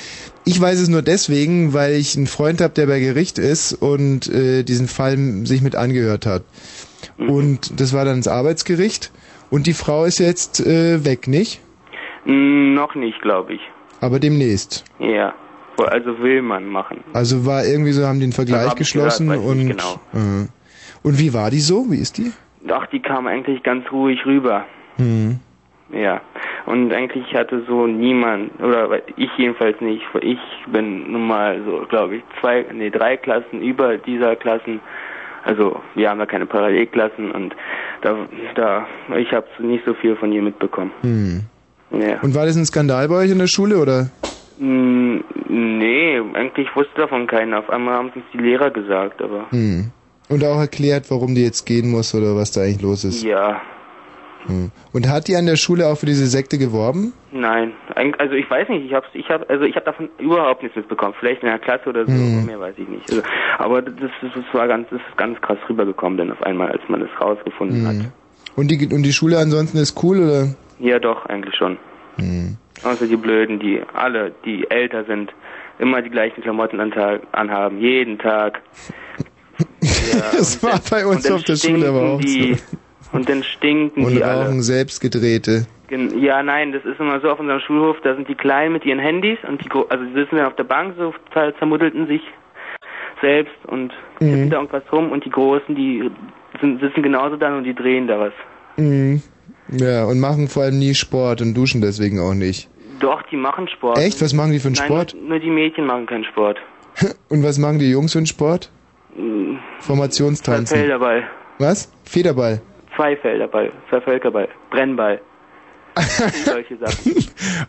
ich 0.46 0.58
weiß 0.58 0.80
es 0.80 0.88
nur 0.88 1.02
deswegen, 1.02 1.74
weil 1.74 1.92
ich 1.92 2.16
einen 2.16 2.26
Freund 2.26 2.62
habe, 2.62 2.72
der 2.72 2.86
bei 2.86 2.98
Gericht 3.00 3.38
ist 3.38 3.74
und 3.74 4.26
äh, 4.32 4.62
diesen 4.62 4.88
Fall 4.88 5.18
sich 5.44 5.60
mit 5.60 5.76
angehört 5.76 6.24
hat. 6.24 6.44
Und 7.18 7.78
das 7.78 7.92
war 7.92 8.06
dann 8.06 8.16
das 8.18 8.28
Arbeitsgericht 8.28 9.12
und 9.50 9.66
die 9.66 9.74
Frau 9.74 10.04
ist 10.06 10.18
jetzt 10.18 10.60
äh, 10.66 11.04
weg, 11.04 11.28
nicht? 11.28 11.60
Mm, 12.24 12.72
noch 12.72 12.94
nicht, 12.94 13.20
glaube 13.20 13.52
ich. 13.54 13.60
Aber 14.00 14.18
demnächst. 14.18 14.84
Ja. 14.98 15.34
Also 15.78 16.18
will 16.20 16.42
man 16.42 16.66
machen. 16.66 17.04
Also 17.12 17.46
war 17.46 17.64
irgendwie 17.64 17.92
so, 17.92 18.04
haben 18.04 18.18
den 18.18 18.32
Vergleich 18.32 18.74
geschlossen 18.74 19.28
gehört, 19.28 19.44
und 19.44 19.68
genau. 19.68 20.00
äh, 20.12 20.48
und 21.04 21.18
wie 21.20 21.32
war 21.32 21.50
die 21.50 21.60
so? 21.60 21.86
Wie 21.88 21.98
ist 21.98 22.18
die? 22.18 22.32
Ach, 22.68 22.86
die 22.86 23.00
kam 23.00 23.26
eigentlich 23.26 23.62
ganz 23.62 23.90
ruhig 23.92 24.26
rüber. 24.26 24.66
Hm. 24.96 25.38
Ja. 25.92 26.20
Und 26.66 26.92
eigentlich 26.92 27.32
hatte 27.32 27.64
so 27.66 27.86
niemand, 27.86 28.60
oder 28.60 29.00
ich 29.16 29.30
jedenfalls 29.38 29.80
nicht, 29.80 30.02
ich 30.20 30.38
bin 30.66 31.10
nun 31.12 31.26
mal 31.26 31.62
so, 31.64 31.86
glaube 31.88 32.16
ich, 32.16 32.22
zwei, 32.40 32.66
nee, 32.74 32.90
drei 32.90 33.16
Klassen 33.16 33.62
über 33.62 33.96
dieser 33.96 34.36
Klassen. 34.36 34.80
Also 35.44 35.80
wir 35.94 36.10
haben 36.10 36.18
da 36.18 36.26
keine 36.26 36.44
Parallelklassen 36.44 37.30
und 37.30 37.54
da, 38.02 38.16
da, 38.54 38.86
ich 39.16 39.32
habe 39.32 39.46
nicht 39.60 39.84
so 39.86 39.94
viel 39.94 40.16
von 40.16 40.30
ihr 40.32 40.42
mitbekommen. 40.42 40.92
Hm. 41.00 41.44
Ja. 41.90 42.20
Und 42.22 42.34
war 42.34 42.46
das 42.46 42.56
ein 42.56 42.66
Skandal 42.66 43.08
bei 43.08 43.14
euch 43.16 43.30
in 43.30 43.38
der 43.38 43.46
Schule 43.46 43.78
oder? 43.78 44.10
Mm, 44.58 45.18
nee, 45.48 46.20
eigentlich 46.34 46.68
wusste 46.74 46.92
davon 47.02 47.26
keiner. 47.26 47.60
Auf 47.60 47.70
einmal 47.70 47.94
haben 47.96 48.08
es 48.10 48.16
uns 48.16 48.24
die 48.32 48.38
Lehrer 48.38 48.70
gesagt, 48.70 49.22
aber 49.22 49.46
Hm. 49.50 49.90
Und 50.28 50.44
auch 50.44 50.58
erklärt, 50.60 51.10
warum 51.10 51.34
die 51.34 51.42
jetzt 51.42 51.64
gehen 51.64 51.90
muss 51.90 52.14
oder 52.14 52.36
was 52.36 52.52
da 52.52 52.60
eigentlich 52.62 52.82
los 52.82 53.04
ist. 53.04 53.22
ja, 53.22 53.60
Hm. 54.46 54.70
Und 54.92 55.08
hat 55.08 55.28
die 55.28 55.36
an 55.36 55.46
der 55.46 55.56
Schule 55.56 55.86
auch 55.88 55.96
für 55.98 56.06
diese 56.06 56.26
Sekte 56.26 56.58
geworben? 56.58 57.12
nein. 57.32 57.72
Eig- 57.94 58.18
Also 58.18 58.34
ich 58.34 58.48
weiß 58.50 58.68
nicht, 58.68 58.84
ich 58.86 58.92
habe 58.94 59.06
ich 59.12 59.28
hab, 59.28 59.48
also 59.50 59.64
ich 59.64 59.74
habe 59.76 59.84
davon 59.86 60.08
überhaupt 60.18 60.62
nichts 60.62 60.76
mitbekommen. 60.76 61.14
Vielleicht 61.18 61.42
in 61.42 61.48
der 61.48 61.58
Klasse 61.58 61.88
oder 61.88 62.04
so, 62.06 62.12
Hm. 62.12 62.46
mehr 62.46 62.58
weiß 62.60 62.74
ich 62.78 62.88
nicht. 62.88 63.10
Also, 63.10 63.22
aber 63.58 63.82
das, 63.82 63.94
das, 64.22 64.30
das 64.34 64.44
war 64.54 64.66
ganz, 64.68 64.88
das 64.90 65.00
ist 65.00 65.16
ganz 65.16 65.40
krass 65.40 65.58
rübergekommen 65.68 66.16
dann 66.18 66.30
auf 66.32 66.42
einmal, 66.42 66.70
als 66.70 66.80
man 66.88 67.00
das 67.00 67.10
rausgefunden 67.20 67.86
hat. 67.86 67.94
Hm. 67.96 68.12
Und 68.56 68.70
die, 68.70 68.86
und 68.94 69.02
die 69.02 69.12
Schule 69.12 69.38
ansonsten 69.38 69.78
ist 69.78 70.02
cool, 70.02 70.18
oder? 70.18 70.48
Ja, 70.78 70.98
doch, 70.98 71.26
eigentlich 71.26 71.54
schon. 71.56 71.76
Hm. 72.16 72.56
Außer 72.84 73.06
die 73.06 73.16
Blöden, 73.16 73.58
die 73.58 73.82
alle, 73.92 74.32
die 74.44 74.70
älter 74.70 75.04
sind, 75.04 75.32
immer 75.78 76.00
die 76.02 76.10
gleichen 76.10 76.42
Klamotten 76.42 76.80
an 76.80 76.90
Tag, 76.92 77.22
anhaben, 77.32 77.78
jeden 77.80 78.18
Tag. 78.18 78.60
Ja, 80.12 80.30
Das 80.32 80.62
war 80.62 80.80
bei 80.90 81.04
uns 81.04 81.28
auf 81.30 81.42
der 81.42 81.56
Schule 81.56 81.88
aber 81.88 82.12
auch 82.12 82.20
die, 82.20 82.54
so. 82.54 82.76
Und 83.16 83.28
dann 83.28 83.42
stinken 83.42 84.04
Und 84.04 84.12
die 84.12 84.22
alle. 84.22 84.44
rauchen 84.44 84.62
selbstgedrehte. 84.62 85.66
Gen- 85.88 86.22
Ja, 86.22 86.42
nein, 86.42 86.72
das 86.72 86.84
ist 86.84 87.00
immer 87.00 87.18
so 87.20 87.30
auf 87.30 87.40
unserem 87.40 87.60
Schulhof, 87.60 87.96
da 88.02 88.14
sind 88.14 88.28
die 88.28 88.34
Kleinen 88.34 88.72
mit 88.74 88.84
ihren 88.84 88.98
Handys 89.00 89.38
und 89.48 89.62
die, 89.64 89.68
also 89.88 90.04
die 90.04 90.12
sitzen 90.14 90.36
dann 90.36 90.46
auf 90.46 90.54
der 90.56 90.64
Bank, 90.64 90.94
so 90.96 91.12
zermuddelten 91.58 92.06
sich 92.06 92.22
selbst 93.20 93.54
und 93.66 93.92
Mhm. 94.20 94.50
da 94.50 94.56
irgendwas 94.56 94.82
rum 94.92 95.10
und 95.10 95.24
die 95.24 95.30
Großen, 95.30 95.74
die 95.74 96.08
sind, 96.60 96.80
sitzen 96.80 97.02
genauso 97.02 97.36
dann 97.36 97.56
und 97.58 97.64
die 97.64 97.74
drehen 97.74 98.06
da 98.06 98.20
was. 98.20 98.32
Mhm. 98.76 99.22
Ja, 99.70 100.04
und 100.04 100.20
machen 100.20 100.48
vor 100.48 100.62
allem 100.64 100.78
nie 100.78 100.94
Sport 100.94 101.40
und 101.42 101.54
duschen 101.54 101.80
deswegen 101.80 102.20
auch 102.20 102.34
nicht. 102.34 102.68
Doch, 103.00 103.22
die 103.30 103.36
machen 103.36 103.68
Sport. 103.68 103.98
Echt? 103.98 104.20
Was 104.22 104.32
machen 104.32 104.52
die 104.52 104.58
für 104.58 104.68
einen 104.68 104.76
nein, 104.76 104.86
Sport? 104.86 105.14
Nur, 105.14 105.28
nur 105.30 105.38
die 105.38 105.50
Mädchen 105.50 105.86
machen 105.86 106.06
keinen 106.06 106.24
Sport. 106.24 106.58
Und 107.28 107.44
was 107.44 107.58
machen 107.58 107.78
die 107.78 107.90
Jungs 107.90 108.12
für 108.12 108.18
einen 108.18 108.26
Sport? 108.26 108.70
Mhm. 109.16 109.58
Formationstanzen. 109.80 110.76
Felderball, 110.76 111.22
Was? 111.58 111.92
Federball. 112.04 112.60
Zweifelderball, 112.96 113.70
Zweivölkerball, 113.88 114.48
Brennball. 114.70 115.20
Solche 116.44 116.76
Sachen. 116.76 117.14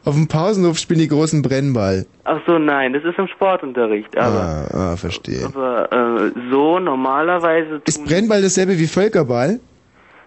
Auf 0.06 0.14
dem 0.14 0.28
Pausenhof 0.28 0.78
spielen 0.78 1.00
die 1.00 1.08
großen 1.08 1.42
Brennball. 1.42 2.06
Ach 2.26 2.40
so, 2.46 2.60
nein, 2.60 2.94
das 2.94 3.04
ist 3.04 3.18
im 3.18 3.28
Sportunterricht, 3.28 4.16
aber, 4.18 4.68
Ah, 4.72 4.92
ah 4.92 4.96
verstehe. 4.96 5.46
aber 5.46 5.92
äh, 5.92 6.32
so 6.52 6.80
normalerweise 6.80 7.82
Ist 7.86 8.06
Brennball 8.06 8.42
dasselbe 8.42 8.78
wie 8.78 8.88
Völkerball? 8.88 9.60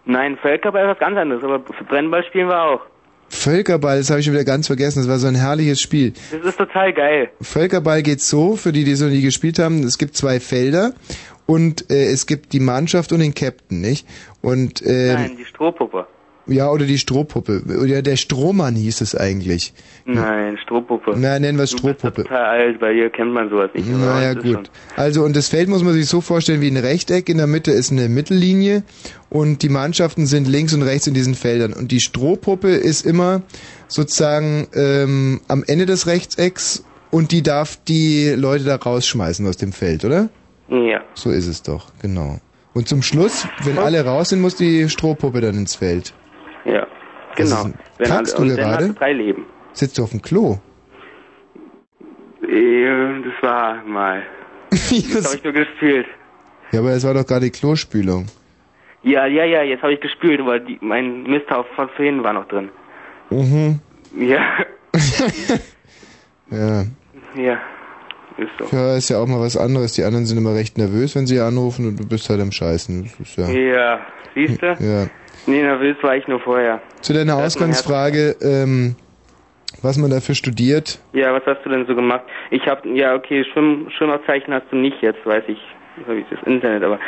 Nein, 0.05 0.37
Völkerball 0.41 0.85
ist 0.85 0.91
was 0.91 0.99
ganz 0.99 1.17
anderes, 1.17 1.45
aber 1.45 1.61
für 1.61 1.85
Brennball 1.85 2.25
spielen 2.25 2.49
wir 2.49 2.61
auch. 2.61 2.81
Völkerball, 3.29 3.99
das 3.99 4.11
habe 4.11 4.21
ich 4.21 4.27
schon 4.27 4.35
wieder 4.35 4.45
ganz 4.45 4.67
vergessen. 4.67 5.01
Das 5.01 5.09
war 5.09 5.19
so 5.19 5.27
ein 5.27 5.35
herrliches 5.35 5.81
Spiel. 5.81 6.13
Das 6.31 6.45
ist 6.45 6.59
total 6.59 6.93
geil. 6.93 7.31
Völkerball 7.41 8.03
geht 8.03 8.21
so, 8.21 8.57
für 8.57 8.73
die, 8.73 8.85
die 8.85 8.95
so 8.95 9.07
nie 9.07 9.23
gespielt 9.23 9.59
haben, 9.59 9.83
es 9.85 9.97
gibt 9.97 10.17
zwei 10.17 10.39
Felder 10.39 10.93
und 11.47 11.91
äh, 11.91 12.13
es 12.13 12.27
gibt 12.27 12.53
die 12.53 12.61
Mannschaft 12.61 13.13
und 13.13 13.21
den 13.21 13.35
Captain, 13.35 13.81
nicht? 13.81 14.07
Und 14.43 14.83
äh, 14.83 15.15
Nein, 15.15 15.37
die 15.39 15.45
Strohpuppe. 15.45 16.07
Ja, 16.47 16.71
oder 16.71 16.87
die 16.87 16.99
Strohpuppe. 16.99 17.63
Oder 17.81 18.03
der 18.03 18.17
Strohmann 18.17 18.75
hieß 18.75 19.01
es 19.01 19.15
eigentlich. 19.15 19.73
Nein, 20.05 20.59
Strohpuppe. 20.63 21.15
Na, 21.17 21.39
nennen 21.39 21.57
wir 21.59 21.65
es 21.65 21.71
Du 21.71 21.79
Strohpuppe. 21.79 22.23
bist 22.23 22.29
total 22.29 22.45
alt, 22.45 22.81
bei 22.81 22.93
dir 22.93 23.11
kennt 23.11 23.33
man 23.33 23.49
sowas 23.49 23.71
nicht. 23.75 23.89
Naja, 23.89 24.35
gut. 24.35 24.71
Also, 24.97 25.23
und 25.23 25.37
das 25.37 25.49
Feld 25.49 25.69
muss 25.69 25.83
man 25.85 25.93
sich 25.93 26.07
so 26.07 26.21
vorstellen 26.21 26.61
wie 26.61 26.71
ein 26.71 26.77
Rechteck. 26.77 27.29
In 27.29 27.39
der 27.39 27.47
Mitte 27.47 27.71
ist 27.71 27.93
eine 27.93 28.09
Mittellinie 28.09 28.83
und 29.31 29.63
die 29.63 29.69
Mannschaften 29.69 30.27
sind 30.27 30.49
links 30.49 30.75
und 30.75 30.83
rechts 30.83 31.07
in 31.07 31.15
diesen 31.15 31.35
Feldern. 31.35 31.73
Und 31.73 31.93
die 31.93 32.01
Strohpuppe 32.01 32.71
ist 32.71 33.07
immer 33.07 33.43
sozusagen 33.89 34.67
ähm, 34.75 35.41
am 35.49 35.63
Ende 35.67 35.87
des 35.87 36.07
Rechtecks 36.07 36.85
und 37.11 37.31
die 37.31 37.43
darf 37.43 37.79
die 37.87 38.31
Leute 38.31 38.65
da 38.65 38.77
rausschmeißen 38.77 39.47
aus 39.47 39.57
dem 39.59 39.73
Feld, 39.73 40.05
oder? 40.05 40.29
Schon. 40.69 40.87
Ja. 40.89 41.03
So 41.15 41.31
ist 41.31 41.47
es 41.47 41.63
doch, 41.63 41.93
genau. 42.01 42.41
Und 42.75 42.89
zum 42.89 43.03
Schluss, 43.03 43.47
wenn 43.65 43.79
alle 43.79 44.03
raus 44.05 44.31
sind, 44.31 44.41
muss 44.41 44.57
die 44.57 44.89
Strohpuppe 44.89 45.43
dann 45.43 45.57
ins 45.57 45.75
Feld. 45.75 46.15
Ja, 46.65 46.87
genau. 47.37 47.67
ist 47.67 47.75
Wenn 47.99 48.07
Kackst 48.09 48.39
du 48.39 48.47
gerade? 48.47 48.93
drei 48.95 49.13
Leben. 49.13 49.47
Sitzt 49.73 49.99
du 49.99 50.05
auf 50.05 50.11
dem 50.11 50.23
Klo? 50.23 50.59
Äh, 52.43 53.23
Das 53.23 53.43
war 53.43 53.83
mal. 53.85 54.23
das 54.71 55.25
habe 55.27 55.37
ich 55.37 55.45
nur 55.45 55.53
gespielt. 55.53 56.07
Ja, 56.73 56.81
aber 56.81 56.91
es 56.93 57.05
war 57.05 57.15
doch 57.15 57.27
gerade 57.27 57.45
die 57.47 57.51
Klospülung. 57.51 58.27
Ja, 59.03 59.27
ja, 59.27 59.45
ja, 59.45 59.63
jetzt 59.63 59.83
habe 59.83 59.95
ich 59.95 60.01
gespielt, 60.01 60.41
aber 60.41 60.59
die, 60.61 60.79
mein 60.81 61.25
Misthaufen 61.25 61.75
von 61.75 61.89
vorhin 61.91 62.23
war 62.23 62.33
noch 62.33 62.47
drin. 62.49 62.71
Mhm. 63.31 63.81
Ja, 64.19 64.41
Ja. 66.51 66.85
ja. 67.35 67.59
Ist 68.39 68.51
so. 68.59 68.77
Ja, 68.77 68.97
ist 68.97 69.09
ja 69.11 69.19
auch 69.19 69.27
mal 69.27 69.41
was 69.41 69.57
anderes. 69.57 69.93
Die 69.95 70.05
anderen 70.05 70.25
sind 70.27 70.39
immer 70.39 70.55
recht 70.55 70.79
nervös, 70.79 71.15
wenn 71.15 71.27
sie 71.27 71.39
anrufen 71.41 71.87
und 71.87 72.01
du 72.01 72.07
bist 72.07 72.29
halt 72.31 72.41
am 72.41 72.53
Scheißen. 72.53 73.11
Ja. 73.37 73.51
Ja, 73.51 74.01
siehst 74.35 74.63
du? 74.63 74.67
ja. 74.81 75.07
Nee, 75.47 75.63
nervös 75.63 75.97
war 76.03 76.17
ich 76.17 76.27
nur 76.29 76.41
vorher. 76.41 76.81
Zu 77.01 77.13
deiner 77.13 77.37
Das 77.37 77.47
Ausgangsfrage, 77.57 78.37
ähm, 78.41 78.97
was 79.83 79.99
man 79.99 80.11
dafür 80.11 80.35
studiert. 80.35 81.01
Ja, 81.13 81.33
was 81.33 81.43
hast 81.47 81.65
du 81.65 81.71
denn 81.71 81.87
so 81.87 81.95
gemacht? 81.95 82.25
Ich 82.51 82.67
hab, 82.67 82.85
ja, 82.87 83.15
okay, 83.15 83.45
Schwimm, 83.53 83.89
Schwimmerzeichen 83.97 84.55
hast 84.55 84.67
du 84.71 84.77
nicht 84.77 85.01
jetzt, 85.03 85.25
weiß 85.27 85.45
ich, 85.49 85.59
so 86.07 86.15
wie 86.15 86.25
das 86.31 86.41
Internet, 86.47 86.85
aber, 86.85 86.99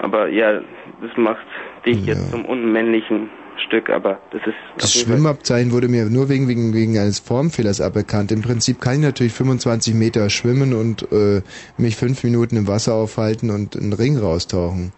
aber 0.00 0.28
ja, 0.28 0.60
das 1.00 1.16
macht 1.16 1.46
dich 1.84 2.04
jetzt 2.06 2.30
zum 2.30 2.44
unmännlichen 2.44 3.30
Stück, 3.66 3.88
aber 3.90 4.18
das 4.32 4.42
ist 4.46 4.54
Das 4.78 4.92
Schwimmabzeichen 4.92 5.72
wurde 5.72 5.88
mir 5.88 6.06
nur 6.06 6.28
wegen, 6.28 6.48
wegen, 6.48 6.74
wegen 6.74 6.98
eines 6.98 7.20
Formfehlers 7.20 7.80
aberkannt. 7.80 8.32
Im 8.32 8.42
Prinzip 8.42 8.80
kann 8.80 8.94
ich 8.94 9.00
natürlich 9.00 9.32
25 9.32 9.94
Meter 9.94 10.28
schwimmen 10.30 10.74
und 10.74 11.10
äh, 11.12 11.42
mich 11.78 11.96
fünf 11.96 12.22
Minuten 12.24 12.56
im 12.56 12.68
Wasser 12.68 12.94
aufhalten 12.94 13.50
und 13.50 13.76
einen 13.76 13.92
Ring 13.92 14.18
raustauchen. 14.18 14.92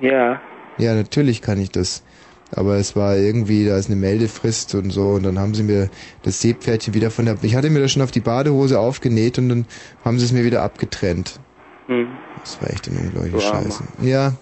Ja, 0.00 0.40
Ja, 0.78 0.94
natürlich 0.94 1.42
kann 1.42 1.60
ich 1.60 1.70
das. 1.70 2.02
Aber 2.52 2.76
es 2.76 2.96
war 2.96 3.16
irgendwie, 3.16 3.64
da 3.64 3.76
ist 3.76 3.88
eine 3.88 3.96
Meldefrist 3.96 4.74
und 4.74 4.90
so 4.90 5.10
und 5.10 5.24
dann 5.24 5.38
haben 5.38 5.54
sie 5.54 5.62
mir 5.62 5.88
das 6.22 6.40
Seepferdchen 6.40 6.94
wieder 6.94 7.10
von 7.10 7.24
der... 7.26 7.36
Ich 7.42 7.54
hatte 7.54 7.70
mir 7.70 7.80
das 7.80 7.92
schon 7.92 8.02
auf 8.02 8.10
die 8.10 8.20
Badehose 8.20 8.78
aufgenäht 8.78 9.38
und 9.38 9.48
dann 9.48 9.66
haben 10.04 10.18
sie 10.18 10.24
es 10.24 10.32
mir 10.32 10.44
wieder 10.44 10.62
abgetrennt. 10.62 11.38
hm. 11.86 12.08
Das 12.40 12.60
war 12.62 12.70
echt 12.70 12.88
eine 12.88 13.00
unglaubliche 13.00 13.46
Armer. 13.46 13.62
Scheiße. 13.64 13.84
Ja, 14.02 14.32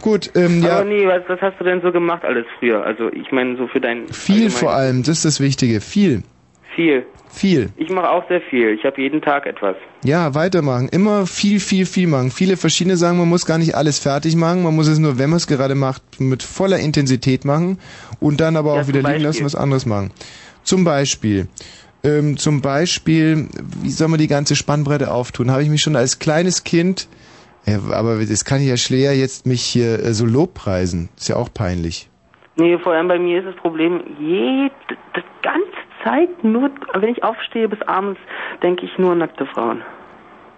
gut, 0.00 0.30
ähm, 0.34 0.62
ja, 0.62 0.78
Aber 0.78 0.84
nee, 0.84 1.06
was, 1.06 1.22
was 1.28 1.40
hast 1.40 1.58
du 1.58 1.64
denn 1.64 1.80
so 1.82 1.90
gemacht 1.90 2.24
alles 2.24 2.46
früher? 2.58 2.84
Also 2.84 3.10
ich 3.12 3.32
meine 3.32 3.56
so 3.56 3.66
für 3.66 3.80
dein 3.80 4.08
viel 4.08 4.50
vor 4.50 4.72
allem, 4.72 5.02
das 5.02 5.18
ist 5.18 5.24
das 5.24 5.40
Wichtige, 5.40 5.80
viel, 5.80 6.22
viel. 6.74 7.04
Viel. 7.32 7.70
Ich 7.76 7.88
mache 7.88 8.10
auch 8.10 8.26
sehr 8.28 8.40
viel. 8.42 8.70
Ich 8.70 8.84
habe 8.84 9.00
jeden 9.00 9.20
Tag 9.20 9.46
etwas. 9.46 9.76
Ja, 10.04 10.34
weitermachen. 10.34 10.88
Immer 10.88 11.26
viel, 11.26 11.60
viel, 11.60 11.86
viel 11.86 12.06
machen. 12.06 12.30
Viele 12.30 12.56
verschiedene 12.56 12.96
sagen, 12.96 13.18
man 13.18 13.28
muss 13.28 13.46
gar 13.46 13.58
nicht 13.58 13.74
alles 13.74 13.98
fertig 13.98 14.36
machen. 14.36 14.62
Man 14.62 14.74
muss 14.74 14.88
es 14.88 14.98
nur, 14.98 15.18
wenn 15.18 15.30
man 15.30 15.38
es 15.38 15.46
gerade 15.46 15.74
macht, 15.74 16.02
mit 16.20 16.42
voller 16.42 16.78
Intensität 16.78 17.44
machen 17.44 17.78
und 18.20 18.40
dann 18.40 18.56
aber 18.56 18.74
auch 18.74 18.82
zum 18.82 18.88
wieder 18.88 18.98
liegen 18.98 19.04
Beispiel? 19.04 19.26
lassen, 19.26 19.44
was 19.44 19.54
anderes 19.54 19.86
machen. 19.86 20.12
Zum 20.62 20.84
Beispiel, 20.84 21.48
ähm, 22.04 22.36
zum 22.36 22.60
Beispiel, 22.60 23.48
wie 23.82 23.90
soll 23.90 24.08
man 24.08 24.18
die 24.18 24.28
ganze 24.28 24.56
Spannbreite 24.56 25.12
auftun? 25.12 25.50
Habe 25.50 25.62
ich 25.62 25.70
mich 25.70 25.80
schon 25.80 25.96
als 25.96 26.18
kleines 26.18 26.64
Kind, 26.64 27.08
ja, 27.66 27.78
aber 27.92 28.24
das 28.24 28.44
kann 28.44 28.60
ich 28.60 28.68
ja 28.68 28.76
schwer 28.76 29.16
jetzt 29.16 29.46
mich 29.46 29.62
hier 29.62 30.00
äh, 30.00 30.12
so 30.12 30.26
lobpreisen. 30.26 31.08
Ist 31.16 31.28
ja 31.28 31.36
auch 31.36 31.52
peinlich. 31.52 32.08
Nee, 32.56 32.76
vor 32.78 32.92
allem 32.92 33.08
bei 33.08 33.18
mir 33.18 33.38
ist 33.38 33.46
das 33.46 33.56
Problem, 33.56 34.02
jede 34.18 34.70
die 35.16 35.22
ganze 35.42 35.81
Zeit 36.04 36.44
nur, 36.44 36.70
wenn 36.94 37.10
ich 37.10 37.22
aufstehe 37.24 37.68
bis 37.68 37.80
abends, 37.82 38.20
denke 38.62 38.84
ich 38.86 38.96
nur 38.98 39.12
an 39.12 39.18
nackte 39.18 39.46
Frauen. 39.46 39.82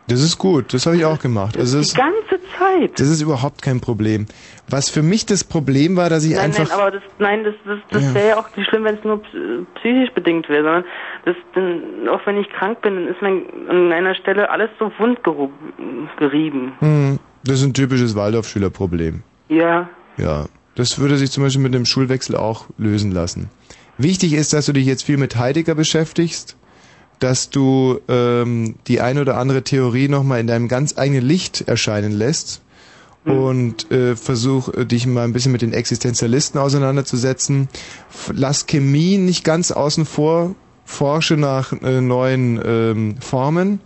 Das 0.06 0.20
ist 0.20 0.36
gut, 0.36 0.74
das 0.74 0.84
habe 0.84 0.96
ich 0.96 1.04
auch 1.06 1.18
gemacht. 1.18 1.56
Also 1.56 1.80
Die 1.80 1.96
ganze 1.96 2.38
Zeit. 2.58 3.00
das 3.00 3.08
ist 3.08 3.22
überhaupt 3.22 3.62
kein 3.62 3.80
Problem. 3.80 4.26
Was 4.68 4.90
für 4.90 5.02
mich 5.02 5.24
das 5.24 5.44
Problem 5.44 5.96
war, 5.96 6.10
dass 6.10 6.24
ich 6.24 6.32
Nein, 6.34 6.44
einfach... 6.46 6.68
nein, 6.68 6.78
aber 6.78 6.90
das, 6.90 7.02
nein, 7.18 7.42
das, 7.44 7.54
das, 7.64 7.78
das 7.90 8.02
Ja. 8.04 8.14
wäre 8.14 8.28
ja 8.28 8.36
auch 8.38 8.54
nicht 8.54 8.68
schlimm, 8.68 8.84
wenn 8.84 8.96
es 8.98 9.04
nur 9.04 9.22
psy- 9.22 9.64
psychisch 9.76 10.12
bedingt 10.12 10.46
wäre, 10.50 10.62
sondern 10.62 10.84
das, 11.24 11.36
dann, 11.54 12.08
auch 12.10 12.20
wenn 12.26 12.36
ich 12.36 12.50
krank 12.50 12.82
bin, 12.82 12.96
dann 12.96 13.08
ist 13.08 13.22
mein, 13.22 13.44
an 13.70 13.92
einer 13.92 14.14
Stelle 14.14 14.50
alles 14.50 14.68
so 14.78 14.92
wund 14.98 15.20
gerieben. 16.18 16.72
Hm, 16.80 17.18
das 17.44 17.60
ist 17.60 17.64
ein 17.66 17.72
typisches 17.74 18.14
Waldorfschülerproblem. 18.14 19.22
Ja, 19.48 19.88
Ja, 20.18 20.44
das 20.76 20.98
würde 20.98 21.16
sich 21.16 21.30
zum 21.30 21.44
Beispiel 21.44 21.62
mit 21.62 21.72
dem 21.72 21.86
Schulwechsel 21.86 22.36
auch 22.36 22.66
lösen 22.76 23.10
lassen. 23.12 23.48
Wichtig 23.98 24.32
ist, 24.32 24.52
dass 24.52 24.66
du 24.66 24.72
dich 24.72 24.86
jetzt 24.86 25.04
viel 25.04 25.16
mit 25.16 25.36
Heidegger 25.36 25.74
beschäftigst, 25.74 26.56
dass 27.20 27.50
du 27.50 28.00
ähm, 28.08 28.74
die 28.88 29.00
ein 29.00 29.18
oder 29.18 29.36
andere 29.38 29.62
Theorie 29.62 30.08
nochmal 30.08 30.40
in 30.40 30.46
deinem 30.46 30.68
ganz 30.68 30.98
eigenen 30.98 31.24
Licht 31.24 31.62
erscheinen 31.68 32.12
lässt 32.12 32.60
und 33.24 33.90
äh, 33.90 34.16
versuch 34.16 34.68
äh, 34.74 34.84
dich 34.84 35.06
mal 35.06 35.24
ein 35.24 35.32
bisschen 35.32 35.52
mit 35.52 35.62
den 35.62 35.72
Existenzialisten 35.72 36.60
auseinanderzusetzen. 36.60 37.68
Lass 38.32 38.66
Chemie 38.66 39.16
nicht 39.16 39.44
ganz 39.44 39.70
außen 39.70 40.04
vor, 40.04 40.54
forsche 40.84 41.36
nach 41.36 41.72
äh, 41.72 42.00
neuen 42.00 42.60
ähm, 42.64 43.16
Formen, 43.20 43.80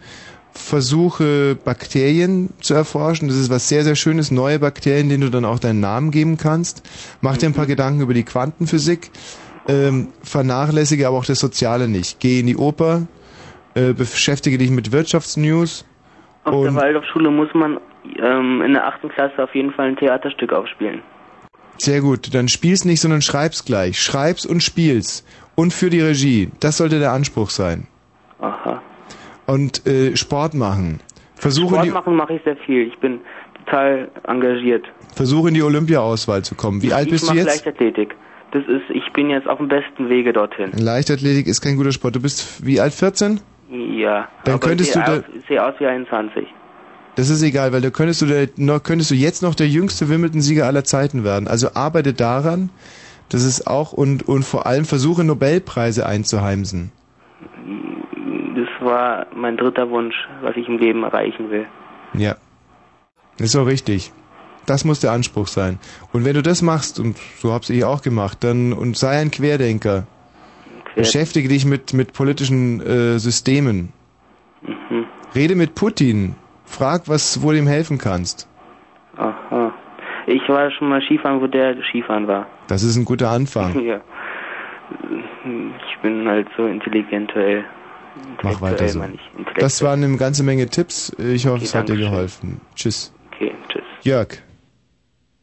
versuche 0.53 1.55
Bakterien 1.55 2.51
zu 2.61 2.75
erforschen. 2.75 3.29
Das 3.29 3.37
ist 3.37 3.51
was 3.51 3.69
sehr, 3.69 3.85
sehr 3.85 3.95
Schönes, 3.95 4.33
neue 4.33 4.59
Bakterien, 4.59 5.09
denen 5.09 5.23
du 5.23 5.31
dann 5.31 5.45
auch 5.45 5.61
deinen 5.61 5.81
Namen 5.81 6.11
geben 6.11 6.37
kannst. 6.37 6.83
Mach 7.21 7.37
dir 7.37 7.47
ein 7.47 7.55
paar 7.55 7.67
Gedanken 7.67 8.01
über 8.01 8.15
die 8.15 8.25
Quantenphysik, 8.25 9.11
ähm, 9.69 10.09
vernachlässige 10.23 11.07
aber 11.07 11.19
auch 11.19 11.25
das 11.25 11.39
Soziale 11.39 11.89
nicht. 11.89 12.21
Geh 12.21 12.41
in 12.41 12.47
die 12.47 12.57
Oper, 12.57 13.07
äh, 13.75 13.93
beschäftige 13.93 14.59
dich 14.59 14.71
mit 14.71 14.93
Wirtschaftsnews. 14.93 15.87
auf 16.45 16.65
der 16.65 16.75
Waldorfschule 16.75 17.31
muss 17.31 17.53
man 17.55 17.79
ähm, 18.19 18.63
in 18.63 18.73
der 18.73 18.87
achten 18.87 19.09
Klasse 19.11 19.43
auf 19.43 19.55
jeden 19.55 19.73
Fall 19.73 19.89
ein 19.89 19.97
Theaterstück 19.97 20.53
aufspielen. 20.53 21.03
Sehr 21.77 22.01
gut, 22.01 22.35
dann 22.35 22.49
spiel's 22.49 22.85
nicht, 22.85 23.01
sondern 23.01 23.23
schreib's 23.23 23.65
gleich. 23.65 24.03
Schreib's 24.03 24.45
und 24.45 24.63
spiel's. 24.63 25.25
Und 25.55 25.73
für 25.73 25.91
die 25.91 26.01
Regie. 26.01 26.51
Das 26.61 26.79
sollte 26.79 26.99
der 26.99 27.13
Anspruch 27.13 27.51
sein. 27.51 27.87
Aha. 28.41 28.83
Und 29.47 29.87
äh, 29.87 30.17
Sport 30.17 30.55
machen. 30.55 31.01
Versuche 31.37 31.75
Sport 31.77 31.93
machen 31.93 32.17
mache 32.17 32.35
ich 32.35 32.43
sehr 32.43 32.57
viel. 32.57 32.89
Ich 32.89 32.99
bin 32.99 33.21
total 33.65 34.09
engagiert. 34.27 34.87
versuche 35.15 35.49
in 35.49 35.55
die 35.55 35.63
Olympia-Auswahl 35.63 36.43
zu 36.43 36.55
kommen. 36.55 36.83
Wie 36.83 36.93
alt 36.93 37.07
ich 37.07 37.13
bist 37.13 37.31
du 37.31 37.35
jetzt? 37.35 37.47
Leichtathletik. 37.47 38.15
Das 38.53 38.63
ist, 38.67 38.89
ich 38.89 39.13
bin 39.13 39.29
jetzt 39.29 39.47
auf 39.47 39.59
dem 39.59 39.69
besten 39.69 40.09
Wege 40.09 40.33
dorthin. 40.33 40.73
Leichtathletik 40.73 41.47
ist 41.47 41.61
kein 41.61 41.77
guter 41.77 41.93
Sport. 41.93 42.17
Du 42.17 42.23
bist 42.23 42.65
wie 42.65 42.81
alt? 42.81 42.95
14? 42.95 43.41
Ja. 43.71 44.29
Dann 44.45 44.55
aber 44.55 44.69
könntest 44.69 44.97
ich 44.97 45.03
du 45.03 45.13
aus, 45.13 45.23
ich 45.35 45.47
sehe 45.47 45.65
aus 45.65 45.75
wie 45.79 45.87
21. 45.87 46.47
Das 47.17 47.31
ist 47.31 47.43
egal, 47.43 47.73
weil 47.73 47.81
da 47.81 47.91
könntest 47.91 48.23
du, 48.23 48.27
der, 48.27 48.49
noch, 48.57 48.83
könntest 48.83 49.11
du 49.11 49.15
jetzt 49.15 49.43
noch 49.43 49.55
der 49.55 49.69
jüngste 49.69 50.09
Wimbledon-Sieger 50.09 50.67
aller 50.67 50.85
Zeiten 50.85 51.25
werden. 51.25 51.49
Also 51.49 51.75
arbeite 51.75 52.15
daran, 52.15 52.71
dass 53.29 53.43
es 53.43 53.67
auch 53.67 53.93
und, 53.93 54.27
und 54.27 54.45
vor 54.45 54.67
allem 54.67 54.85
versuche 54.85 55.25
Nobelpreise 55.25 56.07
einzuheimsen. 56.07 56.93
Das 58.55 58.87
war 58.87 59.27
mein 59.35 59.57
dritter 59.57 59.91
Wunsch, 59.91 60.15
was 60.41 60.57
ich 60.57 60.69
im 60.69 60.79
Leben 60.79 61.03
erreichen 61.03 61.51
will. 61.51 61.67
Ja. 62.15 62.37
Ist 63.39 63.57
auch 63.57 63.67
richtig. 63.67 64.13
Das 64.69 64.85
muss 64.85 65.01
der 65.01 65.13
Anspruch 65.13 65.49
sein. 65.49 65.79
Und 66.13 66.25
wenn 66.25 66.35
du 66.35 66.43
das 66.43 66.61
machst, 66.61 67.01
und 67.01 67.17
so 67.39 67.53
hab's 67.53 67.71
ich 67.71 67.85
auch 67.85 68.03
gemacht, 68.03 68.45
dann 68.45 68.73
und 68.73 68.97
sei 68.97 69.19
ein 69.19 69.31
Querdenker. 69.31 70.07
Beschäftige 70.95 71.49
dich 71.49 71.65
mit, 71.65 71.95
mit 71.95 72.13
politischen 72.13 72.81
äh, 72.81 73.19
Systemen. 73.19 73.93
Mhm. 74.63 75.07
Rede 75.35 75.55
mit 75.55 75.75
Putin. 75.75 76.35
Frag, 76.65 77.09
was 77.09 77.43
wo 77.43 77.53
du 77.53 77.59
ihm 77.59 77.67
helfen 77.67 77.99
kannst. 77.99 78.49
Aha. 79.17 79.73
Ich 80.27 80.47
war 80.49 80.71
schon 80.71 80.91
mal 80.91 81.01
Skifahren, 81.01 81.41
wo 81.41 81.47
der 81.47 81.77
Skifahren 81.89 82.27
war. 82.27 82.47
Das 82.67 82.83
ist 82.83 82.97
ein 82.97 83.05
guter 83.05 83.31
Anfang. 83.31 83.81
Ja. 83.85 84.01
Ich 85.45 85.99
bin 86.01 86.27
halt 86.27 86.49
so 86.57 86.67
intellektuell. 86.67 87.65
Mach 88.43 88.61
weiter 88.63 88.89
so. 88.89 89.03
Das 89.57 89.83
waren 89.83 90.03
eine 90.03 90.17
ganze 90.17 90.43
Menge 90.43 90.67
Tipps. 90.67 91.15
Ich 91.19 91.47
hoffe, 91.47 91.65
es 91.65 91.75
hat 91.75 91.89
dir 91.91 91.97
geholfen. 91.97 92.61
Tschüss. 92.75 93.15
Okay, 93.33 93.55
tschüss. 93.69 93.83
Jörg. 94.03 94.43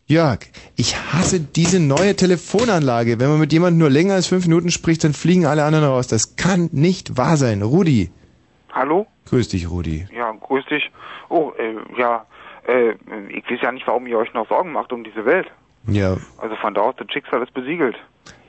Jörg, 0.07 0.39
ich 0.75 0.95
hasse 0.95 1.39
diese 1.39 1.79
neue 1.79 2.15
Telefonanlage. 2.15 3.19
Wenn 3.19 3.29
man 3.29 3.39
mit 3.39 3.51
jemandem 3.51 3.79
nur 3.79 3.89
länger 3.89 4.13
als 4.13 4.27
fünf 4.27 4.45
Minuten 4.45 4.69
spricht, 4.69 5.03
dann 5.03 5.13
fliegen 5.13 5.47
alle 5.47 5.63
anderen 5.63 5.85
raus. 5.85 6.07
Das 6.07 6.35
kann 6.35 6.69
nicht 6.71 7.17
wahr 7.17 7.37
sein. 7.37 7.63
Rudi. 7.63 8.11
Hallo? 8.71 9.07
Grüß 9.29 9.49
dich, 9.49 9.67
Rudi. 9.69 10.07
Ja, 10.15 10.31
grüß 10.31 10.65
dich. 10.65 10.91
Oh, 11.29 11.51
äh, 11.57 11.99
ja, 11.99 12.25
äh, 12.67 12.91
ich 13.29 13.49
weiß 13.49 13.61
ja 13.63 13.71
nicht, 13.71 13.87
warum 13.87 14.05
ihr 14.05 14.19
euch 14.19 14.31
noch 14.33 14.47
Sorgen 14.47 14.71
macht 14.73 14.93
um 14.93 15.03
diese 15.03 15.25
Welt. 15.25 15.47
Ja, 15.87 16.17
Also 16.37 16.55
von 16.61 16.73
da 16.75 16.81
aus, 16.81 16.95
das 16.97 17.07
Schicksal 17.11 17.41
ist 17.41 17.53
besiegelt. 17.53 17.95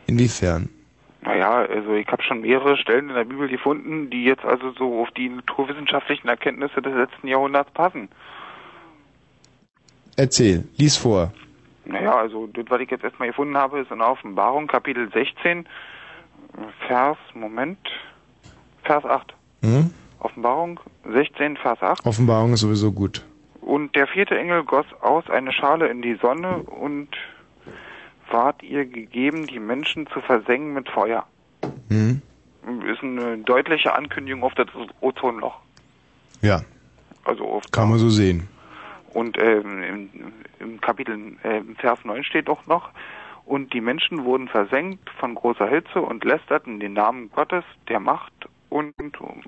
inwiefern? 0.06 0.68
Naja, 1.22 1.64
also 1.64 1.94
ich 1.94 2.06
habe 2.08 2.22
schon 2.22 2.42
mehrere 2.42 2.76
Stellen 2.76 3.08
in 3.08 3.14
der 3.14 3.24
Bibel 3.24 3.48
gefunden, 3.48 4.10
die 4.10 4.24
jetzt 4.24 4.44
also 4.44 4.72
so 4.72 5.00
auf 5.02 5.10
die 5.12 5.28
naturwissenschaftlichen 5.30 6.28
Erkenntnisse 6.28 6.80
des 6.82 6.94
letzten 6.94 7.26
Jahrhunderts 7.28 7.70
passen. 7.72 8.08
Erzähl, 10.16 10.64
lies 10.76 10.96
vor. 10.96 11.32
Naja, 11.86 12.16
also 12.16 12.46
das, 12.48 12.64
was 12.68 12.80
ich 12.80 12.90
jetzt 12.90 13.04
erstmal 13.04 13.28
gefunden 13.28 13.56
habe, 13.56 13.80
ist 13.80 13.90
in 13.90 13.98
der 13.98 14.10
Offenbarung, 14.10 14.66
Kapitel 14.66 15.10
16, 15.12 15.66
Vers, 16.86 17.16
Moment, 17.34 17.78
Vers 18.82 19.04
8. 19.04 19.34
Hm? 19.62 19.90
Offenbarung 20.20 20.80
16, 21.08 21.56
Vers 21.56 21.80
8. 21.80 22.04
Offenbarung 22.04 22.52
ist 22.52 22.60
sowieso 22.60 22.92
gut. 22.92 23.24
Und 23.60 23.94
der 23.94 24.06
vierte 24.06 24.38
Engel 24.38 24.64
goss 24.64 24.86
aus 25.00 25.28
eine 25.30 25.52
Schale 25.52 25.88
in 25.88 26.02
die 26.02 26.14
Sonne 26.20 26.58
und 26.58 27.08
ward 28.30 28.62
ihr 28.62 28.84
gegeben, 28.86 29.46
die 29.46 29.60
Menschen 29.60 30.06
zu 30.08 30.20
versengen 30.20 30.72
mit 30.74 30.88
Feuer. 30.88 31.26
Hm? 31.88 32.22
Ist 32.90 33.02
eine 33.02 33.38
deutliche 33.38 33.94
Ankündigung 33.94 34.42
auf 34.42 34.54
das 34.54 34.66
Ozonloch. 35.00 35.54
Ja, 36.42 36.62
Also 37.24 37.44
auf 37.46 37.64
kann 37.70 37.90
man 37.90 37.98
so 37.98 38.08
sehen. 38.08 38.48
Und 39.16 39.38
ähm, 39.38 39.82
im, 39.82 40.10
im 40.58 40.80
Kapitel 40.82 41.38
äh, 41.42 41.56
im 41.56 41.74
Vers 41.76 41.98
9 42.04 42.22
steht 42.22 42.50
auch 42.50 42.66
noch, 42.66 42.90
und 43.46 43.72
die 43.72 43.80
Menschen 43.80 44.24
wurden 44.24 44.46
versenkt 44.46 45.08
von 45.18 45.34
großer 45.34 45.66
Hitze 45.66 46.02
und 46.02 46.22
lästerten 46.22 46.80
den 46.80 46.92
Namen 46.92 47.30
Gottes, 47.34 47.64
der 47.88 47.98
Macht 47.98 48.34
und 48.68 48.94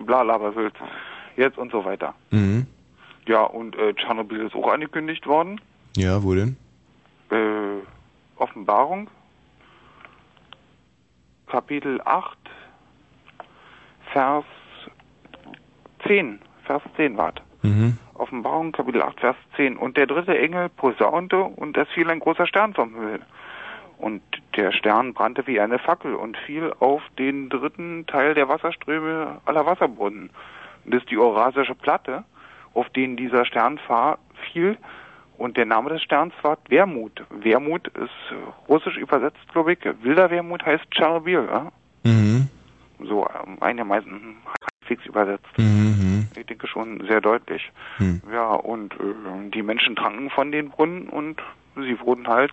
bla 0.06 0.22
bla 0.24 0.40
was 0.40 0.56
willst. 0.56 0.78
jetzt 1.36 1.58
und 1.58 1.70
so 1.70 1.84
weiter. 1.84 2.14
Mhm. 2.30 2.66
Ja, 3.26 3.42
und 3.42 3.76
äh, 3.76 3.92
Tschernobyl 3.92 4.46
ist 4.46 4.54
auch 4.54 4.72
angekündigt 4.72 5.26
worden. 5.26 5.60
Ja, 5.98 6.22
wo 6.22 6.34
denn? 6.34 6.56
Äh, 7.30 7.82
Offenbarung, 8.36 9.10
Kapitel 11.46 12.00
8, 12.06 12.38
Vers 14.12 14.46
10, 16.06 16.40
Vers 16.64 16.82
10 16.96 17.18
wart. 17.18 17.42
Mhm. 17.62 17.98
Offenbarung, 18.14 18.72
Kapitel 18.72 19.02
8, 19.02 19.20
Vers 19.20 19.36
10. 19.56 19.76
Und 19.76 19.96
der 19.96 20.06
dritte 20.06 20.36
Engel 20.38 20.68
posaunte, 20.68 21.38
und 21.38 21.76
es 21.76 21.88
fiel 21.90 22.10
ein 22.10 22.20
großer 22.20 22.46
Stern 22.46 22.74
vom 22.74 22.94
Himmel. 22.94 23.20
Und 23.98 24.22
der 24.56 24.72
Stern 24.72 25.12
brannte 25.12 25.46
wie 25.46 25.60
eine 25.60 25.78
Fackel 25.78 26.14
und 26.14 26.36
fiel 26.36 26.72
auf 26.78 27.02
den 27.18 27.48
dritten 27.48 28.06
Teil 28.06 28.34
der 28.34 28.48
Wasserströme 28.48 29.40
aller 29.44 29.66
Wasserbrunnen. 29.66 30.30
Und 30.84 30.94
das 30.94 31.02
ist 31.02 31.10
die 31.10 31.18
Eurasische 31.18 31.74
Platte, 31.74 32.24
auf 32.74 32.88
den 32.90 33.16
dieser 33.16 33.44
Stern 33.44 33.80
fiel. 34.52 34.78
Und 35.36 35.56
der 35.56 35.66
Name 35.66 35.90
des 35.90 36.02
Sterns 36.02 36.32
war 36.42 36.58
Wermut. 36.68 37.24
Wermut 37.30 37.88
ist 37.88 38.10
russisch 38.68 38.96
übersetzt, 38.96 39.38
glaube 39.52 39.72
ich. 39.72 39.78
Wilder 40.02 40.30
Wermut 40.30 40.64
heißt 40.64 40.90
Tschernobyl. 40.90 41.48
Ja? 41.50 41.72
Mhm. 42.04 42.48
So 43.00 43.26
ähm, 43.28 43.56
einigermaßen 43.60 44.36
halbwegs 44.88 45.06
übersetzt. 45.06 45.46
Mhm. 45.56 46.28
Ich 46.36 46.46
denke 46.46 46.66
schon 46.66 47.02
sehr 47.06 47.20
deutlich. 47.20 47.70
Hm. 47.98 48.20
Ja, 48.32 48.52
und 48.54 48.94
äh, 48.94 49.50
die 49.54 49.62
Menschen 49.62 49.96
tranken 49.96 50.30
von 50.30 50.52
den 50.52 50.70
Brunnen 50.70 51.08
und 51.08 51.40
sie 51.76 51.98
wurden 52.00 52.26
halt, 52.28 52.52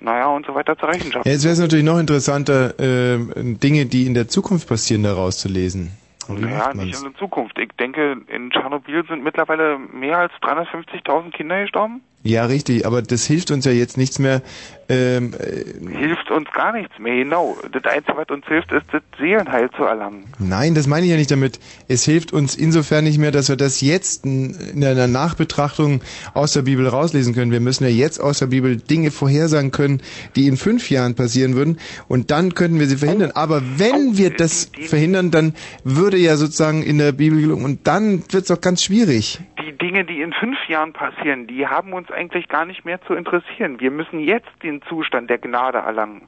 naja, 0.00 0.26
und 0.26 0.46
so 0.46 0.54
weiter 0.54 0.76
zur 0.76 0.88
Rechenschaft. 0.88 1.26
Ja, 1.26 1.32
jetzt 1.32 1.44
wäre 1.44 1.52
es 1.52 1.60
natürlich 1.60 1.84
noch 1.84 1.98
interessanter, 1.98 2.74
ähm, 2.78 3.58
Dinge, 3.60 3.86
die 3.86 4.06
in 4.06 4.14
der 4.14 4.28
Zukunft 4.28 4.68
passieren, 4.68 5.02
daraus 5.02 5.38
zu 5.38 5.48
lesen. 5.48 5.96
Macht 6.28 6.74
nicht 6.74 6.96
in 6.98 7.04
der 7.04 7.14
Zukunft. 7.14 7.56
Ich 7.58 7.70
denke, 7.78 8.16
in 8.26 8.50
Tschernobyl 8.50 9.06
sind 9.06 9.22
mittlerweile 9.22 9.78
mehr 9.78 10.18
als 10.18 10.32
350.000 10.42 11.30
Kinder 11.30 11.62
gestorben. 11.62 12.00
Ja, 12.26 12.46
richtig, 12.46 12.86
aber 12.86 13.02
das 13.02 13.24
hilft 13.26 13.50
uns 13.50 13.64
ja 13.64 13.72
jetzt 13.72 13.96
nichts 13.96 14.18
mehr. 14.18 14.42
Ähm, 14.88 15.34
äh, 15.34 15.96
Hilft 15.98 16.30
uns 16.30 16.48
gar 16.54 16.72
nichts 16.72 16.96
mehr, 17.00 17.16
genau. 17.16 17.56
Das 17.72 17.84
Einzige, 17.92 18.16
was 18.16 18.28
uns 18.28 18.46
hilft, 18.46 18.70
ist, 18.70 18.84
das 18.92 19.02
Seelenheil 19.18 19.68
zu 19.76 19.82
erlangen. 19.82 20.24
nein, 20.38 20.76
das 20.76 20.86
meine 20.86 21.04
ich 21.06 21.10
ja 21.10 21.16
nicht 21.16 21.30
damit. 21.30 21.58
Es 21.88 22.04
hilft 22.04 22.32
uns 22.32 22.54
insofern 22.54 23.02
nicht 23.02 23.18
mehr, 23.18 23.32
dass 23.32 23.48
wir 23.48 23.56
das 23.56 23.80
jetzt 23.80 24.24
in 24.24 24.54
in 24.74 24.84
einer 24.84 25.08
Nachbetrachtung 25.08 26.02
aus 26.34 26.52
der 26.52 26.62
Bibel 26.62 26.86
rauslesen 26.86 27.34
können. 27.34 27.50
Wir 27.50 27.60
müssen 27.60 27.82
ja 27.82 27.90
jetzt 27.90 28.20
aus 28.20 28.38
der 28.38 28.46
Bibel 28.46 28.76
Dinge 28.76 29.10
vorhersagen 29.10 29.72
können, 29.72 30.00
die 30.36 30.46
in 30.46 30.56
fünf 30.56 30.88
Jahren 30.90 31.14
passieren 31.16 31.56
würden. 31.56 31.78
Und 32.06 32.30
dann 32.30 32.54
könnten 32.54 32.78
wir 32.78 32.86
sie 32.86 32.96
verhindern. 32.98 33.32
Aber 33.34 33.62
wenn 33.78 34.16
wir 34.16 34.30
das 34.30 34.70
verhindern, 34.86 35.32
dann 35.32 35.54
würde 35.82 36.16
ja 36.16 36.36
sozusagen 36.36 36.82
in 36.84 36.98
der 36.98 37.10
Bibel 37.12 37.40
gelungen. 37.40 37.64
Und 37.64 37.86
dann 37.88 38.22
wird 38.30 38.42
es 38.42 38.48
doch 38.48 38.60
ganz 38.60 38.84
schwierig. 38.84 39.40
Die 39.66 39.76
Dinge, 39.76 40.04
die 40.04 40.20
in 40.20 40.32
fünf 40.32 40.56
Jahren 40.68 40.92
passieren, 40.92 41.48
die 41.48 41.66
haben 41.66 41.92
uns 41.92 42.08
eigentlich 42.12 42.48
gar 42.48 42.64
nicht 42.64 42.84
mehr 42.84 43.00
zu 43.02 43.14
interessieren. 43.14 43.80
Wir 43.80 43.90
müssen 43.90 44.20
jetzt 44.20 44.50
den 44.62 44.80
Zustand 44.82 45.28
der 45.28 45.38
Gnade 45.38 45.78
erlangen. 45.78 46.26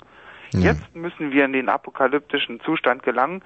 Jetzt 0.53 0.97
müssen 0.97 1.31
wir 1.31 1.45
in 1.45 1.53
den 1.53 1.69
apokalyptischen 1.69 2.59
Zustand 2.61 3.05
gelangen, 3.05 3.43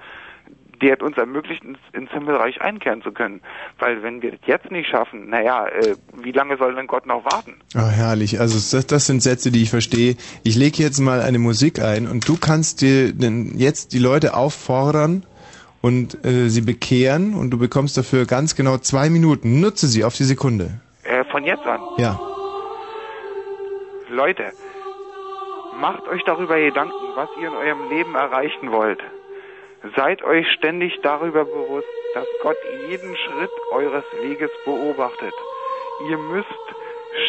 der 0.81 0.99
uns 1.01 1.15
ermöglicht, 1.17 1.63
ins, 1.63 1.77
ins 1.91 2.09
Himmelreich 2.11 2.61
einkehren 2.61 3.03
zu 3.03 3.11
können. 3.11 3.41
Weil 3.77 4.01
wenn 4.01 4.21
wir 4.21 4.31
das 4.31 4.39
jetzt 4.45 4.71
nicht 4.71 4.89
schaffen, 4.89 5.29
naja, 5.29 5.67
äh, 5.67 5.95
wie 6.21 6.31
lange 6.31 6.57
soll 6.57 6.73
denn 6.73 6.87
Gott 6.87 7.05
noch 7.05 7.23
warten? 7.25 7.55
Ah, 7.75 7.89
herrlich. 7.89 8.39
Also 8.39 8.55
das, 8.55 8.87
das 8.87 9.05
sind 9.05 9.21
Sätze, 9.21 9.51
die 9.51 9.61
ich 9.61 9.69
verstehe. 9.69 10.15
Ich 10.43 10.55
lege 10.55 10.81
jetzt 10.81 10.99
mal 10.99 11.21
eine 11.21 11.39
Musik 11.39 11.79
ein 11.79 12.07
und 12.07 12.27
du 12.27 12.37
kannst 12.37 12.81
dir 12.81 13.13
denn 13.13 13.53
jetzt 13.57 13.93
die 13.93 13.99
Leute 13.99 14.33
auffordern 14.33 15.23
und 15.83 16.25
äh, 16.25 16.47
sie 16.47 16.61
bekehren 16.61 17.35
und 17.35 17.51
du 17.51 17.57
bekommst 17.59 17.97
dafür 17.97 18.25
ganz 18.25 18.55
genau 18.55 18.77
zwei 18.77 19.09
Minuten. 19.09 19.59
Nutze 19.59 19.87
sie 19.87 20.05
auf 20.05 20.15
die 20.15 20.23
Sekunde. 20.23 20.79
Äh, 21.03 21.25
von 21.25 21.43
jetzt 21.43 21.65
an. 21.65 21.81
Ja. 21.97 22.17
Leute, 24.09 24.45
macht 25.81 26.07
euch 26.07 26.23
darüber 26.23 26.57
Gedanken, 26.57 27.05
was 27.15 27.27
ihr 27.41 27.49
in 27.49 27.53
eurem 27.53 27.89
Leben 27.89 28.15
erreichen 28.15 28.71
wollt. 28.71 29.01
Seid 29.97 30.23
euch 30.23 30.47
ständig 30.57 30.93
darüber 31.03 31.43
bewusst, 31.43 31.87
dass 32.13 32.27
Gott 32.41 32.57
jeden 32.87 33.17
Schritt 33.17 33.51
eures 33.73 34.05
Weges 34.21 34.51
beobachtet. 34.63 35.33
Ihr 36.09 36.17
müsst 36.17 36.47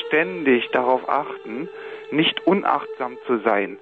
ständig 0.06 0.70
darauf 0.70 1.08
achten, 1.08 1.68
nicht 2.12 2.46
unachtsam 2.46 3.16
zu 3.26 3.40
sein. 3.40 3.78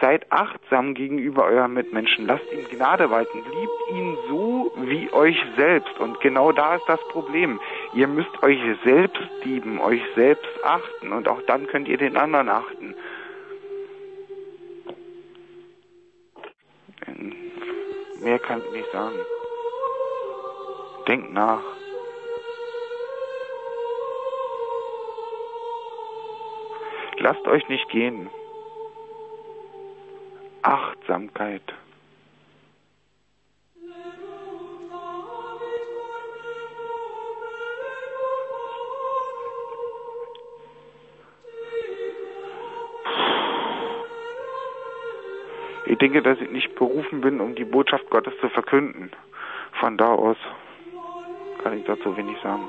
Seid 0.00 0.30
achtsam 0.30 0.94
gegenüber 0.94 1.44
euren 1.46 1.74
Mitmenschen. 1.74 2.26
Lasst 2.26 2.44
ihm 2.52 2.68
Gnade 2.68 3.10
walten. 3.10 3.38
Liebt 3.38 3.98
ihn 3.98 4.16
so 4.28 4.72
wie 4.76 5.12
euch 5.12 5.36
selbst. 5.56 5.98
Und 5.98 6.20
genau 6.20 6.52
da 6.52 6.76
ist 6.76 6.88
das 6.88 7.00
Problem. 7.08 7.60
Ihr 7.94 8.06
müsst 8.06 8.42
euch 8.42 8.60
selbst 8.84 9.20
lieben, 9.42 9.80
euch 9.80 10.02
selbst 10.14 10.48
achten. 10.62 11.12
Und 11.12 11.26
auch 11.28 11.42
dann 11.42 11.66
könnt 11.66 11.88
ihr 11.88 11.98
den 11.98 12.16
anderen 12.16 12.48
achten. 12.48 12.94
Mehr 18.22 18.38
kann 18.38 18.62
ich 18.64 18.72
nicht 18.72 18.92
sagen. 18.92 19.16
Denkt 21.08 21.32
nach. 21.32 21.62
Lasst 27.18 27.46
euch 27.48 27.68
nicht 27.68 27.88
gehen. 27.88 28.30
Achtsamkeit. 30.62 31.62
Ich 45.86 45.98
denke, 45.98 46.22
dass 46.22 46.40
ich 46.40 46.50
nicht 46.50 46.74
berufen 46.76 47.20
bin, 47.20 47.40
um 47.40 47.54
die 47.54 47.64
Botschaft 47.64 48.08
Gottes 48.10 48.32
zu 48.40 48.48
verkünden. 48.48 49.10
Von 49.80 49.96
da 49.96 50.06
aus 50.06 50.36
kann 51.62 51.78
ich 51.78 51.84
dazu 51.84 52.16
wenig 52.16 52.36
sagen. 52.42 52.68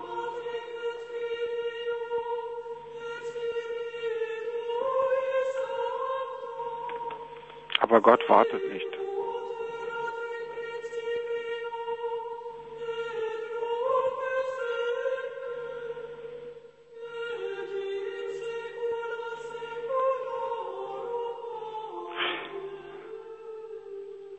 Aber 7.91 7.99
Gott 7.99 8.21
wartet 8.29 8.61
nicht. 8.71 8.87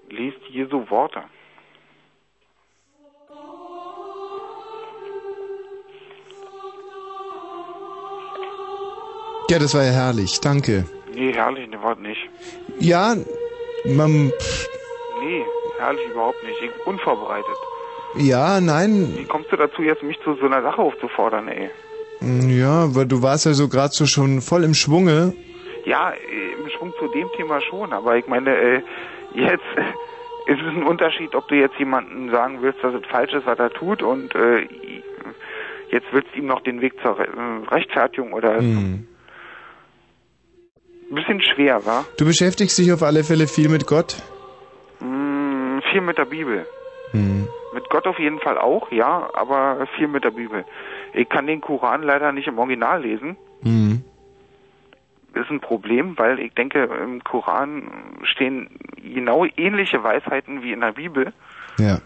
Liest 0.09 0.39
Jesu 0.49 0.89
Worte. 0.89 1.23
Ja, 9.51 9.59
das 9.59 9.75
war 9.75 9.85
ja 9.85 9.91
herrlich. 9.91 10.41
Danke. 10.41 10.87
Nee, 11.15 11.35
herrlich, 11.35 11.69
ne, 11.69 11.83
Wort 11.83 12.01
nicht. 12.01 12.31
Ja, 12.81 13.15
man, 13.85 14.33
Nee, 15.21 15.45
herrlich 15.79 16.07
überhaupt 16.11 16.43
nicht. 16.45 16.61
Ich 16.63 16.71
bin 16.73 16.81
unvorbereitet. 16.85 17.57
ja, 18.17 18.61
nein, 18.61 19.15
Wie 19.17 19.25
kommst 19.25 19.53
du 19.53 19.57
dazu, 19.57 19.83
jetzt 19.83 20.03
mich 20.03 20.21
zu 20.23 20.35
so 20.35 20.47
einer 20.47 20.63
Sache 20.63 20.81
aufzufordern, 20.83 21.49
ey? 21.49 21.71
ja, 22.21 22.95
weil 22.95 23.07
du 23.07 23.23
warst 23.23 23.47
ja 23.47 23.53
so 23.53 23.69
gerade 23.69 23.93
so 23.93 24.07
schon 24.07 24.41
voll 24.41 24.63
im 24.65 24.75
Schwunge. 24.75 25.33
Ja, 25.85 26.11
äh, 26.13 26.61
im 26.63 26.69
Schwung 26.71 26.93
zu 26.99 27.09
dem 27.09 27.29
Thema 27.37 27.61
schon, 27.61 27.93
aber 27.93 28.17
ich 28.17 28.27
meine, 28.29 28.57
äh, 28.57 28.83
jetzt 29.35 29.65
ist 30.47 30.61
es 30.61 30.69
ein 30.77 30.85
Unterschied, 30.85 31.35
ob 31.35 31.49
du 31.49 31.57
jetzt 31.57 31.77
jemandem 31.79 32.31
sagen 32.31 32.59
willst, 32.63 32.83
dass 32.85 32.95
es 32.95 33.05
falsch 33.11 33.33
ist, 33.33 33.47
was 33.47 33.59
er 33.59 33.71
tut 33.71 34.03
und 34.03 34.35
äh, 34.37 34.69
jetzt 35.91 36.07
willst 36.13 36.29
du 36.35 36.39
ihm 36.39 36.47
noch 36.47 36.61
den 36.63 36.81
Weg 36.81 36.95
zur 37.03 37.19
Re 37.19 37.27
äh, 37.27 37.75
Rechtfertigung 37.75 38.33
oder 38.33 38.59
Hm. 38.59 39.07
Ein 41.13 41.17
bisschen 41.17 41.43
schwer, 41.43 41.85
wa? 41.85 42.05
Du 42.17 42.25
beschäftigst 42.25 42.79
dich 42.79 42.93
auf 42.93 43.03
alle 43.03 43.23
Fälle 43.23 43.47
viel 43.47 43.69
mit 43.69 43.87
Gott. 43.87 44.17
Mm, 45.01 45.79
viel 45.91 46.01
mit 46.01 46.17
der 46.17 46.25
Bibel. 46.25 46.67
Hm. 47.11 47.47
Mit 47.75 47.89
Gott 47.91 48.07
auf 48.07 48.19
jeden 48.19 48.41
Fall 48.41 48.59
auch, 48.59 48.91
ja, 48.91 49.29
aber 49.35 49.87
viel 49.97 50.09
mit 50.09 50.25
der 50.25 50.31
Bibel. 50.31 50.65
Ich 51.13 51.29
kann 51.29 51.47
den 51.47 51.61
Koran 51.61 52.03
leider 52.03 52.33
nicht 52.33 52.49
im 52.49 52.59
Original 52.59 53.03
lesen. 53.03 53.37
Hm. 53.63 54.03
ist 55.35 55.51
ein 55.51 55.61
Problem, 55.61 56.17
weil 56.17 56.41
ich 56.41 56.55
denke, 56.55 56.85
im 56.85 57.23
Koran 57.23 57.91
stehen 58.25 58.71
genau 58.97 59.47
ähnliche 59.57 60.03
Weisheiten 60.03 60.63
wie 60.63 60.73
in 60.73 60.81
der 60.81 60.93
Bibel. 60.93 61.33
Ja, 61.79 61.99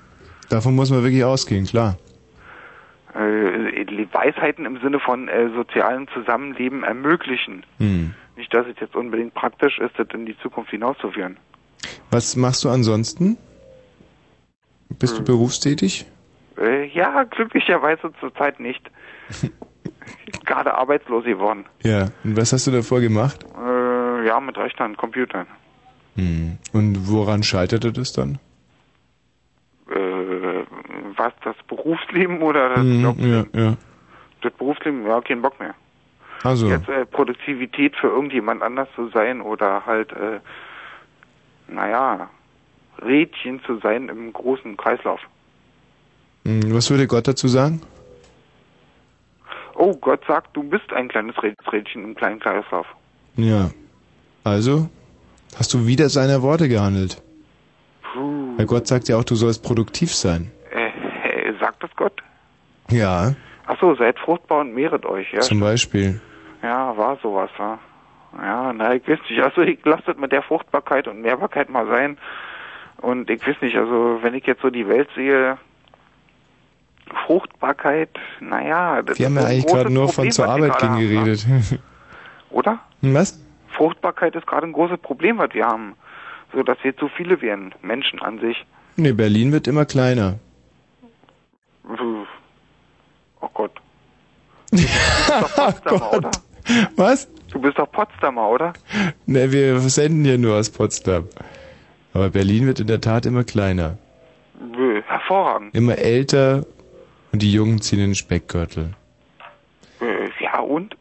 davon 0.50 0.74
muss 0.74 0.90
man 0.90 1.02
wirklich 1.02 1.24
ausgehen, 1.24 1.66
klar. 1.66 1.96
Äh, 3.14 3.86
Weisheiten 4.12 4.66
im 4.66 4.80
Sinne 4.80 4.98
von 4.98 5.28
äh, 5.28 5.48
sozialem 5.54 6.08
Zusammenleben 6.08 6.82
ermöglichen. 6.82 7.64
Hm. 7.78 8.14
Nicht, 8.36 8.52
dass 8.52 8.66
es 8.66 8.76
jetzt 8.80 8.94
unbedingt 8.94 9.34
praktisch 9.34 9.78
ist, 9.78 9.98
das 9.98 10.08
in 10.12 10.26
die 10.26 10.38
Zukunft 10.38 10.70
hinauszuführen. 10.70 11.36
Was 12.10 12.36
machst 12.36 12.64
du 12.64 12.68
ansonsten? 12.68 13.36
Bist 14.98 15.18
du 15.18 15.24
berufstätig? 15.24 16.06
Äh, 16.58 16.86
ja, 16.88 17.24
glücklicherweise 17.24 18.12
zurzeit 18.20 18.60
nicht. 18.60 18.82
Gerade 20.44 20.74
arbeitslos 20.74 21.24
geworden. 21.24 21.64
Ja. 21.82 22.08
Und 22.24 22.36
was 22.36 22.52
hast 22.52 22.66
du 22.66 22.70
davor 22.70 23.00
gemacht? 23.00 23.44
Äh, 23.58 24.26
ja, 24.26 24.38
mit 24.40 24.56
Rechnern, 24.56 24.96
Computern. 24.96 25.46
Hm. 26.16 26.58
Und 26.72 27.08
woran 27.10 27.42
scheiterte 27.42 27.92
das 27.92 28.12
dann? 28.12 28.38
Äh, 29.90 30.64
was, 31.16 31.32
das 31.44 31.56
Berufsleben 31.68 32.40
oder 32.42 32.70
das 32.70 32.78
Hm, 32.78 33.02
Job? 33.02 33.16
ja, 33.18 33.44
ja. 33.52 33.76
Das 34.42 34.52
Berufsleben, 34.54 35.06
ja, 35.06 35.20
kein 35.20 35.42
Bock 35.42 35.58
mehr. 35.60 35.74
Also. 36.46 36.68
Jetzt 36.68 36.88
äh, 36.88 37.04
Produktivität 37.06 37.96
für 37.96 38.08
irgendjemand 38.08 38.62
anders 38.62 38.88
zu 38.94 39.08
sein 39.08 39.40
oder 39.40 39.84
halt, 39.86 40.12
äh, 40.12 40.40
naja, 41.68 42.28
Rädchen 43.02 43.60
zu 43.64 43.78
sein 43.78 44.08
im 44.08 44.32
großen 44.32 44.76
Kreislauf. 44.76 45.20
Hm, 46.44 46.72
Was 46.74 46.90
würde 46.90 47.06
Gott 47.06 47.26
dazu 47.28 47.48
sagen? 47.48 47.80
Oh, 49.74 49.94
Gott 49.96 50.20
sagt, 50.26 50.56
du 50.56 50.62
bist 50.62 50.90
ein 50.92 51.08
kleines 51.08 51.34
Rä- 51.36 51.54
Rädchen 51.70 52.04
im 52.04 52.14
kleinen 52.14 52.40
Kreislauf. 52.40 52.86
Ja. 53.36 53.70
Also, 54.44 54.88
hast 55.58 55.74
du 55.74 55.86
wieder 55.86 56.08
seiner 56.08 56.40
Worte 56.40 56.68
gehandelt? 56.68 57.20
Puh. 58.02 58.56
Weil 58.56 58.66
Gott 58.66 58.86
sagt 58.86 59.08
ja 59.08 59.16
auch, 59.18 59.24
du 59.24 59.34
sollst 59.34 59.62
produktiv 59.62 60.14
sein. 60.14 60.50
Äh, 60.70 61.52
sagt 61.60 61.82
das 61.82 61.90
Gott? 61.96 62.22
Ja, 62.90 63.34
Ach 63.68 63.76
so, 63.80 63.96
seid 63.96 64.16
fruchtbar 64.20 64.60
und 64.60 64.74
mehret 64.74 65.04
euch, 65.04 65.32
ja? 65.32 65.40
zum 65.40 65.58
Beispiel. 65.58 66.20
Ja, 66.66 66.96
war 66.96 67.16
sowas, 67.22 67.50
ja. 67.60 67.78
Ja, 68.42 68.72
na, 68.72 68.92
ich 68.92 69.06
weiß 69.06 69.20
nicht, 69.30 69.40
also 69.40 69.62
ich 69.62 69.78
lasse 69.84 70.02
das 70.06 70.16
mit 70.16 70.32
der 70.32 70.42
Fruchtbarkeit 70.42 71.06
und 71.06 71.22
Mehrbarkeit 71.22 71.70
mal 71.70 71.86
sein. 71.86 72.18
Und 72.96 73.30
ich 73.30 73.46
weiß 73.46 73.54
nicht, 73.60 73.76
also 73.76 74.18
wenn 74.20 74.34
ich 74.34 74.44
jetzt 74.46 74.62
so 74.62 74.70
die 74.70 74.88
Welt 74.88 75.08
sehe, 75.14 75.58
Fruchtbarkeit, 77.24 78.10
naja, 78.40 79.00
das 79.02 79.16
Wir 79.16 79.26
haben 79.26 79.36
ist 79.36 79.42
ja 79.44 79.48
eigentlich 79.48 79.66
gerade 79.66 79.92
nur 79.92 80.06
von 80.08 80.14
Problem, 80.14 80.32
zur 80.32 80.48
was 80.48 80.56
wir 80.56 80.64
Arbeit 80.64 80.80
gehen 80.80 80.90
haben, 80.90 81.00
geredet. 81.00 81.46
ne? 81.48 81.62
Oder? 82.50 82.80
Was? 83.02 83.40
Fruchtbarkeit 83.68 84.34
ist 84.34 84.46
gerade 84.48 84.66
ein 84.66 84.72
großes 84.72 84.98
Problem, 84.98 85.38
was 85.38 85.54
wir 85.54 85.66
haben. 85.66 85.94
So, 86.52 86.64
dass 86.64 86.78
wir 86.82 86.96
zu 86.96 87.08
viele 87.08 87.40
werden, 87.42 87.72
Menschen 87.80 88.20
an 88.22 88.40
sich. 88.40 88.66
Nee, 88.96 89.12
Berlin 89.12 89.52
wird 89.52 89.68
immer 89.68 89.84
kleiner. 89.84 90.40
Oh 93.40 93.48
Gott. 93.54 93.70
Du 94.72 94.78
bist 94.78 95.30
doch 95.30 95.54
Potsdamer, 95.54 96.12
oder? 96.12 96.30
Was? 96.96 97.28
Du 97.50 97.60
bist 97.60 97.78
doch 97.78 97.90
Potsdamer, 97.90 98.48
oder? 98.50 98.72
Ne, 99.26 99.50
wir 99.52 99.78
senden 99.80 100.24
hier 100.24 100.38
nur 100.38 100.56
aus 100.56 100.70
Potsdam. 100.70 101.28
Aber 102.12 102.30
Berlin 102.30 102.66
wird 102.66 102.80
in 102.80 102.86
der 102.86 103.00
Tat 103.00 103.26
immer 103.26 103.44
kleiner. 103.44 103.98
Bö, 104.74 105.02
Hervorragend. 105.06 105.74
Immer 105.74 105.98
älter 105.98 106.64
und 107.32 107.42
die 107.42 107.52
Jungen 107.52 107.80
ziehen 107.80 107.98
den 107.98 108.14
Speckgürtel. 108.14 108.94
Äh, 110.00 110.28
Ja, 110.42 110.60
und? 110.60 110.96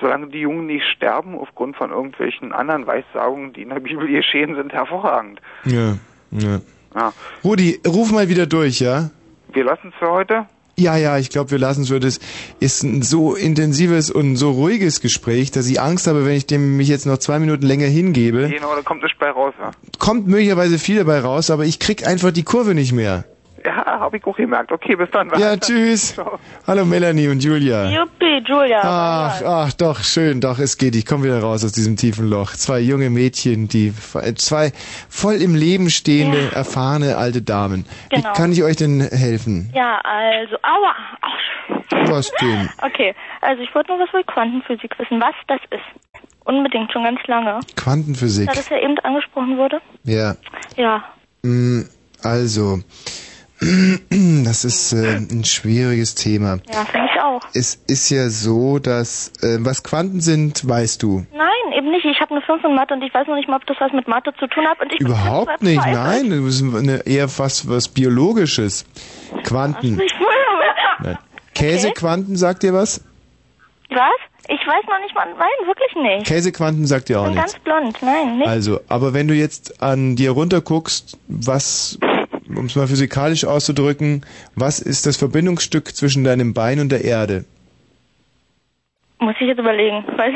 Solange 0.00 0.26
die 0.26 0.40
Jungen 0.40 0.66
nicht 0.66 0.84
sterben 0.86 1.38
aufgrund 1.38 1.76
von 1.76 1.90
irgendwelchen 1.90 2.52
anderen 2.52 2.86
Weissagungen, 2.86 3.52
die 3.52 3.62
in 3.62 3.68
der 3.70 3.80
Bibel 3.80 4.06
geschehen 4.08 4.54
sind, 4.56 4.72
hervorragend. 4.72 5.40
Ja, 5.64 5.96
ja. 6.32 6.60
Ja. 6.94 7.12
Rudi, 7.42 7.80
ruf 7.86 8.12
mal 8.12 8.28
wieder 8.28 8.46
durch, 8.46 8.80
ja? 8.80 9.10
Wir 9.52 9.64
lassen 9.64 9.88
es 9.88 9.94
für 9.98 10.10
heute. 10.10 10.46
Ja, 10.76 10.96
ja, 10.96 11.18
ich 11.18 11.30
glaube, 11.30 11.52
wir 11.52 11.58
lassen 11.58 11.82
es 11.82 12.00
das 12.00 12.20
ist 12.58 12.82
ein 12.82 13.02
so 13.02 13.34
intensives 13.34 14.10
und 14.10 14.36
so 14.36 14.50
ruhiges 14.50 15.00
Gespräch, 15.00 15.50
dass 15.50 15.68
ich 15.68 15.80
Angst 15.80 16.06
habe, 16.06 16.26
wenn 16.26 16.36
ich 16.36 16.46
dem 16.46 16.76
mich 16.76 16.88
jetzt 16.88 17.06
noch 17.06 17.18
zwei 17.18 17.38
Minuten 17.38 17.64
länger 17.64 17.86
hingebe, 17.86 18.48
Genau, 18.48 18.74
da 18.74 18.82
kommt 18.82 19.02
nicht 19.02 19.18
bei 19.18 19.30
raus. 19.30 19.54
Ja, 19.58 19.70
kommt 19.98 20.26
möglicherweise 20.26 20.78
viel 20.78 20.96
dabei 20.96 21.20
raus, 21.20 21.50
aber 21.50 21.64
ich 21.64 21.78
krieg 21.78 22.06
einfach 22.06 22.32
die 22.32 22.42
Kurve 22.42 22.74
nicht 22.74 22.92
mehr. 22.92 23.24
Ja 23.64 23.84
habe 24.00 24.16
ich 24.16 24.24
auch 24.26 24.36
gemerkt. 24.36 24.72
Okay, 24.72 24.96
bis 24.96 25.10
dann. 25.10 25.30
Ja, 25.38 25.56
tschüss. 25.58 26.14
Hallo 26.66 26.84
Melanie 26.84 27.28
und 27.28 27.42
Julia. 27.42 27.88
Juppie, 27.90 28.42
Julia. 28.46 28.80
Ach, 28.82 29.42
ach, 29.44 29.72
doch, 29.74 30.00
schön, 30.02 30.40
doch, 30.40 30.58
es 30.58 30.76
geht. 30.78 30.94
Ich 30.96 31.06
komme 31.06 31.24
wieder 31.24 31.40
raus 31.40 31.64
aus 31.64 31.72
diesem 31.72 31.96
tiefen 31.96 32.28
Loch. 32.28 32.52
Zwei 32.52 32.80
junge 32.80 33.10
Mädchen, 33.10 33.68
die, 33.68 33.92
zwei 34.36 34.72
voll 35.08 35.34
im 35.36 35.54
Leben 35.54 35.90
stehende, 35.90 36.50
erfahrene 36.54 37.16
alte 37.16 37.42
Damen. 37.42 37.86
Genau. 38.10 38.28
Wie 38.30 38.32
kann 38.36 38.52
ich 38.52 38.62
euch 38.62 38.76
denn 38.76 39.00
helfen? 39.00 39.70
Ja, 39.74 39.98
also, 40.04 40.56
aua. 40.56 40.94
Ach, 41.20 42.10
Was 42.10 42.30
denn? 42.40 42.68
Okay, 42.82 43.14
also 43.40 43.62
ich 43.62 43.74
wollte 43.74 43.92
nur 43.92 44.00
was 44.00 44.10
über 44.10 44.22
Quantenphysik 44.24 44.98
wissen, 44.98 45.20
was 45.20 45.34
das 45.48 45.60
ist. 45.70 46.22
Unbedingt, 46.44 46.92
schon 46.92 47.04
ganz 47.04 47.20
lange. 47.26 47.60
Quantenphysik. 47.76 48.46
Da 48.48 48.52
das 48.54 48.68
ja 48.68 48.78
eben 48.78 48.98
angesprochen 48.98 49.56
wurde. 49.56 49.80
Ja. 50.04 50.36
Ja, 50.76 51.04
Mm, 51.42 51.82
Also, 52.22 52.80
das 54.44 54.64
ist 54.64 54.92
äh, 54.92 55.16
ein 55.16 55.44
schwieriges 55.44 56.14
Thema. 56.14 56.58
ja, 56.72 56.84
finde 56.84 57.08
ich 57.14 57.20
auch. 57.22 57.40
Es 57.54 57.74
ist 57.86 58.10
ja 58.10 58.28
so, 58.28 58.78
dass, 58.78 59.28
äh, 59.42 59.58
was 59.60 59.82
Quanten 59.82 60.20
sind, 60.20 60.68
weißt 60.68 61.02
du. 61.02 61.24
Nein, 61.34 61.72
eben 61.78 61.90
nicht. 61.90 62.04
Ich 62.04 62.20
habe 62.20 62.32
eine 62.32 62.42
5 62.42 62.62
in 62.64 62.74
Mathe 62.74 62.94
und 62.94 63.02
ich 63.02 63.12
weiß 63.14 63.26
noch 63.26 63.36
nicht 63.36 63.48
mal, 63.48 63.56
ob 63.56 63.66
das 63.66 63.76
was 63.80 63.92
mit 63.92 64.06
Mathe 64.08 64.32
zu 64.38 64.46
tun 64.46 64.66
hat. 64.66 64.80
Und 64.80 64.92
ich 64.92 65.00
Überhaupt 65.00 65.62
nicht, 65.62 65.82
verzweifelt. 65.82 66.28
nein, 66.30 66.44
das 66.44 66.54
ist 66.60 66.62
eine, 66.74 67.06
eher 67.06 67.28
fast 67.28 67.68
was 67.68 67.88
Biologisches. 67.88 68.84
Quanten. 69.44 70.00
Nein. 71.00 71.18
Käsequanten 71.54 72.36
sagt 72.36 72.62
dir 72.62 72.72
was? 72.74 73.00
Was? 73.90 73.98
Ich 74.48 74.60
weiß 74.66 74.84
noch 74.88 75.00
nicht 75.00 75.14
mal. 75.14 75.26
Nein, 75.38 75.66
wirklich 75.66 75.94
nicht. 76.02 76.26
Käsequanten 76.26 76.86
sagt 76.86 77.08
dir 77.08 77.14
Ich 77.14 77.18
auch 77.18 77.24
bin 77.26 77.34
nichts. 77.34 77.52
ganz 77.54 77.64
blond. 77.64 77.98
Nein, 78.02 78.38
nicht. 78.38 78.48
Also, 78.48 78.80
aber 78.88 79.14
wenn 79.14 79.26
du 79.28 79.34
jetzt 79.34 79.82
an 79.82 80.16
dir 80.16 80.32
runterguckst, 80.32 81.16
was, 81.28 81.98
um 82.56 82.66
es 82.66 82.76
mal 82.76 82.86
physikalisch 82.86 83.44
auszudrücken, 83.44 84.24
was 84.54 84.80
ist 84.80 85.06
das 85.06 85.16
Verbindungsstück 85.16 85.94
zwischen 85.94 86.24
deinem 86.24 86.54
Bein 86.54 86.80
und 86.80 86.90
der 86.90 87.04
Erde? 87.04 87.44
Muss 89.18 89.34
ich 89.40 89.46
jetzt 89.46 89.58
überlegen. 89.58 90.04
Mein 90.16 90.32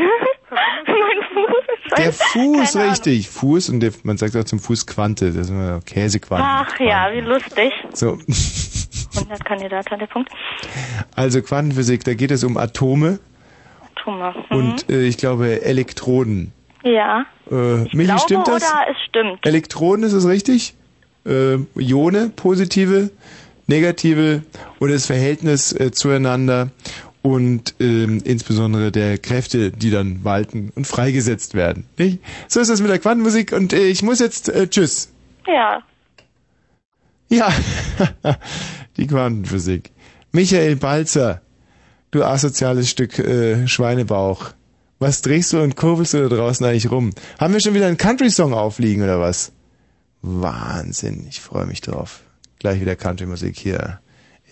Fuß. 1.35 1.99
Der 1.99 2.12
Fuß, 2.12 2.73
keine 2.73 2.85
Ahnung. 2.85 2.90
richtig. 2.90 3.28
Fuß 3.28 3.70
und 3.70 3.81
der, 3.81 3.93
man 4.03 4.16
sagt 4.16 4.36
auch 4.36 4.45
zum 4.45 4.59
Fuß 4.59 4.86
Quante, 4.86 5.27
das 5.27 5.36
ist 5.36 5.51
immer 5.51 5.81
Käsequanten. 5.85 6.47
Ach 6.49 6.81
ja, 6.81 7.11
wie 7.12 7.20
lustig. 7.20 7.73
So, 7.93 8.19
100 9.16 9.45
Kandidat 9.45 9.90
hat 9.90 10.01
der 10.01 10.07
Punkt. 10.07 10.31
also 11.15 11.43
Quantenphysik, 11.43 12.05
da 12.05 12.15
geht 12.15 12.31
es 12.31 12.45
um 12.45 12.57
Atome 12.57 13.19
Atome. 13.97 14.35
Mhm. 14.51 14.57
und 14.57 14.90
äh, 14.90 15.03
ich 15.07 15.19
glaube 15.19 15.62
Elektroden. 15.62 16.53
Ja. 16.82 17.27
Äh, 17.51 17.55
Michi, 17.55 18.05
Glaube 18.05 18.20
stimmt 18.20 18.49
das? 18.49 18.62
oder 18.62 18.86
es 18.90 18.97
stimmt? 19.09 19.47
Elektroden, 19.47 20.05
ist 20.05 20.12
es 20.12 20.27
richtig? 20.27 20.74
Äh, 21.28 21.59
Ione, 21.78 22.30
positive, 22.34 23.10
negative 23.66 24.42
und 24.78 24.90
das 24.90 25.06
Verhältnis 25.06 25.72
äh, 25.72 25.90
zueinander 25.92 26.70
und 27.22 27.74
ähm, 27.80 28.22
insbesondere 28.24 28.90
der 28.90 29.18
Kräfte, 29.18 29.70
die 29.70 29.90
dann 29.90 30.24
walten 30.24 30.72
und 30.74 30.86
freigesetzt 30.86 31.55
werden. 31.55 31.84
Nicht? 31.98 32.20
So 32.46 32.60
ist 32.60 32.70
das 32.70 32.80
mit 32.80 32.90
der 32.90 32.98
Quantenmusik 32.98 33.52
und 33.52 33.72
äh, 33.72 33.86
ich 33.86 34.02
muss 34.02 34.20
jetzt 34.20 34.48
äh, 34.48 34.68
tschüss. 34.68 35.12
Ja. 35.46 35.82
Ja, 37.28 37.52
die 38.96 39.06
Quantenphysik. 39.06 39.90
Michael 40.32 40.76
Balzer, 40.76 41.42
du 42.10 42.24
asoziales 42.24 42.88
Stück 42.88 43.18
äh, 43.18 43.66
Schweinebauch. 43.68 44.52
Was 44.98 45.22
drehst 45.22 45.52
du 45.52 45.60
und 45.60 45.76
kurbelst 45.76 46.14
du 46.14 46.28
da 46.28 46.34
draußen 46.34 46.64
eigentlich 46.66 46.90
rum? 46.90 47.10
Haben 47.38 47.52
wir 47.52 47.60
schon 47.60 47.74
wieder 47.74 47.86
einen 47.86 47.98
Country-Song 47.98 48.52
aufliegen 48.55 49.02
oder 49.02 49.20
was? 49.20 49.52
Wahnsinn, 50.23 51.27
ich 51.28 51.40
freue 51.40 51.66
mich 51.66 51.81
drauf. 51.81 52.23
Gleich 52.59 52.81
wieder 52.81 52.97
Country-Musik 52.97 53.57
hier 53.57 54.01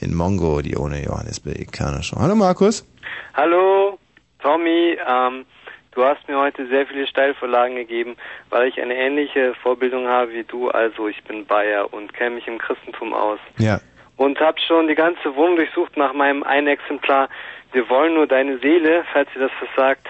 in 0.00 0.14
Mongo, 0.14 0.60
die 0.62 0.76
ohne 0.76 1.02
Johannes 1.02 1.40
B. 1.40 1.52
Kerner 1.64 2.02
schon. 2.02 2.20
Hallo 2.20 2.34
Markus. 2.34 2.86
Hallo, 3.34 3.98
Tommy. 4.40 4.96
Ähm, 5.06 5.44
du 5.92 6.04
hast 6.04 6.28
mir 6.28 6.38
heute 6.38 6.68
sehr 6.68 6.86
viele 6.86 7.06
Steilvorlagen 7.06 7.76
gegeben, 7.76 8.16
weil 8.50 8.68
ich 8.68 8.80
eine 8.80 8.94
ähnliche 8.94 9.54
Vorbildung 9.62 10.06
habe 10.06 10.32
wie 10.32 10.44
du. 10.44 10.70
Also 10.70 11.08
ich 11.08 11.22
bin 11.24 11.46
Bayer 11.46 11.92
und 11.92 12.12
kenne 12.12 12.36
mich 12.36 12.46
im 12.46 12.58
Christentum 12.58 13.12
aus. 13.12 13.40
Ja. 13.58 13.80
Und 14.16 14.38
habe 14.40 14.58
schon 14.60 14.88
die 14.88 14.94
ganze 14.94 15.34
Wohnung 15.34 15.56
durchsucht 15.56 15.96
nach 15.96 16.12
meinem 16.12 16.42
einen 16.42 16.68
Exemplar. 16.68 17.28
Wir 17.72 17.88
wollen 17.90 18.14
nur 18.14 18.26
deine 18.26 18.58
Seele, 18.58 19.04
falls 19.12 19.28
ihr 19.34 19.42
das 19.42 19.52
versagt. 19.58 20.06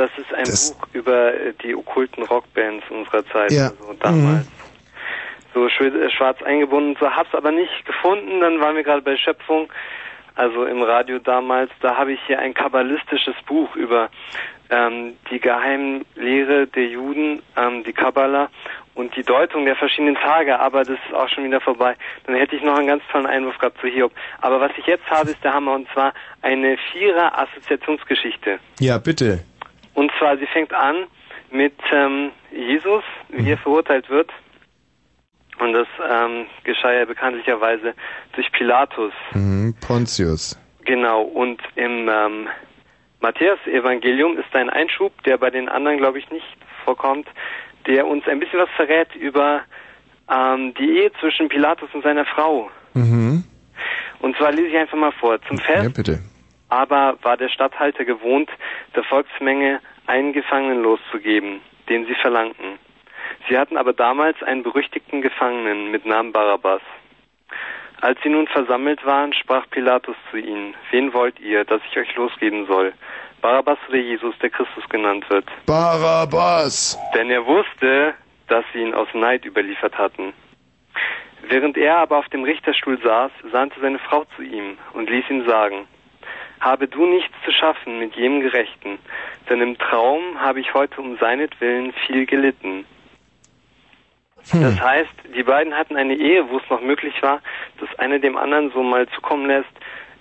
Das 0.00 0.10
ist 0.16 0.32
ein 0.32 0.44
Buch 0.78 0.86
über 0.94 1.34
äh, 1.34 1.52
die 1.62 1.74
okkulten 1.76 2.22
Rockbands 2.24 2.84
unserer 2.90 3.22
Zeit, 3.26 3.52
Ja. 3.52 3.66
also 3.66 3.92
damals. 4.00 4.46
So 5.52 5.66
schw- 5.66 5.94
äh, 6.00 6.08
schwarz 6.10 6.40
eingebunden, 6.42 6.96
so 6.98 7.10
hab's 7.10 7.34
aber 7.34 7.50
nicht 7.52 7.84
gefunden. 7.84 8.40
Dann 8.40 8.60
waren 8.60 8.76
wir 8.76 8.82
gerade 8.82 9.02
bei 9.02 9.16
Schöpfung, 9.18 9.68
also 10.36 10.64
im 10.64 10.80
Radio 10.82 11.18
damals. 11.18 11.70
Da 11.82 11.96
habe 11.98 12.12
ich 12.12 12.20
hier 12.26 12.38
ein 12.38 12.54
kabbalistisches 12.54 13.34
Buch 13.46 13.74
über 13.76 14.08
ähm, 14.70 15.16
die 15.30 15.38
Geheimlehre 15.40 16.66
der 16.68 16.86
Juden, 16.86 17.42
ähm, 17.58 17.84
die 17.84 17.92
Kabbala 17.92 18.48
und 18.94 19.14
die 19.16 19.22
Deutung 19.24 19.64
der 19.66 19.76
verschiedenen 19.76 20.14
Tage. 20.14 20.58
Aber 20.60 20.84
das 20.84 20.96
ist 21.08 21.14
auch 21.14 21.28
schon 21.28 21.44
wieder 21.44 21.60
vorbei. 21.60 21.94
Dann 22.26 22.36
hätte 22.36 22.56
ich 22.56 22.62
noch 22.62 22.78
einen 22.78 22.86
ganz 22.86 23.02
tollen 23.12 23.26
Einwurf 23.26 23.58
gehabt 23.58 23.80
zu 23.80 23.86
Hiob. 23.88 24.12
Aber 24.40 24.60
was 24.60 24.70
ich 24.78 24.86
jetzt 24.86 25.10
habe, 25.10 25.30
ist 25.30 25.42
der 25.44 25.52
Hammer 25.52 25.74
und 25.74 25.88
zwar 25.92 26.14
eine 26.42 26.78
Vierer-Assoziationsgeschichte. 26.92 28.60
Ja, 28.78 28.98
bitte. 28.98 29.40
Und 29.94 30.10
zwar, 30.18 30.36
sie 30.38 30.46
fängt 30.46 30.72
an 30.72 31.06
mit 31.50 31.74
ähm, 31.92 32.30
Jesus, 32.52 33.02
wie 33.28 33.50
er 33.50 33.58
verurteilt 33.58 34.08
wird. 34.08 34.30
Und 35.58 35.72
das 35.74 35.88
ähm, 36.10 36.46
geschah 36.64 36.92
ja 36.92 37.04
bekanntlicherweise 37.04 37.94
durch 38.32 38.50
Pilatus. 38.52 39.12
Mhm. 39.32 39.74
Pontius. 39.86 40.58
Genau, 40.84 41.22
und 41.22 41.60
im 41.74 42.08
ähm, 42.08 42.48
Matthäus-Evangelium 43.20 44.38
ist 44.38 44.54
ein 44.54 44.70
Einschub, 44.70 45.12
der 45.24 45.36
bei 45.36 45.50
den 45.50 45.68
anderen, 45.68 45.98
glaube 45.98 46.18
ich, 46.18 46.30
nicht 46.30 46.46
vorkommt, 46.84 47.28
der 47.86 48.06
uns 48.06 48.26
ein 48.26 48.40
bisschen 48.40 48.58
was 48.60 48.70
verrät 48.76 49.14
über 49.14 49.60
ähm, 50.30 50.72
die 50.74 50.98
Ehe 50.98 51.12
zwischen 51.20 51.48
Pilatus 51.48 51.90
und 51.92 52.02
seiner 52.02 52.24
Frau. 52.24 52.70
Mhm. 52.94 53.44
Und 54.20 54.36
zwar 54.36 54.52
lese 54.52 54.68
ich 54.68 54.76
einfach 54.76 54.96
mal 54.98 55.12
vor. 55.12 55.40
Zum 55.42 55.58
Fest 55.58 55.82
Ja, 55.84 55.88
bitte. 55.90 56.20
aber 56.68 57.18
war 57.22 57.36
der 57.36 57.48
Statthalter 57.48 58.04
gewohnt, 58.04 58.48
der 58.94 59.04
Volksmenge 59.04 59.80
einen 60.06 60.32
Gefangenen 60.32 60.82
loszugeben, 60.82 61.60
den 61.88 62.06
sie 62.06 62.14
verlangten. 62.14 62.78
Sie 63.48 63.56
hatten 63.56 63.76
aber 63.76 63.92
damals 63.92 64.42
einen 64.42 64.62
berüchtigten 64.62 65.22
Gefangenen 65.22 65.90
mit 65.90 66.06
Namen 66.06 66.32
Barabbas. 66.32 66.82
Als 68.00 68.18
sie 68.22 68.30
nun 68.30 68.46
versammelt 68.48 69.04
waren, 69.04 69.32
sprach 69.34 69.68
Pilatus 69.70 70.16
zu 70.30 70.38
ihnen, 70.38 70.74
wen 70.90 71.12
wollt 71.12 71.38
ihr, 71.38 71.64
dass 71.64 71.82
ich 71.90 71.98
euch 71.98 72.14
losgeben 72.16 72.66
soll? 72.66 72.94
Barabbas 73.42 73.78
oder 73.88 73.98
Jesus, 73.98 74.34
der 74.38 74.50
Christus 74.50 74.88
genannt 74.88 75.28
wird? 75.28 75.46
Barabbas! 75.66 76.98
Denn 77.14 77.30
er 77.30 77.44
wusste, 77.46 78.14
dass 78.48 78.64
sie 78.72 78.80
ihn 78.80 78.94
aus 78.94 79.08
Neid 79.14 79.44
überliefert 79.44 79.96
hatten. 79.96 80.32
Während 81.42 81.76
er 81.76 81.98
aber 81.98 82.18
auf 82.18 82.28
dem 82.28 82.44
Richterstuhl 82.44 82.98
saß, 83.02 83.30
sandte 83.50 83.80
seine 83.80 83.98
Frau 83.98 84.24
zu 84.36 84.42
ihm 84.42 84.78
und 84.92 85.08
ließ 85.08 85.24
ihn 85.30 85.46
sagen, 85.46 85.86
habe 86.60 86.88
du 86.88 87.06
nichts 87.06 87.34
zu 87.44 87.52
schaffen 87.52 87.98
mit 87.98 88.14
jedem 88.14 88.40
Gerechten, 88.40 88.98
denn 89.48 89.60
im 89.60 89.78
Traum 89.78 90.40
habe 90.40 90.60
ich 90.60 90.74
heute 90.74 91.00
um 91.00 91.16
seinetwillen 91.18 91.92
viel 92.06 92.26
gelitten. 92.26 92.84
Das 94.52 94.80
heißt, 94.80 95.10
die 95.36 95.42
beiden 95.42 95.76
hatten 95.76 95.96
eine 95.96 96.14
Ehe, 96.14 96.48
wo 96.48 96.58
es 96.58 96.70
noch 96.70 96.80
möglich 96.80 97.14
war, 97.22 97.40
dass 97.78 97.98
einer 97.98 98.18
dem 98.18 98.36
anderen 98.36 98.70
so 98.72 98.82
mal 98.82 99.06
zukommen 99.08 99.46
lässt, 99.46 99.68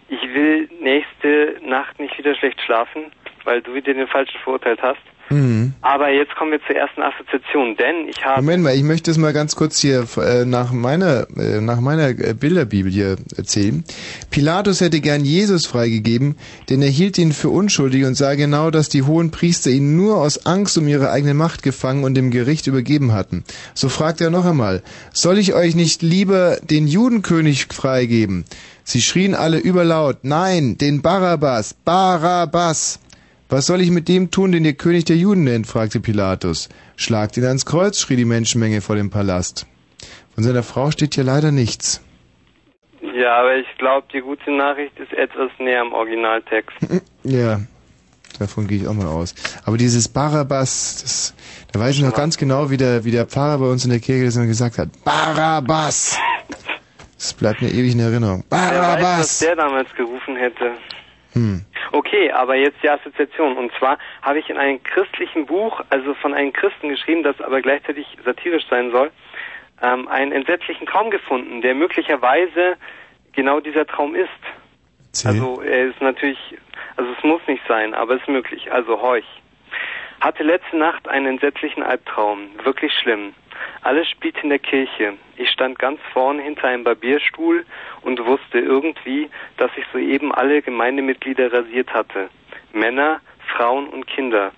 ich 0.10 0.22
will 0.34 0.70
nächste 0.82 1.58
Nacht 1.64 2.00
nicht 2.00 2.18
wieder 2.18 2.36
schlecht 2.36 2.60
schlafen, 2.62 3.12
weil 3.44 3.62
du 3.62 3.74
wieder 3.74 3.94
den 3.94 4.08
Falschen 4.08 4.40
verurteilt 4.40 4.82
hast. 4.82 5.02
Mhm. 5.30 5.74
Aber 5.82 6.10
jetzt 6.10 6.36
kommen 6.36 6.52
wir 6.52 6.60
zur 6.66 6.76
ersten 6.76 7.02
Assoziation, 7.02 7.76
denn 7.78 8.08
ich 8.08 8.24
habe... 8.26 8.42
Moment 8.42 8.64
mal, 8.64 8.76
ich 8.76 8.84
möchte 8.84 9.12
es 9.12 9.18
mal 9.18 9.32
ganz 9.32 9.56
kurz 9.56 9.80
hier 9.80 10.06
äh, 10.18 10.46
nach 10.46 10.72
meiner 10.72 11.28
äh, 11.38 11.62
nach 11.62 11.80
meiner 11.80 12.10
äh, 12.10 12.34
Bilderbibel 12.34 12.92
hier 12.92 13.18
erzählen. 13.38 13.84
Pilatus 14.32 14.82
hätte 14.82 15.02
gern 15.02 15.24
Jesus 15.24 15.68
freigegeben, 15.68 16.36
denn 16.70 16.82
er 16.82 16.90
hielt 16.90 17.18
ihn 17.20 17.32
für 17.32 17.50
unschuldig 17.50 18.06
und 18.06 18.16
sah 18.16 18.34
genau, 18.34 18.72
dass 18.72 18.90
die 18.90 19.04
hohen 19.04 19.30
Priester 19.30 19.70
ihn 19.70 19.96
nur 19.96 20.18
aus 20.18 20.46
Angst 20.48 20.78
um 20.78 20.88
ihre 20.88 21.12
eigene 21.12 21.36
Macht 21.36 21.62
gefangen 21.62 22.04
und 22.04 22.16
dem 22.16 22.32
Gericht 22.32 22.66
übergeben 22.66 23.14
hatten. 23.14 23.44
So 23.76 23.88
fragt 23.90 24.22
er 24.22 24.32
noch 24.32 24.46
einmal: 24.46 24.82
Soll 25.14 25.38
ich 25.38 25.54
euch 25.54 25.76
nicht 25.76 26.02
lieber 26.02 26.58
den 26.64 26.88
Judenkönig 26.88 27.68
freigeben? 27.72 28.46
Sie 28.84 29.02
schrien 29.02 29.36
alle 29.36 29.60
überlaut: 29.60 30.18
Nein, 30.24 30.80
den 30.80 31.04
Barabbas, 31.04 31.76
Barabbas! 31.86 33.00
Was 33.52 33.66
soll 33.66 33.82
ich 33.82 33.90
mit 33.90 34.08
dem 34.08 34.30
tun, 34.30 34.52
den 34.52 34.64
ihr 34.64 34.74
König 34.76 35.06
der 35.06 35.16
Juden 35.16 35.44
nennt? 35.44 35.66
fragte 35.66 36.00
Pilatus. 36.00 36.70
Schlagt 36.96 37.36
ihn 37.36 37.46
ans 37.46 37.66
Kreuz, 37.66 38.00
schrie 38.00 38.16
die 38.16 38.26
Menschenmenge 38.26 38.80
vor 38.82 38.96
dem 38.96 39.10
Palast. 39.10 39.66
Von 40.36 40.44
seiner 40.44 40.62
Frau 40.62 40.92
steht 40.92 41.16
hier 41.16 41.24
leider 41.24 41.52
nichts. 41.52 42.00
Ja, 43.02 43.40
aber 43.40 43.56
ich 43.56 43.66
glaube, 43.80 44.06
die 44.14 44.22
gute 44.22 44.52
Nachricht 44.56 45.00
ist 45.00 45.12
etwas 45.14 45.50
näher 45.58 45.82
am 45.82 45.94
Originaltext. 45.94 46.78
Ja, 47.24 47.60
davon 48.40 48.68
gehe 48.68 48.78
ich 48.78 48.88
auch 48.88 48.94
mal 48.94 49.08
aus. 49.08 49.34
Aber 49.66 49.78
dieses 49.78 50.08
Barabbas, 50.08 51.02
das, 51.02 51.34
da 51.72 51.80
weiß 51.80 51.96
ich 51.96 52.02
noch 52.04 52.14
ganz 52.14 52.38
genau, 52.38 52.70
wie 52.70 52.78
der, 52.78 53.04
wie 53.04 53.12
der 53.12 53.26
Pfarrer 53.26 53.58
bei 53.58 53.66
uns 53.66 53.84
in 53.84 53.90
der 53.90 54.00
Kirche 54.00 54.26
das 54.26 54.36
immer 54.38 54.46
gesagt 54.46 54.78
hat. 54.78 54.90
Barabbas! 55.04 56.18
Das 57.18 57.34
bleibt 57.34 57.62
mir 57.62 57.70
ewig 57.70 57.94
in 57.94 58.00
Erinnerung. 58.00 58.46
Wer 58.50 58.60
weiß, 58.60 58.70
was 58.70 58.80
Barabbas! 58.80 59.40
der 59.40 59.56
damals 59.56 59.90
gerufen 59.96 60.36
hätte. 60.38 60.72
Hm. 61.34 61.66
Okay, 61.92 62.32
aber 62.32 62.56
jetzt 62.56 62.82
die 62.84 62.90
Assoziation. 62.90 63.58
Und 63.58 63.72
zwar 63.78 63.98
habe 64.22 64.40
ich 64.40 64.50
in 64.50 64.58
einem 64.58 64.82
christlichen 64.84 65.46
Buch, 65.46 65.82
also 65.90 66.14
von 66.16 66.34
einem 66.34 66.54
Christen 66.54 66.90
geschrieben, 66.90 67.24
das 67.24 67.40
aber 67.42 67.62
gleichzeitig 67.62 68.06
satirisch 68.26 68.66
sein 68.70 68.92
soll, 68.92 69.12
ähm, 69.82 70.08
einen 70.08 70.32
entsetzlichen 70.32 70.88
Traum 70.88 71.10
gefunden, 71.10 71.62
der 71.62 71.76
möglicherweise 71.76 72.78
genau 73.34 73.60
dieser 73.60 73.86
Traum 73.86 74.16
ist. 74.16 74.30
Also 75.26 75.62
er 75.62 75.88
ist 75.88 76.02
natürlich, 76.02 76.38
also 76.96 77.12
es 77.18 77.24
muss 77.24 77.42
nicht 77.48 77.64
sein, 77.68 77.94
aber 77.94 78.16
es 78.16 78.22
ist 78.22 78.28
möglich. 78.28 78.72
Also 78.72 79.02
horch. 79.02 79.26
Hatte 80.22 80.44
letzte 80.44 80.78
Nacht 80.78 81.08
einen 81.08 81.26
entsetzlichen 81.26 81.82
Albtraum, 81.82 82.50
wirklich 82.64 82.92
schlimm. 82.94 83.34
Alles 83.82 84.10
spielte 84.10 84.42
in 84.42 84.50
der 84.50 84.60
Kirche. 84.60 85.14
Ich 85.38 85.50
stand 85.50 85.80
ganz 85.80 86.00
vorne 86.14 86.42
hinter 86.42 86.68
einem 86.68 86.84
Barbierstuhl 86.84 87.66
und 88.02 88.26
wusste 88.26 88.60
irgendwie, 88.60 89.30
dass 89.58 89.72
ich 89.78 89.86
soeben 89.94 90.34
alle 90.34 90.62
Gemeindemitglieder 90.62 91.52
rasiert 91.52 91.94
hatte. 91.94 92.30
Männer, 92.74 93.22
Frauen 93.56 93.88
und 93.88 94.08
Kinder. 94.08 94.52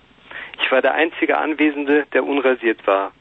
Ich 0.62 0.70
war 0.70 0.82
der 0.82 0.94
einzige 0.94 1.38
Anwesende, 1.38 2.06
der 2.12 2.24
unrasiert 2.24 2.86
war. 2.86 3.12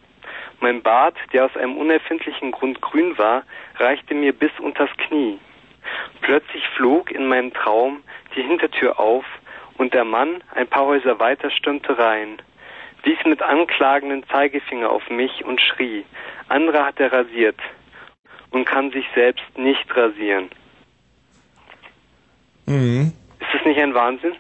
Mein 0.60 0.82
Bart, 0.82 1.16
der 1.34 1.45
aus 1.45 1.58
einem 1.58 1.78
unerfindlichen 1.78 2.52
Grund 2.52 2.82
grün 2.82 3.18
war, 3.18 3.44
reichte 3.78 4.14
mir 4.14 4.32
bis 4.32 4.52
unters 4.60 4.91
Knie. 4.98 5.40
Plötzlich 6.22 6.68
flog 6.76 7.12
in 7.12 7.28
meinem 7.28 7.52
Traum 7.53 8.03
die 8.36 8.44
Hintertür 8.44 8.99
auf 8.99 9.26
und 9.78 9.94
der 9.94 10.06
Mann 10.06 10.44
ein 10.53 10.68
paar 10.68 10.86
Häuser 10.86 11.20
weiter 11.20 11.49
stürmte 11.49 11.98
rein, 11.98 12.40
wies 13.03 13.18
mit 13.26 13.41
anklagenden 13.41 14.23
Zeigefinger 14.28 14.90
auf 14.90 15.10
mich 15.10 15.44
und 15.45 15.60
schrie, 15.61 16.06
andere 16.48 16.86
hat 16.86 16.99
er 16.99 17.11
rasiert 17.11 17.60
und 18.52 18.65
kann 18.65 18.91
sich 18.91 19.06
selbst 19.15 19.45
nicht 19.57 19.95
rasieren. 19.95 20.49
Mhm. 22.65 23.14
Ist 23.40 23.53
das 23.53 23.65
nicht 23.65 23.80
ein 23.80 23.94
Wahnsinn? 23.94 24.36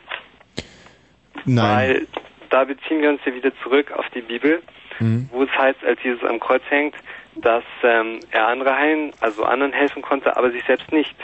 Nein. 1.45 1.65
Weil 1.65 2.07
da 2.49 2.63
beziehen 2.65 3.01
wir 3.01 3.09
uns 3.09 3.21
ja 3.25 3.33
wieder 3.33 3.51
zurück 3.63 3.91
auf 3.91 4.05
die 4.13 4.21
Bibel, 4.21 4.61
Mhm. 4.99 5.29
wo 5.31 5.43
es 5.43 5.49
heißt, 5.57 5.83
als 5.83 6.01
Jesus 6.03 6.23
am 6.23 6.39
Kreuz 6.39 6.61
hängt, 6.69 6.95
dass 7.35 7.63
ähm, 7.81 8.19
er 8.29 8.47
andere 8.47 8.75
heilen, 8.75 9.13
also 9.19 9.43
anderen 9.43 9.73
helfen 9.73 10.01
konnte, 10.01 10.37
aber 10.37 10.51
sich 10.51 10.63
selbst 10.65 10.91
nicht. 10.91 11.15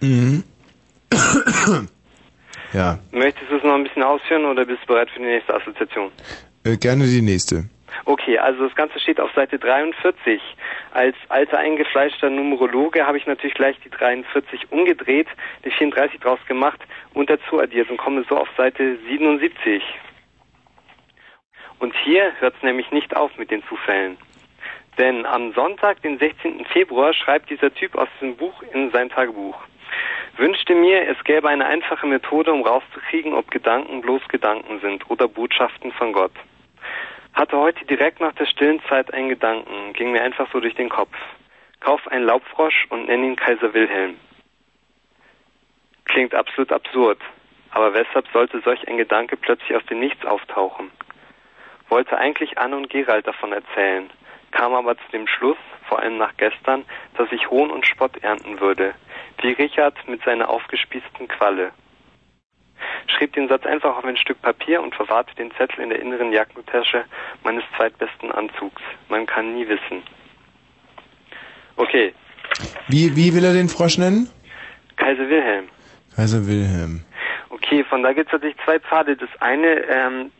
Mhm. 0.00 0.42
Ja, 2.72 2.98
Möchtest 3.12 3.50
du 3.50 3.56
es 3.56 3.62
noch 3.62 3.74
ein 3.74 3.84
bisschen 3.84 4.02
ausführen 4.02 4.44
oder 4.44 4.64
bist 4.64 4.82
du 4.82 4.86
bereit 4.86 5.10
für 5.10 5.20
die 5.20 5.26
nächste 5.26 5.54
Assoziation? 5.54 6.10
äh, 6.64 6.76
gerne 6.76 7.04
die 7.06 7.22
nächste. 7.22 7.64
Okay, 8.04 8.38
also 8.38 8.66
das 8.66 8.74
Ganze 8.76 8.98
steht 9.00 9.20
auf 9.20 9.30
Seite 9.34 9.58
43. 9.58 10.40
Als 10.92 11.16
alter 11.28 11.58
eingefleischter 11.58 12.30
Numerologe 12.30 13.06
habe 13.06 13.18
ich 13.18 13.26
natürlich 13.26 13.54
gleich 13.54 13.76
die 13.84 13.90
43 13.90 14.70
umgedreht, 14.70 15.26
die 15.64 15.70
34 15.70 16.20
draus 16.20 16.38
gemacht 16.46 16.80
und 17.14 17.28
dazu 17.28 17.60
addiert 17.60 17.90
und 17.90 17.98
komme 17.98 18.24
so 18.28 18.36
auf 18.36 18.48
Seite 18.56 18.96
77. 19.08 19.82
Und 21.78 21.94
hier 22.04 22.32
hört 22.38 22.54
es 22.56 22.62
nämlich 22.62 22.90
nicht 22.90 23.16
auf 23.16 23.36
mit 23.38 23.50
den 23.50 23.62
Zufällen. 23.64 24.16
Denn 24.98 25.24
am 25.24 25.52
Sonntag, 25.54 26.02
den 26.02 26.18
16. 26.18 26.64
Februar, 26.66 27.14
schreibt 27.14 27.48
dieser 27.48 27.72
Typ 27.72 27.96
aus 27.96 28.08
diesem 28.20 28.36
Buch 28.36 28.62
in 28.72 28.90
sein 28.90 29.08
Tagebuch. 29.08 29.56
Wünschte 30.40 30.74
mir, 30.74 31.06
es 31.06 31.22
gäbe 31.24 31.50
eine 31.50 31.66
einfache 31.66 32.06
Methode, 32.06 32.50
um 32.50 32.62
rauszukriegen, 32.62 33.34
ob 33.34 33.50
Gedanken 33.50 34.00
bloß 34.00 34.26
Gedanken 34.28 34.80
sind 34.80 35.10
oder 35.10 35.28
Botschaften 35.28 35.92
von 35.92 36.14
Gott. 36.14 36.32
Hatte 37.34 37.58
heute 37.58 37.84
direkt 37.84 38.20
nach 38.20 38.32
der 38.32 38.46
stillen 38.46 38.80
Zeit 38.88 39.12
einen 39.12 39.28
Gedanken, 39.28 39.92
ging 39.92 40.12
mir 40.12 40.22
einfach 40.22 40.50
so 40.50 40.58
durch 40.58 40.74
den 40.74 40.88
Kopf. 40.88 41.14
Kauf 41.80 42.08
einen 42.08 42.24
Laubfrosch 42.24 42.86
und 42.88 43.04
nenn 43.04 43.22
ihn 43.22 43.36
Kaiser 43.36 43.74
Wilhelm. 43.74 44.16
Klingt 46.06 46.34
absolut 46.34 46.72
absurd, 46.72 47.18
aber 47.72 47.92
weshalb 47.92 48.26
sollte 48.32 48.62
solch 48.62 48.88
ein 48.88 48.96
Gedanke 48.96 49.36
plötzlich 49.36 49.76
aus 49.76 49.84
dem 49.90 50.00
Nichts 50.00 50.24
auftauchen? 50.24 50.90
Wollte 51.90 52.16
eigentlich 52.16 52.56
Anne 52.56 52.78
und 52.78 52.88
Gerald 52.88 53.26
davon 53.26 53.52
erzählen, 53.52 54.08
kam 54.52 54.72
aber 54.72 54.96
zu 54.96 55.10
dem 55.12 55.26
Schluss, 55.26 55.58
vor 55.86 55.98
allem 55.98 56.16
nach 56.16 56.34
gestern, 56.38 56.86
dass 57.18 57.30
ich 57.30 57.50
Hohn 57.50 57.70
und 57.70 57.86
Spott 57.86 58.16
ernten 58.22 58.58
würde, 58.58 58.94
wie 59.42 59.52
Richard 59.52 59.96
mit 60.08 60.22
seiner 60.24 60.48
aufgespießten 60.48 61.28
Qualle. 61.28 61.72
Schrieb 63.06 63.32
den 63.34 63.48
Satz 63.48 63.66
einfach 63.66 63.96
auf 63.96 64.04
ein 64.04 64.16
Stück 64.16 64.40
Papier 64.40 64.80
und 64.80 64.94
verwahrte 64.94 65.34
den 65.34 65.50
Zettel 65.52 65.82
in 65.82 65.90
der 65.90 66.00
inneren 66.00 66.32
Jackentasche 66.32 67.04
meines 67.44 67.64
zweitbesten 67.76 68.32
Anzugs. 68.32 68.82
Man 69.08 69.26
kann 69.26 69.54
nie 69.54 69.68
wissen. 69.68 70.02
Okay, 71.76 72.14
Wie, 72.88 73.14
wie 73.16 73.34
will 73.34 73.44
er 73.44 73.52
den 73.52 73.68
Frosch 73.68 73.98
nennen? 73.98 74.28
Kaiser 74.96 75.28
Wilhelm. 75.28 75.68
Kaiser 76.14 76.46
Wilhelm. 76.46 77.04
Okay, 77.50 77.84
von 77.84 78.02
da 78.02 78.12
gibt 78.12 78.28
es 78.28 78.32
natürlich 78.32 78.56
zwei 78.64 78.78
Pfade. 78.80 79.16
Das 79.16 79.30
eine, 79.40 79.66
ähm, 79.88 80.32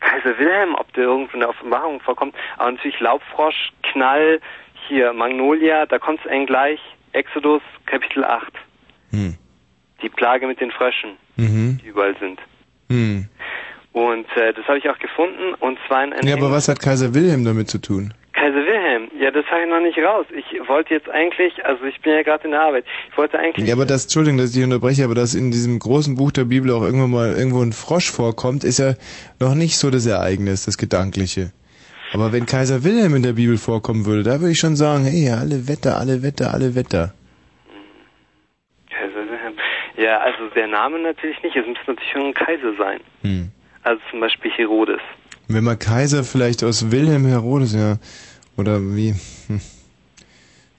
Kaiser 0.00 0.38
Wilhelm, 0.38 0.74
ob 0.74 0.92
der 0.94 1.04
irgendwo 1.04 1.34
in 1.34 1.40
der 1.40 1.48
Offenbarung 1.48 2.00
vorkommt, 2.00 2.34
aber 2.58 2.70
natürlich 2.72 3.00
Laubfrosch, 3.00 3.72
Knall, 3.82 4.40
hier 4.88 5.12
Magnolia, 5.12 5.86
da 5.86 5.98
kommt 5.98 6.20
es 6.20 6.30
einem 6.30 6.46
gleich, 6.46 6.80
Exodus, 7.16 7.62
Kapitel 7.86 8.24
8. 8.24 8.52
Hm. 9.10 9.34
Die 10.02 10.08
Plage 10.10 10.46
mit 10.46 10.60
den 10.60 10.70
Fröschen, 10.70 11.12
Mhm. 11.36 11.78
die 11.82 11.88
überall 11.88 12.14
sind. 12.20 12.38
Hm. 12.90 13.26
Und 13.92 14.26
äh, 14.36 14.52
das 14.52 14.66
habe 14.66 14.78
ich 14.78 14.88
auch 14.90 14.98
gefunden, 14.98 15.54
und 15.60 15.78
zwar 15.86 16.04
in 16.04 16.12
einem 16.12 16.28
Ja, 16.28 16.36
aber 16.36 16.50
was 16.50 16.68
hat 16.68 16.80
Kaiser 16.80 17.14
Wilhelm 17.14 17.44
damit 17.46 17.70
zu 17.70 17.78
tun? 17.78 18.12
Kaiser 18.34 18.56
Wilhelm, 18.56 19.08
ja, 19.18 19.30
das 19.30 19.46
habe 19.46 19.62
ich 19.62 19.68
noch 19.70 19.80
nicht 19.80 19.96
raus. 19.98 20.26
Ich 20.36 20.68
wollte 20.68 20.92
jetzt 20.92 21.08
eigentlich, 21.08 21.64
also 21.64 21.82
ich 21.84 21.98
bin 22.02 22.12
ja 22.12 22.22
gerade 22.22 22.44
in 22.44 22.50
der 22.50 22.60
Arbeit, 22.60 22.84
ich 23.10 23.16
wollte 23.16 23.38
eigentlich... 23.38 23.66
Ja, 23.66 23.74
aber 23.74 23.86
das, 23.86 24.02
Entschuldigung, 24.04 24.36
dass 24.36 24.50
ich 24.50 24.56
dich 24.56 24.64
unterbreche, 24.64 25.02
aber 25.04 25.14
dass 25.14 25.34
in 25.34 25.50
diesem 25.50 25.78
großen 25.78 26.14
Buch 26.16 26.30
der 26.32 26.44
Bibel 26.44 26.70
auch 26.72 26.82
irgendwann 26.82 27.10
mal 27.10 27.32
irgendwo 27.34 27.62
ein 27.62 27.72
Frosch 27.72 28.10
vorkommt, 28.10 28.62
ist 28.64 28.78
ja 28.78 28.92
noch 29.40 29.54
nicht 29.54 29.78
so 29.78 29.88
das 29.90 30.04
Ereignis, 30.04 30.66
das 30.66 30.76
Gedankliche. 30.76 31.52
Aber 32.16 32.32
wenn 32.32 32.46
Kaiser 32.46 32.82
Wilhelm 32.82 33.14
in 33.14 33.22
der 33.22 33.34
Bibel 33.34 33.58
vorkommen 33.58 34.06
würde, 34.06 34.22
da 34.22 34.40
würde 34.40 34.52
ich 34.52 34.58
schon 34.58 34.74
sagen, 34.74 35.04
hey, 35.04 35.28
alle 35.28 35.68
Wetter, 35.68 35.98
alle 35.98 36.22
Wetter, 36.22 36.54
alle 36.54 36.74
Wetter. 36.74 37.12
Kaiser 38.88 39.16
Wilhelm. 39.30 39.54
Ja, 39.98 40.20
also 40.20 40.48
der 40.54 40.66
Name 40.66 40.98
natürlich 40.98 41.42
nicht, 41.42 41.54
es 41.54 41.66
müsste 41.66 41.84
natürlich 41.88 42.10
schon 42.10 42.22
ein 42.28 42.32
Kaiser 42.32 42.72
sein. 42.78 43.00
Hm. 43.20 43.50
Also 43.82 44.00
zum 44.10 44.20
Beispiel 44.20 44.50
Herodes. 44.52 45.00
Wenn 45.48 45.62
man 45.64 45.78
Kaiser 45.78 46.24
vielleicht 46.24 46.64
aus 46.64 46.90
Wilhelm 46.90 47.26
Herodes, 47.26 47.74
ja, 47.74 47.98
oder 48.56 48.80
wie, 48.80 49.12
hm. 49.48 49.60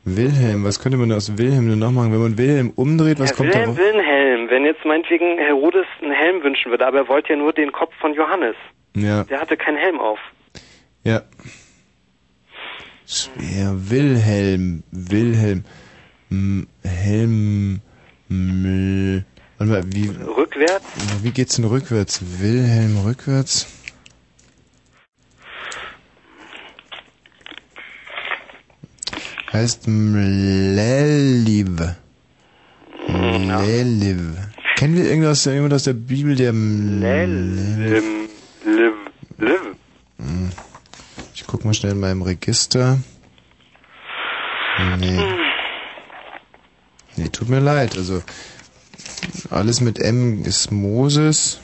Wilhelm, 0.06 0.64
was 0.64 0.82
könnte 0.82 0.98
man 0.98 1.12
aus 1.12 1.38
Wilhelm 1.38 1.70
denn 1.70 1.78
noch 1.78 1.92
machen? 1.92 2.14
Wenn 2.14 2.22
man 2.22 2.38
Wilhelm 2.40 2.72
umdreht, 2.76 3.20
was 3.20 3.30
Herr 3.30 3.38
kommt 3.38 3.50
da 3.50 3.60
Wilhelm 3.60 3.70
raus? 3.70 3.78
will 3.78 3.94
einen 3.94 4.08
Helm, 4.08 4.50
wenn 4.50 4.66
jetzt 4.66 4.84
meinetwegen 4.86 5.38
Herodes 5.38 5.86
einen 6.02 6.14
Helm 6.14 6.42
wünschen 6.42 6.72
würde, 6.72 6.88
aber 6.88 6.98
er 6.98 7.08
wollte 7.08 7.34
ja 7.34 7.36
nur 7.36 7.54
den 7.54 7.72
Kopf 7.72 7.94
von 8.02 8.16
Johannes. 8.16 8.56
Ja, 8.96 9.24
Der 9.26 9.40
hatte 9.40 9.56
keinen 9.56 9.78
Helm 9.78 10.00
auf. 10.00 10.18
Ja. 11.04 11.22
Schwer, 13.06 13.90
Wilhelm, 13.90 14.84
Wilhelm, 14.92 15.64
M 16.30 16.68
Helm, 16.84 17.80
M 18.30 19.24
Warte 19.58 19.72
mal, 19.74 19.84
wie, 19.94 20.10
Rückwärts? 20.10 20.86
wie 21.24 21.32
geht's 21.32 21.56
denn 21.56 21.66
rückwärts? 21.66 22.22
Wilhelm 22.40 22.98
rückwärts? 22.98 23.68
Heißt 29.54 29.88
Mleliv. 29.88 31.70
Mleliv. 33.08 34.20
Kennen 34.76 34.96
wir 34.96 35.06
irgendwas, 35.06 35.46
irgendjemand 35.46 35.74
aus 35.74 35.84
der 35.86 35.94
Bibel, 35.94 36.36
der 36.36 36.54
Mleliv? 36.54 38.04
Ich 41.48 41.52
guck 41.54 41.64
mal 41.64 41.74
schnell 41.74 41.94
in 41.94 42.02
meinem 42.02 42.24
Register. 42.24 42.98
Nee. 45.00 45.18
Nee, 47.16 47.30
tut 47.30 47.48
mir 47.48 47.62
leid. 47.62 47.96
Also, 47.96 48.22
alles 49.50 49.80
mit 49.80 49.98
M 49.98 50.44
ist 50.44 50.72
Moses. 50.72 51.62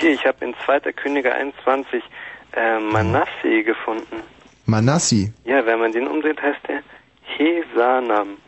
Hier, 0.00 0.10
ich 0.10 0.26
habe 0.26 0.44
in 0.44 0.56
2. 0.64 0.80
Könige 0.92 1.32
21 1.32 2.02
äh, 2.56 2.80
Manasseh 2.80 3.62
gefunden. 3.62 4.24
Manassi. 4.66 5.32
Ja, 5.44 5.64
wenn 5.64 5.78
man 5.78 5.92
den 5.92 6.08
umdreht, 6.08 6.42
heißt 6.42 6.58
der 6.66 6.82
Hesanam. 7.22 8.38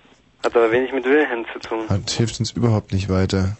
Hat 0.42 0.56
aber 0.56 0.72
wenig 0.72 0.92
mit 0.92 1.04
Wilhelm 1.04 1.46
zu 1.52 1.60
tun. 1.60 1.84
Das 1.88 2.14
hilft 2.14 2.40
uns 2.40 2.50
überhaupt 2.50 2.92
nicht 2.92 3.08
weiter. 3.08 3.56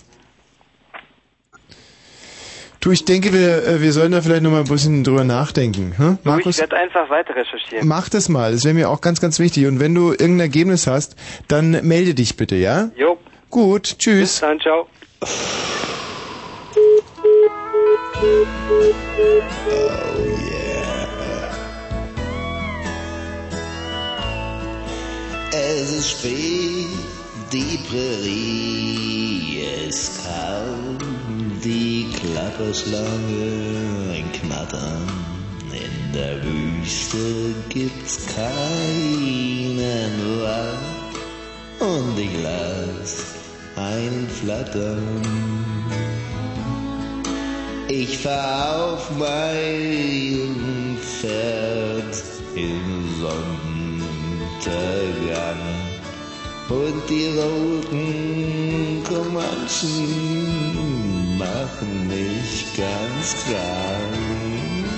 Du, 2.80 2.90
ich 2.92 3.04
denke, 3.04 3.34
wir, 3.34 3.66
äh, 3.66 3.82
wir 3.82 3.92
sollen 3.92 4.12
da 4.12 4.22
vielleicht 4.22 4.42
noch 4.42 4.50
mal 4.50 4.60
ein 4.60 4.64
bisschen 4.66 5.04
drüber 5.04 5.22
nachdenken. 5.22 5.92
Hm? 5.98 6.06
Du, 6.06 6.12
ich 6.20 6.24
Markus, 6.24 6.58
werde 6.58 6.76
einfach 6.76 7.10
weiter 7.10 7.36
recherchieren. 7.36 7.86
mach 7.86 8.08
das 8.08 8.30
mal. 8.30 8.52
Das 8.52 8.64
wäre 8.64 8.72
mir 8.72 8.88
auch 8.88 9.02
ganz, 9.02 9.20
ganz 9.20 9.38
wichtig. 9.38 9.66
Und 9.66 9.80
wenn 9.80 9.94
du 9.94 10.12
irgendein 10.12 10.40
Ergebnis 10.40 10.86
hast, 10.86 11.14
dann 11.46 11.72
melde 11.86 12.14
dich 12.14 12.36
bitte, 12.38 12.56
ja? 12.56 12.90
Jo. 12.96 13.18
Gut, 13.50 13.98
tschüss. 13.98 14.20
Bis 14.20 14.40
dann, 14.40 14.60
ciao. 14.60 14.86
Es 25.52 25.92
ist 25.92 26.10
spät, 26.10 26.86
die 27.52 27.78
Prärie 27.88 29.64
ist 29.88 30.24
kalt, 30.24 30.79
die 31.64 32.06
Klapperschlange 32.12 34.12
ein 34.12 34.30
Knattern. 34.32 35.08
In 35.72 36.12
der 36.12 36.42
Wüste 36.42 37.54
gibt's 37.68 38.26
keinen 38.26 40.42
Wald 40.42 40.78
und 41.80 42.18
ich 42.18 42.32
lass 42.42 43.36
ein 43.76 44.28
Flattern. 44.28 45.22
Ich 47.88 48.18
fahr 48.18 48.94
auf 48.94 49.08
mein 49.18 50.98
Pferd 51.00 52.22
im 52.54 53.08
Sonnenuntergang 53.20 55.60
und 56.68 57.08
die 57.08 57.28
roten 57.36 59.02
Comanchen 59.04 60.69
machen 61.54 62.08
mich 62.08 62.66
ganz 62.76 63.44
krank. 63.44 64.88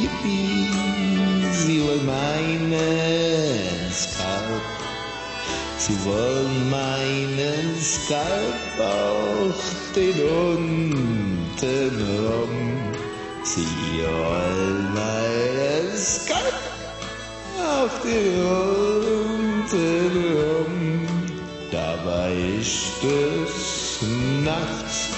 Yippie, 0.00 0.68
sie 1.52 1.78
wollen 1.82 2.06
meinen 2.06 3.92
Skalp, 3.92 4.66
sie 5.78 5.96
wollen 6.04 6.70
meinen 6.70 7.80
Skalp 7.80 8.74
auch 8.78 9.60
den 9.94 10.18
unten 10.48 11.90
rum. 12.26 12.54
Sie 13.42 13.66
wollen 14.02 14.94
meinen 14.94 15.96
Skalp 15.96 16.60
auf 17.58 17.92
den 18.02 18.28
unten 19.24 19.70
rum. 20.16 20.74
Dabei 21.72 22.32
ist 22.60 23.02
es 23.04 23.69
nachts 24.44 25.08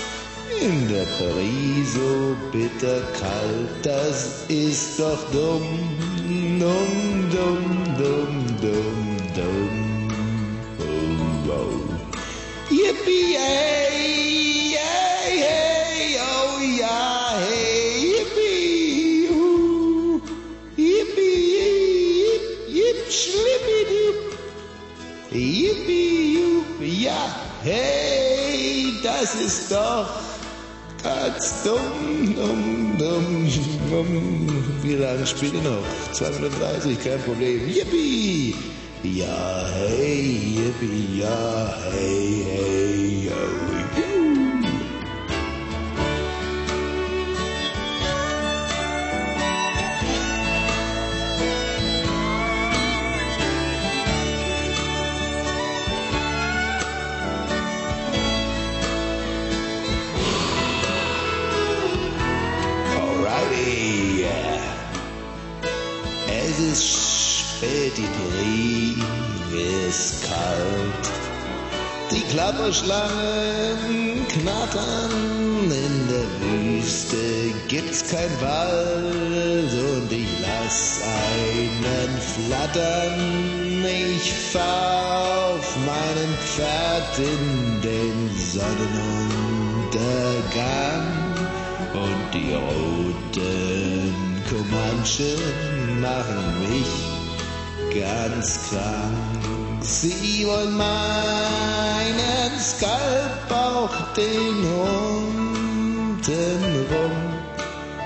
in 0.61 0.89
der 0.89 1.07
Paris 1.19 1.95
so 1.95 2.37
bitter 2.53 3.01
kalt, 3.19 3.71
das 3.83 4.45
ist 4.49 4.99
doch 4.99 5.19
dumm, 5.31 5.67
dumm, 6.59 7.31
dumm, 7.31 7.85
dumm, 7.99 8.47
dumm, 8.61 9.17
dumm. 9.37 10.11
Oh, 10.79 11.51
oh. 11.51 11.83
Yippie, 12.71 13.37
hey, 13.37 14.77
hey, 14.77 15.39
hey, 15.47 16.19
oh 16.21 16.61
ja, 16.81 17.37
hey, 17.39 17.91
yippie, 18.13 19.29
uh, 19.31 20.21
yippie, 20.77 21.43
yip, 22.25 22.45
yip, 22.69 22.99
schlippidi, 23.11 24.07
yippie, 25.33 26.35
yup, 26.35 26.81
ja, 26.81 27.52
hey, 27.63 28.93
das 29.03 29.35
ist 29.35 29.73
doch 29.73 30.09
ganz 31.03 31.63
dumm, 31.63 32.35
dumm, 32.35 32.97
dumm, 32.99 33.49
dumm. 33.91 34.65
Wie 34.83 34.95
lange 34.95 35.27
spielt 35.27 35.55
ihr 35.55 35.63
noch? 35.63 36.13
230, 36.13 37.03
kein 37.03 37.21
Problem. 37.23 37.69
Yippie! 37.69 38.55
Ja, 39.03 39.67
hey, 39.75 40.57
yippie, 40.57 41.19
ja, 41.21 41.75
hey, 41.91 42.47
hey, 42.49 43.31
oh, 43.33 43.72
Es 66.73 67.41
spät, 67.41 67.95
die 67.99 68.09
Brie 68.19 68.97
ist 69.53 70.25
kalt. 70.25 71.07
Die 72.11 72.25
Klapperschlangen 72.33 74.27
knattern, 74.29 75.71
in 75.71 76.09
der 76.09 76.29
Wüste 76.41 77.53
gibt's 77.69 78.03
kein 78.11 78.41
Wald 78.41 79.73
und 79.97 80.11
ich 80.11 80.41
lass 80.41 81.03
einen 81.37 82.19
flattern. 82.37 83.85
Ich 83.85 84.33
fahr 84.33 85.51
auf 85.51 85.77
meinem 85.85 86.35
Pferd 86.39 87.19
in 87.19 87.83
den 87.83 88.31
Sonnenuntergang 88.51 91.07
und 91.93 92.33
die 92.33 92.55
roten 92.55 93.72
Comanchen 94.73 96.01
machen 96.01 96.61
mich 96.61 96.93
ganz 97.95 98.71
krank. 98.71 99.83
Sie 99.83 100.47
wollen 100.47 100.77
meinen 100.77 102.59
Skalp 102.59 103.51
auch 103.51 104.15
den 104.15 104.65
unten 105.85 106.87
rum. 106.91 107.19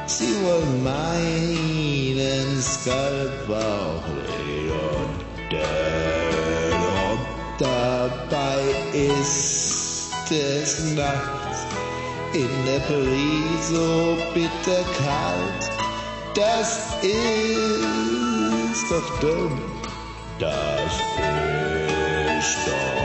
Sie 0.06 0.34
wollen 0.44 0.82
meinen 0.82 2.60
Skalp 2.60 3.48
auch 3.48 4.02
und 6.98 7.20
dabei 7.58 8.60
ist 8.92 10.10
es 10.30 10.80
nachts 10.94 11.58
in 12.32 12.50
der 12.66 12.80
Paris 12.80 13.68
so 13.70 14.16
bitter 14.34 14.82
kalt. 14.98 15.75
Das 16.36 16.94
ist 17.02 18.90
doch 18.90 19.20
dumm, 19.20 19.58
das 20.38 20.92
ist 22.38 22.58
doch 22.66 22.95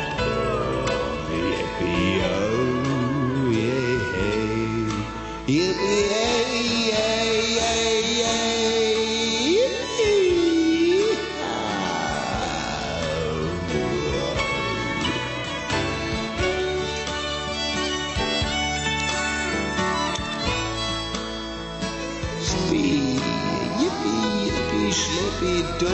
Der 25.82 25.90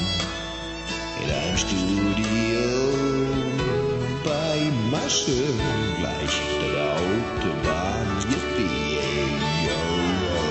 In 1.22 1.28
einem 1.30 1.58
Studio 1.58 2.64
bei 4.24 4.56
Maschen 4.90 5.60
gleich 5.98 6.36
der 6.62 6.94
Autobahn. 6.94 8.08
Yippie, 8.30 8.96
yo, 9.66 9.82
yo. 10.24 10.44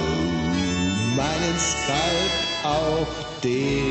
Meinen 1.15 1.57
Skalp 1.57 2.34
auch 2.64 3.14
den 3.44 3.82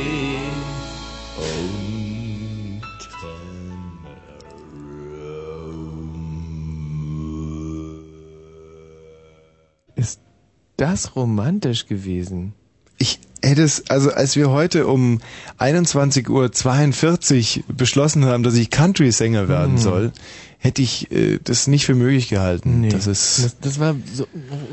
das 10.83 11.17
romantisch 11.17 11.87
gewesen? 11.87 12.55
Ich 12.99 13.19
hätte 13.43 13.63
es, 13.63 13.89
also 13.91 14.13
als 14.13 14.37
wir 14.37 14.51
heute 14.51 14.87
um 14.87 15.21
21.42 15.59 17.59
Uhr 17.59 17.65
beschlossen 17.77 18.25
haben, 18.27 18.43
dass 18.43 18.55
ich 18.55 18.71
Country-Sänger 18.71 19.49
werden 19.49 19.73
Mhm. 19.75 19.79
soll, 19.79 20.13
hätte 20.59 20.83
ich 20.83 21.11
äh, 21.11 21.39
das 21.43 21.67
nicht 21.67 21.87
für 21.87 21.95
möglich 21.95 22.29
gehalten. 22.29 22.89
Das 22.91 23.07
ist 23.07 23.45
Das, 23.45 23.59
das 23.61 23.81
war 23.81 23.97
so 24.13 24.27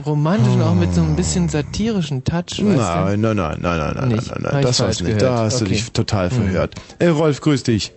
romantisch 0.05 0.53
und 0.53 0.61
auch 0.61 0.75
mit 0.75 0.93
so 0.93 1.01
ein 1.01 1.15
bisschen 1.15 1.49
satirischen 1.49 2.23
Touch, 2.23 2.63
weißt 2.63 2.65
Nein, 2.77 3.21
nein, 3.21 3.35
nein, 3.37 3.57
nein, 3.61 3.77
nein, 3.79 3.93
nein, 3.95 4.07
Nicht? 4.09 4.29
nein, 4.29 4.39
nein, 4.43 4.59
ich 4.59 4.65
das 4.65 4.79
war's 4.81 5.01
nicht. 5.01 5.17
gehört. 5.17 5.21
Da 5.23 5.37
hast 5.45 5.61
du 5.61 5.65
Okay. 5.65 5.73
dich 5.73 5.91
total 5.91 6.29
Hm. 6.29 6.37
verhört. 6.37 6.75
Ey, 6.99 7.07
Rolf, 7.09 7.41
grüß 7.41 7.63
dich. 7.63 7.91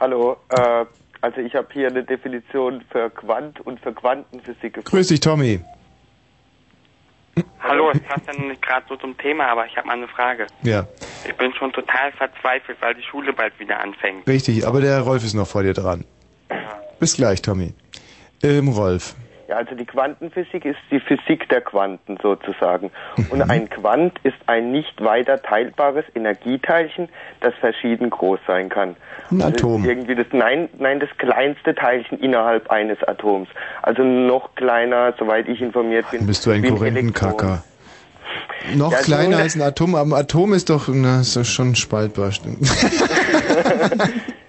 Hallo, 0.00 0.36
äh, 0.50 0.84
also 1.20 1.40
ich 1.40 1.54
habe 1.54 1.68
hier 1.72 1.88
eine 1.88 2.04
Definition 2.04 2.82
für 2.90 3.10
Quant 3.10 3.60
und 3.60 3.80
für 3.80 3.92
Quantenphysik 3.92 4.74
gefunden. 4.74 4.88
Grüß 4.90 5.08
dich, 5.08 5.20
Tommy. 5.20 5.60
Hallo, 7.68 7.90
es 7.90 8.00
passt 8.00 8.26
ja 8.26 8.32
nicht 8.34 8.62
gerade 8.62 8.86
so 8.88 8.96
zum 8.96 9.16
Thema, 9.18 9.48
aber 9.48 9.66
ich 9.66 9.76
habe 9.76 9.86
mal 9.86 9.94
eine 9.94 10.08
Frage. 10.08 10.46
Ja, 10.62 10.86
Ich 11.26 11.34
bin 11.36 11.52
schon 11.54 11.72
total 11.72 12.12
verzweifelt, 12.12 12.78
weil 12.80 12.94
die 12.94 13.02
Schule 13.02 13.32
bald 13.32 13.58
wieder 13.58 13.80
anfängt. 13.80 14.26
richtig, 14.28 14.66
aber 14.66 14.80
der 14.80 15.00
Rolf 15.00 15.24
ist 15.24 15.34
noch 15.34 15.46
vor 15.48 15.62
dir 15.62 15.74
dran. 15.74 16.04
Bis 17.00 17.16
gleich, 17.16 17.42
Tommy. 17.42 17.74
Ähm, 18.42 18.68
Rolf. 18.68 19.14
Ja, 19.48 19.56
also 19.58 19.76
die 19.76 19.84
Quantenphysik 19.84 20.64
ist 20.64 20.78
die 20.90 20.98
Physik 20.98 21.48
der 21.50 21.60
Quanten 21.60 22.18
sozusagen. 22.20 22.90
Und 23.30 23.38
Mhm. 23.38 23.50
ein 23.50 23.70
Quant 23.70 24.18
ist 24.24 24.36
ein 24.46 24.72
nicht 24.72 25.00
weiter 25.04 25.40
teilbares 25.40 26.04
Energieteilchen, 26.16 27.08
das 27.40 27.54
verschieden 27.60 28.10
groß 28.10 28.40
sein 28.46 28.68
kann. 28.68 28.96
Ein 29.30 29.42
also 29.42 29.56
Atom. 29.58 29.84
Irgendwie 29.84 30.16
das, 30.16 30.26
nein, 30.32 30.68
nein, 30.78 30.98
das 30.98 31.10
kleinste 31.18 31.76
Teilchen 31.76 32.18
innerhalb 32.18 32.68
eines 32.70 33.00
Atoms. 33.04 33.48
Also 33.82 34.02
noch 34.02 34.52
kleiner, 34.56 35.14
soweit 35.16 35.48
ich 35.48 35.60
informiert 35.60 36.10
bin. 36.10 36.26
Bist 36.26 36.44
du 36.44 36.50
ein 36.50 36.64
Korrentenkacker? 36.64 37.62
Noch 38.74 38.90
Ja, 38.90 38.98
kleiner 38.98 39.36
eine- 39.36 39.42
als 39.44 39.54
ein 39.54 39.62
Atom, 39.62 39.94
aber 39.94 40.16
ein 40.16 40.22
Atom 40.22 40.54
ist 40.54 40.70
doch, 40.70 40.88
na, 40.88 41.20
ist 41.20 41.36
doch 41.36 41.44
schon 41.44 41.76
spaltbar, 41.76 42.32
stimmt. 42.32 42.58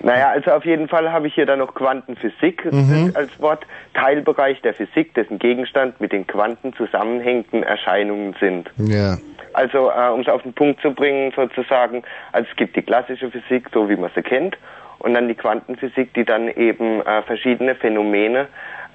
Naja, 0.00 0.30
also 0.30 0.52
auf 0.52 0.64
jeden 0.64 0.88
Fall 0.88 1.10
habe 1.10 1.26
ich 1.26 1.34
hier 1.34 1.46
dann 1.46 1.58
noch 1.58 1.74
Quantenphysik 1.74 2.64
Mhm. 2.72 3.12
als 3.14 3.30
Wort, 3.40 3.66
Teilbereich 3.94 4.60
der 4.62 4.74
Physik, 4.74 5.14
dessen 5.14 5.38
Gegenstand 5.38 6.00
mit 6.00 6.12
den 6.12 6.26
Quanten 6.26 6.72
zusammenhängenden 6.74 7.62
Erscheinungen 7.62 8.34
sind. 8.40 8.70
Ja. 8.76 9.18
Also 9.54 9.90
äh, 9.90 10.10
um 10.10 10.20
es 10.20 10.28
auf 10.28 10.42
den 10.42 10.52
Punkt 10.52 10.80
zu 10.82 10.92
bringen, 10.92 11.32
sozusagen, 11.34 12.02
also 12.32 12.46
es 12.50 12.56
gibt 12.56 12.76
die 12.76 12.82
klassische 12.82 13.30
Physik, 13.30 13.68
so 13.72 13.88
wie 13.88 13.96
man 13.96 14.10
sie 14.14 14.22
kennt, 14.22 14.56
und 15.00 15.14
dann 15.14 15.26
die 15.28 15.34
Quantenphysik, 15.34 16.14
die 16.14 16.24
dann 16.24 16.48
eben 16.48 17.00
äh, 17.02 17.22
verschiedene 17.22 17.74
Phänomene 17.74 18.46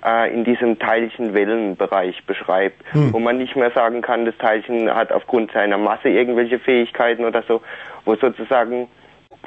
äh, 0.06 0.34
in 0.34 0.44
diesem 0.44 0.78
Teilchen-Wellenbereich 0.80 2.26
beschreibt, 2.26 2.82
Hm. 2.94 3.14
wo 3.14 3.20
man 3.20 3.38
nicht 3.38 3.56
mehr 3.56 3.72
sagen 3.72 4.02
kann, 4.02 4.26
das 4.26 4.38
Teilchen 4.38 4.94
hat 4.94 5.12
aufgrund 5.12 5.52
seiner 5.52 5.78
Masse 5.78 6.10
irgendwelche 6.10 6.60
Fähigkeiten 6.60 7.26
oder 7.26 7.42
so, 7.44 7.62
wo 8.06 8.16
sozusagen 8.16 8.88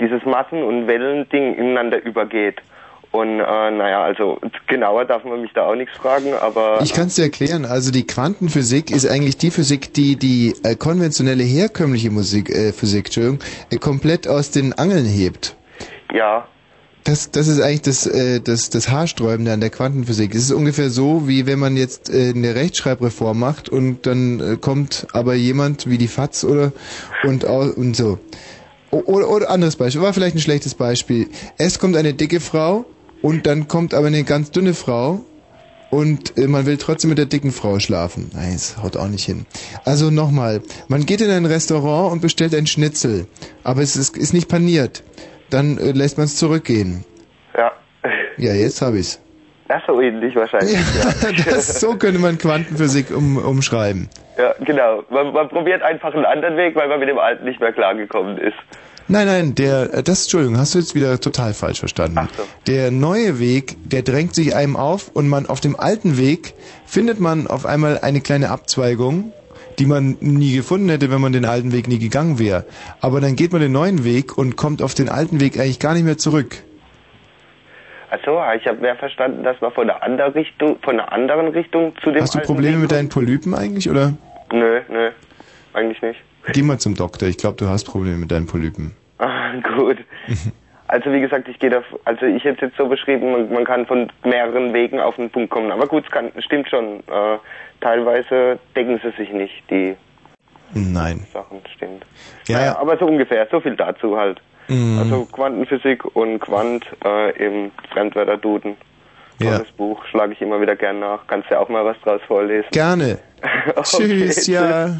dieses 0.00 0.24
Massen- 0.24 0.62
und 0.62 0.86
Wellending 0.86 1.54
ineinander 1.54 2.02
übergeht. 2.04 2.56
Und 3.12 3.40
äh, 3.40 3.70
naja, 3.70 4.02
also 4.02 4.38
genauer 4.66 5.06
darf 5.06 5.24
man 5.24 5.40
mich 5.40 5.52
da 5.54 5.66
auch 5.66 5.74
nichts 5.74 5.96
fragen, 5.96 6.34
aber 6.34 6.80
Ich 6.82 6.92
kann 6.92 7.06
es 7.06 7.14
dir 7.14 7.22
erklären. 7.22 7.64
Also 7.64 7.90
die 7.90 8.06
Quantenphysik 8.06 8.90
ist 8.90 9.08
eigentlich 9.08 9.38
die 9.38 9.50
Physik, 9.50 9.94
die 9.94 10.16
die 10.16 10.54
äh, 10.64 10.74
konventionelle 10.74 11.42
herkömmliche 11.44 12.10
Musik, 12.10 12.50
äh, 12.50 12.72
Physik, 12.72 13.06
Entschuldigung, 13.06 13.38
äh, 13.70 13.76
komplett 13.78 14.28
aus 14.28 14.50
den 14.50 14.74
Angeln 14.74 15.06
hebt. 15.06 15.56
ja, 16.12 16.46
Das, 17.04 17.30
das 17.30 17.46
ist 17.46 17.60
eigentlich 17.62 17.82
das, 17.82 18.06
äh, 18.06 18.40
das, 18.40 18.68
das 18.68 18.90
Haarsträubende 18.90 19.52
an 19.52 19.60
der 19.60 19.70
Quantenphysik. 19.70 20.34
Es 20.34 20.42
ist 20.42 20.52
ungefähr 20.52 20.90
so, 20.90 21.26
wie 21.28 21.46
wenn 21.46 21.60
man 21.60 21.76
jetzt 21.76 22.12
äh, 22.12 22.32
eine 22.34 22.54
Rechtschreibreform 22.54 23.38
macht 23.38 23.68
und 23.70 24.04
dann 24.06 24.40
äh, 24.40 24.56
kommt 24.56 25.06
aber 25.12 25.34
jemand 25.34 25.88
wie 25.88 25.96
die 25.96 26.08
FAZ 26.08 26.44
oder 26.44 26.72
und, 27.22 27.44
und 27.44 27.96
so. 27.96 28.18
Oder, 29.04 29.28
oder 29.28 29.50
anderes 29.50 29.76
Beispiel, 29.76 30.02
war 30.02 30.12
vielleicht 30.12 30.36
ein 30.36 30.40
schlechtes 30.40 30.74
Beispiel. 30.74 31.28
Es 31.58 31.78
kommt 31.78 31.96
eine 31.96 32.14
dicke 32.14 32.40
Frau 32.40 32.84
und 33.22 33.46
dann 33.46 33.68
kommt 33.68 33.94
aber 33.94 34.06
eine 34.08 34.24
ganz 34.24 34.50
dünne 34.50 34.74
Frau 34.74 35.20
und 35.90 36.36
äh, 36.36 36.46
man 36.48 36.66
will 36.66 36.76
trotzdem 36.78 37.10
mit 37.10 37.18
der 37.18 37.26
dicken 37.26 37.52
Frau 37.52 37.78
schlafen. 37.78 38.30
Nein, 38.34 38.52
das 38.54 38.76
haut 38.82 38.96
auch 38.96 39.08
nicht 39.08 39.24
hin. 39.24 39.46
Also 39.84 40.10
nochmal, 40.10 40.60
man 40.88 41.06
geht 41.06 41.20
in 41.20 41.30
ein 41.30 41.46
Restaurant 41.46 42.12
und 42.12 42.22
bestellt 42.22 42.54
ein 42.54 42.66
Schnitzel, 42.66 43.26
aber 43.64 43.82
es 43.82 43.96
ist, 43.96 44.16
ist 44.16 44.32
nicht 44.32 44.48
paniert. 44.48 45.02
Dann 45.50 45.78
äh, 45.78 45.92
lässt 45.92 46.18
man 46.18 46.26
es 46.26 46.36
zurückgehen. 46.36 47.04
Ja. 47.56 47.72
Ja, 48.36 48.52
jetzt 48.52 48.82
habe 48.82 48.98
ich's. 48.98 49.20
das 49.68 49.82
so 49.86 50.00
ähnlich 50.00 50.34
wahrscheinlich. 50.36 50.74
Ja, 50.74 51.30
Das, 51.50 51.80
so 51.80 51.96
könnte 51.96 52.18
man 52.20 52.36
Quantenphysik 52.38 53.10
um, 53.16 53.36
umschreiben. 53.36 54.08
ja 54.36 54.54
genau. 54.64 55.04
Man, 55.10 55.32
man 55.32 55.48
probiert 55.48 55.82
einfach 55.82 56.12
einen 56.14 56.24
anderen 56.24 56.56
Weg, 56.56 56.74
weil 56.74 56.88
man 56.88 56.98
mit 57.00 57.08
dem 57.08 57.18
alten 57.18 57.44
nicht 57.44 57.60
mehr 57.60 57.72
klargekommen 57.72 58.38
ist. 58.38 58.56
Nein, 59.08 59.26
nein, 59.26 59.54
der, 59.54 59.94
äh, 59.94 60.02
das, 60.02 60.24
Entschuldigung, 60.24 60.58
hast 60.58 60.74
du 60.74 60.78
jetzt 60.80 60.94
wieder 60.94 61.20
total 61.20 61.54
falsch 61.54 61.78
verstanden. 61.78 62.28
Der 62.66 62.90
neue 62.90 63.38
Weg, 63.38 63.76
der 63.84 64.02
drängt 64.02 64.34
sich 64.34 64.54
einem 64.56 64.76
auf 64.76 65.08
und 65.14 65.28
man 65.28 65.46
auf 65.46 65.60
dem 65.60 65.78
alten 65.78 66.18
Weg 66.18 66.54
findet 66.86 67.20
man 67.20 67.46
auf 67.46 67.66
einmal 67.66 68.00
eine 68.00 68.20
kleine 68.20 68.50
Abzweigung, 68.50 69.32
die 69.78 69.86
man 69.86 70.16
nie 70.20 70.56
gefunden 70.56 70.88
hätte, 70.88 71.10
wenn 71.10 71.20
man 71.20 71.32
den 71.32 71.44
alten 71.44 71.72
Weg 71.72 71.86
nie 71.86 71.98
gegangen 71.98 72.40
wäre. 72.40 72.64
Aber 73.00 73.20
dann 73.20 73.36
geht 73.36 73.52
man 73.52 73.60
den 73.60 73.72
neuen 73.72 74.04
Weg 74.04 74.36
und 74.36 74.56
kommt 74.56 74.82
auf 74.82 74.94
den 74.94 75.08
alten 75.08 75.40
Weg 75.40 75.56
eigentlich 75.58 75.78
gar 75.78 75.94
nicht 75.94 76.04
mehr 76.04 76.18
zurück. 76.18 76.62
Also, 78.10 78.40
ich 78.58 78.66
habe 78.66 78.78
mehr 78.80 78.96
verstanden, 78.96 79.44
dass 79.44 79.60
man 79.60 79.72
von 79.72 79.86
der 79.86 80.02
anderen 80.02 80.32
Richtung, 80.32 80.78
von 80.82 80.96
der 80.96 81.12
anderen 81.12 81.48
Richtung 81.48 81.92
zu 82.02 82.10
dem 82.10 82.22
Hast 82.22 82.34
du 82.34 82.40
Probleme 82.40 82.74
Weg 82.74 82.82
mit 82.82 82.92
deinen 82.92 83.08
Polypen 83.08 83.54
eigentlich, 83.54 83.90
oder? 83.90 84.14
Nö, 84.52 84.80
nö, 84.88 85.10
eigentlich 85.74 86.02
nicht. 86.02 86.20
Geh 86.52 86.62
mal 86.62 86.78
zum 86.78 86.94
Doktor, 86.94 87.28
ich 87.28 87.36
glaube, 87.36 87.56
du 87.56 87.68
hast 87.68 87.84
Probleme 87.84 88.18
mit 88.18 88.30
deinen 88.30 88.46
Polypen. 88.46 88.94
Ah, 89.18 89.52
gut. 89.76 89.98
Also 90.88 91.12
wie 91.12 91.20
gesagt, 91.20 91.48
ich 91.48 91.58
gehe 91.58 91.70
da, 91.70 91.82
also 92.04 92.26
ich 92.26 92.44
hätte 92.44 92.56
es 92.56 92.60
jetzt 92.70 92.76
so 92.76 92.86
beschrieben, 92.86 93.32
man, 93.32 93.52
man 93.52 93.64
kann 93.64 93.86
von 93.86 94.10
mehreren 94.24 94.72
Wegen 94.72 95.00
auf 95.00 95.16
den 95.16 95.30
Punkt 95.30 95.50
kommen. 95.50 95.72
Aber 95.72 95.86
gut, 95.86 96.04
es 96.04 96.10
kann, 96.12 96.30
stimmt 96.38 96.68
schon. 96.68 97.00
Äh, 97.00 97.38
teilweise 97.80 98.58
decken 98.76 99.00
sie 99.02 99.10
sich 99.16 99.32
nicht, 99.32 99.64
die 99.68 99.96
Nein. 100.74 101.26
Sachen, 101.32 101.60
stimmt. 101.74 102.04
Ja, 102.46 102.58
Naja, 102.58 102.78
aber 102.78 102.96
so 102.98 103.06
ungefähr, 103.06 103.48
so 103.50 103.60
viel 103.60 103.74
dazu 103.76 104.16
halt. 104.16 104.40
Mhm. 104.68 104.98
Also 104.98 105.24
Quantenphysik 105.26 106.04
und 106.16 106.40
Quant 106.40 106.84
äh, 107.04 107.30
im 107.44 107.70
Fremdwörterduden. 107.92 108.76
Ja. 109.38 109.56
Tolles 109.56 109.72
Buch, 109.72 110.04
schlage 110.06 110.32
ich 110.32 110.40
immer 110.40 110.60
wieder 110.60 110.76
gern 110.76 111.00
nach. 111.00 111.26
Kannst 111.26 111.50
ja 111.50 111.58
auch 111.58 111.68
mal 111.68 111.84
was 111.84 111.96
draus 112.02 112.20
vorlesen. 112.26 112.68
Gerne. 112.72 113.18
Okay, 113.76 113.82
Tschüss, 113.82 114.46
ja. 114.46 114.98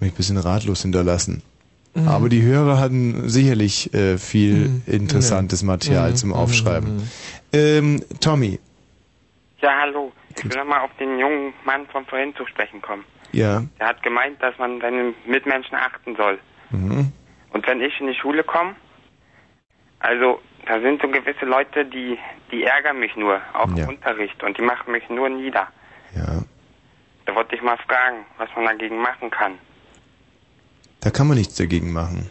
Mich 0.00 0.12
ein 0.12 0.16
bisschen 0.16 0.38
ratlos 0.38 0.82
hinterlassen. 0.82 1.42
Aber 2.06 2.28
die 2.28 2.42
Hörer 2.42 2.78
hatten 2.78 3.28
sicherlich 3.28 3.92
äh, 3.92 4.16
viel 4.16 4.68
Mhm. 4.68 4.82
interessantes 4.86 5.62
Material 5.64 6.10
Mhm. 6.10 6.16
zum 6.16 6.28
Mhm. 6.30 6.34
Aufschreiben. 6.36 7.10
Ähm, 7.52 8.02
Tommy, 8.20 8.58
Ja, 9.60 9.70
hallo. 9.82 10.10
Ich 10.38 10.44
will 10.48 10.56
nochmal 10.56 10.80
auf 10.80 10.90
den 10.98 11.18
jungen 11.18 11.52
Mann 11.66 11.86
von 11.88 12.06
vorhin 12.06 12.34
zu 12.36 12.46
sprechen 12.46 12.80
kommen. 12.80 13.04
ja. 13.32 13.62
Er 13.78 13.88
hat 13.88 14.02
gemeint, 14.02 14.40
dass 14.42 14.56
man 14.58 14.80
seine 14.80 15.12
Mitmenschen 15.26 15.74
achten 15.74 16.16
soll. 16.16 16.38
Mhm. 16.70 17.12
Und 17.52 17.66
wenn 17.66 17.80
ich 17.82 18.00
in 18.00 18.06
die 18.06 18.14
Schule 18.14 18.42
komme, 18.44 18.74
also 19.98 20.40
da 20.66 20.80
sind 20.80 21.02
so 21.02 21.08
gewisse 21.08 21.44
Leute, 21.44 21.84
die, 21.84 22.16
die 22.50 22.62
ärgern 22.64 23.00
mich 23.00 23.14
nur, 23.16 23.40
auch 23.52 23.68
Ja. 23.76 23.82
im 23.84 23.88
Unterricht, 23.90 24.42
und 24.42 24.56
die 24.56 24.62
machen 24.62 24.92
mich 24.92 25.06
nur 25.10 25.28
nieder. 25.28 25.66
Ja. 26.16 26.40
Da 27.26 27.34
wollte 27.34 27.54
ich 27.56 27.62
mal 27.62 27.76
fragen, 27.86 28.24
was 28.38 28.48
man 28.56 28.64
dagegen 28.64 28.98
machen 29.02 29.28
kann. 29.30 29.52
Da 31.00 31.10
kann 31.10 31.28
man 31.28 31.38
nichts 31.38 31.54
dagegen 31.56 31.92
machen. 31.92 32.30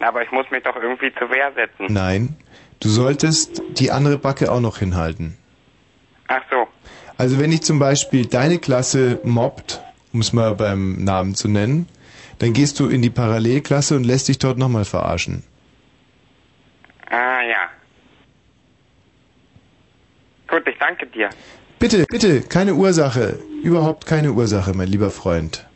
Aber 0.00 0.22
ich 0.22 0.32
muss 0.32 0.50
mich 0.50 0.62
doch 0.64 0.76
irgendwie 0.76 1.12
zur 1.18 1.30
Wehr 1.30 1.52
setzen. 1.54 1.92
Nein, 1.92 2.36
du 2.80 2.88
solltest 2.88 3.62
die 3.78 3.92
andere 3.92 4.18
Backe 4.18 4.50
auch 4.50 4.60
noch 4.60 4.78
hinhalten. 4.78 5.38
Ach 6.26 6.42
so. 6.50 6.66
Also 7.16 7.38
wenn 7.38 7.50
dich 7.50 7.62
zum 7.62 7.78
Beispiel 7.78 8.26
deine 8.26 8.58
Klasse 8.58 9.20
mobbt, 9.22 9.80
um 10.12 10.20
es 10.20 10.32
mal 10.32 10.54
beim 10.54 11.04
Namen 11.04 11.34
zu 11.34 11.48
nennen, 11.48 11.88
dann 12.40 12.52
gehst 12.52 12.80
du 12.80 12.88
in 12.88 13.02
die 13.02 13.10
Parallelklasse 13.10 13.94
und 13.94 14.04
lässt 14.04 14.26
dich 14.26 14.38
dort 14.38 14.58
nochmal 14.58 14.84
verarschen. 14.84 15.44
Ah, 17.08 17.42
ja. 17.42 17.68
Gut, 20.48 20.66
ich 20.66 20.78
danke 20.78 21.06
dir. 21.06 21.30
Bitte, 21.78 22.04
bitte, 22.08 22.40
keine 22.42 22.74
Ursache. 22.74 23.38
Überhaupt 23.62 24.06
keine 24.06 24.32
Ursache, 24.32 24.74
mein 24.74 24.88
lieber 24.88 25.10
Freund. 25.10 25.66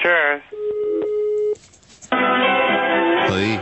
Tschüss. 0.00 0.42
Hoi. 3.30 3.60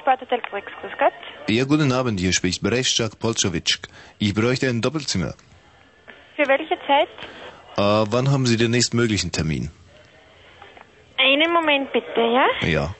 Sporthotel 0.00 0.40
Brix, 0.50 0.66
grüß 0.80 0.92
Gott. 0.98 1.12
Ja, 1.48 1.64
guten 1.64 1.92
Abend, 1.92 2.20
hier 2.20 2.32
spricht 2.32 2.62
Breszczak 2.62 3.18
Polczowitsch. 3.18 3.78
Ich 4.18 4.32
bräuchte 4.34 4.68
ein 4.68 4.80
Doppelzimmer. 4.80 5.34
Für 6.36 6.46
welche 6.48 6.76
Zeit? 6.86 7.08
Äh, 7.76 8.06
wann 8.12 8.30
haben 8.30 8.46
Sie 8.46 8.56
den 8.56 8.70
nächstmöglichen 8.70 9.32
Termin? 9.32 9.70
Einen 11.18 11.52
Moment 11.52 11.92
bitte, 11.92 12.20
ja? 12.20 12.46
Ja. 12.68 12.94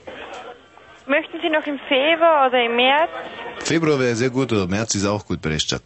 Möchten 1.07 1.39
Sie 1.41 1.49
noch 1.49 1.65
im 1.65 1.79
Februar 1.87 2.47
oder 2.47 2.63
im 2.65 2.75
März? 2.75 3.09
Februar 3.59 3.99
wäre 3.99 4.15
sehr 4.15 4.29
gut, 4.29 4.51
oder 4.51 4.67
März 4.67 4.95
ist 4.95 5.05
auch 5.05 5.25
gut, 5.25 5.41
Breszczak. 5.41 5.81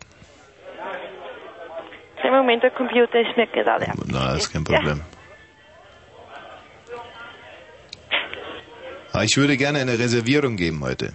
Im 2.24 2.34
Moment, 2.34 2.62
der 2.62 2.72
Computer 2.72 3.20
ist 3.22 3.38
mir 3.38 3.48
gerade. 3.48 3.88
Na, 4.06 4.36
ist 4.36 4.52
kein 4.52 4.64
Problem. 4.64 5.02
Ah, 9.14 9.24
ich 9.24 9.36
würde 9.38 9.58
gerne 9.58 9.80
eine 9.80 9.98
Reservierung 9.98 10.56
geben 10.56 10.82
heute. 10.84 11.14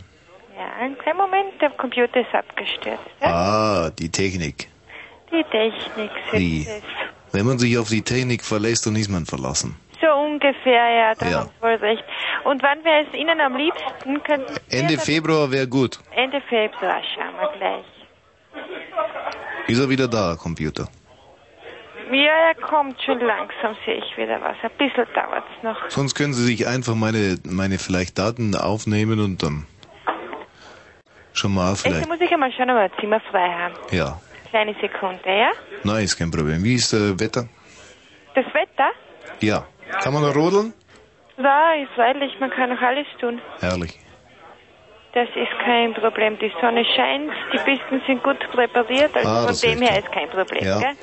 Ja, 0.57 0.73
einen 0.81 0.97
kleinen 0.99 1.19
Moment, 1.19 1.61
der 1.61 1.71
Computer 1.71 2.21
ist 2.21 2.35
abgestürzt. 2.35 3.01
Ja? 3.21 3.27
Ah, 3.29 3.91
die 3.91 4.11
Technik. 4.11 4.69
Die 5.31 5.45
Technik 5.51 6.11
Die. 6.33 6.67
es. 6.69 6.83
Wenn 7.33 7.47
man 7.47 7.59
sich 7.59 7.79
auf 7.79 7.89
die 7.89 8.03
Technik 8.03 8.45
verlässt, 8.45 8.87
dann 8.87 8.97
ist 8.97 9.09
man 9.09 9.25
verlassen. 9.25 9.77
So 10.01 10.09
ungefähr, 10.09 10.91
ja, 10.91 11.15
da 11.15 11.31
Ja. 11.31 11.39
haben 11.41 11.51
Sie 11.57 11.63
wohl 11.63 11.75
recht. 11.77 12.05
Und 12.45 12.63
wann 12.63 12.85
wäre 12.85 13.07
es 13.09 13.15
Ihnen 13.15 13.41
am 13.41 13.57
liebsten? 13.57 14.23
Könnten 14.25 14.55
Ende 14.69 14.99
Februar 14.99 15.51
wäre 15.51 15.69
gut. 15.69 16.01
Ende 16.15 16.41
Februar, 16.49 17.01
schauen 17.15 17.35
wir 17.41 17.53
gleich. 17.57 17.85
Ist 19.69 19.79
er 19.81 19.89
wieder 19.89 20.09
da, 20.09 20.35
Computer? 20.37 20.89
Ja, 22.13 22.49
er 22.49 22.55
kommt 22.57 23.01
schon 23.03 23.21
langsam, 23.21 23.75
sehe 23.87 23.95
ich 23.97 24.17
wieder 24.19 24.41
was. 24.43 24.57
Ein 24.63 24.71
bisschen 24.77 25.07
dauert's 25.15 25.63
noch. 25.63 25.89
Sonst 25.91 26.15
können 26.15 26.35
Sie 26.35 26.45
sich 26.45 26.67
einfach 26.67 26.95
meine, 26.95 27.39
meine 27.45 27.79
vielleicht 27.79 28.19
Daten 28.19 28.55
aufnehmen 28.55 29.19
und 29.21 29.43
dann 29.43 29.67
schon 31.33 31.55
mal 31.55 31.71
Jetzt 31.71 31.83
vielleicht. 31.83 32.09
muss 32.09 32.21
ich 32.21 32.31
einmal 32.31 32.53
schauen, 32.53 32.71
ob 32.71 32.77
wir 32.77 32.83
ein 32.83 32.91
Zimmer 33.01 33.21
frei 33.31 33.49
haben. 33.51 33.75
Ja. 33.91 34.21
Kleine 34.51 34.75
Sekunde, 34.81 35.21
ja? 35.27 35.51
Nein, 35.85 36.05
ist 36.05 36.17
kein 36.19 36.31
Problem. 36.31 36.63
Wie 36.63 36.75
ist 36.75 36.93
das 36.93 37.19
Wetter? 37.19 37.49
Das 38.35 38.45
Wetter? 38.53 38.91
Ja. 39.41 39.65
Kann 40.03 40.13
man 40.13 40.23
da 40.23 40.31
rodeln? 40.31 40.75
Ja, 41.39 41.73
ist 41.83 41.93
freilich, 41.95 42.39
man 42.41 42.51
kann 42.51 42.69
noch 42.71 42.81
alles 42.83 43.07
tun. 43.19 43.41
Herrlich. 43.61 43.99
Das 45.15 45.29
ist 45.29 45.59
kein 45.65 45.93
Problem. 45.95 46.39
Die 46.39 46.53
Sonne 46.61 46.85
scheint, 46.97 47.31
die 47.53 47.59
Pisten 47.59 48.03
sind 48.07 48.23
gut 48.23 48.39
präpariert, 48.51 49.15
also 49.17 49.29
Ah, 49.29 49.47
von 49.49 49.57
dem 49.61 49.83
her 49.83 49.99
ist 49.99 50.11
kein 50.13 50.29
Problem, 50.29 50.65
Ja. 50.65 50.79
gell? 50.79 50.97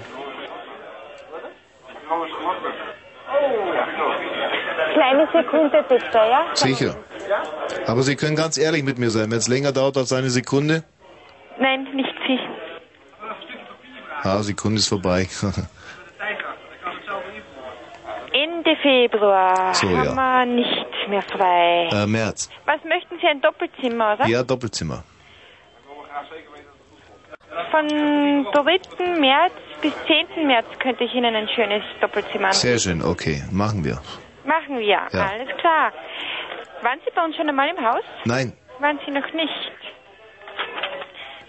Kleine 4.93 5.27
Sekunde 5.31 5.83
bitte, 5.87 6.17
ja? 6.17 6.45
Sicher. 6.53 6.95
Aber 7.87 8.01
Sie 8.01 8.15
können 8.15 8.35
ganz 8.35 8.57
ehrlich 8.57 8.83
mit 8.83 8.97
mir 8.97 9.09
sein. 9.11 9.29
Wenn 9.31 9.37
es 9.37 9.47
länger 9.47 9.71
dauert 9.71 9.97
als 9.97 10.11
eine 10.13 10.29
Sekunde, 10.29 10.83
Nein, 11.59 11.83
nicht 11.93 12.13
Sie. 12.25 12.39
ah, 14.23 14.41
Sekunde 14.41 14.77
ist 14.79 14.87
vorbei. 14.87 15.27
Ende 18.31 18.75
Februar 18.81 19.73
So, 19.73 19.87
haben 19.89 20.03
ja. 20.05 20.13
wir 20.15 20.45
nicht 20.45 20.85
mehr 21.09 21.21
frei. 21.23 21.89
äh, 21.91 22.05
März. 22.07 22.49
Was 22.65 22.83
möchten 22.85 23.17
Sie, 23.19 23.27
ein 23.27 23.41
Doppelzimmer, 23.41 24.13
oder? 24.13 24.27
Ja, 24.27 24.43
Doppelzimmer. 24.43 25.03
Von 27.71 27.87
3. 27.87 29.19
März 29.19 29.53
bis 29.81 29.93
10. 30.35 30.47
März 30.47 30.65
könnte 30.79 31.03
ich 31.03 31.13
Ihnen 31.13 31.35
ein 31.35 31.47
schönes 31.49 31.83
Doppelzimmer 32.01 32.47
anbieten. 32.47 32.53
Sehr 32.53 32.79
schön, 32.79 33.01
okay. 33.03 33.43
Machen 33.51 33.83
wir. 33.83 34.01
Machen 34.45 34.79
wir, 34.79 34.87
Ja. 34.87 35.07
alles 35.11 35.49
klar. 35.59 35.91
Waren 36.81 36.99
Sie 37.05 37.11
bei 37.13 37.23
uns 37.23 37.35
schon 37.35 37.47
einmal 37.49 37.69
im 37.69 37.77
Haus? 37.85 38.03
Nein. 38.25 38.53
Waren 38.79 38.99
Sie 39.05 39.11
noch 39.11 39.31
nicht? 39.33 39.71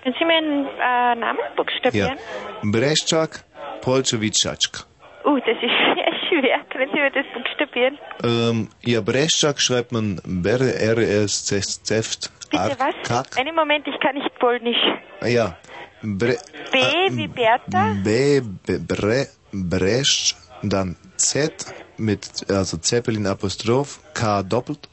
Können 0.02 0.14
Sie 0.18 0.24
mir 0.24 0.36
einen 0.36 0.66
äh, 0.66 1.14
Namen 1.20 1.38
buchstabieren? 1.56 2.18
Ja. 2.18 2.70
Breszczak 2.70 3.44
Polczewitschatschk. 3.82 4.86
Uh, 5.24 5.38
das 5.40 5.56
ist 5.56 5.60
sehr 5.96 6.12
schwer. 6.28 6.58
Können 6.70 6.90
Sie 6.92 6.98
mir 6.98 7.10
das 7.10 7.26
buchstabieren? 7.34 7.98
Ähm, 8.24 8.68
ja, 8.82 9.00
Breszczak 9.00 9.60
schreibt 9.60 9.92
man 9.92 10.20
B-R-S-Z-F. 10.24 12.16
Bitte 12.50 12.76
was? 12.78 13.38
Einen 13.38 13.54
Moment, 13.54 13.86
ich 13.86 14.00
kann 14.00 14.16
nicht 14.16 14.34
polnisch. 14.38 14.76
Ja. 15.22 15.56
Bre 16.02 16.39
B 16.72 16.78
wie 17.16 17.28
Bertha? 17.28 17.93
B, 18.02 18.40
B 18.40 18.78
Bre, 18.78 19.27
Bresch, 19.52 20.35
dann 20.62 20.97
Z 21.16 21.52
mit, 21.98 22.48
also 22.51 22.77
Zeppelin 22.78 23.27
Apostroph, 23.27 24.01
K 24.14 24.43
doppelt. 24.43 24.89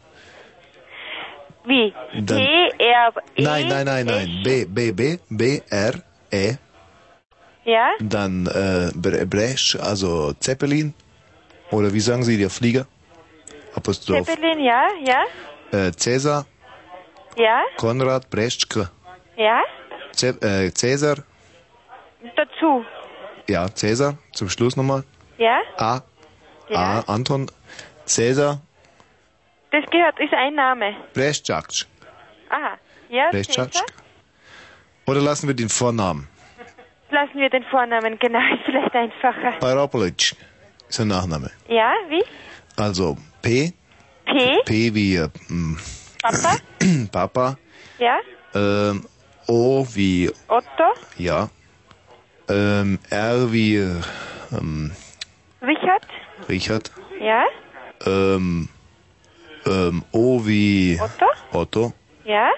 Wie? 1.66 1.94
Dann- 2.14 2.38
T, 2.38 2.72
R, 2.80 3.14
E? 3.36 3.42
Nein, 3.44 3.68
nein, 3.68 3.86
nein, 3.86 4.06
nein. 4.06 4.42
B, 4.44 4.66
B, 4.66 4.92
B, 4.92 5.18
B, 5.30 5.62
R, 5.70 5.94
E. 6.32 6.56
Ja? 7.66 7.90
Dann 8.00 8.48
äh, 8.48 8.92
Bre, 8.96 9.26
Bresch, 9.26 9.76
also 9.76 10.34
Zeppelin. 10.40 10.94
Oder 11.72 11.94
wie 11.94 12.00
sagen 12.00 12.24
Sie, 12.24 12.38
der 12.38 12.50
Flieger? 12.50 12.86
Apostroph. 13.76 14.26
Zeppelin, 14.26 14.60
ja, 14.64 14.84
ja, 15.04 15.24
Äh, 15.72 15.92
Cäsar, 15.92 16.46
ja, 17.36 17.62
Konrad, 17.76 18.30
Breschke. 18.30 18.90
ja. 19.36 19.62
Äh, 20.23 20.72
Cäsar, 20.73 21.18
Dazu. 22.35 22.84
ja, 23.48 23.68
Cäsar, 23.73 24.18
zum 24.34 24.49
Schluss 24.49 24.76
nochmal. 24.76 25.03
Ja? 25.38 25.60
A, 25.77 26.02
Ja. 26.69 26.77
A, 26.77 26.99
Anton, 27.14 27.49
Cäsar, 28.06 28.61
Das 29.72 29.84
gehört, 29.91 30.19
ist 30.19 30.34
ein 30.34 30.56
Name. 30.56 30.95
Breschczak. 31.14 31.68
Aha. 32.49 32.77
Ja. 33.10 33.31
Cäsar? 33.31 33.69
Oder 35.06 35.22
lassen 35.22 35.48
wir 35.48 35.56
den 35.56 35.69
Vornamen? 35.69 36.27
Lassen 37.10 37.39
wir 37.39 37.49
den 37.49 37.64
Vornamen, 37.65 38.19
genau, 38.19 38.39
ist 38.53 38.64
vielleicht 38.65 38.94
einfacher. 38.94 39.52
Pairopolic 39.60 40.35
ist 40.89 40.99
ein 40.99 41.07
Nachname. 41.07 41.52
Ja, 41.69 41.94
wie? 42.10 42.23
Also 42.76 43.18
P, 43.41 43.72
P, 44.26 44.57
P 44.65 44.94
wie 44.94 45.15
äh, 45.15 45.30
Papa, 46.22 46.57
Papa, 47.11 47.57
ja, 47.98 48.19
ähm, 48.53 49.06
O 49.48 49.86
wie, 49.94 50.30
Otto, 50.49 50.84
ja, 51.18 51.49
ähm, 52.49 52.99
R 53.10 53.52
wie 53.52 53.76
äh, 53.78 54.02
ähm, 54.52 54.91
Richard, 55.61 56.06
Richard, 56.49 56.91
ja, 57.19 57.45
ähm, 58.06 58.68
ähm, 59.65 60.03
O 60.11 60.45
wie 60.45 60.99
Otto, 61.02 61.26
Otto. 61.57 61.94
Ja. 62.26 62.49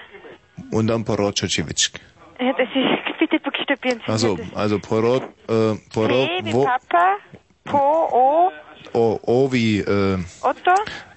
und 0.72 0.88
dann 0.88 1.04
Porocewicz. 1.04 1.92
Äh, 2.38 2.52
Das 2.54 2.68
ist, 2.74 3.18
bitte 3.20 3.38
buchstabieren 3.38 4.00
Sie 4.04 4.10
Also, 4.12 4.36
das. 4.36 4.46
also 4.54 4.78
Porot, 4.80 5.22
äh, 5.48 5.74
Porot, 5.92 6.28
P 6.28 6.44
wie 6.44 6.52
wo, 6.52 6.64
Papa, 6.64 7.16
Po, 7.64 7.78
O, 7.78 8.52
O, 8.92 9.20
O 9.22 9.52
wie, 9.52 9.78
äh, 9.78 10.18
Otto, 10.42 10.70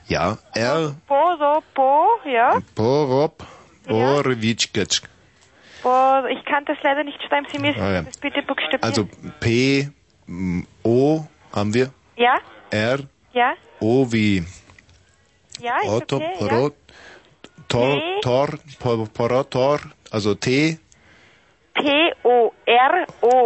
ja, 0.08 0.38
R, 0.54 0.96
Po, 1.08 1.36
so, 1.40 1.64
Po, 1.74 2.08
ja. 2.26 2.60
Porop, 2.76 3.44
Porowitschketsch. 3.88 5.02
Po, 5.84 6.26
ich 6.28 6.44
kann 6.46 6.64
das 6.66 6.78
leider 6.82 7.04
nicht 7.04 7.22
schreiben, 7.24 7.46
Sie 7.52 7.60
müssen 7.60 7.82
Ah, 7.82 7.92
ja. 7.92 8.02
das 8.04 8.16
bitte 8.18 8.42
buchstabieren. 8.42 8.82
Also 8.84 9.06
P, 9.42 9.90
O 10.84 11.26
haben 11.54 11.74
wir, 11.74 11.92
ja, 12.16 12.40
R, 12.72 13.00
Ja? 13.34 13.54
O 13.82 14.08
wie 14.12 14.44
Ja, 15.60 15.78
ist 15.84 15.90
Otto, 15.90 16.16
okay, 16.16 16.30
Porot, 16.40 16.74
Tor, 17.68 17.96
T. 17.96 18.22
Tor, 18.22 18.50
Por- 18.80 19.08
Porotor, 19.10 19.80
also 20.12 20.36
T, 20.36 20.80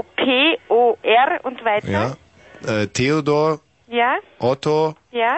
P-O-R-O-P-O-R 0.08 1.40
und 1.46 1.64
weiter. 1.66 1.90
ja, 1.90 2.16
äh, 2.82 2.88
Theodor, 2.88 3.60
Ja? 3.88 4.18
Otto, 4.40 4.96
Ja? 5.12 5.38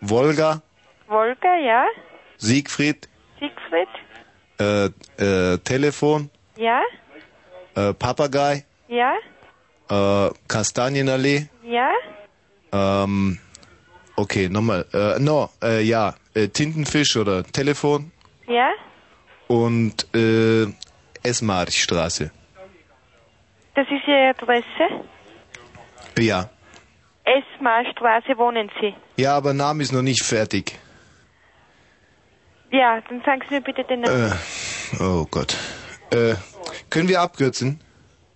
Wolga, 0.00 0.62
Wolga, 1.06 1.56
ja? 1.56 1.84
Siegfried, 2.38 3.08
Siegfried? 3.38 3.88
Äh, 4.60 4.86
äh, 5.16 5.58
Telefon, 5.58 6.30
Ja? 6.56 6.82
äh, 7.74 7.92
Papagei, 7.94 8.64
Ja? 8.88 9.14
äh, 9.88 10.30
Kastanienallee, 10.48 11.48
Ja? 11.64 11.90
ähm, 12.72 13.38
okay, 14.16 14.48
nochmal, 14.48 14.86
äh, 14.92 15.18
no, 15.18 15.50
äh, 15.62 15.80
ja, 15.82 16.14
äh, 16.34 16.48
Tintenfisch 16.48 17.16
oder 17.16 17.42
Telefon 17.44 18.12
Ja? 18.46 18.70
und 19.48 20.06
äh, 20.14 20.66
Esmarchstraße. 21.22 22.30
Das 23.74 23.86
ist 23.86 24.06
Ihre 24.06 24.30
Adresse? 24.30 25.04
Ja. 26.18 26.50
Esmarstraße 27.24 28.36
wohnen 28.36 28.70
Sie. 28.80 28.94
Ja, 29.16 29.36
aber 29.36 29.54
Name 29.54 29.82
ist 29.82 29.92
noch 29.92 30.02
nicht 30.02 30.22
fertig. 30.24 30.78
Ja, 32.72 33.00
dann 33.08 33.22
sagen 33.24 33.42
Sie 33.48 33.54
mir 33.54 33.60
bitte 33.60 33.84
den 33.84 34.00
Namen. 34.02 34.32
Äh, 34.32 35.02
oh 35.02 35.26
Gott. 35.30 35.56
Äh, 36.10 36.34
können 36.88 37.08
wir 37.08 37.20
abkürzen? 37.20 37.80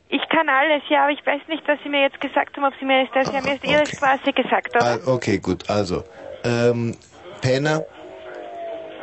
Ich 0.09 0.29
kann 0.29 0.49
alles, 0.49 0.83
ja, 0.89 1.05
aber 1.05 1.13
ich 1.13 1.25
weiß 1.25 1.43
nicht, 1.49 1.63
was 1.67 1.79
Sie 1.83 1.89
mir 1.89 2.03
jetzt 2.03 2.21
gesagt 2.21 2.57
haben, 2.57 2.65
ob 2.65 2.75
Sie 2.79 2.85
mir 2.85 3.07
das, 3.13 3.29
Sie 3.31 3.37
haben 3.37 3.47
jetzt 3.47 3.65
Ihre 3.65 3.87
Straße 3.89 4.33
gesagt, 4.33 4.71
oder? 4.77 4.85
Ah, 4.85 4.99
okay, 5.07 5.39
gut. 5.39 5.69
Also, 5.69 6.05
ähm, 6.45 6.97
Penner. 7.41 7.85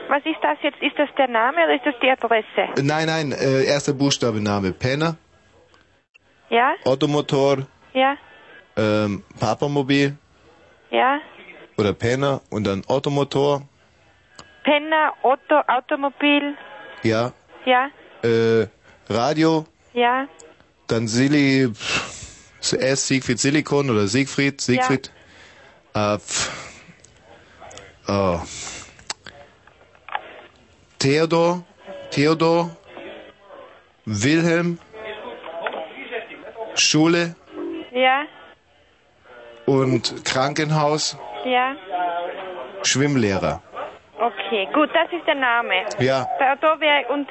Was 0.09 0.25
ist 0.25 0.37
das 0.41 0.57
jetzt? 0.61 0.81
Ist 0.81 0.97
das 0.97 1.09
der 1.17 1.27
Name 1.29 1.57
oder 1.63 1.75
ist 1.75 1.85
das 1.85 1.95
die 2.01 2.09
Adresse? 2.09 2.45
Äh, 2.77 2.81
Nein, 2.81 3.07
nein, 3.07 3.31
äh, 3.31 3.63
erster 3.63 3.93
Buchstabe 3.93 4.41
Name. 4.41 4.71
Penner, 4.73 5.15
Ja? 6.49 6.73
Automotor, 6.83 7.65
Ja? 7.93 8.17
ähm, 8.75 9.23
Papamobil 9.39 10.17
Ja? 10.89 11.19
oder 11.77 11.93
Penner 11.93 12.41
und 12.49 12.65
dann 12.65 12.83
Automotor. 12.87 13.61
Penner, 14.63 15.13
Otto, 15.23 15.59
Automobil, 15.67 16.55
Ja. 17.03 17.31
ja? 17.65 17.89
Äh, 18.23 18.67
Radio, 19.09 19.65
Ja? 19.93 20.27
dann 20.87 21.07
Silly, 21.07 21.71
S, 22.61 23.07
Siegfried 23.07 23.39
Silikon 23.39 23.89
oder 23.89 24.07
Siegfried, 24.07 24.61
Siegfried. 24.61 25.11
Äh, 25.93 26.17
pff, 26.17 26.51
oh. 28.07 28.39
Theodor, 30.99 31.63
Theodor, 32.11 32.69
Wilhelm, 34.05 34.77
Schule 36.75 37.35
Ja? 37.91 38.25
und 39.65 40.23
Krankenhaus, 40.25 41.17
Ja? 41.45 41.75
Schwimmlehrer. 42.83 43.61
Okay, 44.51 44.67
gut, 44.73 44.89
das 44.93 45.09
ist 45.17 45.25
der 45.25 45.35
Name. 45.35 45.75
Ja. 45.99 46.27
Und, 47.07 47.29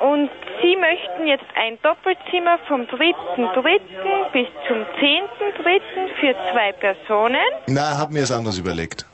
und 0.00 0.30
Sie 0.60 0.76
möchten 0.76 1.26
jetzt 1.26 1.46
ein 1.54 1.78
Doppelzimmer 1.80 2.58
vom 2.68 2.82
3.3. 2.82 4.32
bis 4.32 4.48
zum 4.68 4.76
10.3. 5.00 5.80
für 6.20 6.34
zwei 6.52 6.72
Personen. 6.72 7.38
Na, 7.68 7.96
hab 7.96 8.10
mir 8.10 8.22
es 8.22 8.30
anders 8.30 8.58
überlegt. 8.58 9.06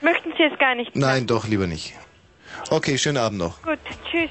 Möchten 0.00 0.32
Sie 0.38 0.44
es 0.44 0.58
gar 0.58 0.74
nicht? 0.74 0.96
Nein, 0.96 1.26
doch, 1.26 1.46
lieber 1.46 1.66
nicht. 1.66 1.92
Okay, 2.70 2.96
schönen 2.96 3.18
Abend 3.18 3.38
noch. 3.38 3.60
Gut, 3.62 3.78
tschüss. 4.10 4.30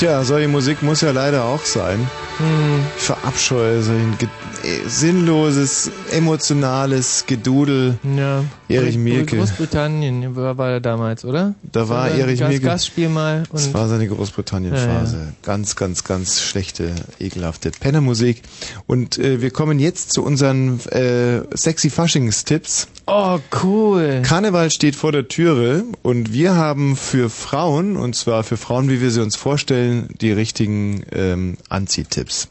Tja, 0.00 0.24
solche 0.24 0.48
Musik 0.48 0.82
muss 0.82 1.02
ja 1.02 1.10
leider 1.10 1.44
auch 1.44 1.62
sein. 1.62 1.98
Hm. 2.38 2.86
Ich 2.96 3.02
verabscheue 3.02 3.82
so 3.82 3.92
ein 3.92 4.16
ge 4.16 4.28
äh, 4.64 4.88
sinnloses, 4.88 5.90
emotionales 6.10 7.24
Gedudel. 7.26 7.98
Ja. 8.16 8.42
Erich 8.70 8.96
Mielke. 8.96 9.36
Großbritannien 9.36 10.34
war, 10.36 10.56
war 10.56 10.70
er 10.70 10.80
damals, 10.80 11.26
oder? 11.26 11.54
Da 11.70 11.90
war 11.90 12.06
Oder 12.06 12.14
Erich 12.14 12.40
Gas- 12.40 12.48
Mielke. 12.48 12.64
Gastspiel 12.66 13.10
mal. 13.10 13.42
Und 13.50 13.60
Das 13.60 13.74
war 13.74 13.88
seine 13.88 14.08
Großbritannien-Phase. 14.08 15.16
Ja, 15.16 15.22
ja. 15.24 15.32
Ganz, 15.42 15.76
ganz, 15.76 16.02
ganz 16.02 16.40
schlechte, 16.40 16.92
ekelhafte 17.18 17.70
Pennermusik. 17.70 18.40
Und 18.86 19.18
äh, 19.18 19.42
wir 19.42 19.50
kommen 19.50 19.78
jetzt 19.78 20.14
zu 20.14 20.24
unseren 20.24 20.80
äh, 20.92 21.42
sexy 21.54 21.90
Faschings-Tipps. 21.90 22.88
Oh, 23.12 23.40
cool. 23.64 24.22
Karneval 24.24 24.70
steht 24.70 24.94
vor 24.94 25.10
der 25.10 25.26
Türe 25.26 25.82
und 26.02 26.32
wir 26.32 26.54
haben 26.54 26.94
für 26.96 27.28
Frauen, 27.28 27.96
und 27.96 28.14
zwar 28.14 28.44
für 28.44 28.56
Frauen, 28.56 28.88
wie 28.88 29.00
wir 29.00 29.10
sie 29.10 29.20
uns 29.20 29.34
vorstellen, 29.34 30.08
die 30.20 30.30
richtigen 30.30 31.02
ähm, 31.12 31.56
Anziehtipps. 31.68 32.48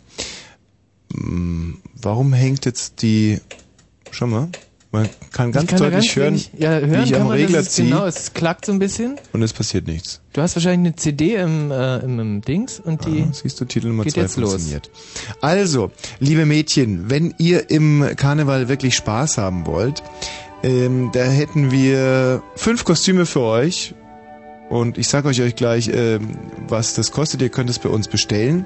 Hm, 1.13 1.77
Warum 2.01 2.33
hängt 2.33 2.65
jetzt 2.65 3.01
die... 3.01 3.39
Schau 4.11 4.27
mal, 4.27 4.49
man 4.91 5.07
kann 5.31 5.51
ganz 5.53 5.69
kann 5.69 5.79
da 5.79 5.89
deutlich 5.91 6.15
hören, 6.15 6.33
wenig- 6.33 6.51
ja, 6.57 6.71
hören 6.71 6.91
wie 6.91 7.03
ich 7.03 7.11
kann 7.11 7.21
am 7.21 7.27
man, 7.27 7.37
Regler 7.37 7.57
das 7.59 7.67
ist 7.67 7.73
ziehe 7.75 7.87
Genau, 7.89 8.05
es 8.05 8.33
klackt 8.33 8.65
so 8.65 8.71
ein 8.73 8.79
bisschen. 8.79 9.17
und 9.31 9.41
es 9.43 9.53
passiert 9.53 9.87
nichts. 9.87 10.19
Du 10.33 10.41
hast 10.41 10.55
wahrscheinlich 10.55 10.87
eine 10.89 10.95
CD 10.97 11.35
im, 11.35 11.71
äh, 11.71 11.99
im, 11.99 12.19
im 12.19 12.41
Dings 12.41 12.79
und 12.81 13.05
die 13.05 13.21
Ah, 13.21 13.31
siehst 13.31 13.61
du, 13.61 13.65
Titel 13.65 13.87
Nummer 13.89 14.03
geht 14.03 14.13
zwei 14.13 14.21
jetzt 14.21 14.35
los. 14.37 14.49
funktioniert. 14.51 14.89
Also, 15.41 15.91
liebe 16.19 16.45
Mädchen, 16.45 17.09
wenn 17.09 17.33
ihr 17.37 17.69
im 17.69 18.03
Karneval 18.17 18.67
wirklich 18.67 18.95
Spaß 18.95 19.37
haben 19.37 19.65
wollt, 19.67 20.01
ähm, 20.63 21.11
da 21.13 21.23
hätten 21.23 21.71
wir 21.71 22.43
fünf 22.55 22.83
Kostüme 22.83 23.25
für 23.25 23.41
euch. 23.41 23.93
Und 24.69 24.97
ich 24.97 25.07
sage 25.07 25.27
euch 25.29 25.41
euch 25.41 25.55
gleich, 25.55 25.89
ähm, 25.91 26.37
was 26.67 26.93
das 26.93 27.11
kostet. 27.11 27.41
Ihr 27.41 27.49
könnt 27.49 27.69
es 27.69 27.79
bei 27.79 27.89
uns 27.89 28.07
bestellen. 28.07 28.65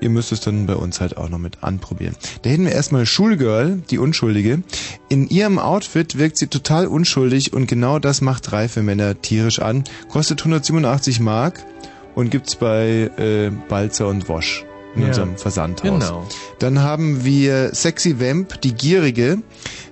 Ihr 0.00 0.10
müsst 0.10 0.32
es 0.32 0.40
dann 0.40 0.66
bei 0.66 0.74
uns 0.74 1.00
halt 1.00 1.16
auch 1.16 1.28
noch 1.28 1.38
mit 1.38 1.62
anprobieren. 1.62 2.14
Da 2.42 2.50
hätten 2.50 2.66
wir 2.66 2.72
erstmal 2.72 3.06
Schulgirl, 3.06 3.82
die 3.90 3.98
Unschuldige. 3.98 4.62
In 5.08 5.28
ihrem 5.28 5.58
Outfit 5.58 6.18
wirkt 6.18 6.36
sie 6.36 6.48
total 6.48 6.86
unschuldig 6.86 7.52
und 7.52 7.66
genau 7.66 7.98
das 7.98 8.20
macht 8.20 8.52
reife 8.52 8.82
Männer 8.82 9.20
tierisch 9.20 9.60
an. 9.60 9.84
Kostet 10.08 10.40
187 10.40 11.20
Mark 11.20 11.64
und 12.14 12.30
gibt's 12.30 12.56
bei 12.56 13.10
äh, 13.16 13.50
Balzer 13.68 14.08
und 14.08 14.28
Wosch 14.28 14.64
in 14.94 15.02
Ja. 15.02 15.08
unserem 15.08 15.36
Versandhaus. 15.36 15.82
Genau. 16.00 16.26
Dann 16.58 16.80
haben 16.82 17.24
wir 17.24 17.74
Sexy 17.74 18.20
Vamp, 18.20 18.60
die 18.62 18.74
Gierige. 18.74 19.38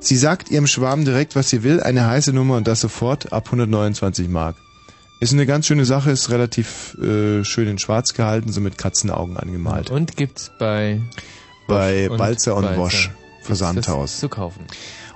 Sie 0.01 0.17
sagt 0.17 0.51
ihrem 0.51 0.67
Schwarm 0.67 1.05
direkt, 1.05 1.37
was 1.37 1.49
sie 1.51 1.63
will, 1.63 1.81
eine 1.83 2.07
heiße 2.07 2.33
Nummer 2.33 2.57
und 2.57 2.67
das 2.69 2.81
sofort 2.81 3.33
ab 3.33 3.47
129 3.47 4.29
Mark. 4.29 4.57
Ist 5.21 5.33
eine 5.33 5.47
ganz 5.47 5.67
schöne 5.67 5.85
Sache, 5.85 6.11
ist 6.11 6.31
relativ 6.31 6.97
äh, 7.01 7.45
schön 7.45 7.69
in 7.69 7.79
schwarz 7.79 8.13
gehalten, 8.15 8.51
so 8.53 8.61
mit 8.61 8.77
Katzenaugen 8.79 9.37
angemalt. 9.37 9.91
Und 9.91 10.17
gibt's 10.17 10.51
bei 10.59 11.01
Bei 11.69 12.11
und 12.11 12.19
Balzer 12.19 12.57
und 12.57 12.63
Balzer. 12.65 12.81
Wosch, 12.81 13.11
Gibt's 13.11 13.47
Versandhaus. 13.47 14.19
zu 14.19 14.29
kaufen. 14.29 14.67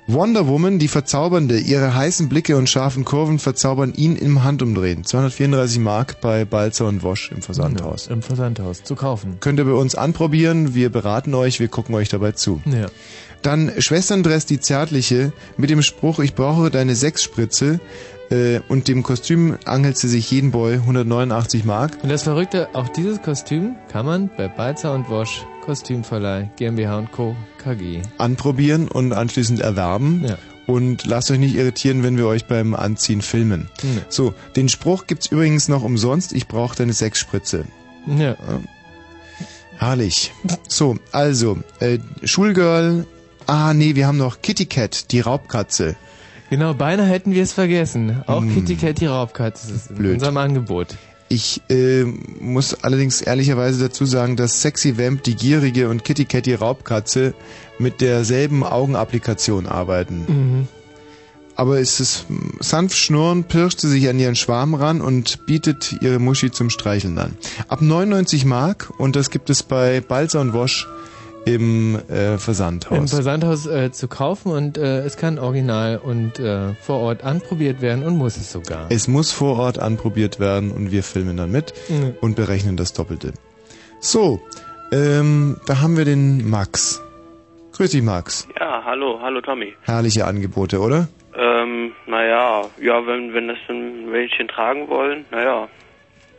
Wonder 0.09 0.47
Woman, 0.47 0.79
die 0.79 0.87
Verzaubernde, 0.87 1.59
ihre 1.59 1.97
heißen 1.97 2.29
Blicke 2.29 2.57
und 2.57 2.71
scharfen 2.71 3.05
Kurven 3.05 3.41
verzaubern 3.41 3.93
ihn 3.93 4.15
im 4.15 4.45
Handumdrehen. 4.45 5.03
234 5.03 5.81
Mark 5.81 6.21
bei 6.21 6.45
Balzer 6.45 6.87
und 6.87 7.03
Wosch 7.03 7.33
im 7.33 7.43
Versandhaus. 7.43 8.07
Ja, 8.07 8.13
Im 8.13 8.23
Versandhaus 8.23 8.85
zu 8.85 8.95
kaufen. 8.95 9.39
Könnt 9.41 9.59
ihr 9.59 9.65
bei 9.65 9.73
uns 9.73 9.97
anprobieren, 9.97 10.77
wir 10.77 10.91
beraten 10.91 11.35
euch, 11.35 11.59
wir 11.59 11.67
gucken 11.67 11.93
euch 11.97 12.09
dabei 12.09 12.33
zu. 12.33 12.61
Ja. 12.67 12.87
Dann 13.43 13.73
Schwesterndress 13.79 14.47
die 14.47 14.61
Zärtliche 14.61 15.33
mit 15.57 15.71
dem 15.71 15.83
Spruch, 15.83 16.21
ich 16.21 16.35
brauche 16.35 16.71
deine 16.71 16.95
Sechsspritze 16.95 17.81
äh, 18.31 18.61
und 18.69 18.89
dem 18.89 19.03
Kostüm 19.03 19.57
angelt 19.65 19.99
sie 19.99 20.09
sich 20.09 20.31
jeden 20.31 20.51
Boy 20.51 20.75
189 20.75 21.65
Mark. 21.65 21.99
Und 22.03 22.09
das 22.09 22.23
Verrückte, 22.23 22.69
auch 22.75 22.89
dieses 22.89 23.23
Kostüm 23.23 23.77
kann 23.89 24.07
man 24.07 24.31
bei 24.37 24.49
Balzer 24.49 24.93
und 24.95 25.09
Wosch 25.09 25.45
Kostümverleih 25.65 26.51
GmbH 26.57 26.99
und 26.99 27.13
Co. 27.13 27.37
KG. 27.59 28.03
Anprobieren 28.19 28.89
und 28.89 29.13
anschließend 29.13 29.61
erwerben. 29.61 30.25
Ja. 30.29 30.39
Und 30.67 31.07
lasst 31.07 31.31
euch 31.31 31.39
nicht 31.39 31.55
irritieren, 31.55 32.03
wenn 32.03 32.17
wir 32.17 32.27
euch 32.27 32.47
beim 32.47 32.75
Anziehen 32.75 33.23
filmen. 33.23 33.69
Nee. 33.83 34.01
So, 34.09 34.35
den 34.57 34.69
Spruch 34.69 35.07
gibt's 35.07 35.27
übrigens 35.27 35.69
noch 35.69 35.83
umsonst, 35.83 36.33
ich 36.33 36.49
brauche 36.49 36.77
deine 36.77 36.93
Sechsspritze. 36.93 37.65
Ja. 38.07 38.37
Herrlich. 39.77 40.33
So, 40.69 40.97
also, 41.13 41.59
äh, 41.81 41.99
Schulgirl. 42.25 43.07
Ah, 43.47 43.75
nee, 43.75 43.95
wir 43.95 44.07
haben 44.09 44.19
noch 44.19 44.43
Kitty 44.43 44.67
Cat, 44.67 45.13
die 45.13 45.21
Raubkatze. 45.21 45.95
Genau, 46.51 46.75
beinahe 46.75 47.07
hätten 47.09 47.33
wir 47.33 47.43
es 47.43 47.53
vergessen. 47.53 48.23
Auch 48.27 48.41
Hm. 48.43 48.55
Kitty 48.55 48.77
Cat 48.77 49.01
die 49.01 49.07
Raubkatze 49.07 49.73
ist 49.73 49.91
in 49.91 49.97
Blöd. 49.97 50.15
unserem 50.15 50.37
Angebot. 50.37 50.97
Ich 51.29 51.61
äh, 51.69 52.05
muss 52.41 52.85
allerdings 52.85 53.21
ehrlicherweise 53.21 53.81
dazu 53.83 54.05
sagen, 54.05 54.37
dass 54.37 54.63
Sexy 54.63 54.97
Vamp, 54.97 55.25
die 55.25 55.35
Gierige 55.35 55.89
und 55.89 56.05
Kitty 56.05 56.25
Cat, 56.25 56.47
die 56.47 56.55
Raubkatze, 56.55 57.35
mit 57.81 58.01
derselben 58.01 58.63
Augenapplikation 58.63 59.67
arbeiten. 59.67 60.25
Mhm. 60.29 60.69
Aber 61.57 61.81
es 61.81 62.01
ist 62.01 62.27
sanft 62.61 62.97
schnurren, 62.99 63.45
pirscht 63.45 63.81
sie 63.81 63.89
sich 63.89 64.09
an 64.09 64.19
ihren 64.19 64.37
Schwarm 64.37 64.75
ran 64.75 65.01
und 65.01 65.47
bietet 65.47 65.97
ihre 66.03 66.19
Muschi 66.19 66.51
zum 66.51 66.69
Streicheln 66.71 67.19
an. 67.19 67.37
Ab 67.67 67.81
99 67.81 68.45
Mark 68.45 68.93
und 68.99 69.17
das 69.17 69.31
gibt 69.31 69.49
es 69.51 69.63
bei 69.63 70.01
Balzer 70.03 70.43
und 70.43 70.53
Wosch 70.53 70.87
im 71.47 71.95
äh, 72.11 72.37
Versandhaus. 72.39 72.99
Im 72.99 73.09
Versandhaus 73.09 73.67
äh, 73.67 73.93
zu 73.93 74.09
kaufen 74.09 74.51
und 74.53 74.77
äh, 74.77 74.99
es 75.01 75.17
kann 75.17 75.39
original 75.39 75.97
und 75.97 76.39
äh, 76.41 76.75
vor 76.75 76.99
Ort 76.99 77.23
anprobiert 77.25 77.81
werden 77.81 78.05
und 78.05 78.17
muss 78.19 78.37
es 78.37 78.51
sogar. 78.53 78.87
Es 78.91 79.07
muss 79.09 79.31
vor 79.33 79.57
Ort 79.59 79.79
anprobiert 79.79 80.41
werden 80.41 80.73
und 80.73 80.91
wir 80.91 81.03
filmen 81.03 81.37
dann 81.37 81.51
mit 81.53 81.73
Mhm. 81.89 82.15
und 82.21 82.35
berechnen 82.37 82.77
das 82.77 82.93
Doppelte. 82.93 83.33
So, 84.01 84.41
ähm, 84.93 85.57
da 85.67 85.81
haben 85.81 85.97
wir 85.97 86.05
den 86.05 86.51
Max. 86.51 87.01
Grüß 87.77 87.91
dich, 87.93 88.03
Max. 88.03 88.49
Ja, 88.59 88.83
hallo, 88.85 89.21
hallo 89.23 89.41
Tommy. 89.41 89.75
Herrliche 89.83 90.25
Angebote, 90.27 90.81
oder? 90.81 91.09
Ähm, 91.39 91.93
naja, 92.07 92.63
ja, 92.81 93.07
wenn, 93.07 93.35
wenn 93.35 93.49
das 93.49 93.59
ein 93.69 94.11
Mädchen 94.11 94.49
tragen 94.49 94.89
wollen, 94.89 95.27
naja, 95.31 95.69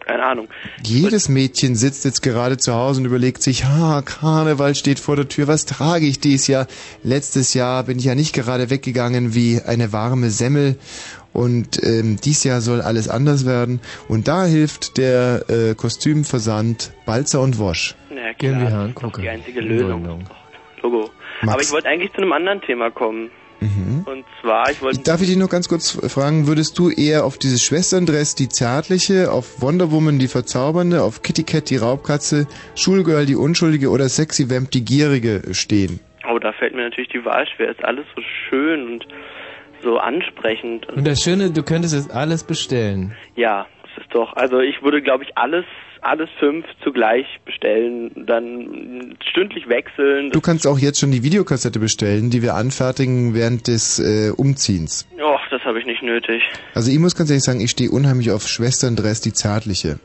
keine 0.08 0.24
Ahnung. 0.24 0.48
Jedes 0.84 1.28
Mädchen 1.28 1.76
sitzt 1.76 2.06
jetzt 2.06 2.22
gerade 2.22 2.58
zu 2.58 2.74
Hause 2.74 3.02
und 3.02 3.06
überlegt 3.06 3.44
sich, 3.44 3.66
ha, 3.66 4.02
Karneval 4.02 4.74
steht 4.74 5.00
vor 5.00 5.18
der 5.18 5.28
Tür, 5.28 5.48
was 5.48 5.66
trage 5.66 6.06
ich 6.06 6.20
dies 6.20 6.48
Jahr? 6.48 6.68
Letztes 7.04 7.54
Jahr 7.54 7.84
bin 7.84 8.00
ich 8.00 8.06
ja 8.06 8.16
nicht 8.16 8.34
gerade 8.34 8.70
weggegangen 8.70 9.36
wie 9.36 9.62
eine 9.66 9.92
warme 9.92 10.30
Semmel 10.30 10.78
und 11.34 11.84
ähm, 11.84 12.18
dies 12.24 12.46
Jahr 12.46 12.62
soll 12.62 12.82
alles 12.82 13.10
anders 13.10 13.46
werden. 13.46 13.82
Und 14.08 14.30
da 14.30 14.46
hilft 14.46 14.98
der 14.98 15.44
äh, 15.50 15.76
Kostümversand 15.76 16.94
Balzer 17.06 17.42
und 17.42 17.60
Wosch. 17.60 17.96
Ja, 18.10 18.32
GmbH 18.32 18.70
klar, 18.70 18.86
und 18.86 18.96
das 18.96 19.04
ist 19.04 19.22
die 19.22 19.30
einzige 19.30 19.62
Lösung. 19.62 20.26
Logo. 20.82 21.10
Max. 21.42 21.54
Aber 21.54 21.62
ich 21.62 21.72
wollte 21.72 21.90
eigentlich 21.90 22.14
zu 22.14 22.22
einem 22.22 22.32
anderen 22.32 22.62
Thema 22.62 22.90
kommen. 22.90 23.30
Mhm. 23.60 24.06
Und 24.06 24.26
zwar, 24.42 24.70
ich 24.70 24.82
wollte... 24.82 25.00
Darf 25.00 25.22
ich 25.22 25.28
dich 25.28 25.38
noch 25.38 25.50
ganz 25.50 25.68
kurz 25.68 25.92
fragen, 26.12 26.48
würdest 26.48 26.78
du 26.78 26.90
eher 26.90 27.26
auf 27.26 27.38
dieses 27.38 27.64
Schwesterndress 27.64 28.36
die 28.36 28.50
zärtliche, 28.50 29.32
auf 29.32 29.62
Wonder 29.62 29.92
Woman 29.92 30.20
die 30.20 30.28
verzaubernde, 30.28 31.02
auf 31.02 31.22
Kitty 31.22 31.44
Cat 31.44 31.70
die 31.70 31.78
Raubkatze, 31.78 32.48
Schulgirl 32.76 33.26
die 33.26 33.36
unschuldige 33.36 33.90
oder 33.90 34.10
Sexy 34.10 34.50
Vamp 34.50 34.72
die 34.72 34.86
gierige 34.86 35.42
stehen? 35.54 36.00
Oh, 36.30 36.40
da 36.40 36.52
fällt 36.54 36.76
mir 36.76 36.84
natürlich 36.84 37.10
die 37.10 37.24
Wahl 37.24 37.48
schwer. 37.48 37.72
Ist 37.72 37.84
alles 37.84 38.06
so 38.16 38.22
schön 38.50 38.86
und 38.94 39.08
so 39.84 39.98
ansprechend. 39.98 40.88
Und 40.90 41.08
das 41.08 41.24
Schöne, 41.24 41.52
du 41.52 41.64
könntest 41.64 41.94
es 41.94 42.10
alles 42.10 42.44
bestellen. 42.44 43.16
Ja, 43.36 43.66
das 43.84 44.04
ist 44.04 44.14
doch. 44.14 44.36
Also 44.36 44.60
ich 44.60 44.82
würde, 44.84 45.02
glaube 45.02 45.24
ich, 45.24 45.38
alles, 45.38 45.66
alles 46.02 46.30
fünf 46.40 46.66
zugleich 46.84 47.26
bestellen, 47.46 48.12
dann 48.16 49.18
stündlich 49.30 49.68
wechseln. 49.70 50.32
Du 50.32 50.42
kannst 50.42 50.68
auch 50.68 50.80
jetzt 50.80 51.00
schon 51.00 51.12
die 51.12 51.24
Videokassette 51.24 51.80
bestellen, 51.80 52.30
die 52.30 52.42
wir 52.42 52.56
anfertigen 52.56 53.34
während 53.34 53.68
des 53.68 54.00
äh, 54.00 54.32
Umziehens. 54.36 55.08
Och, 55.20 55.42
das 55.50 55.62
habe 55.64 55.80
ich 55.80 55.86
nicht 55.86 56.04
nötig. 56.04 56.42
Also 56.74 56.92
ich 56.92 57.00
muss 57.00 57.16
ganz 57.16 57.30
ehrlich 57.30 57.44
sagen, 57.44 57.60
ich 57.62 57.72
stehe 57.72 57.90
unheimlich 57.90 58.32
auf 58.32 58.48
Schwesterndress 58.48 59.22
die 59.22 59.34
zärtliche. 59.34 60.00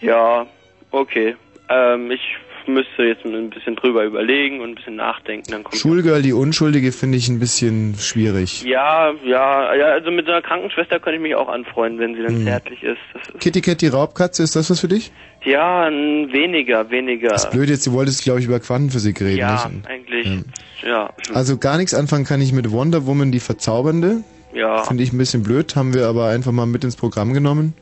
Ja, 0.00 0.46
okay. 0.90 1.36
Ähm, 1.68 2.10
ich 2.10 2.20
müsste 2.66 3.02
jetzt 3.04 3.24
ein 3.24 3.50
bisschen 3.50 3.76
drüber 3.76 4.04
überlegen 4.04 4.60
und 4.60 4.70
ein 4.70 4.74
bisschen 4.74 4.96
nachdenken. 4.96 5.50
Dann 5.50 5.64
kommt 5.64 5.76
Schulgirl 5.76 6.22
die 6.22 6.32
unschuldige 6.32 6.92
finde 6.92 7.18
ich 7.18 7.28
ein 7.28 7.38
bisschen 7.38 7.94
schwierig. 7.98 8.62
ja, 8.64 9.12
ja, 9.24 9.74
ja. 9.74 9.86
Also 9.86 10.10
mit 10.10 10.26
so 10.26 10.32
einer 10.32 10.42
Krankenschwester 10.42 11.00
könnte 11.00 11.16
ich 11.16 11.22
mich 11.22 11.34
auch 11.34 11.48
anfreuen, 11.48 11.98
wenn 11.98 12.14
sie 12.14 12.22
dann 12.22 12.36
Hm. 12.36 12.44
zärtlich 12.44 12.82
ist. 12.82 12.98
Ist 13.14 13.40
Kitty 13.40 13.60
Cat 13.60 13.80
die 13.80 13.88
Raubkatze, 13.88 14.42
ist 14.42 14.56
das 14.56 14.70
was 14.70 14.80
für 14.80 14.88
dich? 14.88 15.12
ja, 15.44 15.88
weniger, 15.90 16.88
weniger. 16.90 17.30
Das 17.30 17.44
ist 17.46 17.50
blöd 17.50 17.68
jetzt, 17.68 17.86
du 17.86 17.92
wolltest 17.92 18.22
glaube 18.22 18.38
ich 18.40 18.46
über 18.46 18.60
Quantenphysik 18.60 19.20
reden, 19.20 19.38
ja, 19.38 19.68
nicht? 19.68 19.86
eigentlich. 19.88 20.26
Hm. 20.26 20.44
Ja. 20.86 21.10
Also 21.34 21.58
gar 21.58 21.76
nichts 21.78 21.94
anfangen 21.94 22.24
kann 22.24 22.40
ich 22.40 22.52
mit 22.52 22.70
Wonder 22.70 23.06
Woman 23.06 23.32
die 23.32 23.40
Verzaubernde. 23.40 24.22
Ja. 24.54 24.82
Finde 24.84 25.02
ich 25.02 25.12
ein 25.12 25.18
bisschen 25.18 25.42
blöd, 25.42 25.74
haben 25.76 25.94
wir 25.94 26.06
aber 26.06 26.28
einfach 26.28 26.52
mal 26.52 26.66
mit 26.66 26.84
ins 26.84 26.96
Programm 26.96 27.32
genommen. 27.32 27.74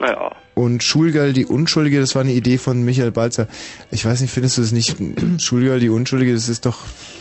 Naja. 0.00 0.32
Und 0.54 0.82
Schulgirl 0.82 1.32
die 1.32 1.44
Unschuldige, 1.46 2.00
das 2.00 2.14
war 2.14 2.22
eine 2.22 2.32
Idee 2.32 2.58
von 2.58 2.82
Michael 2.82 3.12
Balzer. 3.12 3.46
Ich 3.90 4.04
weiß 4.04 4.20
nicht, 4.20 4.30
findest 4.32 4.56
du 4.58 4.62
das 4.62 4.72
nicht, 4.72 4.96
Schulgirl 5.38 5.78
die 5.80 5.88
Unschuldige, 5.90 6.32
das 6.32 6.48
ist 6.48 6.64
doch, 6.66 6.78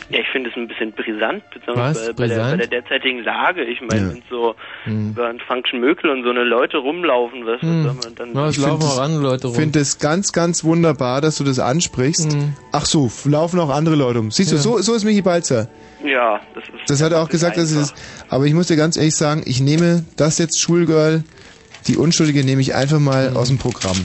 Ja, 0.10 0.20
ich 0.20 0.28
finde 0.32 0.50
es 0.50 0.56
ein 0.56 0.68
bisschen 0.68 0.92
brisant, 0.94 1.44
Was? 1.68 2.08
bei, 2.08 2.14
bei, 2.14 2.28
der, 2.28 2.36
bei 2.36 2.42
Brisant? 2.44 2.62
der 2.62 2.68
derzeitigen 2.68 3.20
Lage. 3.24 3.64
Ich 3.66 3.82
meine, 3.82 4.02
Ja. 4.02 4.10
wenn 4.12 4.22
so 4.30 4.56
Hm. 4.86 5.10
über 5.12 5.28
einen 5.28 5.40
Frank 5.40 5.68
Schmökel 5.68 6.10
und 6.10 6.24
so 6.24 6.30
eine 6.30 6.44
Leute 6.44 6.78
rumlaufen, 6.78 7.46
was 7.46 7.62
Hm. 7.62 7.84
soll 7.84 7.94
man 7.94 8.16
dann... 8.16 8.34
Ja, 8.34 8.48
es 8.48 8.58
Ich 8.58 8.64
laufen 8.66 8.84
auch 8.84 9.00
andere 9.00 9.24
Leute 9.24 9.48
rum. 9.48 9.56
finde 9.56 9.80
es 9.80 10.00
ganz, 10.00 10.32
ganz 10.32 10.64
wunderbar, 10.64 11.20
dass 11.22 11.38
du 11.38 11.44
das 11.44 11.60
ansprichst. 11.60 12.34
Mhm. 12.34 12.54
Ach 12.72 12.86
so, 12.86 13.12
laufen 13.26 13.60
auch 13.60 13.70
andere 13.70 13.96
Leute 13.96 14.20
um. 14.20 14.32
Siehst 14.32 14.52
du, 14.52 14.56
Ja. 14.56 14.62
so, 14.62 14.80
so 14.80 14.94
ist 14.96 15.04
Michi 15.04 15.22
Balzer. 15.22 15.68
Ja, 16.04 16.40
das 16.56 16.64
ist... 16.64 16.90
Das 16.90 17.02
hat 17.04 17.12
er 17.12 17.22
auch 17.22 17.30
gesagt, 17.30 17.58
dass 17.58 17.72
es 17.72 17.78
ist. 17.92 17.94
Aber 18.30 18.46
ich 18.46 18.54
muss 18.54 18.68
dir 18.68 18.78
ganz 18.78 18.96
ehrlich 18.98 19.16
sagen, 19.16 19.44
ich 19.46 19.60
nehme 19.62 20.06
das 20.18 20.38
jetzt 20.40 20.60
Schulgirl, 20.62 21.24
die 21.90 21.98
Unschuldige 21.98 22.44
nehme 22.44 22.62
ich 22.62 22.76
einfach 22.76 23.00
mal 23.00 23.36
aus 23.36 23.48
dem 23.48 23.58
Programm. 23.58 23.98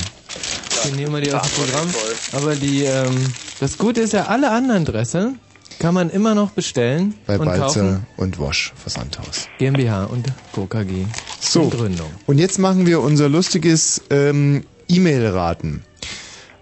Wir 0.84 0.96
nehmen 0.96 1.12
wir 1.12 1.20
die 1.20 1.32
aus 1.34 1.42
dem 1.42 1.64
Programm. 1.64 1.88
Aber 2.32 2.56
die, 2.56 2.82
ähm, 2.84 3.14
das 3.60 3.76
Gute 3.76 4.00
ist 4.00 4.14
ja, 4.14 4.24
alle 4.24 4.50
anderen 4.50 4.86
Dresse 4.86 5.34
kann 5.78 5.92
man 5.92 6.08
immer 6.08 6.34
noch 6.34 6.52
bestellen 6.52 7.14
Bei 7.26 7.38
und 7.38 7.44
Balzer 7.44 7.64
kaufen. 7.80 8.06
und 8.16 8.38
Wosch 8.38 8.72
Versandhaus. 8.74 9.48
GmbH 9.58 10.04
und 10.04 10.26
Co. 10.52 10.66
KG. 10.66 11.04
So. 11.40 11.64
In 11.64 11.70
Gründung. 11.70 12.10
Und 12.26 12.38
jetzt 12.38 12.58
machen 12.58 12.86
wir 12.86 13.00
unser 13.00 13.28
lustiges 13.28 14.00
ähm, 14.08 14.64
E-Mail-Raten. 14.88 15.84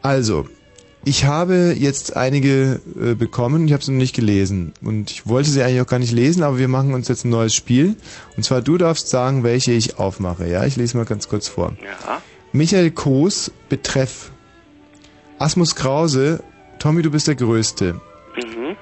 Also, 0.03 0.49
ich 1.05 1.24
habe 1.24 1.74
jetzt 1.77 2.16
einige 2.16 2.81
äh, 3.01 3.15
bekommen, 3.15 3.66
ich 3.66 3.73
habe 3.73 3.83
sie 3.83 3.91
noch 3.91 3.99
nicht 3.99 4.15
gelesen. 4.15 4.73
Und 4.83 5.11
ich 5.11 5.27
wollte 5.27 5.51
sie 5.51 5.62
eigentlich 5.62 5.81
auch 5.81 5.87
gar 5.87 5.99
nicht 5.99 6.12
lesen, 6.12 6.43
aber 6.43 6.59
wir 6.59 6.69
machen 6.69 6.95
uns 6.95 7.09
jetzt 7.09 7.24
ein 7.24 7.31
neues 7.31 7.55
Spiel. 7.55 7.97
Und 8.37 8.45
zwar, 8.45 8.62
du 8.62 8.79
darfst 8.79 9.09
sagen, 9.09 9.43
welche 9.43 9.73
ich 9.73 9.99
aufmache. 9.99 10.49
Ja, 10.49 10.65
ich 10.65 10.77
lese 10.77 10.97
mal 10.97 11.05
ganz 11.05 11.29
kurz 11.29 11.49
vor. 11.49 11.73
Ja. 11.83 12.23
Michael 12.53 12.91
Koos, 12.91 13.51
Betreff. 13.69 14.31
Asmus 15.39 15.74
Krause, 15.74 16.43
Tommy, 16.79 17.03
du 17.03 17.11
bist 17.11 17.27
der 17.27 17.35
Größte. 17.35 17.95
Mhm. 18.37 18.77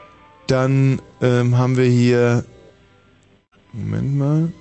Dann 0.47 1.01
ähm, 1.23 1.57
haben 1.57 1.77
wir 1.79 1.85
hier, 1.85 2.45
Moment 3.73 4.19
mal, 4.19 4.53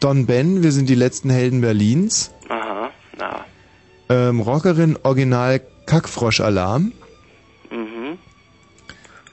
Don 0.00 0.26
Ben, 0.26 0.62
wir 0.62 0.72
sind 0.72 0.88
die 0.88 0.94
letzten 0.94 1.30
Helden 1.30 1.62
Berlins. 1.62 2.32
Aha, 2.48 2.90
na. 3.16 3.44
Ähm, 4.10 4.40
Rockerin, 4.40 4.98
Original 5.02 5.60
Kackfrosch-Alarm. 5.86 6.92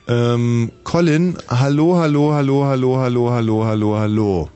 Ähm, 0.08 0.72
Colin, 0.84 1.38
hallo, 1.50 1.96
hallo, 1.98 2.34
hallo, 2.34 2.66
hallo, 2.66 2.98
hallo, 2.98 3.32
hallo, 3.32 3.66
hallo, 3.66 3.98
hallo. 3.98 4.50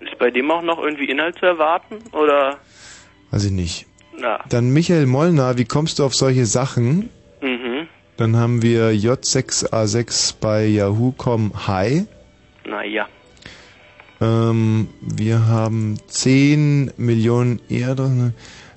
Ist 0.00 0.16
bei 0.18 0.30
dem 0.30 0.50
auch 0.50 0.62
noch 0.62 0.78
irgendwie 0.78 1.06
Inhalt 1.06 1.36
zu 1.38 1.46
erwarten? 1.46 1.96
Oder... 2.12 2.58
Weiß 3.32 3.44
ich 3.44 3.50
nicht. 3.50 3.86
Na. 4.16 4.38
Dann 4.48 4.72
Michael 4.72 5.06
Mollner, 5.06 5.58
wie 5.58 5.64
kommst 5.64 5.98
du 5.98 6.04
auf 6.04 6.14
solche 6.14 6.46
Sachen? 6.46 7.10
Mhm. 7.40 7.88
Dann 8.16 8.36
haben 8.36 8.62
wir 8.62 8.90
J6A6 8.90 10.36
bei 10.40 10.66
Yahoo.com 10.66 11.66
Hi. 11.66 12.06
Naja. 12.64 13.08
Ähm, 14.20 14.88
wir 15.00 15.48
haben 15.48 15.98
10 16.06 16.92
Millionen 16.96 17.60
Erde. 17.68 18.32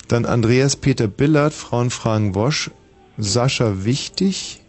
Dann 0.08 0.26
Andreas 0.26 0.76
Peter 0.76 1.08
Billard, 1.08 1.54
Frauen 1.54 1.92
fragen 1.92 2.34
Wosch. 2.34 2.72
Sascha 3.18 3.86
Wichtig. 3.86 4.62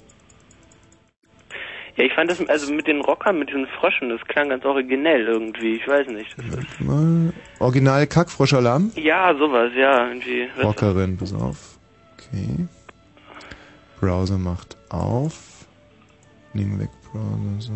Ja, 1.96 2.04
ich 2.04 2.12
fand 2.12 2.30
das, 2.30 2.46
also 2.48 2.72
mit 2.72 2.86
den 2.86 3.00
Rockern, 3.00 3.38
mit 3.38 3.48
diesen 3.48 3.66
Fröschen, 3.66 4.10
das 4.10 4.20
klang 4.28 4.50
ganz 4.50 4.64
originell 4.64 5.26
irgendwie, 5.26 5.76
ich 5.76 5.88
weiß 5.88 6.08
nicht. 6.08 6.36
Mal. 6.80 7.32
Original 7.58 8.06
Kackfroschalarm. 8.06 8.92
ja, 8.96 9.34
sowas, 9.34 9.72
ja, 9.74 10.08
irgendwie. 10.08 10.48
Rockerin, 10.62 11.16
pass 11.16 11.32
auf. 11.32 11.78
Okay. 12.14 12.66
Browser 13.98 14.36
macht 14.36 14.76
auf. 14.90 15.66
Nehmen 16.52 16.78
weg 16.80 16.90
Browser, 17.10 17.60
so. 17.60 17.72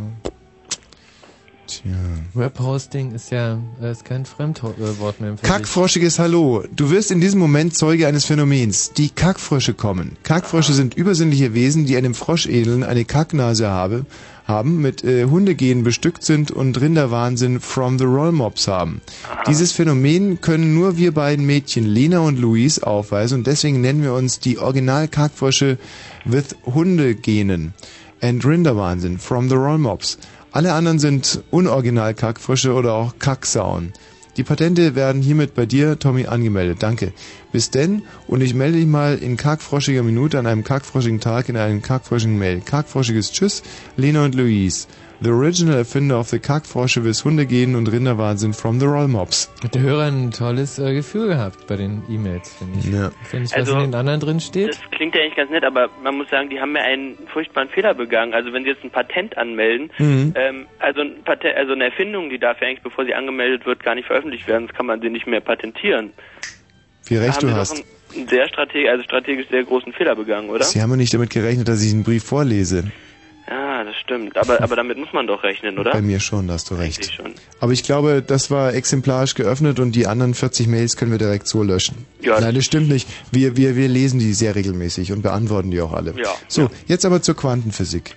Tja. 1.70 1.92
Webhosting 2.34 3.12
ist 3.12 3.30
ja 3.30 3.58
äh, 3.80 3.92
ist 3.92 4.04
kein 4.04 4.24
Fremdwort 4.24 5.20
mehr. 5.20 5.36
Kackfroschiges 5.40 6.18
Hallo. 6.18 6.64
Du 6.74 6.90
wirst 6.90 7.12
in 7.12 7.20
diesem 7.20 7.38
Moment 7.38 7.76
Zeuge 7.76 8.08
eines 8.08 8.24
Phänomens. 8.24 8.92
Die 8.92 9.08
Kackfrösche 9.08 9.74
kommen. 9.74 10.16
Kackfrösche 10.24 10.72
sind 10.72 10.94
übersinnliche 10.94 11.54
Wesen, 11.54 11.86
die 11.86 11.96
einem 11.96 12.14
Froschedeln 12.14 12.82
eine 12.82 13.04
Kacknase 13.04 13.68
habe, 13.68 14.04
haben, 14.48 14.80
mit 14.80 15.04
äh, 15.04 15.26
Hundegenen 15.26 15.84
bestückt 15.84 16.24
sind 16.24 16.50
und 16.50 16.80
Rinderwahnsinn 16.80 17.60
from 17.60 18.00
the 18.00 18.04
Rollmops 18.04 18.66
haben. 18.66 19.00
Dieses 19.46 19.70
Phänomen 19.70 20.40
können 20.40 20.74
nur 20.74 20.96
wir 20.96 21.14
beiden 21.14 21.46
Mädchen, 21.46 21.86
Lena 21.86 22.18
und 22.18 22.40
Louise, 22.40 22.84
aufweisen 22.84 23.38
und 23.38 23.46
deswegen 23.46 23.80
nennen 23.80 24.02
wir 24.02 24.14
uns 24.14 24.40
die 24.40 24.58
Original-Kackfrösche 24.58 25.78
with 26.24 26.56
Hundegenen 26.66 27.74
and 28.20 28.44
Rinderwahnsinn 28.44 29.18
from 29.18 29.48
the 29.48 29.54
Rollmops. 29.54 30.18
Alle 30.52 30.72
anderen 30.72 30.98
sind 30.98 31.44
Unoriginal-Kackfrösche 31.52 32.74
oder 32.74 32.94
auch 32.94 33.14
Kacksauen. 33.20 33.92
Die 34.36 34.42
Patente 34.42 34.96
werden 34.96 35.22
hiermit 35.22 35.54
bei 35.54 35.64
dir, 35.64 35.98
Tommy, 35.98 36.26
angemeldet. 36.26 36.82
Danke. 36.82 37.12
Bis 37.52 37.70
denn 37.70 38.02
und 38.26 38.40
ich 38.40 38.54
melde 38.54 38.78
dich 38.78 38.86
mal 38.86 39.16
in 39.18 39.36
kackfroschiger 39.36 40.02
Minute 40.02 40.38
an 40.38 40.46
einem 40.46 40.64
kackfroschigen 40.64 41.20
Tag 41.20 41.48
in 41.48 41.56
einem 41.56 41.82
kackfroschigen 41.82 42.38
Mail. 42.38 42.62
Kackfroschiges 42.64 43.30
Tschüss, 43.30 43.62
Lena 43.96 44.24
und 44.24 44.34
Louise. 44.34 44.86
The 45.22 45.28
original 45.30 45.76
Erfinder 45.76 46.18
of 46.18 46.28
the 46.30 46.38
Kackfrosche 46.38 47.02
bis 47.02 47.24
Hundegehen 47.26 47.74
und 47.76 47.88
Rinderwahnsinn 47.92 48.54
from 48.54 48.80
the 48.80 48.86
Rollmops. 48.86 49.50
Hat 49.62 49.74
der 49.74 49.82
Hörer 49.82 50.04
ein 50.06 50.30
tolles 50.30 50.78
äh, 50.78 50.94
Gefühl 50.94 51.28
gehabt 51.28 51.66
bei 51.66 51.76
den 51.76 52.02
E-Mails, 52.08 52.54
finde 52.54 52.78
ich. 52.78 52.86
Ja. 52.86 53.10
Ja 53.32 53.38
nicht, 53.38 53.52
was 53.52 53.58
Also, 53.58 53.74
in 53.74 53.80
den 53.90 53.94
anderen 53.94 54.18
drin 54.20 54.40
steht? 54.40 54.70
Das 54.70 54.80
klingt 54.92 55.14
ja 55.14 55.20
eigentlich 55.20 55.36
ganz 55.36 55.50
nett, 55.50 55.62
aber 55.64 55.90
man 56.02 56.16
muss 56.16 56.30
sagen, 56.30 56.48
die 56.48 56.58
haben 56.58 56.74
ja 56.74 56.82
einen 56.82 57.18
furchtbaren 57.32 57.68
Fehler 57.68 57.92
begangen. 57.92 58.32
Also 58.32 58.50
wenn 58.54 58.62
sie 58.62 58.70
jetzt 58.70 58.82
ein 58.82 58.90
Patent 58.90 59.36
anmelden, 59.36 59.90
Mhm. 59.98 60.32
ähm, 60.36 60.66
also, 60.78 61.02
ein 61.02 61.22
Patent, 61.22 61.54
also 61.54 61.72
eine 61.74 61.84
Erfindung, 61.84 62.30
die 62.30 62.38
darf 62.38 62.58
ja 62.62 62.68
eigentlich, 62.68 62.82
bevor 62.82 63.04
sie 63.04 63.12
angemeldet 63.14 63.66
wird, 63.66 63.82
gar 63.84 63.94
nicht 63.94 64.06
veröffentlicht 64.06 64.48
werden, 64.48 64.68
sonst 64.68 64.74
kann 64.76 64.86
man 64.86 65.02
sie 65.02 65.10
nicht 65.10 65.26
mehr 65.26 65.40
patentieren. 65.42 66.12
Wie 67.08 67.16
da 67.16 67.20
recht 67.20 67.36
haben 67.36 67.48
du 67.48 67.48
sie 67.48 67.54
hast. 67.60 67.84
einen 68.16 68.26
sehr 68.28 68.48
strategisch, 68.48 68.88
also 68.88 69.04
strategisch 69.04 69.48
sehr 69.50 69.64
großen 69.64 69.92
Fehler 69.92 70.16
begangen, 70.16 70.48
oder? 70.48 70.64
Sie 70.64 70.80
haben 70.80 70.90
ja 70.90 70.96
nicht 70.96 71.12
damit 71.12 71.28
gerechnet, 71.28 71.68
dass 71.68 71.84
ich 71.84 71.92
einen 71.92 72.04
Brief 72.04 72.24
vorlese. 72.24 72.90
Ja, 73.50 73.70
Ja, 73.80 73.84
das 73.84 73.96
stimmt. 73.96 74.36
Aber, 74.36 74.62
aber 74.62 74.76
damit 74.76 74.98
muss 74.98 75.12
man 75.14 75.26
doch 75.26 75.42
rechnen, 75.42 75.78
oder? 75.78 75.92
Bei 75.92 76.02
mir 76.02 76.20
schon, 76.20 76.46
da 76.46 76.54
hast 76.54 76.70
du 76.70 76.74
recht. 76.74 77.18
Aber 77.60 77.72
ich 77.72 77.82
glaube, 77.82 78.22
das 78.22 78.50
war 78.50 78.74
exemplarisch 78.74 79.34
geöffnet 79.34 79.80
und 79.80 79.92
die 79.92 80.06
anderen 80.06 80.34
40 80.34 80.66
Mails 80.68 80.98
können 80.98 81.10
wir 81.10 81.18
direkt 81.18 81.48
so 81.48 81.62
löschen. 81.62 82.06
Ja, 82.20 82.38
Nein, 82.38 82.54
das 82.54 82.66
stimmt 82.66 82.90
nicht. 82.90 83.08
Wir, 83.32 83.56
wir, 83.56 83.76
wir 83.76 83.88
lesen 83.88 84.20
die 84.20 84.34
sehr 84.34 84.54
regelmäßig 84.54 85.12
und 85.12 85.22
beantworten 85.22 85.70
die 85.70 85.80
auch 85.80 85.94
alle. 85.94 86.12
Ja. 86.16 86.34
So, 86.46 86.68
jetzt 86.88 87.06
aber 87.06 87.22
zur 87.22 87.36
Quantenphysik. 87.36 88.16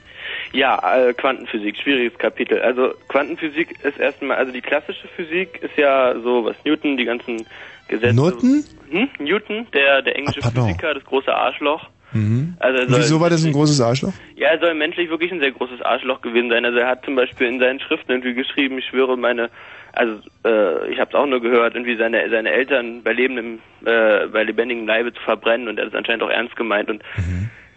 Ja, 0.52 0.98
äh, 0.98 1.14
Quantenphysik, 1.14 1.78
schwieriges 1.78 2.18
Kapitel. 2.20 2.62
Also 2.62 2.94
Quantenphysik 3.08 3.84
ist 3.84 3.98
erstmal, 3.98 4.38
also 4.38 4.52
die 4.52 4.62
klassische 4.62 5.08
Physik 5.16 5.60
ist 5.64 5.78
ja 5.78 6.14
so, 6.22 6.44
was 6.44 6.58
Newton, 6.66 6.98
die 6.98 7.06
ganzen 7.06 7.46
Gesetze. 7.88 8.14
Newton? 8.14 8.66
Hm? 8.92 9.10
Newton, 9.20 9.68
der, 9.74 10.02
der 10.02 10.18
englische 10.18 10.42
Ach. 10.44 10.52
Physiker, 10.52 10.94
das 10.94 11.06
große 11.06 11.34
Arschloch. 11.34 11.90
Mhm. 12.14 12.56
Also 12.60 12.88
soll- 12.90 13.00
wieso 13.00 13.20
war 13.22 13.30
das 13.30 13.44
ein 13.46 13.52
großes 13.54 13.82
Arschloch? 13.82 14.14
Ja, 14.36 14.50
er 14.50 14.60
soll 14.60 14.74
menschlich 14.76 15.10
wirklich 15.10 15.32
ein 15.32 15.40
sehr 15.40 15.52
großes 15.52 15.82
Arschloch 15.82 16.22
gewesen 16.22 16.50
sein. 16.50 16.66
Also 16.66 16.78
er 16.80 16.88
hat 16.88 17.04
zum 17.06 17.16
Beispiel 17.16 17.48
in 17.48 17.60
seinen 17.60 17.80
Schriften 17.80 18.12
irgendwie 18.12 18.34
geschrieben, 18.34 18.78
ich 18.78 18.86
schwöre 18.86 19.18
meine, 19.18 19.50
also 19.94 20.14
äh, 20.46 20.92
ich 20.92 21.00
habe 21.00 21.10
es 21.10 21.16
auch 21.16 21.26
nur 21.26 21.42
gehört, 21.42 21.76
irgendwie 21.76 21.96
seine 21.96 22.30
seine 22.30 22.52
Eltern 22.52 23.04
bei 23.04 23.14
lebendem, 23.14 23.60
äh, 23.86 24.28
bei 24.28 24.44
lebendigem 24.44 24.86
Leibe 24.88 25.14
zu 25.14 25.22
verbrennen 25.22 25.68
und 25.68 25.78
er 25.78 25.86
hat 25.86 25.94
es 25.94 25.98
anscheinend 25.98 26.24
auch 26.24 26.30
ernst 26.30 26.56
gemeint 26.56 26.90
und 26.90 27.04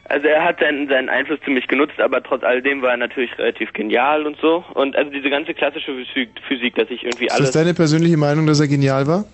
also 0.09 0.29
er 0.29 0.45
hat 0.45 0.61
seinen, 0.61 0.87
seinen 0.89 1.09
Einfluss 1.09 1.41
ziemlich 1.45 1.67
genutzt, 1.67 1.99
aber 1.99 2.23
trotz 2.23 2.45
alledem 2.45 2.81
war 2.81 2.93
er 2.93 2.97
natürlich 2.97 3.37
relativ 3.39 3.73
genial 3.73 4.25
und 4.25 4.37
so. 4.41 4.65
Und 4.75 4.95
also 4.95 5.11
diese 5.11 5.29
ganze 5.31 5.53
klassische 5.53 5.93
Physik, 5.95 6.31
Physik 6.47 6.77
dass 6.77 6.89
ich 6.91 7.03
irgendwie 7.03 7.25
Ist 7.27 7.33
alles 7.33 7.51
das 7.51 7.55
deine 7.61 7.75
persönliche 7.75 8.17
Meinung, 8.17 8.47
dass 8.47 8.61
er 8.61 8.69
genial 8.69 9.07
war? 9.09 9.25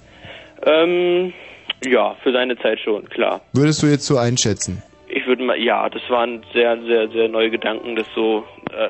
ähm, 0.64 1.32
ja, 1.84 2.16
für 2.22 2.32
seine 2.32 2.56
Zeit 2.58 2.80
schon, 2.80 3.08
klar. 3.10 3.42
Würdest 3.52 3.82
du 3.82 3.86
jetzt 3.86 4.06
so 4.06 4.16
einschätzen? 4.16 4.82
Ich 5.14 5.26
würde 5.26 5.44
mal, 5.44 5.58
ja, 5.60 5.88
das 5.90 6.08
waren 6.08 6.42
sehr, 6.54 6.80
sehr, 6.82 7.08
sehr 7.08 7.28
neue 7.28 7.50
Gedanken, 7.50 7.96
das 7.96 8.06
so, 8.14 8.46
äh, 8.72 8.88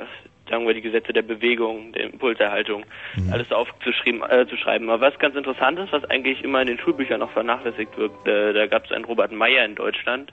sagen 0.48 0.66
wir, 0.66 0.74
die 0.74 0.80
Gesetze 0.80 1.12
der 1.12 1.22
Bewegung, 1.22 1.92
der 1.92 2.04
Impulserhaltung, 2.04 2.84
alles 3.32 3.50
aufzuschreiben, 3.50 4.22
äh, 4.30 4.46
zu 4.46 4.56
schreiben. 4.56 4.88
Aber 4.88 5.00
was 5.04 5.18
ganz 5.18 5.34
interessant 5.34 5.80
ist, 5.80 5.92
was 5.92 6.04
eigentlich 6.10 6.44
immer 6.44 6.60
in 6.60 6.68
den 6.68 6.78
Schulbüchern 6.78 7.18
noch 7.20 7.32
vernachlässigt 7.32 7.96
wird, 7.98 8.12
äh, 8.26 8.52
da 8.52 8.66
gab 8.68 8.84
es 8.84 8.92
einen 8.92 9.04
Robert 9.04 9.32
Meyer 9.32 9.64
in 9.64 9.74
Deutschland, 9.74 10.32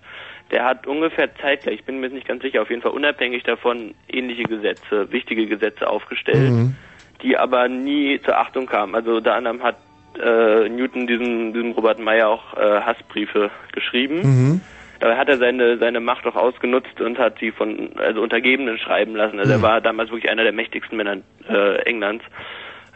der 0.52 0.64
hat 0.66 0.86
ungefähr 0.86 1.34
zeitgleich, 1.38 1.80
ich 1.80 1.86
bin 1.86 2.00
mir 2.00 2.08
jetzt 2.08 2.14
nicht 2.14 2.28
ganz 2.28 2.44
sicher, 2.44 2.62
auf 2.62 2.70
jeden 2.70 2.82
Fall 2.84 2.92
unabhängig 2.92 3.44
davon 3.44 3.96
ähnliche 4.08 4.44
Gesetze, 4.44 5.12
wichtige 5.12 5.48
Gesetze 5.48 5.90
aufgestellt, 5.90 6.54
Mhm. 6.54 6.76
die 7.24 7.36
aber 7.36 7.68
nie 7.68 8.22
zur 8.22 8.38
Achtung 8.38 8.68
kamen. 8.68 8.94
Also 8.94 9.16
unter 9.16 9.34
anderem 9.34 9.64
hat 9.64 9.78
äh, 10.22 10.70
Newton 10.70 11.08
diesem, 11.08 11.54
diesem 11.54 11.72
Robert 11.72 12.00
Meyer 12.00 12.30
auch 12.30 12.58
äh, 12.58 12.82
Hassbriefe 12.82 13.50
geschrieben. 13.72 14.22
Mhm. 14.22 14.62
Dabei 15.00 15.18
hat 15.18 15.30
er 15.30 15.38
seine 15.38 15.78
seine 15.78 16.00
Macht 16.00 16.26
auch 16.26 16.36
ausgenutzt 16.36 17.00
und 17.00 17.18
hat 17.18 17.40
die 17.42 17.52
von 17.52 17.92
also 17.98 18.22
Untergebenen 18.22 18.78
schreiben 18.78 19.16
lassen. 19.16 19.40
Also 19.40 19.52
er 19.52 19.58
Mhm. 19.60 19.64
war 19.64 19.82
damals 19.82 20.10
wirklich 20.12 20.30
einer 20.32 20.44
der 20.44 20.54
mächtigsten 20.54 20.98
Männer 20.98 21.18
äh, 21.50 21.82
Englands, 21.84 22.24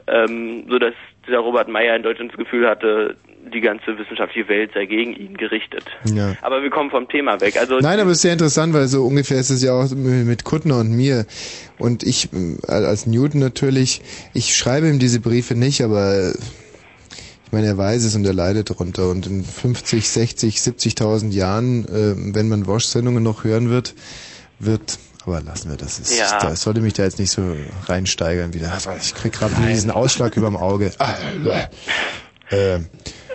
ähm, 0.07 0.65
so 0.69 0.79
dass 0.79 0.93
dieser 1.25 1.39
Robert 1.39 1.69
Meyer 1.69 1.95
in 1.95 2.03
Deutschland 2.03 2.31
das 2.31 2.37
Gefühl 2.37 2.67
hatte, 2.67 3.15
die 3.53 3.61
ganze 3.61 3.97
wissenschaftliche 3.97 4.47
Welt 4.47 4.71
sei 4.73 4.85
gegen 4.85 5.13
ihn 5.15 5.35
gerichtet. 5.35 5.83
Ja. 6.05 6.33
Aber 6.41 6.63
wir 6.63 6.69
kommen 6.69 6.89
vom 6.89 7.07
Thema 7.09 7.39
weg. 7.41 7.57
Also 7.57 7.79
Nein, 7.79 7.99
aber 7.99 8.11
es 8.11 8.17
ist 8.17 8.21
sehr 8.23 8.33
interessant, 8.33 8.73
weil 8.73 8.87
so 8.87 9.03
ungefähr 9.03 9.37
ist 9.37 9.49
es 9.49 9.63
ja 9.63 9.73
auch 9.73 9.89
mit 9.91 10.43
Kuttner 10.45 10.79
und 10.79 10.91
mir. 10.95 11.25
Und 11.77 12.03
ich, 12.03 12.29
äh, 12.33 12.71
als 12.71 13.05
Newton 13.05 13.39
natürlich, 13.41 14.01
ich 14.33 14.55
schreibe 14.55 14.87
ihm 14.87 14.99
diese 14.99 15.19
Briefe 15.19 15.55
nicht, 15.55 15.81
aber 15.81 16.33
meine, 17.53 17.67
er 17.67 17.77
weiß 17.77 18.03
es 18.03 18.15
und 18.15 18.25
er 18.25 18.33
leidet 18.33 18.69
darunter. 18.69 19.09
Und 19.09 19.27
in 19.27 19.43
50, 19.43 20.07
60, 20.09 20.57
70.000 20.57 21.31
Jahren, 21.31 21.85
äh, 21.85 22.35
wenn 22.35 22.49
man 22.49 22.67
Wosch-Sendungen 22.67 23.23
noch 23.23 23.43
hören 23.43 23.69
wird, 23.69 23.93
wird, 24.59 24.99
aber 25.25 25.41
lassen 25.41 25.69
wir 25.69 25.77
das. 25.77 25.99
Ist, 25.99 26.17
Ja. 26.17 26.39
da, 26.39 26.53
ich 26.53 26.59
sollte 26.59 26.81
mich 26.81 26.93
da 26.93 27.03
jetzt 27.03 27.19
nicht 27.19 27.31
so 27.31 27.55
reinsteigern 27.85 28.53
wieder. 28.53 28.71
Ich 29.01 29.13
krieg 29.15 29.33
gerade 29.33 29.53
diesen 29.67 29.91
Ausschlag 29.91 30.35
überm 30.35 30.57
Auge. 30.57 30.91
Ah, 30.99 31.13
äh, 32.49 32.79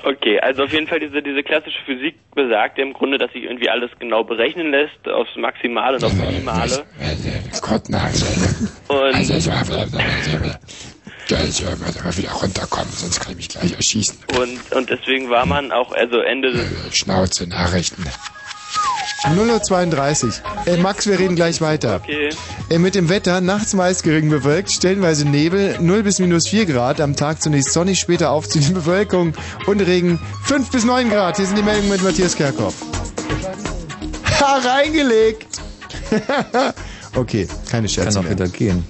Okay, 0.04 0.38
also 0.40 0.62
auf 0.62 0.72
jeden 0.72 0.86
Fall 0.86 1.00
diese 1.00 1.20
diese 1.22 1.42
klassische 1.42 1.78
Physik 1.84 2.14
besagt 2.34 2.78
im 2.78 2.92
Grunde, 2.92 3.18
dass 3.18 3.32
sich 3.32 3.42
irgendwie 3.42 3.68
alles 3.68 3.90
genau 3.98 4.22
berechnen 4.22 4.70
lässt 4.70 5.08
aufs 5.08 5.34
Maximale 5.36 5.96
und 5.96 6.04
aufs 6.04 6.14
Minimale. 6.14 6.84
Und 8.88 9.14
wieder 11.30 12.30
runterkommen, 12.32 12.92
sonst 12.94 13.20
kann 13.20 13.32
ich 13.32 13.36
mich 13.36 13.48
gleich 13.48 13.72
erschießen. 13.74 14.16
und 14.38 14.72
und 14.72 14.90
deswegen 14.90 15.30
war 15.30 15.46
man 15.46 15.72
auch 15.72 15.92
also 15.92 16.18
Ende 16.18 16.52
des 16.52 16.96
Schnauze, 16.96 17.46
Nachrichten. 17.46 18.04
0.32 19.24 20.24
Uhr. 20.26 20.32
Äh, 20.66 20.76
Max, 20.76 21.06
wir 21.08 21.18
reden 21.18 21.34
gleich 21.34 21.60
weiter. 21.60 22.00
Okay. 22.02 22.30
Äh, 22.70 22.78
mit 22.78 22.94
dem 22.94 23.08
Wetter, 23.08 23.40
nachts 23.40 23.74
meist 23.74 24.04
gering 24.04 24.30
bewölkt, 24.30 24.70
stellenweise 24.70 25.28
Nebel, 25.28 25.76
0 25.80 26.02
bis 26.04 26.20
minus 26.20 26.48
4 26.48 26.66
Grad, 26.66 27.00
am 27.00 27.16
Tag 27.16 27.42
zunächst 27.42 27.72
sonnig, 27.72 27.98
später 27.98 28.30
aufziehende 28.30 28.74
Bewölkung 28.74 29.32
und 29.66 29.80
Regen 29.80 30.20
5 30.44 30.70
bis 30.70 30.84
9 30.84 31.10
Grad. 31.10 31.36
Hier 31.36 31.46
sind 31.46 31.58
die 31.58 31.62
Meldungen 31.62 31.90
mit 31.90 32.02
Matthias 32.02 32.36
Kerkhoff. 32.36 32.74
Ha, 34.40 34.58
reingelegt! 34.58 35.48
okay, 37.16 37.48
keine 37.68 37.88
Scherze 37.88 38.10
Kann 38.10 38.18
auch 38.18 38.22
mehr. 38.22 38.38
wieder 38.38 38.48
gehen. 38.48 38.84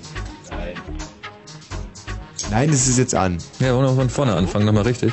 Nein, 2.50 2.70
das 2.70 2.88
ist 2.88 2.98
jetzt 2.98 3.14
an. 3.14 3.38
Ja, 3.60 3.74
wollen 3.74 3.86
wir 3.86 3.94
von 3.94 4.10
vorne 4.10 4.34
anfangen, 4.34 4.64
nochmal 4.66 4.84
richtig. 4.84 5.12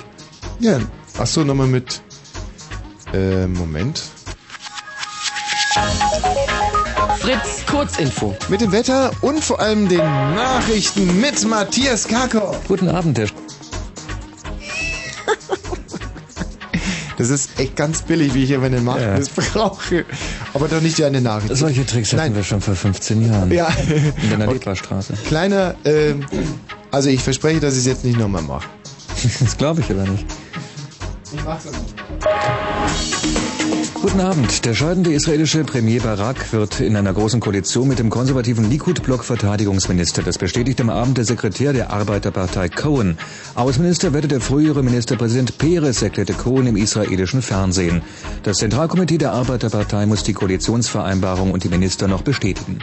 Ja, 0.60 0.80
achso, 1.18 1.44
nochmal 1.44 1.68
mit... 1.68 2.02
Äh, 3.14 3.48
Moment. 3.48 4.02
Fritz, 7.20 7.66
Kurzinfo. 7.70 8.36
Mit 8.50 8.62
dem 8.62 8.72
Wetter 8.72 9.12
und 9.22 9.44
vor 9.44 9.60
allem 9.60 9.90
den 9.90 10.00
Nachrichten 10.00 11.20
mit 11.20 11.46
Matthias 11.48 12.08
Karkow. 12.08 12.56
Guten 12.68 12.90
Abend, 12.90 13.18
der 13.18 13.28
Das 17.18 17.30
ist 17.30 17.60
echt 17.60 17.76
ganz 17.76 18.02
billig, 18.02 18.34
wie 18.34 18.44
ich 18.44 18.50
hier 18.50 18.60
meine 18.60 18.82
Macht 18.82 19.02
Ja. 19.02 19.18
missbrauche. 19.18 20.06
Aber 20.54 20.68
doch 20.68 20.82
nicht 20.82 20.98
die 20.98 21.06
eine 21.06 21.22
Nachricht. 21.22 21.56
Solche 21.56 21.86
Tricks 21.86 22.12
hatten 22.14 22.36
wir 22.36 22.44
schon 22.44 22.62
vor 22.62 22.76
15 22.76 23.26
Jahren. 23.28 23.52
Ja. 23.52 23.70
In 24.22 24.30
der 24.30 24.38
Nalepa-Straße. 24.40 25.14
Kleiner, 25.28 25.76
ähm, 25.86 26.26
also 26.92 27.10
ich 27.10 27.22
verspreche, 27.24 27.60
dass 27.60 27.74
ich 27.74 27.80
es 27.80 27.86
jetzt 27.86 28.06
nicht 28.06 28.20
nochmal 28.20 28.42
mache. 28.42 28.68
Das 29.40 29.58
glaube 29.58 29.82
ich 29.82 29.90
aber 29.90 30.04
nicht. 30.04 30.26
Ich 31.34 31.44
mach's 31.44 31.66
aber 31.68 31.78
nicht. 31.78 33.75
Guten 34.02 34.20
Abend. 34.20 34.66
Der 34.66 34.74
scheidende 34.74 35.14
israelische 35.14 35.64
Premier 35.64 36.02
Barak 36.02 36.52
wird 36.52 36.80
in 36.82 36.96
einer 36.96 37.14
großen 37.14 37.40
Koalition 37.40 37.88
mit 37.88 37.98
dem 37.98 38.10
konservativen 38.10 38.70
Likud-Block 38.70 39.24
Verteidigungsminister. 39.24 40.22
Das 40.22 40.38
bestätigt 40.38 40.80
am 40.82 40.90
Abend 40.90 41.18
der 41.18 41.26
Sekretär 41.26 41.74
der 41.74 41.92
Arbeiterpartei 41.92 42.70
Cohen. 42.70 43.18
Außenminister 43.56 44.14
werde 44.14 44.28
der 44.28 44.42
frühere 44.42 44.84
Ministerpräsident 44.84 45.58
Peres, 45.58 46.02
erklärte 46.02 46.34
Cohen 46.34 46.68
im 46.68 46.76
israelischen 46.76 47.42
Fernsehen. 47.42 48.02
Das 48.44 48.58
Zentralkomitee 48.58 49.18
der 49.18 49.32
Arbeiterpartei 49.32 50.06
muss 50.06 50.24
die 50.24 50.34
Koalitionsvereinbarung 50.34 51.52
und 51.52 51.64
die 51.64 51.70
Minister 51.70 52.08
noch 52.08 52.22
bestätigen. 52.22 52.80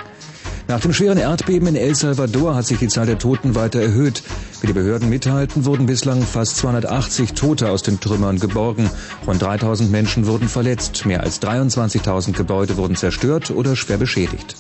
Nach 0.69 0.81
dem 0.81 0.93
schweren 0.93 1.19
Erdbeben 1.19 1.69
in 1.69 1.77
El 1.77 1.95
Salvador 1.95 2.55
hat 2.55 2.67
sich 2.67 2.79
die 2.79 2.89
Zahl 2.89 3.07
der 3.07 3.19
Toten 3.19 3.55
weiter 3.55 3.81
erhöht. 3.81 4.23
Wie 4.61 4.67
die 4.67 4.73
Behörden 4.73 5.09
mitteilten, 5.09 5.65
wurden 5.65 5.87
bislang 5.87 6.23
fast 6.23 6.57
280 6.59 7.33
Tote 7.33 7.71
aus 7.71 7.83
den 7.83 8.01
Trümmern 8.01 8.39
geborgen. 8.39 8.89
Rund 9.27 9.43
3000 9.43 9.91
Menschen 9.91 10.27
wurden 10.27 10.49
verletzt. 10.49 11.05
Mehr 11.05 11.23
als 11.23 11.43
23.000 11.43 12.33
Gebäude 12.33 12.77
wurden 12.77 12.97
zerstört 12.97 13.51
oder 13.51 13.75
schwer 13.77 13.99
beschädigt. 13.99 14.57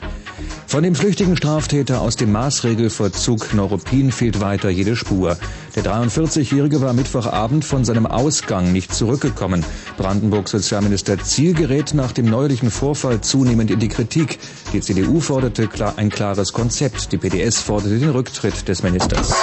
Von 0.72 0.84
dem 0.84 0.94
flüchtigen 0.94 1.36
Straftäter 1.36 2.00
aus 2.00 2.16
dem 2.16 2.32
Maßregelverzug 2.32 3.52
Neuruppin 3.52 4.10
fehlt 4.10 4.40
weiter 4.40 4.70
jede 4.70 4.96
Spur. 4.96 5.36
Der 5.76 5.84
43-Jährige 5.84 6.80
war 6.80 6.94
Mittwochabend 6.94 7.62
von 7.62 7.84
seinem 7.84 8.06
Ausgang 8.06 8.72
nicht 8.72 8.94
zurückgekommen. 8.94 9.66
Brandenburgs 9.98 10.52
Sozialminister 10.52 11.18
Ziel 11.18 11.52
gerät 11.52 11.92
nach 11.92 12.12
dem 12.12 12.24
neuerlichen 12.24 12.70
Vorfall 12.70 13.20
zunehmend 13.20 13.70
in 13.70 13.80
die 13.80 13.88
Kritik. 13.88 14.38
Die 14.72 14.80
CDU 14.80 15.20
forderte 15.20 15.68
ein 15.96 16.08
klares 16.08 16.54
Konzept. 16.54 17.12
Die 17.12 17.18
PDS 17.18 17.58
forderte 17.58 17.98
den 17.98 18.08
Rücktritt 18.08 18.66
des 18.66 18.82
Ministers. 18.82 19.34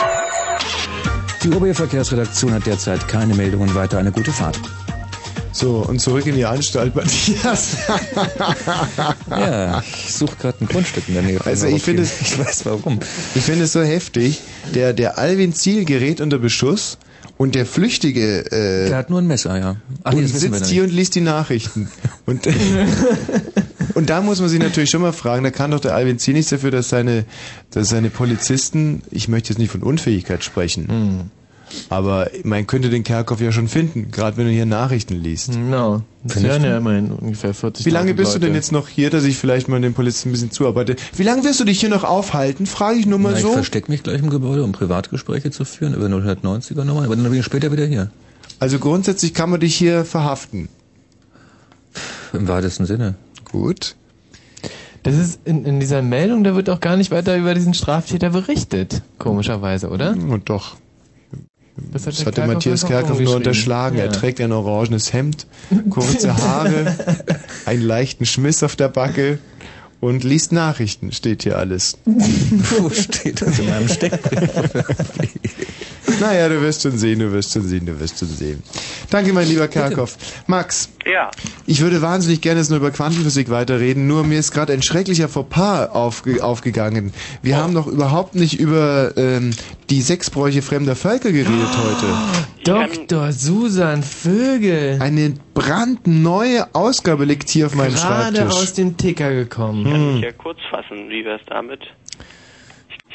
Die 1.43 1.51
OB 1.51 1.76
Verkehrsredaktion 1.76 2.53
hat 2.53 2.65
derzeit 2.65 3.07
keine 3.07 3.35
Meldungen 3.35 3.76
weiter. 3.76 3.99
Eine 3.99 4.11
gute 4.11 4.31
Fahrt. 4.31 4.60
So, 5.60 5.84
und 5.86 5.99
zurück 5.99 6.26
in 6.26 6.36
die 6.36 6.45
Anstalt, 6.45 6.95
Matthias. 6.95 7.76
Ja, 9.30 9.81
ich 9.81 10.14
suche 10.14 10.38
gerade 10.38 10.57
ein 10.61 10.68
Grundstück 10.68 11.03
in 11.10 11.15
der 11.15 11.23
Nähe. 11.23 11.40
Also 11.45 11.68
ich 11.68 11.84
finde 11.84 12.03
es, 12.03 12.22
ich 12.22 12.40
weiß 12.40 12.65
warum. 12.65 12.99
Ich 13.36 13.44
finde 13.44 13.65
es 13.65 13.73
so 13.73 13.81
heftig. 13.81 14.40
Der, 14.73 14.94
der 14.94 15.18
Alvin 15.18 15.53
Ziel 15.53 15.84
gerät 15.84 16.22
unter 16.22 16.40
Beschuss 16.40 16.98
und 17.38 17.56
der 17.56 17.65
Flüchtige 17.65 18.45
äh, 18.52 18.88
Der 18.88 18.98
hat 18.98 19.10
nur 19.10 19.19
ein 19.19 19.27
Messer, 19.27 19.60
ja. 19.60 19.76
Ach, 20.03 20.14
und 20.14 20.27
sitzt 20.27 20.65
hier 20.68 20.84
und 20.84 20.94
liest 20.94 21.15
die 21.15 21.22
Nachrichten. 21.22 21.90
Und, 22.26 22.48
und 23.95 24.10
da 24.10 24.22
muss 24.22 24.40
man 24.40 24.48
sich 24.48 24.60
natürlich 24.60 24.90
schon 24.90 25.02
mal 25.02 25.14
fragen, 25.14 25.44
da 25.44 25.52
kann 25.52 25.72
doch 25.72 25.81
der 25.81 25.94
Alvin 25.94 26.19
Ziel 26.19 26.36
nichts 26.36 26.52
dafür, 26.52 26.72
dass 26.72 26.88
seine, 26.88 27.26
dass 27.72 27.90
seine 27.90 28.10
Polizisten, 28.10 29.02
ich 29.11 29.27
möchte 29.27 29.49
jetzt 29.49 29.60
nicht 29.60 29.72
von 29.72 29.84
Unfähigkeit 29.84 30.41
sprechen, 30.44 31.31
Aber 31.89 32.29
man 32.43 32.65
könnte 32.67 32.89
den 32.89 33.03
Kerkhoff 33.03 33.41
ja 33.41 33.51
schon 33.51 33.67
finden, 33.67 34.11
gerade 34.11 34.37
wenn 34.37 34.45
du 34.45 34.51
hier 34.51 34.65
Nachrichten 34.65 35.15
liest. 35.15 35.51
Genau. 35.51 36.01
Das 36.23 36.41
hören 36.43 36.63
du? 36.63 36.69
ja 36.69 36.77
immerhin 36.77 37.11
ungefähr 37.11 37.53
40 37.53 37.85
Wie 37.85 37.89
lange 37.89 38.13
bist 38.13 38.31
du 38.33 38.37
Leute. 38.37 38.47
denn 38.47 38.55
jetzt 38.55 38.71
noch 38.71 38.87
hier, 38.87 39.09
dass 39.09 39.23
ich 39.23 39.37
vielleicht 39.37 39.67
mal 39.67 39.79
den 39.79 39.93
Polizisten 39.93 40.29
ein 40.29 40.31
bisschen 40.33 40.51
zuarbeite? 40.51 40.95
Wie 41.15 41.23
lange 41.23 41.43
wirst 41.43 41.59
du 41.59 41.63
dich 41.63 41.79
hier 41.79 41.89
noch 41.89 42.03
aufhalten? 42.03 42.65
Frage 42.65 42.99
ich 42.99 43.05
nur 43.05 43.19
mal 43.19 43.31
Na, 43.31 43.37
ich 43.37 43.43
so. 43.43 43.53
verstecke 43.53 43.91
mich 43.91 44.03
gleich 44.03 44.19
im 44.19 44.29
Gebäude, 44.29 44.63
um 44.63 44.71
Privatgespräche 44.71 45.51
zu 45.51 45.63
führen 45.65 45.93
über 45.93 46.07
090er 46.07 46.83
Nummer, 46.83 47.03
aber 47.03 47.15
dann 47.15 47.23
bin 47.23 47.39
ich 47.39 47.45
später 47.45 47.71
wieder 47.71 47.85
hier. 47.85 48.09
Also 48.59 48.79
grundsätzlich 48.79 49.33
kann 49.33 49.49
man 49.49 49.59
dich 49.59 49.75
hier 49.75 50.05
verhaften. 50.05 50.67
Im 52.33 52.47
weitesten 52.47 52.85
Sinne. 52.85 53.15
Gut. 53.51 53.95
Das 55.03 55.15
ist 55.15 55.39
in, 55.45 55.65
in 55.65 55.79
dieser 55.79 56.01
Meldung, 56.01 56.43
da 56.43 56.55
wird 56.55 56.69
auch 56.69 56.81
gar 56.81 56.97
nicht 56.97 57.09
weiter 57.11 57.37
über 57.37 57.53
diesen 57.53 57.73
Straftäter 57.73 58.31
berichtet. 58.31 59.01
Komischerweise, 59.17 59.89
oder? 59.89 60.11
Und 60.11 60.49
doch. 60.49 60.75
Das 61.91 62.03
Das 62.03 62.25
hat 62.25 62.37
der 62.37 62.47
Matthias 62.47 62.85
Kerkhoff 62.85 63.19
nur 63.19 63.35
unterschlagen. 63.35 63.97
Er 63.97 64.11
trägt 64.11 64.41
ein 64.41 64.51
orangenes 64.51 65.13
Hemd, 65.13 65.47
kurze 65.89 66.35
Haare, 66.37 66.95
einen 67.65 67.81
leichten 67.81 68.25
Schmiss 68.25 68.63
auf 68.63 68.75
der 68.75 68.89
Backe 68.89 69.39
und 69.99 70.23
liest 70.23 70.51
Nachrichten, 70.51 71.11
steht 71.11 71.43
hier 71.43 71.57
alles. 71.57 71.97
Wo 72.05 72.89
steht 72.89 73.41
das 73.41 73.59
in 73.59 73.69
meinem 73.69 73.87
Steckbrief? 73.87 74.49
Naja, 76.19 76.49
du 76.49 76.61
wirst 76.61 76.81
schon 76.81 76.97
sehen, 76.97 77.19
du 77.19 77.31
wirst 77.31 77.53
schon 77.53 77.63
sehen, 77.63 77.85
du 77.85 77.99
wirst 77.99 78.19
schon 78.19 78.27
sehen. 78.27 78.61
Danke, 79.09 79.31
mein 79.33 79.47
lieber 79.47 79.67
Kerkhoff. 79.67 80.17
Max, 80.47 80.89
Ja. 81.05 81.31
ich 81.65 81.81
würde 81.81 82.01
wahnsinnig 82.01 82.41
gerne 82.41 82.59
jetzt 82.59 82.69
nur 82.69 82.77
über 82.79 82.91
Quantenphysik 82.91 83.49
weiterreden, 83.49 84.07
nur 84.07 84.23
mir 84.23 84.39
ist 84.39 84.51
gerade 84.51 84.73
ein 84.73 84.81
schrecklicher 84.81 85.29
Fauxpas 85.29 85.87
aufge 85.91 86.43
aufgegangen. 86.43 87.13
Wir 87.41 87.57
haben 87.57 87.73
noch 87.73 87.87
überhaupt 87.87 88.35
nicht 88.35 88.59
über 88.59 89.13
ähm, 89.17 89.51
die 89.89 90.01
Sexbräuche 90.01 90.61
fremder 90.61 90.95
Völker 90.95 91.31
geredet 91.31 91.69
heute. 91.83 92.05
Dr. 92.63 93.31
Susan 93.31 94.03
Vögel. 94.03 94.99
Eine 95.01 95.33
brandneue 95.53 96.67
Ausgabe 96.75 97.25
liegt 97.25 97.49
hier 97.49 97.65
auf 97.65 97.75
meinem 97.75 97.93
Gerade 97.95 98.35
Schreibtisch. 98.37 98.55
aus 98.55 98.73
dem 98.73 98.97
Ticker 98.97 99.31
gekommen. 99.33 99.85
Kann 99.85 99.93
Hm. 99.93 100.15
ich 100.17 100.23
ja 100.23 100.31
kurz 100.33 100.59
fassen, 100.69 101.09
wie 101.09 101.23
wär's 101.25 101.41
damit? 101.47 101.79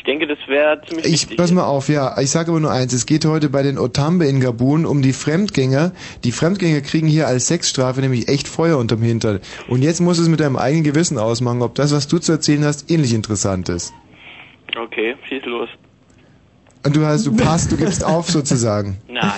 Ich, 0.06 0.10
denke, 0.10 0.26
das 0.26 0.36
wäre 0.48 0.82
ziemlich 0.86 1.06
Ich, 1.06 1.12
wichtig. 1.12 1.38
pass 1.38 1.50
mal 1.50 1.64
auf, 1.64 1.88
ja, 1.88 2.20
ich 2.20 2.30
sage 2.30 2.50
aber 2.50 2.60
nur 2.60 2.70
eins, 2.70 2.92
es 2.92 3.06
geht 3.06 3.24
heute 3.24 3.48
bei 3.48 3.62
den 3.62 3.78
Otambe 3.78 4.26
in 4.26 4.38
Gabun 4.38 4.84
um 4.84 5.00
die 5.00 5.14
Fremdgänger. 5.14 5.92
Die 6.24 6.30
Fremdgänger 6.30 6.82
kriegen 6.82 7.06
hier 7.06 7.26
als 7.26 7.46
Sexstrafe 7.46 8.02
nämlich 8.02 8.28
echt 8.28 8.46
Feuer 8.46 8.76
unterm 8.76 9.00
Hintern. 9.00 9.40
Und 9.66 9.80
jetzt 9.80 10.02
musst 10.02 10.18
du 10.18 10.24
es 10.24 10.28
mit 10.28 10.40
deinem 10.40 10.56
eigenen 10.56 10.84
Gewissen 10.84 11.16
ausmachen, 11.16 11.62
ob 11.62 11.74
das, 11.74 11.90
was 11.94 12.06
du 12.06 12.18
zu 12.18 12.32
erzählen 12.32 12.66
hast, 12.66 12.90
ähnlich 12.90 13.14
interessant 13.14 13.70
ist. 13.70 13.94
Okay, 14.78 15.16
schieß 15.26 15.46
los. 15.46 15.70
Und 16.84 16.94
du 16.94 17.06
hast, 17.06 17.26
du 17.26 17.34
passt, 17.34 17.72
du 17.72 17.78
gibst 17.78 18.04
auf 18.04 18.30
sozusagen. 18.30 18.98
Nein. 19.08 19.30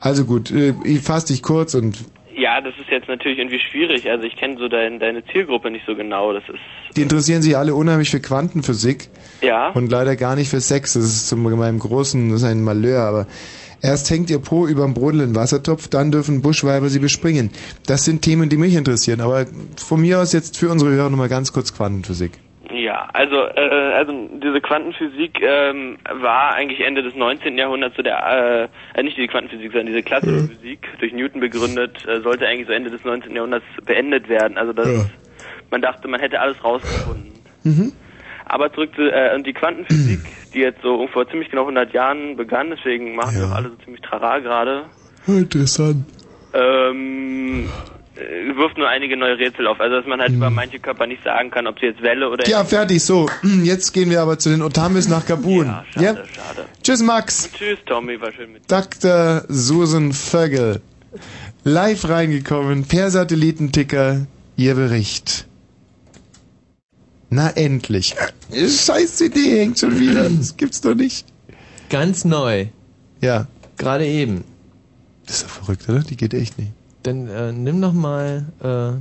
Also 0.00 0.24
gut, 0.24 0.50
äh, 0.50 0.74
ich 0.82 1.00
fass 1.02 1.26
dich 1.26 1.44
kurz 1.44 1.74
und 1.76 1.96
Ja, 2.42 2.60
das 2.60 2.74
ist 2.76 2.90
jetzt 2.90 3.06
natürlich 3.06 3.38
irgendwie 3.38 3.60
schwierig. 3.60 4.10
Also 4.10 4.24
ich 4.24 4.34
kenne 4.34 4.56
so 4.58 4.66
dein, 4.66 4.98
deine 4.98 5.24
Zielgruppe 5.26 5.70
nicht 5.70 5.86
so 5.86 5.94
genau. 5.94 6.32
Das 6.32 6.42
ist 6.48 6.96
die 6.96 7.02
interessieren 7.02 7.40
sich 7.40 7.56
alle 7.56 7.72
unheimlich 7.72 8.10
für 8.10 8.18
Quantenphysik. 8.18 9.08
ja. 9.42 9.68
Und 9.68 9.92
leider 9.92 10.16
gar 10.16 10.34
nicht 10.34 10.50
für 10.50 10.60
Sex. 10.60 10.94
Das 10.94 11.04
ist 11.04 11.28
zu 11.28 11.36
meinem 11.36 11.78
großen, 11.78 12.30
das 12.30 12.42
ist 12.42 12.48
ein 12.48 12.64
Malheur, 12.64 13.02
aber 13.02 13.26
erst 13.80 14.10
hängt 14.10 14.28
ihr 14.28 14.40
Po 14.40 14.66
überm 14.66 14.92
brodelnden 14.92 15.36
Wassertopf, 15.36 15.86
dann 15.86 16.10
dürfen 16.10 16.42
Buschweiber 16.42 16.88
sie 16.88 16.98
bespringen. 16.98 17.50
Das 17.86 18.04
sind 18.04 18.22
Themen, 18.22 18.48
die 18.48 18.56
mich 18.56 18.74
interessieren, 18.74 19.20
aber 19.20 19.46
von 19.76 20.00
mir 20.00 20.18
aus 20.18 20.32
jetzt 20.32 20.58
für 20.58 20.68
unsere 20.68 20.90
Hörer 20.90 21.10
nochmal 21.10 21.28
ganz 21.28 21.52
kurz 21.52 21.72
Quantenphysik. 21.72 22.32
Ja, 22.72 23.08
also 23.12 23.36
äh, 23.36 23.92
also 23.94 24.12
diese 24.42 24.60
Quantenphysik 24.60 25.40
ähm, 25.42 25.98
war 26.10 26.54
eigentlich 26.54 26.80
Ende 26.80 27.02
des 27.02 27.14
19. 27.14 27.58
Jahrhunderts 27.58 27.96
so 27.96 28.02
der 28.02 28.70
äh, 28.94 28.98
äh, 28.98 29.02
nicht 29.02 29.18
die 29.18 29.26
Quantenphysik, 29.26 29.72
sondern 29.72 29.88
diese 29.88 30.02
klassische 30.02 30.48
Physik 30.48 30.88
durch 30.98 31.12
Newton 31.12 31.40
begründet, 31.40 32.06
äh, 32.06 32.20
sollte 32.22 32.46
eigentlich 32.46 32.66
so 32.66 32.72
Ende 32.72 32.90
des 32.90 33.04
19. 33.04 33.36
Jahrhunderts 33.36 33.66
beendet 33.84 34.28
werden. 34.28 34.56
Also 34.56 34.72
das 34.72 34.88
man 35.70 35.80
dachte, 35.80 36.06
man 36.06 36.20
hätte 36.20 36.38
alles 36.38 36.62
rausgefunden. 36.62 37.32
Mhm. 37.64 37.92
Aber 38.44 38.72
zurück 38.72 38.90
zu 38.94 39.10
äh, 39.10 39.34
und 39.34 39.46
die 39.46 39.54
Quantenphysik, 39.54 40.20
die 40.52 40.60
jetzt 40.60 40.82
so 40.82 41.06
vor 41.08 41.28
ziemlich 41.28 41.50
genau 41.50 41.62
100 41.62 41.92
Jahren 41.92 42.36
begann, 42.36 42.70
deswegen 42.70 43.14
machen 43.16 43.36
wir 43.36 43.46
auch 43.46 43.52
alle 43.52 43.70
so 43.70 43.76
ziemlich 43.76 44.02
trara 44.02 44.38
gerade. 44.38 44.84
Interessant. 45.26 46.04
Ähm, 46.52 47.64
äh, 47.64 48.01
wirft 48.56 48.78
nur 48.78 48.88
einige 48.88 49.16
neue 49.16 49.38
Rätsel 49.38 49.66
auf. 49.66 49.80
Also 49.80 49.96
dass 49.96 50.06
man 50.06 50.20
halt 50.20 50.32
über 50.32 50.50
manche 50.50 50.78
Körper 50.78 51.06
nicht 51.06 51.22
sagen 51.24 51.50
kann, 51.50 51.66
ob 51.66 51.78
sie 51.78 51.86
jetzt 51.86 52.02
Welle 52.02 52.28
oder 52.28 52.48
Ja, 52.48 52.64
fertig, 52.64 53.02
so. 53.02 53.28
Jetzt 53.62 53.92
gehen 53.92 54.10
wir 54.10 54.20
aber 54.20 54.38
zu 54.38 54.50
den 54.50 54.62
Otambis 54.62 55.08
nach 55.08 55.26
Gabun. 55.26 55.66
Ja, 55.66 55.84
schade, 55.94 56.24
schade. 56.34 56.64
Tschüss, 56.82 57.02
Max. 57.02 57.50
Tschüss, 57.52 57.78
Tommy, 57.86 58.20
war 58.20 58.32
schön 58.32 58.52
mit 58.52 58.70
Dr. 58.70 59.44
Susan 59.48 60.12
Vögel. 60.12 60.80
Live 61.64 62.08
reingekommen, 62.08 62.84
per 62.84 63.10
Satellitenticker, 63.10 64.26
ihr 64.56 64.74
Bericht. 64.74 65.46
Na 67.30 67.50
endlich. 67.50 68.14
Scheiß 68.52 69.16
CD 69.16 69.60
hängt 69.60 69.78
schon 69.78 69.98
wieder. 69.98 70.28
Das 70.28 70.56
gibt's 70.56 70.80
doch 70.80 70.94
nicht. 70.94 71.26
Ganz 71.88 72.24
neu. 72.24 72.66
Ja. 73.20 73.46
Gerade 73.78 74.06
eben. 74.06 74.44
Das 75.26 75.36
ist 75.36 75.42
ja 75.42 75.48
verrückt, 75.48 75.88
oder? 75.88 76.00
Die 76.00 76.16
geht 76.16 76.34
echt 76.34 76.58
nicht. 76.58 76.72
Dann 77.02 77.28
äh, 77.28 77.52
nimm 77.52 77.80
noch 77.80 77.92
mal 77.92 78.46
äh, 78.60 78.92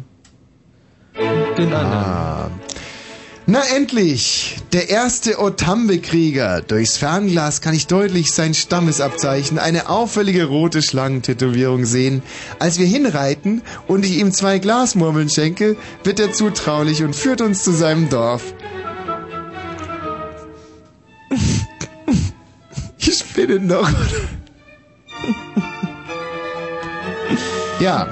den 1.57 1.73
anderen. 1.73 2.03
Ah. 2.03 2.49
Na 3.47 3.59
endlich! 3.75 4.57
Der 4.71 4.89
erste 4.89 5.39
Otambe-Krieger. 5.39 6.61
Durchs 6.61 6.97
Fernglas 6.97 7.59
kann 7.59 7.73
ich 7.73 7.87
deutlich 7.87 8.31
sein 8.31 8.53
Stammesabzeichen, 8.53 9.59
eine 9.59 9.89
auffällige 9.89 10.45
rote 10.45 10.81
Schlangentätowierung 10.81 11.83
sehen. 11.85 12.23
Als 12.59 12.79
wir 12.79 12.85
hinreiten 12.85 13.61
und 13.87 14.05
ich 14.05 14.19
ihm 14.19 14.31
zwei 14.31 14.59
Glasmurmeln 14.59 15.29
schenke, 15.29 15.75
wird 16.03 16.19
er 16.19 16.31
zutraulich 16.31 17.03
und 17.03 17.15
führt 17.15 17.41
uns 17.41 17.63
zu 17.63 17.71
seinem 17.71 18.09
Dorf. 18.09 18.53
Ich 23.03 23.17
spinne 23.17 23.59
noch. 23.59 23.89
Ja, 27.81 28.07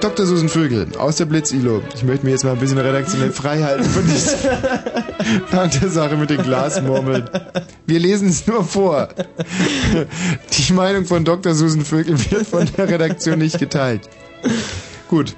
Dr. 0.00 0.24
Susan 0.24 0.48
Vögel 0.48 0.88
aus 0.96 1.16
der 1.16 1.26
Blitz-ILO. 1.26 1.82
Ich 1.94 2.04
möchte 2.04 2.24
mir 2.24 2.32
jetzt 2.32 2.44
mal 2.44 2.52
ein 2.52 2.58
bisschen 2.58 2.78
redaktionell 2.78 3.30
frei 3.32 3.62
halten 3.62 3.84
von 3.84 5.60
der 5.62 5.90
Sache 5.90 6.16
mit 6.16 6.30
den 6.30 6.42
Glasmurmeln. 6.42 7.28
Wir 7.84 7.98
lesen 7.98 8.30
es 8.30 8.46
nur 8.46 8.64
vor. 8.64 9.08
Die 10.54 10.72
Meinung 10.72 11.04
von 11.04 11.22
Dr. 11.22 11.54
Susan 11.54 11.84
Vögel 11.84 12.18
wird 12.30 12.46
von 12.46 12.66
der 12.78 12.88
Redaktion 12.88 13.40
nicht 13.40 13.58
geteilt. 13.58 14.08
Gut. 15.08 15.36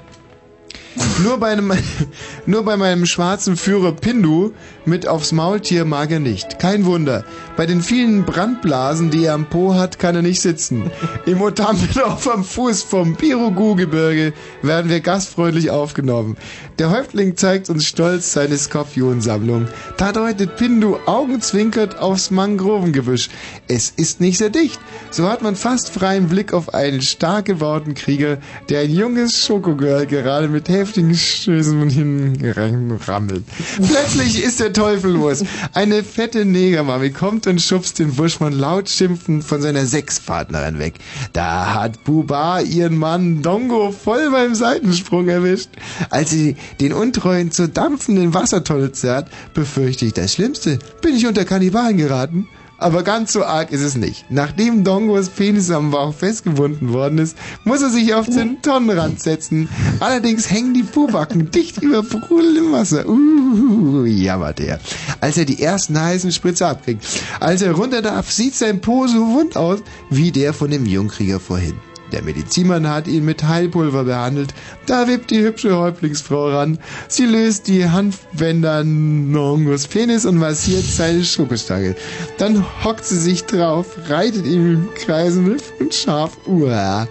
Nur 1.23 1.39
bei, 1.39 1.51
einem, 1.51 1.73
nur 2.47 2.65
bei 2.65 2.77
meinem 2.77 3.07
schwarzen 3.07 3.57
Führer 3.57 3.93
Pindu 3.93 4.53
mit 4.85 5.07
aufs 5.07 5.33
Maultier 5.33 5.85
mag 5.85 6.11
er 6.11 6.19
nicht. 6.19 6.59
Kein 6.59 6.85
Wunder. 6.85 7.25
Bei 7.57 7.67
den 7.67 7.83
vielen 7.83 8.25
Brandblasen, 8.25 9.11
die 9.11 9.27
er 9.27 9.35
am 9.35 9.47
Po 9.47 9.75
hat, 9.75 9.99
kann 9.99 10.17
er 10.17 10.23
nicht 10.23 10.41
sitzen. 10.41 10.91
Im 11.27 11.43
Otambendorf 11.43 12.27
am 12.29 12.43
Fuß 12.43 12.83
vom 12.83 13.17
Pirugu-Gebirge 13.17 14.33
werden 14.62 14.91
wir 14.91 15.01
gastfreundlich 15.01 15.71
aufgenommen. 15.71 16.37
Der 16.79 16.91
Häuptling 16.91 17.37
zeigt 17.37 17.69
uns 17.69 17.87
stolz 17.87 18.33
seine 18.33 18.57
Skorpionsammlung. 18.57 19.69
Da 19.97 20.12
deutet 20.12 20.57
Pindu 20.57 20.97
augenzwinkert 21.07 21.99
aufs 21.99 22.31
Mangrovengebüsch. 22.31 23.29
Es 23.69 23.91
ist 23.91 24.21
nicht 24.21 24.39
sehr 24.39 24.51
dicht. 24.51 24.81
So 25.11 25.29
hat 25.29 25.43
man 25.43 25.57
fast 25.57 25.91
freien 25.91 26.29
Blick 26.29 26.53
auf 26.53 26.73
einen 26.73 27.03
stark 27.03 27.45
gebauten 27.45 27.95
Krieger, 27.95 28.39
der 28.71 28.81
ein 28.81 28.91
junges 28.91 29.45
Schokogirl 29.45 30.07
gerade 30.07 30.49
mit 30.49 30.69
heftigen 30.81 31.15
Stößen 31.15 31.90
hinrammelt. 31.90 33.44
Plötzlich 33.77 34.43
ist 34.43 34.61
der 34.61 34.73
Teufel 34.73 35.12
los. 35.12 35.44
Eine 35.74 36.02
fette 36.02 36.44
Negermami 36.44 37.11
kommt 37.11 37.47
und 37.47 37.61
schubst 37.61 37.98
den 37.98 38.15
Buschmann 38.15 38.55
laut 38.55 38.89
schimpfend 38.89 39.44
von 39.44 39.61
seiner 39.61 39.85
Sexpartnerin 39.85 40.78
weg. 40.78 40.94
Da 41.32 41.74
hat 41.74 42.02
Buba 42.05 42.61
ihren 42.61 42.97
Mann 42.97 43.43
Dongo 43.43 43.93
voll 43.93 44.31
beim 44.31 44.55
Seitensprung 44.55 45.28
erwischt. 45.28 45.69
Als 46.09 46.31
sie 46.31 46.57
den 46.81 46.93
Untreuen 46.93 47.51
zur 47.51 47.69
dampfenden 47.69 48.32
Wassertonne 48.32 48.93
zerrt, 48.93 49.28
befürchte 49.52 50.07
ich 50.07 50.15
das 50.15 50.32
Schlimmste. 50.32 50.78
Bin 51.02 51.15
ich 51.15 51.27
unter 51.27 51.44
Kannibalen 51.44 51.98
geraten? 51.98 52.48
Aber 52.81 53.02
ganz 53.02 53.32
so 53.32 53.44
arg 53.44 53.70
ist 53.73 53.82
es 53.82 53.94
nicht. 53.94 54.24
Nachdem 54.31 54.85
Dongos 54.85 55.28
Penis 55.28 55.70
am 55.70 55.90
Bauch 55.90 56.15
festgebunden 56.15 56.93
worden 56.93 57.19
ist, 57.19 57.36
muss 57.65 57.82
er 57.82 57.90
sich 57.90 58.15
auf 58.15 58.27
den 58.27 58.62
Tonnenrand 58.62 59.20
setzen. 59.20 59.69
Allerdings 60.01 60.51
hängen 60.51 60.73
die 60.73 60.82
Pubacken 60.82 61.51
dicht 61.55 61.82
über 61.82 62.02
brodelndem 62.02 62.73
Wasser. 62.73 63.07
Uh, 63.07 64.07
jammert 64.07 64.61
er. 64.61 64.81
Als 65.20 65.36
er 65.36 65.44
die 65.44 65.62
ersten 65.62 66.01
heißen 66.01 66.32
Spritze 66.32 66.66
abkriegt. 66.66 67.07
Als 67.39 67.61
er 67.61 67.73
runter 67.73 68.01
darf, 68.01 68.32
sieht 68.32 68.55
sein 68.55 68.81
Po 68.81 69.07
so 69.07 69.27
wund 69.35 69.57
aus, 69.57 69.81
wie 70.09 70.32
der 70.32 70.55
von 70.55 70.70
dem 70.70 70.86
Jungkrieger 70.86 71.39
vorhin. 71.39 71.74
Der 72.12 72.23
Medizinmann 72.23 72.89
hat 72.89 73.07
ihn 73.07 73.24
mit 73.24 73.45
Heilpulver 73.45 74.05
behandelt. 74.05 74.55
Da 74.87 75.07
wippt 75.07 75.31
die 75.31 75.43
hübsche 75.43 75.77
Häuptlingsfrau 75.77 76.51
ran. 76.51 76.78
Sie 77.09 77.27
löst 77.27 77.69
die 77.69 77.89
Hanfbänder 77.89 78.73
an 78.78 79.31
Nongos 79.31 79.87
Penis 79.87 80.27
und 80.27 80.37
massiert 80.37 80.85
seine 80.85 81.24
Schokostange. 81.24 81.95
Dann 82.39 82.65
hockt 82.85 83.05
sie 83.05 83.19
sich 83.19 83.45
drauf, 83.45 83.87
reitet 84.09 84.47
ihm 84.47 84.73
im 84.74 84.95
Kreis 84.95 85.37
und 85.37 85.95
scharf. 85.95 86.37
Uah. 86.47 87.07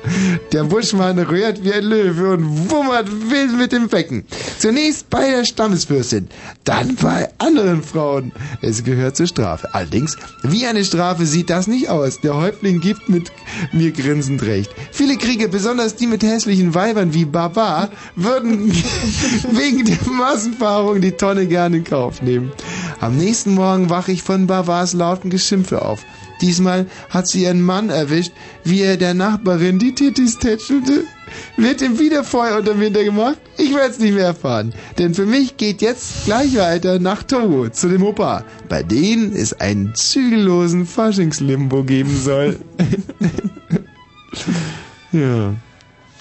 Der 0.52 0.64
Buschmann 0.64 1.20
rührt 1.20 1.64
wie 1.64 1.74
ein 1.74 1.84
Löwe 1.84 2.34
und 2.34 2.70
wummert 2.70 3.10
wild 3.30 3.58
mit 3.58 3.72
dem 3.72 3.88
Becken. 3.88 4.26
Zunächst 4.58 5.10
bei 5.10 5.30
der 5.30 5.46
Stammesfürstin, 5.46 6.28
dann 6.64 6.96
bei 6.96 7.30
anderen 7.38 7.84
Frauen. 7.84 8.32
Es 8.62 8.84
gehört 8.84 9.16
zur 9.16 9.28
Strafe. 9.28 9.74
Allerdings, 9.74 10.18
wie 10.44 10.66
eine 10.66 10.84
Strafe 10.84 11.26
sieht 11.26 11.50
das 11.50 11.68
nicht 11.68 11.90
aus. 11.90 12.20
Der 12.22 12.36
Häuptling 12.36 12.80
gibt 12.80 13.10
mit 13.10 13.32
mir 13.72 13.92
grinsend 13.92 14.44
recht. 14.44 14.70
Viele 14.92 15.18
Kriege, 15.18 15.48
besonders 15.48 15.96
die 15.96 16.08
mit 16.08 16.24
hässlichen 16.24 16.74
Weibern 16.76 17.14
wie 17.14 17.26
Baba, 17.26 17.90
würden 18.16 18.72
wegen 19.52 19.86
der 19.86 19.98
Massenpaarung 20.12 21.02
die 21.02 21.12
Tonne 21.12 21.48
gerne 21.48 21.78
in 21.78 21.84
Kauf 21.84 22.22
nehmen. 22.22 22.52
Am 23.00 23.18
nächsten 23.18 23.54
Morgen 23.54 23.90
wache 23.90 24.12
ich 24.12 24.24
von 24.24 24.48
Bavars 24.48 24.94
lauten 24.94 25.30
Geschimpfe 25.30 25.84
auf. 25.84 26.04
Diesmal 26.42 26.86
hat 27.10 27.28
sie 27.28 27.44
ihren 27.44 27.62
Mann 27.62 27.90
erwischt, 27.90 28.32
wie 28.64 28.82
er 28.82 28.98
der 28.98 29.14
Nachbarin 29.14 29.78
die 29.78 29.94
Titis 29.94 30.38
tätschelte. 30.38 31.04
Wird 31.58 31.82
ihm 31.82 32.00
wieder 32.00 32.24
Feuer 32.24 32.58
unterm 32.58 32.80
Winter 32.80 33.04
gemacht? 33.04 33.38
Ich 33.58 33.74
werde 33.74 33.92
es 33.92 34.00
nicht 34.00 34.14
mehr 34.14 34.26
erfahren. 34.26 34.74
Denn 34.98 35.14
für 35.14 35.26
mich 35.26 35.58
geht 35.58 35.82
jetzt 35.82 36.26
gleich 36.26 36.56
weiter 36.56 37.00
nach 37.00 37.24
Togo 37.24 37.70
zu 37.70 37.90
dem 37.90 38.04
Opa, 38.04 38.46
bei 38.68 38.84
denen 38.84 39.36
es 39.36 39.54
einen 39.54 39.94
zügellosen 39.96 40.86
Faschingslimbo 40.86 41.84
geben 41.84 42.16
soll. 42.16 42.58
ja. 45.12 45.54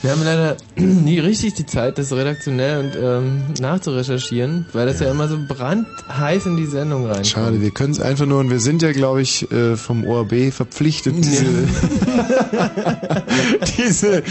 Wir 0.00 0.12
haben 0.12 0.22
leider 0.22 0.56
nie 0.76 1.18
richtig 1.18 1.54
die 1.54 1.66
Zeit, 1.66 1.98
das 1.98 2.12
redaktionell 2.12 2.78
und 2.78 2.96
ähm, 2.96 3.42
nachzurecherchieren, 3.60 4.66
weil 4.72 4.86
das 4.86 5.00
ja. 5.00 5.10
immer 5.10 5.26
so 5.26 5.36
brandheiß 5.48 6.46
in 6.46 6.56
die 6.56 6.66
Sendung 6.66 7.06
rein. 7.06 7.24
Schade, 7.24 7.60
wir 7.60 7.72
können 7.72 7.92
es 7.92 8.00
einfach 8.00 8.26
nur 8.26 8.38
und 8.38 8.50
wir 8.50 8.60
sind 8.60 8.82
ja, 8.82 8.92
glaube 8.92 9.22
ich, 9.22 9.50
äh, 9.50 9.76
vom 9.76 10.06
ORB 10.06 10.52
verpflichtet, 10.52 11.16
diese. 11.16 11.44
diese 13.76 14.22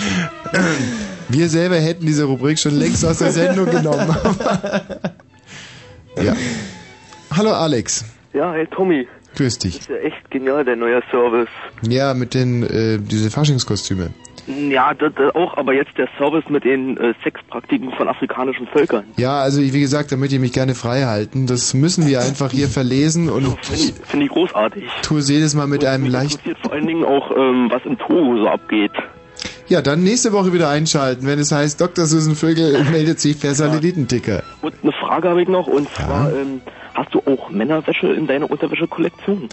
wir 1.30 1.50
selber 1.50 1.76
hätten 1.76 2.06
diese 2.06 2.24
Rubrik 2.24 2.58
schon 2.58 2.76
längst 2.76 3.04
aus 3.06 3.18
der 3.18 3.32
Sendung 3.32 3.66
genommen. 3.66 4.16
ja. 6.24 6.34
Hallo 7.36 7.52
Alex. 7.52 8.06
Ja, 8.34 8.54
hey 8.54 8.66
Tommy. 8.68 9.08
Grüß 9.38 9.60
dich. 9.60 9.78
Das 9.80 9.82
ist 9.84 9.90
ja 9.90 9.96
echt 9.98 10.32
genial, 10.32 10.66
der 10.66 10.76
neue 10.76 11.02
Service. 11.12 11.50
Ja, 11.88 12.14
mit 12.14 12.34
den 12.34 12.64
äh, 12.64 12.98
diese 13.00 13.30
Faschingskostüme. 13.30 14.10
Ja, 14.48 14.94
das, 14.94 15.12
das 15.16 15.36
auch, 15.36 15.58
aber 15.58 15.74
jetzt 15.74 15.98
der 15.98 16.08
Service 16.18 16.46
mit 16.50 16.64
den 16.64 16.98
äh, 16.98 17.14
Sexpraktiken 17.22 17.92
von 17.92 18.08
afrikanischen 18.08 18.66
Völkern. 18.68 19.04
Ja, 19.18 19.42
also 19.42 19.62
wie 19.62 19.80
gesagt, 19.82 20.12
damit 20.12 20.32
ihr 20.32 20.40
mich 20.40 20.54
gerne 20.54 20.74
frei 20.74 21.04
halten, 21.04 21.48
das 21.48 21.74
müssen 21.74 22.08
wir 22.08 22.22
einfach 22.22 22.52
hier 22.52 22.68
verlesen 22.70 23.30
und 23.30 23.44
Finde 23.66 23.84
ich, 23.84 23.94
find 24.08 24.24
ich 24.24 24.30
großartig. 24.30 24.84
tue 25.04 25.20
es 25.20 25.30
jedes 25.30 25.54
Mal 25.54 25.68
mit 25.68 25.84
einem 25.86 26.04
Mich 26.04 26.14
leicht. 26.14 26.32
interessiert 26.36 26.58
vor 26.64 26.72
allen 26.74 26.88
Dingen 26.88 27.04
auch, 27.04 27.30
ähm, 27.32 27.68
was 27.70 27.84
in 27.86 27.98
Togo 27.98 28.38
so 28.38 28.48
abgeht. 28.48 28.92
Ja, 29.68 29.82
dann 29.82 30.02
nächste 30.02 30.32
Woche 30.32 30.54
wieder 30.54 30.70
einschalten, 30.70 31.28
wenn 31.28 31.40
es 31.40 31.52
heißt, 31.52 31.80
Dr. 31.82 32.06
Susan 32.06 32.36
Vögel 32.36 32.86
meldet 32.92 33.20
sich 33.20 33.40
per 33.40 33.54
Satellitenticker. 33.54 34.44
Und 34.62 34.74
eine 34.82 34.94
Frage 34.94 35.30
habe 35.30 35.42
ich 35.42 35.50
noch, 35.50 35.68
und 35.68 35.90
zwar, 35.94 36.32
ähm, 36.32 36.62
hast 36.98 37.14
du 37.14 37.22
auch 37.26 37.50
Männerwäsche 37.50 38.08
in 38.08 38.28
deiner 38.28 38.50
Unterwäschekollektion? 38.50 39.48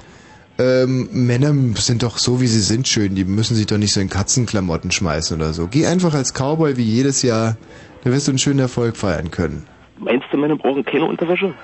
Ähm, 0.58 1.08
Männer 1.12 1.52
sind 1.76 2.02
doch 2.02 2.18
so, 2.18 2.40
wie 2.40 2.46
sie 2.46 2.60
sind, 2.60 2.88
schön. 2.88 3.14
Die 3.14 3.24
müssen 3.24 3.54
sich 3.54 3.66
doch 3.66 3.78
nicht 3.78 3.92
so 3.92 4.00
in 4.00 4.08
Katzenklamotten 4.08 4.90
schmeißen 4.90 5.36
oder 5.36 5.52
so. 5.52 5.66
Geh 5.66 5.86
einfach 5.86 6.14
als 6.14 6.32
Cowboy 6.32 6.76
wie 6.76 6.84
jedes 6.84 7.22
Jahr. 7.22 7.56
Da 8.02 8.10
wirst 8.10 8.28
du 8.28 8.32
einen 8.32 8.38
schönen 8.38 8.60
Erfolg 8.60 8.96
feiern 8.96 9.30
können. 9.30 9.66
Meinst 9.98 10.26
du, 10.30 10.36
Männer 10.36 10.56
brauchen 10.56 10.84
keine 10.84 11.04
Unterwäsche? 11.04 11.54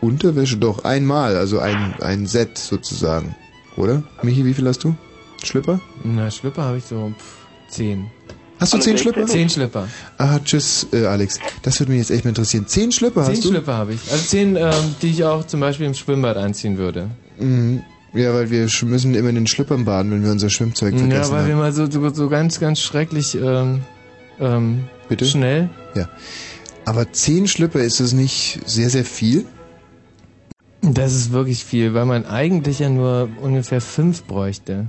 Unterwäsche 0.00 0.56
doch 0.56 0.84
einmal, 0.84 1.36
also 1.36 1.60
ein, 1.60 1.94
ein 2.00 2.26
Set 2.26 2.58
sozusagen. 2.58 3.34
Oder? 3.76 4.02
Michi, 4.22 4.44
wie 4.44 4.54
viel 4.54 4.66
hast 4.66 4.84
du? 4.84 4.94
Schlipper? 5.42 5.80
Na, 6.04 6.30
Schlipper 6.30 6.62
habe 6.62 6.78
ich 6.78 6.84
so 6.84 7.12
pff, 7.16 7.46
zehn. 7.68 8.10
Hast 8.62 8.72
du 8.74 8.78
zehn 8.78 8.96
Schlipper? 8.98 9.26
Zehn 9.26 9.48
Schlipper. 9.48 9.88
Ah, 10.18 10.38
tschüss, 10.44 10.86
äh, 10.92 11.04
Alex. 11.06 11.38
Das 11.62 11.78
würde 11.80 11.92
mich 11.92 11.98
jetzt 12.00 12.10
echt 12.10 12.24
mal 12.24 12.30
interessieren. 12.30 12.66
Zehn 12.66 12.90
Schlipper 12.92 13.24
Zehn 13.24 13.32
hast 13.34 13.44
du? 13.44 13.48
Schlipper 13.50 13.74
habe 13.74 13.92
ich. 13.94 14.00
Also 14.10 14.24
zehn, 14.24 14.56
ähm, 14.56 14.72
die 15.02 15.08
ich 15.10 15.24
auch 15.24 15.46
zum 15.46 15.60
Beispiel 15.60 15.86
im 15.86 15.94
Schwimmbad 15.94 16.36
anziehen 16.36 16.78
würde. 16.78 17.10
Mhm. 17.38 17.82
Ja, 18.14 18.32
weil 18.34 18.50
wir 18.50 18.66
sch- 18.68 18.84
müssen 18.84 19.14
immer 19.14 19.30
in 19.30 19.34
den 19.36 19.46
Schlüppern 19.46 19.84
baden, 19.84 20.10
wenn 20.12 20.22
wir 20.24 20.30
unser 20.32 20.50
Schwimmzeug 20.50 20.90
vergessen 20.98 21.10
Ja, 21.10 21.30
weil 21.30 21.40
haben. 21.40 21.48
wir 21.48 21.56
mal 21.56 21.72
so, 21.72 21.90
so, 21.90 22.08
so 22.10 22.28
ganz, 22.28 22.60
ganz 22.60 22.80
schrecklich 22.80 23.34
ähm, 23.34 23.80
ähm, 24.38 24.84
Bitte? 25.08 25.24
schnell. 25.24 25.70
Ja. 25.94 26.08
Aber 26.84 27.10
zehn 27.12 27.48
Schlipper, 27.48 27.80
ist 27.80 28.00
das 28.00 28.12
nicht 28.12 28.60
sehr, 28.66 28.90
sehr 28.90 29.04
viel? 29.04 29.46
Das 30.82 31.14
ist 31.14 31.32
wirklich 31.32 31.64
viel, 31.64 31.94
weil 31.94 32.04
man 32.06 32.26
eigentlich 32.26 32.80
ja 32.80 32.88
nur 32.90 33.28
ungefähr 33.40 33.80
fünf 33.80 34.24
bräuchte. 34.24 34.86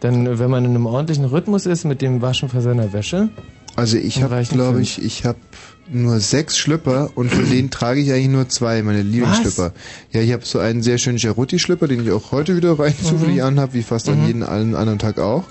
Dann, 0.00 0.38
wenn 0.38 0.50
man 0.50 0.64
in 0.64 0.70
einem 0.70 0.86
ordentlichen 0.86 1.24
Rhythmus 1.24 1.66
ist 1.66 1.84
mit 1.84 2.02
dem 2.02 2.20
Waschen 2.22 2.48
von 2.48 2.60
seiner 2.60 2.92
Wäsche. 2.92 3.28
Also 3.76 3.98
ich 3.98 4.22
habe, 4.22 4.42
glaube 4.44 4.80
ich, 4.80 5.02
ich 5.02 5.24
habe 5.26 5.38
nur 5.90 6.18
sechs 6.20 6.56
Schlipper 6.56 7.10
und 7.14 7.30
von 7.30 7.48
denen 7.50 7.70
trage 7.70 8.00
ich 8.00 8.10
eigentlich 8.10 8.28
nur 8.28 8.48
zwei, 8.48 8.82
meine 8.82 9.02
Lieblingsschlipper. 9.02 9.72
Ja, 10.12 10.20
ich 10.22 10.32
habe 10.32 10.44
so 10.46 10.58
einen 10.58 10.82
sehr 10.82 10.96
schönen 10.98 11.18
Cheruti-Schlipper, 11.18 11.86
den 11.86 12.02
ich 12.02 12.10
auch 12.10 12.32
heute 12.32 12.56
wieder 12.56 12.78
rein 12.78 12.94
zufällig 13.02 13.42
anhab, 13.42 13.74
wie 13.74 13.82
fast 13.82 14.08
an 14.08 14.20
Mhm. 14.22 14.26
jeden 14.26 14.42
allen 14.42 14.74
anderen 14.74 14.98
Tag 14.98 15.18
auch. 15.18 15.44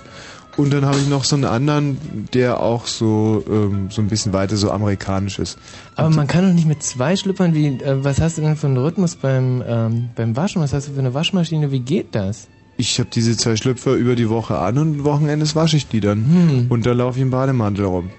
Und 0.56 0.72
dann 0.72 0.86
habe 0.86 0.98
ich 0.98 1.08
noch 1.08 1.24
so 1.24 1.36
einen 1.36 1.44
anderen, 1.44 1.98
der 2.32 2.60
auch 2.60 2.86
so 2.86 3.44
ähm, 3.48 3.88
so 3.90 4.00
ein 4.00 4.08
bisschen 4.08 4.32
weiter 4.32 4.56
so 4.56 4.70
amerikanisch 4.70 5.38
ist. 5.38 5.58
Aber 5.96 6.08
man 6.10 6.26
kann 6.26 6.46
doch 6.46 6.54
nicht 6.54 6.66
mit 6.66 6.82
zwei 6.82 7.14
Schlüppern, 7.14 7.54
wie, 7.54 7.66
äh, 7.66 8.02
was 8.04 8.20
hast 8.20 8.38
du 8.38 8.42
denn 8.42 8.56
für 8.56 8.66
einen 8.66 8.78
Rhythmus 8.78 9.16
beim, 9.16 9.62
ähm, 9.66 10.08
beim 10.16 10.34
Waschen? 10.34 10.62
Was 10.62 10.72
hast 10.72 10.88
du 10.88 10.92
für 10.94 10.98
eine 11.00 11.12
Waschmaschine? 11.14 11.70
Wie 11.72 11.80
geht 11.80 12.14
das? 12.14 12.48
Ich 12.78 12.98
habe 12.98 13.08
diese 13.12 13.36
zwei 13.36 13.56
Schlüpfer 13.56 13.94
über 13.94 14.16
die 14.16 14.28
Woche 14.28 14.58
an 14.58 14.76
und 14.78 15.04
Wochenendes 15.04 15.56
wasche 15.56 15.76
ich 15.78 15.88
die 15.88 16.00
dann. 16.00 16.24
Hm. 16.26 16.66
Und 16.68 16.84
da 16.84 16.92
laufe 16.92 17.18
ich 17.18 17.22
im 17.22 17.30
Bademantel 17.30 17.86
rum. 17.86 18.10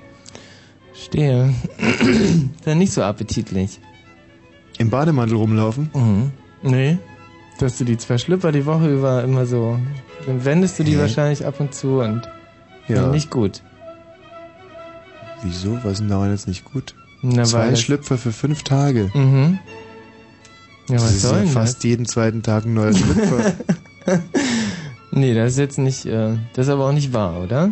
Stehe. 0.96 1.54
Dann 2.66 2.80
nicht 2.80 2.92
so 2.92 3.04
appetitlich. 3.04 3.80
Im 4.80 4.90
Bademantel 4.90 5.38
rumlaufen? 5.38 5.90
Mhm. 5.94 6.32
Nee. 6.64 6.98
Dass 7.60 7.78
du 7.78 7.84
die 7.86 7.98
zwei 7.98 8.18
Schlüpper 8.18 8.52
die 8.52 8.66
Woche 8.66 8.92
über 8.92 9.24
immer 9.24 9.46
so, 9.46 9.80
dann 10.26 10.44
wendest 10.44 10.78
du 10.80 10.84
die 10.84 10.94
Hä? 10.96 11.00
wahrscheinlich 11.02 11.46
ab 11.46 11.60
und 11.60 11.74
zu 11.74 12.00
und 12.02 12.22
Ja. 12.88 13.08
nicht 13.12 13.30
gut. 13.30 13.62
Wieso? 15.44 15.76
Was 15.84 15.94
ist 15.94 16.00
denn 16.02 16.10
daran 16.10 16.32
jetzt 16.32 16.48
nicht 16.48 16.66
gut? 16.66 16.96
Na, 17.22 17.44
Zwei 17.44 17.70
das- 17.72 17.82
Schlüpfer 17.82 18.18
für 18.18 18.32
fünf 18.32 18.64
Tage. 18.64 19.10
Mhm. 19.14 19.60
Ja, 20.90 20.96
das 20.96 21.04
was 21.04 21.12
ist 21.14 21.22
soll 21.22 21.40
ja 21.46 21.52
fast 21.52 21.84
jeden 21.84 22.06
zweiten 22.06 22.42
Tag 22.44 22.66
ein 22.66 22.74
neuer 22.74 22.94
Schlüpfer. 22.94 23.54
Nee, 25.12 25.34
das 25.34 25.54
ist 25.54 25.58
jetzt 25.58 25.78
nicht, 25.80 26.06
äh, 26.06 26.36
das 26.54 26.68
ist 26.68 26.72
aber 26.74 26.86
auch 26.88 26.92
nicht 26.92 27.12
wahr, 27.14 27.42
oder? 27.42 27.72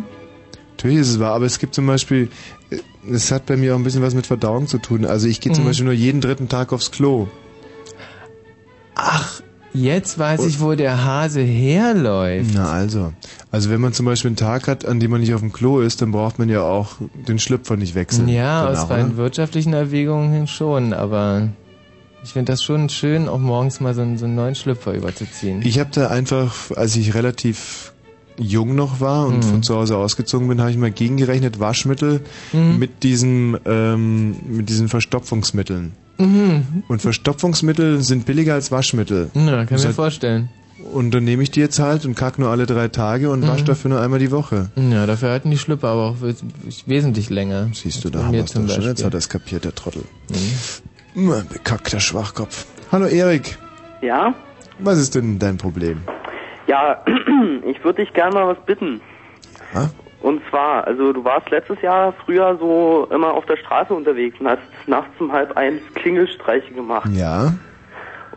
Natürlich 0.76 0.98
ist 0.98 1.10
es 1.10 1.20
wahr, 1.20 1.34
aber 1.34 1.44
es 1.44 1.58
gibt 1.58 1.74
zum 1.74 1.86
Beispiel, 1.86 2.28
äh, 2.70 2.78
es 3.12 3.30
hat 3.30 3.46
bei 3.46 3.56
mir 3.56 3.74
auch 3.74 3.78
ein 3.78 3.84
bisschen 3.84 4.02
was 4.02 4.14
mit 4.14 4.26
Verdauung 4.26 4.66
zu 4.66 4.78
tun. 4.78 5.04
Also 5.04 5.28
ich 5.28 5.40
gehe 5.40 5.52
zum 5.52 5.62
Mhm. 5.64 5.68
Beispiel 5.68 5.84
nur 5.84 5.94
jeden 5.94 6.20
dritten 6.20 6.48
Tag 6.48 6.72
aufs 6.72 6.90
Klo. 6.90 7.28
Ach, 8.94 9.42
jetzt 9.74 10.18
weiß 10.18 10.44
ich, 10.46 10.60
wo 10.60 10.74
der 10.74 11.04
Hase 11.04 11.40
herläuft. 11.42 12.50
Na 12.54 12.70
also. 12.72 13.12
Also 13.50 13.70
wenn 13.70 13.80
man 13.80 13.92
zum 13.92 14.06
Beispiel 14.06 14.30
einen 14.30 14.36
Tag 14.36 14.66
hat, 14.66 14.84
an 14.86 14.98
dem 14.98 15.10
man 15.10 15.20
nicht 15.20 15.34
auf 15.34 15.40
dem 15.40 15.52
Klo 15.52 15.80
ist, 15.80 16.02
dann 16.02 16.12
braucht 16.12 16.38
man 16.38 16.48
ja 16.48 16.62
auch 16.62 16.96
den 17.28 17.38
Schlüpfer 17.38 17.76
nicht 17.76 17.94
wechseln. 17.94 18.28
Ja, 18.28 18.64
danach, 18.64 18.84
aus 18.84 18.90
rein 18.90 19.06
oder? 19.08 19.16
wirtschaftlichen 19.18 19.72
Erwägungen 19.74 20.32
hin 20.32 20.46
schon, 20.46 20.92
aber 20.94 21.48
ich 22.26 22.32
finde 22.32 22.52
das 22.52 22.62
schon 22.62 22.88
schön, 22.88 23.28
auch 23.28 23.38
morgens 23.38 23.78
mal 23.80 23.94
so 23.94 24.02
einen, 24.02 24.18
so 24.18 24.24
einen 24.24 24.34
neuen 24.34 24.54
Schlüpfer 24.56 24.92
überzuziehen. 24.94 25.62
Ich 25.64 25.78
habe 25.78 25.90
da 25.92 26.08
einfach, 26.08 26.70
als 26.74 26.96
ich 26.96 27.14
relativ 27.14 27.92
jung 28.38 28.74
noch 28.74 29.00
war 29.00 29.26
und 29.28 29.38
Mhm. 29.38 29.42
von 29.42 29.62
zu 29.62 29.76
Hause 29.76 29.96
ausgezogen 29.96 30.48
bin, 30.48 30.60
habe 30.60 30.70
ich 30.70 30.76
mal 30.76 30.90
gegengerechnet 30.90 31.58
Waschmittel 31.60 32.20
Mhm. 32.52 32.78
mit 32.78 33.02
diesen 33.02 33.56
ähm, 33.64 34.36
mit 34.46 34.68
diesen 34.68 34.88
Verstopfungsmitteln. 34.88 35.92
Mhm. 36.18 36.82
Und 36.88 37.00
Verstopfungsmittel 37.00 38.02
sind 38.02 38.26
billiger 38.26 38.54
als 38.54 38.70
Waschmittel. 38.70 39.30
Ja, 39.34 39.64
kann 39.64 39.78
ich 39.78 39.84
mir 39.86 39.92
vorstellen. 39.94 40.48
Und 40.92 41.12
dann 41.12 41.24
nehme 41.24 41.42
ich 41.42 41.50
die 41.50 41.60
jetzt 41.60 41.78
halt 41.78 42.04
und 42.04 42.14
kack 42.14 42.38
nur 42.38 42.50
alle 42.50 42.66
drei 42.66 42.88
Tage 42.88 43.30
und 43.30 43.40
Mhm. 43.40 43.48
wasche 43.48 43.64
dafür 43.64 43.88
nur 43.90 44.00
einmal 44.02 44.18
die 44.18 44.30
Woche. 44.30 44.70
Ja, 44.76 45.06
dafür 45.06 45.30
halten 45.30 45.50
die 45.50 45.58
Schlüpper 45.58 45.88
aber 45.88 46.02
auch 46.10 46.16
wes- 46.20 46.44
wesentlich 46.86 47.30
länger. 47.30 47.70
Siehst 47.72 48.04
du, 48.04 48.10
da 48.10 48.24
haben 48.24 48.32
wir 48.34 48.44
zum 48.46 48.68
schon. 48.68 48.82
Jetzt 48.82 48.86
Beispiel. 48.86 49.04
hat 49.06 49.14
er 49.14 49.18
es 49.18 49.28
kapiert, 49.28 49.64
der 49.64 49.74
Trottel. 49.74 50.02
Mhm. 50.30 50.36
Bekackter 51.16 51.98
Schwachkopf. 51.98 52.66
Hallo 52.92 53.06
Erik, 53.06 53.56
Ja? 54.02 54.34
was 54.80 54.98
ist 54.98 55.14
denn 55.14 55.38
dein 55.38 55.56
Problem? 55.56 56.02
Ja, 56.66 57.02
ich 57.66 57.82
würde 57.82 58.04
dich 58.04 58.12
gerne 58.12 58.34
mal 58.34 58.48
was 58.48 58.62
bitten. 58.66 59.00
Ja? 59.72 59.88
Und 60.20 60.42
zwar, 60.50 60.86
also 60.86 61.14
du 61.14 61.24
warst 61.24 61.48
letztes 61.50 61.80
Jahr 61.80 62.12
früher 62.26 62.58
so 62.58 63.08
immer 63.10 63.32
auf 63.32 63.46
der 63.46 63.56
Straße 63.56 63.94
unterwegs 63.94 64.38
und 64.40 64.46
hast 64.48 64.60
nachts 64.86 65.08
um 65.18 65.32
halb 65.32 65.56
eins 65.56 65.80
Klingelstreiche 65.94 66.74
gemacht. 66.74 67.08
Ja? 67.14 67.54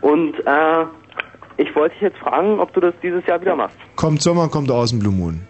Und 0.00 0.34
äh, 0.46 0.84
ich 1.58 1.74
wollte 1.76 1.92
dich 1.96 2.02
jetzt 2.02 2.18
fragen, 2.18 2.60
ob 2.60 2.72
du 2.72 2.80
das 2.80 2.94
dieses 3.02 3.26
Jahr 3.26 3.42
wieder 3.42 3.56
machst. 3.56 3.76
Kommt 3.96 4.22
Sommer, 4.22 4.48
kommt 4.48 4.70
aus 4.70 4.88
dem 4.88 5.00
Blue 5.00 5.12
Moon. 5.12 5.46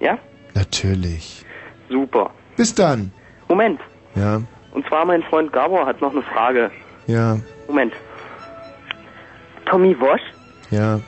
Ja? 0.00 0.18
Natürlich. 0.54 1.42
Super. 1.88 2.30
Bis 2.58 2.74
dann. 2.74 3.12
Moment. 3.48 3.80
Ja, 4.14 4.42
Und 4.76 4.86
zwar 4.88 5.06
mein 5.06 5.22
Freund 5.22 5.54
Gabor 5.54 5.86
hat 5.86 6.02
noch 6.02 6.12
eine 6.12 6.22
Frage. 6.22 6.70
ja, 7.06 7.38
Moment. 7.66 7.94
Tommy 9.64 9.98
Wosch, 9.98 10.20
ja. 10.70 11.00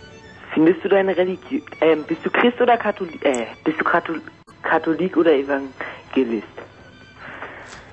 Findest 0.55 0.83
du 0.83 0.89
deine 0.89 1.15
Religion, 1.15 1.61
ähm, 1.83 2.03
bist 2.09 2.25
du 2.25 2.31
Christ 2.31 2.59
oder 2.63 2.79
Katholik, 2.79 3.23
äh, 3.25 3.45
bist 3.65 3.79
du 3.79 3.85
Kathol 3.85 4.23
Katholik 4.63 5.19
oder 5.19 5.33
Evangelist? 5.35 6.47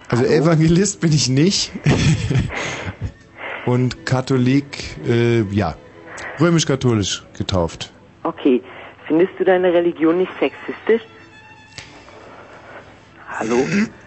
Also 0.09 0.23
Evangelist 0.23 1.01
bin 1.01 1.11
ich 1.11 1.27
nicht. 1.27 1.73
Und 3.65 4.05
Katholik, 4.05 4.97
äh, 5.05 5.41
ja. 5.51 5.75
Römisch-katholisch 6.39 7.23
getauft. 7.37 7.91
Okay. 8.23 8.63
Findest 9.07 9.33
du 9.37 9.43
deine 9.43 9.73
Religion 9.73 10.19
nicht 10.19 10.31
sexistisch? 10.39 11.01
Hallo? 13.27 13.57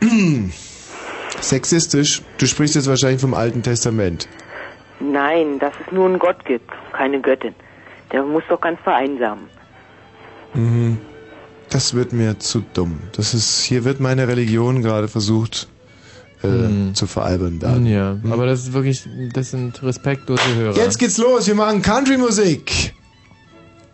Sexistisch? 1.40 2.22
Du 2.38 2.46
sprichst 2.46 2.74
jetzt 2.74 2.88
wahrscheinlich 2.88 3.20
vom 3.20 3.34
Alten 3.34 3.62
Testament. 3.62 4.28
Nein, 5.00 5.58
dass 5.58 5.72
es 5.84 5.92
nur 5.92 6.06
einen 6.06 6.18
Gott 6.18 6.44
gibt, 6.44 6.70
keine 6.92 7.20
Göttin. 7.20 7.54
Der 8.12 8.22
muss 8.22 8.42
doch 8.48 8.60
ganz 8.60 8.80
vereinsamen. 8.80 9.44
Mhm. 10.54 10.98
Das 11.70 11.94
wird 11.94 12.12
mir 12.12 12.38
zu 12.38 12.64
dumm. 12.72 12.98
Das 13.12 13.34
ist, 13.34 13.62
hier 13.62 13.84
wird 13.84 14.00
meine 14.00 14.26
Religion 14.26 14.82
gerade 14.82 15.06
versucht 15.06 15.68
äh, 16.42 16.92
zu 16.94 17.06
veralbern 17.06 17.60
werden. 17.60 17.86
Ja, 17.86 18.16
aber 18.30 18.46
das 18.46 18.60
ist 18.60 18.72
wirklich, 18.72 19.06
das 19.34 19.50
sind 19.50 19.82
respektlose 19.82 20.54
Hörer. 20.54 20.76
Jetzt 20.76 20.98
geht's 20.98 21.18
los, 21.18 21.46
wir 21.46 21.54
machen 21.54 21.82
Country-Musik. 21.82 22.94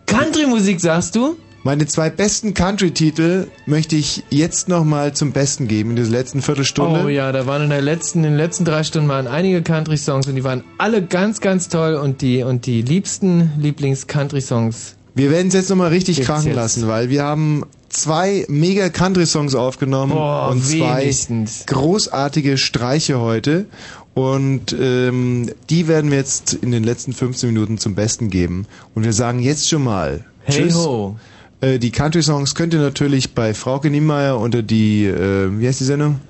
Country-Musik, 0.06 0.81
sagst 0.81 1.16
du? 1.16 1.36
Meine 1.66 1.86
zwei 1.86 2.10
besten 2.10 2.52
Country-Titel 2.52 3.46
möchte 3.64 3.96
ich 3.96 4.22
jetzt 4.28 4.68
nochmal 4.68 5.14
zum 5.14 5.32
Besten 5.32 5.66
geben 5.66 5.90
in 5.90 5.96
dieser 5.96 6.10
letzten 6.10 6.42
Viertelstunde. 6.42 7.04
Oh 7.06 7.08
ja, 7.08 7.32
da 7.32 7.46
waren 7.46 7.62
in 7.62 7.70
der 7.70 7.80
letzten, 7.80 8.18
in 8.18 8.24
den 8.32 8.36
letzten 8.36 8.66
drei 8.66 8.82
Stunden 8.84 9.08
waren 9.08 9.26
einige 9.26 9.62
Country-Songs 9.62 10.26
und 10.26 10.34
die 10.36 10.44
waren 10.44 10.62
alle 10.76 11.02
ganz, 11.02 11.40
ganz 11.40 11.70
toll 11.70 11.94
und 11.94 12.20
die, 12.20 12.42
und 12.42 12.66
die 12.66 12.82
liebsten 12.82 13.50
Lieblings-Country-Songs. 13.58 14.96
Wir 15.14 15.30
werden 15.30 15.48
es 15.48 15.54
jetzt 15.54 15.70
nochmal 15.70 15.88
richtig 15.88 16.16
Gibt's 16.16 16.28
krachen 16.30 16.48
jetzt. 16.48 16.56
lassen, 16.56 16.86
weil 16.86 17.08
wir 17.08 17.22
haben 17.22 17.64
zwei 17.88 18.44
mega 18.48 18.90
Country-Songs 18.90 19.54
aufgenommen 19.54 20.12
Boah, 20.12 20.50
und 20.50 20.62
zwei 20.62 21.00
wenigstens. 21.02 21.64
großartige 21.64 22.58
Streiche 22.58 23.20
heute. 23.20 23.64
Und 24.12 24.76
ähm, 24.78 25.50
die 25.70 25.88
werden 25.88 26.10
wir 26.10 26.18
jetzt 26.18 26.52
in 26.52 26.72
den 26.72 26.84
letzten 26.84 27.14
15 27.14 27.48
Minuten 27.48 27.78
zum 27.78 27.94
Besten 27.94 28.28
geben. 28.28 28.66
Und 28.94 29.04
wir 29.04 29.14
sagen 29.14 29.38
jetzt 29.40 29.66
schon 29.68 29.82
mal 29.82 30.24
Hey 30.42 30.64
Tschüss. 30.64 30.74
ho. 30.74 31.16
Äh, 31.60 31.78
die 31.78 31.91
Country-Songs 31.91 32.55
könnt 32.55 32.74
ihr 32.74 32.81
natürlich 32.81 33.34
bei 33.34 33.55
Frauke 33.55 33.91
Niemeyer 33.91 34.39
unter 34.39 34.62
die, 34.62 35.07
äh, 35.07 35.50
wie 35.58 35.66
heißt 35.66 35.81
die 35.81 35.84
Sendung? 35.84 36.20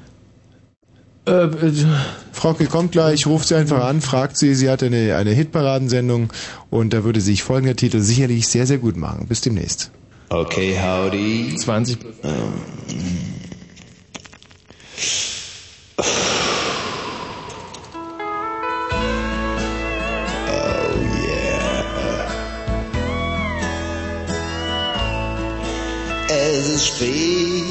Äh, 1.27 1.49
Frauke 2.33 2.67
kommt 2.67 2.93
gleich, 2.93 3.27
ruft 3.27 3.49
sie 3.49 3.55
einfach 3.55 3.85
an, 3.85 4.01
fragt 4.03 4.36
sie, 4.36 4.55
sie 4.55 4.69
hat 4.69 4.83
eine, 4.83 5.17
eine 5.17 5.31
Hitparadensendung 5.31 6.33
und 6.70 6.93
da 6.93 7.05
würde 7.05 7.20
sich 7.20 7.43
folgender 7.43 7.77
Titel 7.77 8.01
sicherlich 8.01 8.47
sehr, 8.49 8.67
sehr 8.67 8.78
gut 8.78 8.97
machen. 8.97 9.27
Bis 9.27 9.41
demnächst. 9.41 9.91
Okay, 10.28 10.77
howdy. 10.78 11.57
20. 11.57 11.99
Oh 15.97 16.33
Es 26.65 26.70
ist 26.70 26.86
spät, 26.86 27.67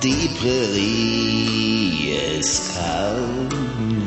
die 0.00 0.28
Prärie 0.40 2.14
ist 2.38 2.76
kalt, 2.76 3.52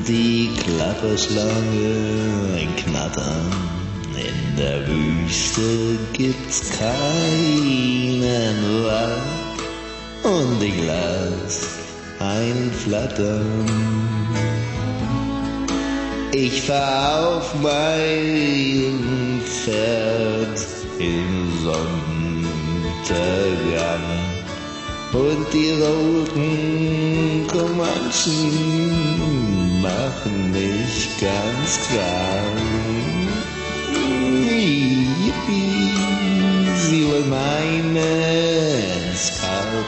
die 0.07 0.49
Klapperschlange 0.55 2.55
ein 2.55 2.73
Knattern. 2.77 3.51
In 4.15 4.55
der 4.55 4.87
Wüste 4.87 5.99
gibt's 6.13 6.69
keinen 6.79 8.85
Wald 8.85 9.21
und 10.23 10.63
ich 10.63 10.81
lass 10.87 11.67
einen 12.19 12.71
flattern. 12.71 13.67
Ich 16.31 16.61
fahr 16.61 17.35
auf 17.35 17.53
mein 17.61 19.41
Pferd 19.45 20.65
im 20.99 21.51
Sonnenuntergang 23.03 24.01
und 25.13 25.53
die 25.53 25.71
roten 25.81 27.47
Comanchen 27.47 28.91
machen 29.81 30.51
mich 30.51 31.09
ganz 31.19 31.79
krank. 31.87 32.59
Yippie, 35.19 35.93
sie 36.75 37.05
wollen 37.07 37.29
meinen 37.29 39.15
Skalp 39.15 39.85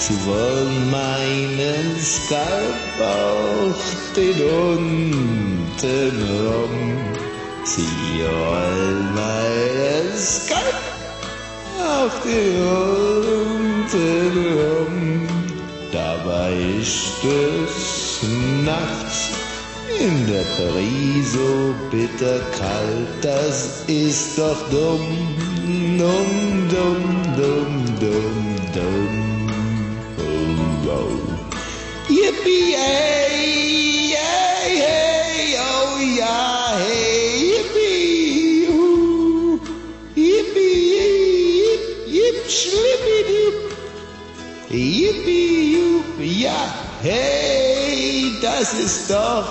Sie 0.00 0.14
wollen 0.24 0.90
meinen 0.90 2.00
Skalp 2.00 3.00
auch 3.00 3.74
den 4.16 4.40
unten 4.42 6.22
rum. 6.22 6.98
Sie 7.64 8.22
wollen 8.22 9.14
meinen 9.14 10.16
Skalp 10.16 10.97
auch 11.88 12.14
den 12.24 12.56
unten 13.40 14.34
rum. 14.58 15.28
Dabei 15.92 16.52
ist 16.80 17.24
es 17.24 18.22
nachts 18.64 19.30
in 19.98 20.26
der 20.26 20.44
Prärie 20.54 21.22
so 21.22 21.74
bitter 21.90 22.40
kalt. 22.58 23.08
Das 23.22 23.84
ist 23.86 24.38
doch 24.38 24.60
dumm, 24.70 25.06
dumm, 25.98 26.68
dumm, 26.68 27.04
dumm, 27.36 27.74
dumm, 28.00 28.38
dumm. 28.74 29.16
Oh, 30.18 30.90
oh. 30.90 31.18
Yippie, 32.08 32.74
hey, 32.76 34.14
hey, 34.14 34.57
yippie, 44.70 45.74
jup, 45.74 46.20
ja, 46.20 46.74
hey, 47.02 48.32
das 48.42 48.74
ist 48.74 49.10
doch 49.10 49.46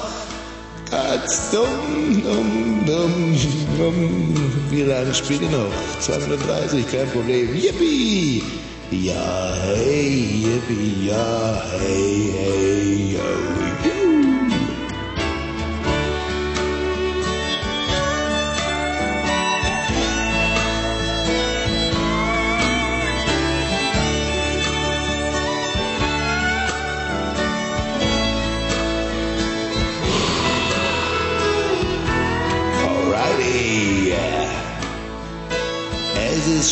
ganz 0.89 1.51
dumm, 1.51 2.21
dumm, 2.23 2.85
dumm, 2.85 3.37
dumm. 3.77 4.35
Wie 4.69 4.83
lange 4.83 5.13
spielt 5.13 5.41
ihr 5.41 5.49
noch? 5.49 5.71
230, 5.99 6.85
kein 6.91 7.09
Problem. 7.09 7.55
Yippie! 7.55 8.43
Ja, 8.91 9.53
hey, 9.65 10.45
yippie, 10.45 11.07
ja, 11.07 11.63
hey, 11.79 12.33
hey, 12.33 13.13
yo. 13.13 13.66
Es 36.55 36.69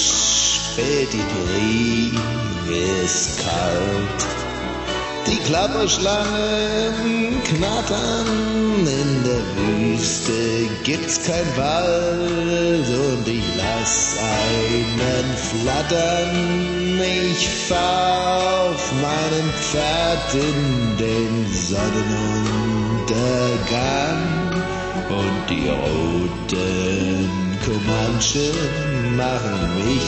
spät, 0.56 1.12
die 1.12 1.26
Brie 1.34 2.12
ist 3.04 3.44
kalt. 3.44 4.22
Die 5.28 5.40
Klapperschlangen 5.48 7.44
knattern, 7.44 8.88
in 8.88 9.24
der 9.24 9.44
Wüste 9.58 10.70
gibt's 10.84 11.20
kein 11.26 11.58
Wald 11.58 12.88
und 12.88 13.28
ich 13.28 13.44
lass 13.58 14.16
einen 14.54 15.36
flattern. 15.36 17.02
Ich 17.02 17.50
fahr 17.68 18.70
auf 18.70 18.94
meinem 19.02 19.50
Pferd 19.60 20.34
in 20.36 20.96
den 20.98 21.54
Sonnenuntergang 21.54 24.22
und 25.10 25.50
die 25.50 25.68
roten 25.68 27.45
Comanchen 27.66 29.16
machen 29.18 29.76
mich 29.76 30.08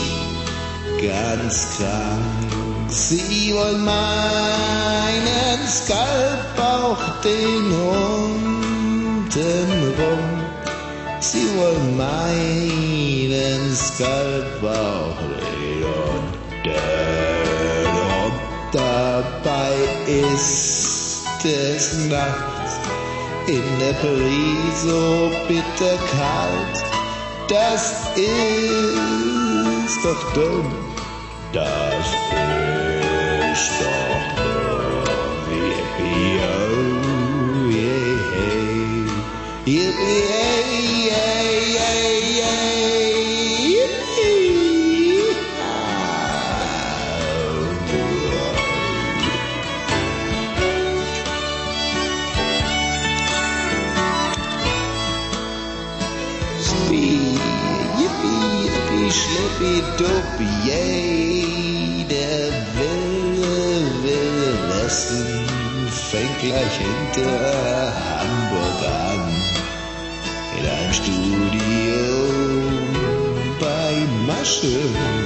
ganz 1.01 1.77
krank. 1.77 2.87
Sie 2.87 3.51
wollen 3.53 3.83
meinen 3.83 5.67
Skalp 5.67 6.59
auch 6.59 7.21
den 7.23 7.71
unten 8.91 9.31
rum. 9.97 10.25
Sie 11.19 11.47
wollen 11.57 11.97
meinen 11.97 13.75
Skalp 13.75 14.63
auch 14.63 15.17
den 15.43 15.83
unten 15.83 16.37
Dabei 18.71 19.73
ist 20.05 21.25
es 21.43 21.93
nachts 22.09 22.79
in 23.47 23.63
der 23.79 23.93
Paris 23.93 24.81
so 24.83 25.31
bitter 25.47 25.97
kalt. 26.11 26.86
Das 27.47 28.09
ist 28.15 30.03
doch 30.03 30.33
dumm. 30.33 30.75
Das 31.53 32.05
ist 33.53 33.71
doch 33.79 34.35
dumm. 34.35 35.05
Oh, 35.99 37.69
yeah, 37.69 38.17
hey. 39.65 40.46
Schlippi, 59.57 59.81
duppi, 59.97 60.47
yay. 60.67 62.05
Der 62.09 62.51
wilde, 62.77 63.53
wilde 64.03 64.49
Westen 64.69 65.87
fängt 65.89 66.39
gleich 66.39 66.77
hinter 66.77 67.93
Hamburg 68.19 68.81
an. 69.09 69.23
In 70.57 70.65
einem 70.65 70.93
Studio 70.93 72.05
bei 73.59 73.93
Masche, 74.25 74.79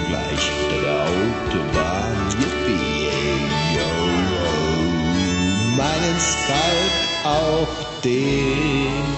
gleich 0.10 0.46
hinter 0.50 0.82
der 0.86 1.02
Autobahn. 1.04 2.16
Yippie, 2.40 3.10
yo, 3.76 3.90
yo. 4.36 4.52
Meinen 5.78 6.20
Skype 6.20 7.00
auch 7.24 8.02
den 8.04 9.11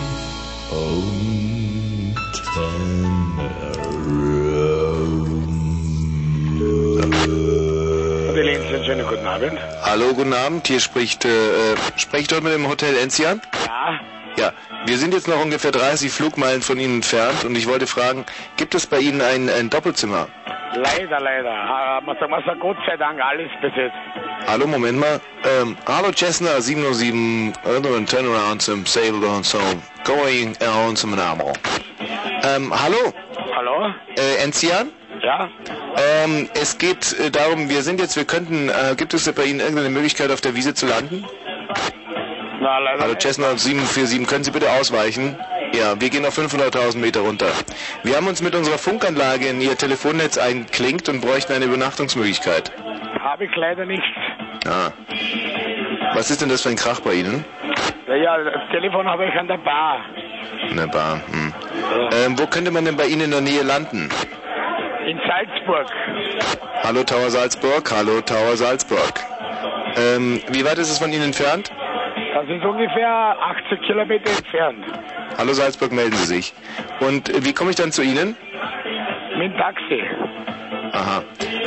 schönen 8.93 9.07
guten 9.07 9.27
Abend. 9.27 9.59
Hallo, 9.83 10.13
guten 10.13 10.33
Abend. 10.33 10.67
Hier 10.67 10.79
spricht, 10.79 11.25
äh, 11.25 11.75
spreche 11.95 12.21
ich 12.23 12.27
dort 12.27 12.43
mit 12.43 12.53
dem 12.53 12.67
Hotel 12.67 12.95
Enzian? 12.97 13.41
Ja. 13.65 13.99
Ja, 14.35 14.51
wir 14.85 14.97
sind 14.97 15.13
jetzt 15.13 15.27
noch 15.27 15.41
ungefähr 15.41 15.71
30 15.71 16.11
Flugmeilen 16.11 16.61
von 16.63 16.79
Ihnen 16.79 16.95
entfernt 16.95 17.45
und 17.45 17.55
ich 17.55 17.67
wollte 17.67 17.85
fragen, 17.85 18.25
gibt 18.57 18.73
es 18.73 18.87
bei 18.87 18.97
Ihnen 18.97 19.21
ein, 19.21 19.47
ein 19.49 19.69
Doppelzimmer? 19.69 20.27
Leider, 20.75 21.19
leider. 21.19 21.51
Aber 21.51 22.15
sagen 22.15 22.31
wir 22.31 22.41
so, 22.43 22.59
Gott 22.59 22.77
sei 22.87 22.97
Dank 22.97 23.19
alles 23.23 23.49
besetzt. 23.61 23.95
Hallo, 24.47 24.65
Moment 24.65 24.99
mal. 24.99 25.21
Ähm, 25.43 25.77
hallo 25.87 26.11
Cessna 26.11 26.59
707, 26.59 27.53
and 27.95 28.09
turn 28.09 28.25
around 28.25 28.61
some 28.61 28.85
sail 28.87 29.19
down 29.21 29.43
so 29.43 29.59
going 30.03 30.55
around 30.61 30.97
some 30.97 31.15
Namo. 31.15 31.53
Ähm, 32.43 32.73
hallo? 32.73 33.13
Hallo? 33.55 33.93
Äh, 34.17 34.43
Enzian? 34.43 34.89
Ja? 35.23 35.49
Ähm, 36.25 36.49
es 36.53 36.77
geht 36.77 37.17
äh, 37.17 37.31
darum, 37.31 37.69
wir 37.69 37.81
sind 37.81 37.99
jetzt, 37.99 38.17
wir 38.17 38.25
könnten, 38.25 38.69
äh, 38.69 38.95
gibt 38.95 39.13
es 39.13 39.31
bei 39.31 39.45
Ihnen 39.45 39.61
irgendeine 39.61 39.89
Möglichkeit 39.89 40.31
auf 40.31 40.41
der 40.41 40.53
Wiese 40.53 40.73
zu 40.73 40.85
landen? 40.85 41.25
Na, 42.59 42.79
leider 42.79 43.03
Hallo. 43.03 43.15
Cessna 43.17 43.57
747, 43.57 44.27
können 44.27 44.43
Sie 44.43 44.51
bitte 44.51 44.69
ausweichen? 44.69 45.37
Ja, 45.73 45.99
wir 45.99 46.09
gehen 46.09 46.25
auf 46.25 46.37
500.000 46.37 46.97
Meter 46.97 47.21
runter. 47.21 47.47
Wir 48.03 48.17
haben 48.17 48.27
uns 48.27 48.41
mit 48.41 48.53
unserer 48.53 48.77
Funkanlage 48.77 49.47
in 49.47 49.61
Ihr 49.61 49.77
Telefonnetz 49.77 50.37
eingeklinkt 50.37 51.09
und 51.09 51.21
bräuchten 51.21 51.53
eine 51.53 51.65
Übernachtungsmöglichkeit. 51.65 52.71
Habe 53.19 53.45
ich 53.45 53.55
leider 53.55 53.85
nicht. 53.85 54.03
Ah. 54.67 54.91
Was 56.13 56.29
ist 56.29 56.41
denn 56.41 56.49
das 56.49 56.61
für 56.61 56.69
ein 56.69 56.75
Krach 56.75 56.99
bei 56.99 57.13
Ihnen? 57.13 57.43
Ja, 58.07 58.37
das 58.37 58.69
Telefon 58.71 59.07
habe 59.07 59.25
ich 59.25 59.33
an 59.33 59.47
der 59.47 59.57
Bar. 59.57 60.01
Eine 60.69 60.87
Bar. 60.87 61.21
Hm. 61.31 61.53
Ähm, 62.11 62.37
wo 62.37 62.45
könnte 62.45 62.69
man 62.69 62.85
denn 62.85 62.97
bei 62.97 63.07
Ihnen 63.07 63.21
in 63.21 63.31
der 63.31 63.41
Nähe 63.41 63.63
landen? 63.63 64.09
In 65.13 65.19
Salzburg. 65.27 65.85
Hallo 66.81 67.03
Tower 67.03 67.29
Salzburg, 67.29 67.91
hallo 67.91 68.21
Tower 68.21 68.57
Salzburg. 68.57 69.13
Ähm, 69.95 70.41
wie 70.49 70.65
weit 70.65 70.79
ist 70.79 70.89
es 70.89 70.97
von 70.97 71.13
Ihnen 71.13 71.25
entfernt? 71.25 71.71
Das 72.33 72.49
ist 72.49 72.65
ungefähr 72.65 73.37
80 73.69 73.81
Kilometer 73.85 74.31
entfernt. 74.31 74.83
Hallo 75.37 75.53
Salzburg, 75.53 75.91
melden 75.91 76.15
Sie 76.15 76.25
sich. 76.25 76.53
Und 76.99 77.29
äh, 77.29 77.45
wie 77.45 77.53
komme 77.53 77.69
ich 77.69 77.75
dann 77.75 77.91
zu 77.91 78.01
Ihnen? 78.01 78.35
Mit 79.37 79.51
dem 79.53 79.57
Taxi. 79.59 80.01
Aha. 80.93 81.23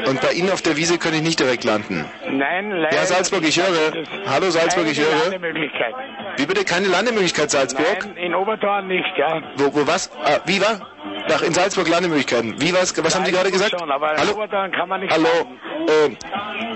Und 0.09 0.21
bei 0.21 0.33
Ihnen 0.33 0.51
auf 0.51 0.63
der 0.63 0.77
Wiese 0.77 0.99
kann 0.99 1.15
ich 1.15 1.23
nicht 1.23 1.39
direkt 1.39 1.63
landen. 1.63 2.05
Nein, 2.29 2.73
leider. 2.73 2.97
Ja, 2.97 3.07
Salzburg, 3.07 3.45
ich 3.47 3.61
höre. 3.61 3.93
Hallo 4.29 4.51
Salzburg, 4.51 4.87
ich 4.91 4.99
höre. 4.99 5.31
Landemöglichkeit. 5.31 5.95
Wie 6.37 6.47
bitte 6.47 6.65
keine 6.65 6.89
Landemöglichkeit 6.89 7.51
Salzburg? 7.51 7.99
Nein, 8.05 8.17
in 8.17 8.35
Obertorn 8.35 8.89
nicht, 8.89 9.17
ja. 9.17 9.43
Wo, 9.57 9.75
wo 9.75 9.87
was? 9.87 10.11
Ah, 10.25 10.39
wie 10.45 10.61
war? 10.61 10.87
Nach 11.29 11.43
in 11.43 11.55
Salzburg 11.55 11.89
Landemöglichkeiten. 11.89 12.61
Wie 12.61 12.73
was? 12.75 12.93
Was 13.03 13.17
haben 13.17 13.25
Sie 13.25 13.33
gerade 13.33 13.51
gesagt? 13.51 13.71
Schon, 13.79 13.91
Hallo? 13.91 14.33
Obertorn 14.35 14.71
kann 14.73 14.89
man 14.89 15.01
nicht 15.01 15.13
Hallo. 15.13 15.25
landen. 15.25 15.61
Ähm, 16.05 16.17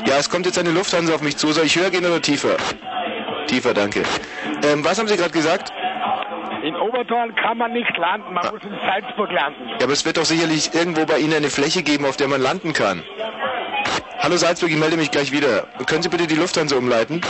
ja, 0.06 0.16
es 0.18 0.30
kommt 0.30 0.46
jetzt 0.46 0.58
eine 0.58 0.70
Lufthansa 0.70 1.14
auf 1.14 1.22
mich 1.22 1.36
zu. 1.36 1.52
Soll 1.52 1.66
ich 1.66 1.76
höher 1.76 1.90
gehen 1.90 2.04
oder 2.06 2.20
tiefer? 2.22 2.56
Tiefer, 3.46 3.74
danke. 3.74 4.02
Ähm, 4.64 4.84
was 4.84 4.98
haben 4.98 5.08
Sie 5.08 5.16
gerade 5.16 5.30
gesagt? 5.30 5.72
In 6.62 6.76
Obertorn 6.76 7.34
kann 7.36 7.56
man 7.58 7.72
nicht 7.72 7.96
landen, 7.96 8.34
man 8.34 8.44
muss 8.50 8.62
in 8.62 8.76
Salzburg 8.86 9.30
landen. 9.32 9.68
Ja, 9.78 9.84
aber 9.84 9.92
es 9.92 10.04
wird 10.04 10.18
doch 10.18 10.24
sicherlich 10.26 10.74
irgendwo 10.74 11.06
bei 11.06 11.18
Ihnen 11.18 11.34
eine 11.34 11.48
Fläche 11.48 11.82
geben, 11.82 12.04
auf 12.04 12.16
der 12.16 12.28
man 12.28 12.40
landen 12.40 12.72
kann. 12.74 13.02
Hallo 14.18 14.36
Salzburg, 14.36 14.70
ich 14.70 14.76
melde 14.76 14.98
mich 14.98 15.10
gleich 15.10 15.32
wieder. 15.32 15.66
Können 15.86 16.02
Sie 16.02 16.10
bitte 16.10 16.26
die 16.26 16.34
Lufthansa 16.34 16.76
umleiten? 16.76 17.22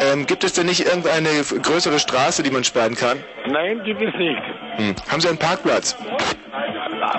Ähm, 0.00 0.26
gibt 0.26 0.44
es 0.44 0.52
denn 0.52 0.66
nicht 0.66 0.84
irgendeine 0.84 1.28
größere 1.62 1.98
Straße, 1.98 2.42
die 2.42 2.50
man 2.50 2.64
sperren 2.64 2.94
kann? 2.94 3.22
Nein, 3.48 3.82
gibt 3.84 4.02
es 4.02 4.14
nicht. 4.14 4.42
Hm. 4.76 4.94
Haben 5.10 5.20
Sie 5.20 5.28
einen 5.28 5.38
Parkplatz? 5.38 5.96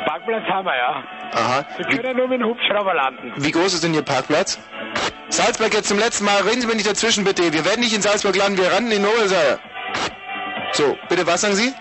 Parkplatz 0.06 0.44
haben 0.46 0.66
wir, 0.66 0.76
ja. 0.76 1.04
Aha. 1.34 1.66
Wir 1.78 1.86
können 1.86 2.18
nur 2.18 2.28
mit 2.28 2.40
dem 2.40 2.48
Hubschrauber 2.48 2.94
landen. 2.94 3.34
Wie 3.38 3.52
groß 3.52 3.74
ist 3.74 3.84
denn 3.84 3.94
Ihr 3.94 4.04
Parkplatz? 4.04 4.60
Salzburg 5.30 5.74
jetzt 5.74 5.90
zum 5.90 5.98
letzten 6.00 6.26
Mal. 6.26 6.42
Reden 6.42 6.62
Sie 6.62 6.68
mir 6.68 6.76
nicht 6.76 6.90
dazwischen, 6.90 7.24
bitte. 7.24 7.52
Wir 7.52 7.66
werden 7.66 7.82
nicht 7.82 7.96
in 7.96 8.02
Salzburg 8.02 8.36
landen, 8.36 8.58
wir 8.58 8.70
landen 8.70 8.92
in 8.92 9.02
Noelseier. 9.02 9.60
So, 10.72 10.98
bitte, 11.10 11.26
was 11.26 11.42
sagen 11.42 11.56
Sie? 11.56 11.74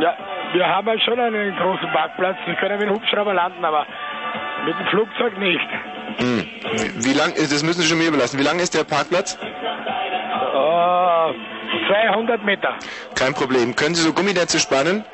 Ja, 0.00 0.16
wir 0.52 0.66
haben 0.66 0.86
halt 0.86 1.02
schon 1.02 1.18
einen 1.18 1.56
großen 1.56 1.90
Parkplatz. 1.92 2.36
Wir 2.46 2.54
können 2.56 2.78
mit 2.78 2.88
dem 2.88 2.94
Hubschrauber 2.94 3.34
landen, 3.34 3.64
aber 3.64 3.86
mit 4.64 4.78
dem 4.78 4.86
Flugzeug 4.86 5.38
nicht. 5.38 5.68
Hm. 6.18 6.48
Wie, 6.72 7.04
wie 7.04 7.12
lang, 7.12 7.34
das 7.34 7.62
müssen 7.62 7.82
Sie 7.82 7.88
schon 7.88 7.98
mir 7.98 8.08
überlassen. 8.08 8.38
Wie 8.38 8.42
lang 8.42 8.58
ist 8.58 8.74
der 8.74 8.84
Parkplatz? 8.84 9.38
Oh, 10.54 11.32
200 11.88 12.44
Meter. 12.44 12.74
Kein 13.14 13.34
Problem. 13.34 13.74
Können 13.76 13.94
Sie 13.94 14.02
so 14.02 14.12
Gumminetze 14.12 14.58
spannen? 14.58 15.04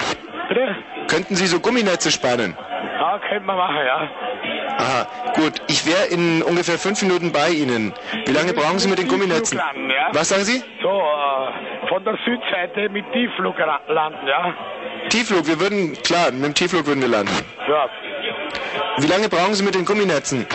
Bitte? 0.49 0.77
Könnten 1.09 1.37
Sie 1.37 1.47
so 1.47 1.61
Gumminetze 1.61 2.11
spannen? 2.11 2.57
Ja, 2.99 3.19
könnte 3.29 3.47
man 3.47 3.57
machen, 3.57 3.77
ja. 3.87 4.09
Aha, 4.79 5.07
gut. 5.35 5.55
Ich 5.69 5.87
wäre 5.87 6.07
in 6.07 6.43
ungefähr 6.43 6.79
fünf 6.79 7.03
Minuten 7.03 7.33
bei 7.33 7.51
Ihnen. 7.51 7.93
Wie 8.27 8.33
lange 8.33 8.53
brauchen 8.53 8.79
Sie 8.79 8.89
mit 8.89 8.99
den 8.99 9.09
Gumminetzen? 9.09 9.59
Landen, 9.59 9.91
ja. 9.91 10.09
Was 10.13 10.29
sagen 10.29 10.45
Sie? 10.45 10.63
So, 10.83 10.89
äh, 10.89 11.89
von 11.89 12.05
der 12.05 12.17
Südseite 12.25 12.89
mit 12.89 13.05
Tiefflug 13.13 13.57
landen, 13.89 14.27
ja. 14.27 14.55
Tiefflug, 15.09 15.47
wir 15.47 15.59
würden, 15.61 15.95
klar, 16.03 16.31
mit 16.31 16.45
dem 16.45 16.55
Tiefflug 16.55 16.87
würden 16.87 17.01
wir 17.01 17.09
landen. 17.09 17.33
Ja. 17.69 17.89
Wie 18.99 19.07
lange 19.07 19.29
brauchen 19.29 19.55
Sie 19.55 19.65
mit 19.65 19.75
den 19.75 19.85
Gumminetzen? 19.85 20.47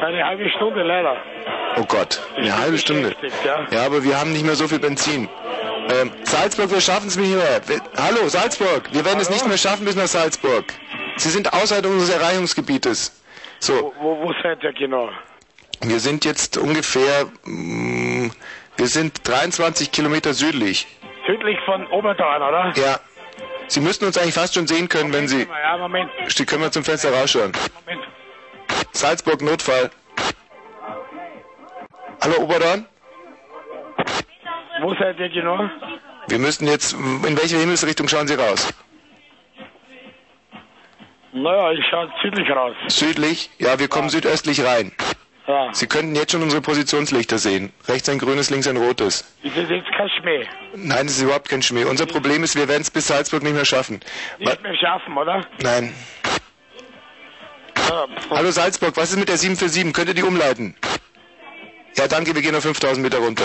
Eine 0.00 0.24
halbe 0.26 0.48
Stunde 0.50 0.82
leider. 0.82 1.16
Oh 1.78 1.84
Gott, 1.84 2.20
eine 2.36 2.56
halbe 2.56 2.78
Stunde. 2.78 3.14
ja. 3.44 3.66
Ja, 3.70 3.86
aber 3.86 4.02
wir 4.04 4.18
haben 4.18 4.32
nicht 4.32 4.44
mehr 4.44 4.54
so 4.56 4.68
viel 4.68 4.78
Benzin. 4.78 5.28
Ähm, 6.00 6.10
Salzburg, 6.24 6.70
wir 6.70 6.80
schaffen 6.80 7.08
es 7.08 7.16
nicht 7.16 7.34
mehr. 7.34 7.60
Wir, 7.66 7.80
hallo, 7.96 8.28
Salzburg, 8.28 8.88
wir 8.92 9.04
werden 9.04 9.20
es 9.20 9.30
nicht 9.30 9.46
mehr 9.46 9.56
schaffen 9.58 9.84
bis 9.84 9.94
nach 9.94 10.06
Salzburg. 10.06 10.64
Sie 11.16 11.30
sind 11.30 11.52
außerhalb 11.52 11.86
unseres 11.86 12.10
Erreichungsgebietes. 12.10 13.22
So, 13.60 13.92
Wo, 14.00 14.18
wo 14.20 14.32
seid 14.42 14.62
ihr 14.62 14.72
genau? 14.72 15.08
wir 15.82 16.00
sind 16.00 16.24
jetzt 16.24 16.56
ungefähr, 16.56 17.26
mm, 17.44 18.30
wir 18.76 18.86
sind 18.86 19.26
23 19.28 19.92
Kilometer 19.92 20.34
südlich. 20.34 20.86
Südlich 21.26 21.58
von 21.64 21.86
Obertorn, 21.88 22.42
oder? 22.42 22.72
Ja. 22.76 22.98
Sie 23.68 23.80
müssten 23.80 24.04
uns 24.04 24.16
eigentlich 24.16 24.34
fast 24.34 24.54
schon 24.54 24.66
sehen 24.66 24.88
können, 24.88 25.12
wenn 25.12 25.26
Sie... 25.28 25.42
Ja, 25.42 25.76
Moment. 25.76 26.10
Sie 26.28 26.46
können 26.46 26.62
wir 26.62 26.70
zum 26.70 26.84
Fenster 26.84 27.12
rausschauen. 27.12 27.52
Moment. 27.86 28.06
Salzburg, 28.96 29.42
Notfall. 29.42 29.90
Hallo, 32.22 32.42
Oberdorn? 32.42 32.86
Wo 34.80 34.94
seid 34.94 35.18
ihr 35.20 35.28
genau? 35.28 35.68
Wir 36.28 36.38
müssten 36.38 36.66
jetzt, 36.66 36.94
in 36.94 37.36
welche 37.36 37.58
Himmelsrichtung 37.58 38.08
schauen 38.08 38.26
Sie 38.26 38.34
raus? 38.34 38.72
Naja, 41.32 41.72
ich 41.72 41.84
schaue 41.90 42.10
südlich 42.22 42.50
raus. 42.50 42.74
Südlich? 42.88 43.50
Ja, 43.58 43.78
wir 43.78 43.88
kommen 43.88 44.08
südöstlich 44.08 44.64
rein. 44.64 44.92
Ja. 45.46 45.72
Sie 45.72 45.86
könnten 45.86 46.16
jetzt 46.16 46.32
schon 46.32 46.42
unsere 46.42 46.62
Positionslichter 46.62 47.38
sehen. 47.38 47.72
Rechts 47.86 48.08
ein 48.08 48.18
grünes, 48.18 48.50
links 48.50 48.66
ein 48.66 48.76
rotes. 48.78 49.36
Ist 49.42 49.56
das 49.56 49.68
jetzt 49.68 49.88
kein 49.96 50.08
Schmäh? 50.08 50.44
Nein, 50.74 51.06
das 51.06 51.18
ist 51.18 51.22
überhaupt 51.22 51.48
kein 51.48 51.62
Schmäh. 51.62 51.84
Unser 51.84 52.06
Problem 52.06 52.42
ist, 52.42 52.56
wir 52.56 52.66
werden 52.66 52.82
es 52.82 52.90
bis 52.90 53.06
Salzburg 53.06 53.42
nicht 53.42 53.54
mehr 53.54 53.64
schaffen. 53.66 54.00
Nicht 54.38 54.62
mehr 54.62 54.74
schaffen, 54.74 55.16
oder? 55.16 55.46
Nein. 55.62 55.94
Hallo 58.30 58.50
Salzburg, 58.50 58.96
was 58.96 59.10
ist 59.10 59.18
mit 59.18 59.28
der 59.28 59.36
747? 59.36 59.92
Könnt 59.94 60.08
ihr 60.08 60.14
die 60.14 60.22
umleiten? 60.22 60.74
Ja, 61.96 62.08
danke, 62.08 62.34
wir 62.34 62.42
gehen 62.42 62.54
auf 62.54 62.62
5000 62.62 63.02
Meter 63.02 63.18
runter. 63.18 63.44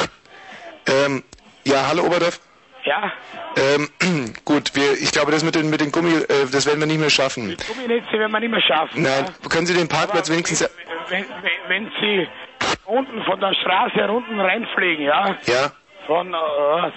Ähm, 0.87 1.23
ja, 1.65 1.87
hallo 1.87 2.03
Oberdorf? 2.05 2.39
Ja, 2.83 3.11
Ähm, 3.55 3.89
gut, 4.45 4.71
wir, 4.73 4.93
ich 4.93 5.11
glaube, 5.11 5.31
das 5.31 5.43
mit 5.43 5.53
den, 5.55 5.69
mit 5.69 5.81
den 5.81 5.91
Gummi, 5.91 6.15
äh, 6.15 6.47
das 6.51 6.65
werden 6.65 6.79
wir 6.79 6.87
nicht 6.87 6.99
mehr 6.99 7.11
schaffen. 7.11 7.55
Gumminetze 7.67 8.13
werden 8.13 8.31
wir 8.31 8.39
nicht 8.39 8.49
mehr 8.51 8.61
schaffen. 8.61 9.03
Nein, 9.03 9.25
können 9.49 9.67
Sie 9.67 9.73
den 9.75 9.87
Parkplatz 9.87 10.29
wenigstens... 10.31 10.67
Wenn, 11.09 11.25
wenn, 11.43 11.85
wenn 11.85 11.91
Sie 12.01 12.27
unten 12.85 13.23
von 13.23 13.39
der 13.39 13.53
Straße 13.53 14.11
unten 14.11 14.39
reinfliegen, 14.39 15.05
ja? 15.05 15.37
Ja, 15.45 15.71
Von 16.07 16.33
äh, 16.33 16.91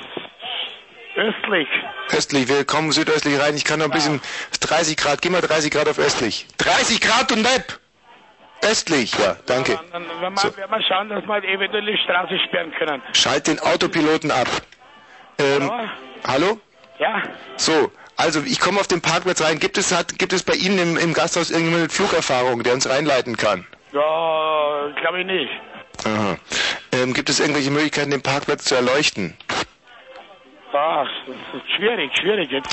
östlich. 1.16 1.68
östlich, 2.10 2.48
wir 2.48 2.64
kommen 2.64 2.92
südöstlich 2.92 3.40
rein. 3.40 3.56
Ich 3.56 3.64
kann 3.64 3.78
noch 3.78 3.86
ein 3.86 3.92
bisschen... 3.92 4.20
30 4.60 4.96
Grad, 4.96 5.22
geh 5.22 5.30
mal 5.30 5.40
30 5.40 5.70
Grad 5.70 5.88
auf 5.88 5.98
östlich. 5.98 6.46
30 6.58 7.00
Grad 7.00 7.32
und 7.32 7.42
Nepp! 7.42 7.78
Östlich, 8.62 9.12
ja, 9.18 9.36
danke. 9.46 9.78
Dann 9.92 10.04
werden 10.20 10.34
wir, 10.42 10.56
werden 10.56 10.70
wir 10.70 10.82
schauen, 10.82 11.08
dass 11.10 11.24
wir 11.26 11.44
eventuell 11.44 11.84
die 11.84 11.98
Straße 11.98 12.38
sperren 12.48 12.72
können. 12.78 13.02
Schalt 13.12 13.46
den 13.46 13.60
Autopiloten 13.60 14.30
ab. 14.30 14.48
Ähm, 15.38 15.70
hallo? 16.26 16.58
Ja? 16.98 17.22
So, 17.56 17.92
also 18.16 18.42
ich 18.42 18.60
komme 18.60 18.80
auf 18.80 18.86
den 18.86 19.02
Parkplatz 19.02 19.42
rein. 19.42 19.58
Gibt 19.58 19.76
es, 19.76 19.94
hat, 19.94 20.18
gibt 20.18 20.32
es 20.32 20.42
bei 20.42 20.54
Ihnen 20.54 20.78
im, 20.78 20.96
im 20.96 21.12
Gasthaus 21.12 21.50
irgendjemand 21.50 21.82
mit 21.82 21.92
Flugerfahrung, 21.92 22.62
der 22.62 22.72
uns 22.72 22.88
reinleiten 22.88 23.36
kann? 23.36 23.66
Ja, 23.92 24.88
glaube 25.00 25.20
ich 25.20 25.26
nicht. 25.26 25.50
Aha. 26.04 26.36
Ähm, 26.92 27.12
gibt 27.12 27.28
es 27.28 27.40
irgendwelche 27.40 27.70
Möglichkeiten, 27.70 28.10
den 28.10 28.22
Parkplatz 28.22 28.64
zu 28.64 28.74
erleuchten? 28.74 29.36
Ah, 30.74 31.06
das 31.26 31.36
ist 31.62 31.70
schwierig, 31.76 32.10
schwierig 32.20 32.50
jetzt. 32.50 32.68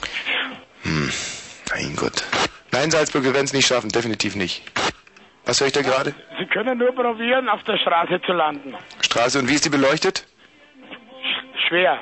Hm, 0.81 1.11
mein 1.69 1.95
Gott. 1.95 2.23
Nein, 2.71 2.89
Salzburg, 2.89 3.23
wir 3.23 3.33
werden 3.33 3.45
es 3.45 3.53
nicht 3.53 3.67
schaffen, 3.67 3.91
definitiv 3.91 4.35
nicht. 4.35 4.63
Was 5.45 5.59
höre 5.59 5.67
ich 5.67 5.73
da 5.73 5.81
gerade? 5.83 6.15
Sie 6.39 6.45
können 6.47 6.79
nur 6.79 6.93
probieren, 6.93 7.47
auf 7.47 7.63
der 7.63 7.77
Straße 7.77 8.19
zu 8.25 8.31
landen. 8.33 8.75
Straße, 9.01 9.37
und 9.39 9.47
wie 9.49 9.53
ist 9.53 9.65
die 9.65 9.69
beleuchtet? 9.69 10.25
Schwer. 11.67 11.99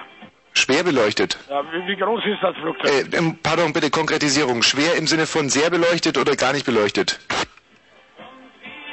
Schwer 0.53 0.83
beleuchtet. 0.83 1.37
Ja, 1.49 1.63
wie, 1.71 1.87
wie 1.87 1.95
groß 1.97 2.21
ist 2.25 2.41
das 2.41 2.55
Flugzeug? 2.55 3.13
Äh, 3.13 3.33
pardon, 3.43 3.73
bitte 3.73 3.89
Konkretisierung. 3.89 4.63
Schwer 4.63 4.95
im 4.95 5.05
Sinne 5.07 5.25
von 5.25 5.49
sehr 5.49 5.69
beleuchtet 5.69 6.17
oder 6.17 6.35
gar 6.35 6.53
nicht 6.53 6.65
beleuchtet? 6.65 7.19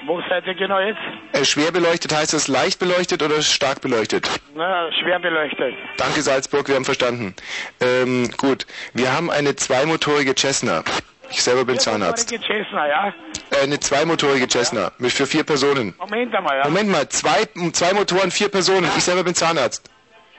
Wo 0.07 0.21
seid 0.29 0.47
ihr 0.47 0.55
genau 0.55 0.79
jetzt? 0.79 1.01
Äh, 1.33 1.45
schwer 1.45 1.73
beleuchtet 1.73 2.15
heißt 2.15 2.33
das 2.33 2.47
leicht 2.47 2.79
beleuchtet 2.79 3.23
oder 3.23 3.43
stark 3.43 3.81
beleuchtet? 3.81 4.29
Na, 4.55 4.91
schwer 4.93 5.19
beleuchtet. 5.19 5.75
Danke 5.97 6.23
Salzburg, 6.23 6.69
wir 6.69 6.77
haben 6.77 6.85
verstanden. 6.85 7.35
Ähm, 7.81 8.31
gut, 8.37 8.67
wir 8.95 9.13
haben 9.13 9.31
eine 9.31 9.57
zweimotorige 9.57 10.35
Cessna. 10.37 10.85
Ich 11.31 11.43
selber 11.43 11.65
bin 11.65 11.81
Zahnarzt. 11.81 12.31
Motorige 12.31 12.65
Cessna, 12.65 12.87
ja? 12.87 13.15
Äh, 13.51 13.65
eine 13.65 13.81
zweimotorige 13.81 14.47
Cessna 14.49 14.93
mit 14.99 15.11
für 15.13 15.27
vier 15.27 15.43
Personen. 15.43 15.95
Moment 15.99 16.33
einmal, 16.35 16.57
ja? 16.59 16.65
Moment 16.65 16.89
mal, 16.91 17.09
zwei, 17.09 17.45
zwei 17.73 17.93
Motoren, 17.93 18.31
vier 18.31 18.49
Personen. 18.49 18.89
Ich 18.97 19.03
selber 19.03 19.25
bin 19.25 19.35
Zahnarzt. 19.35 19.91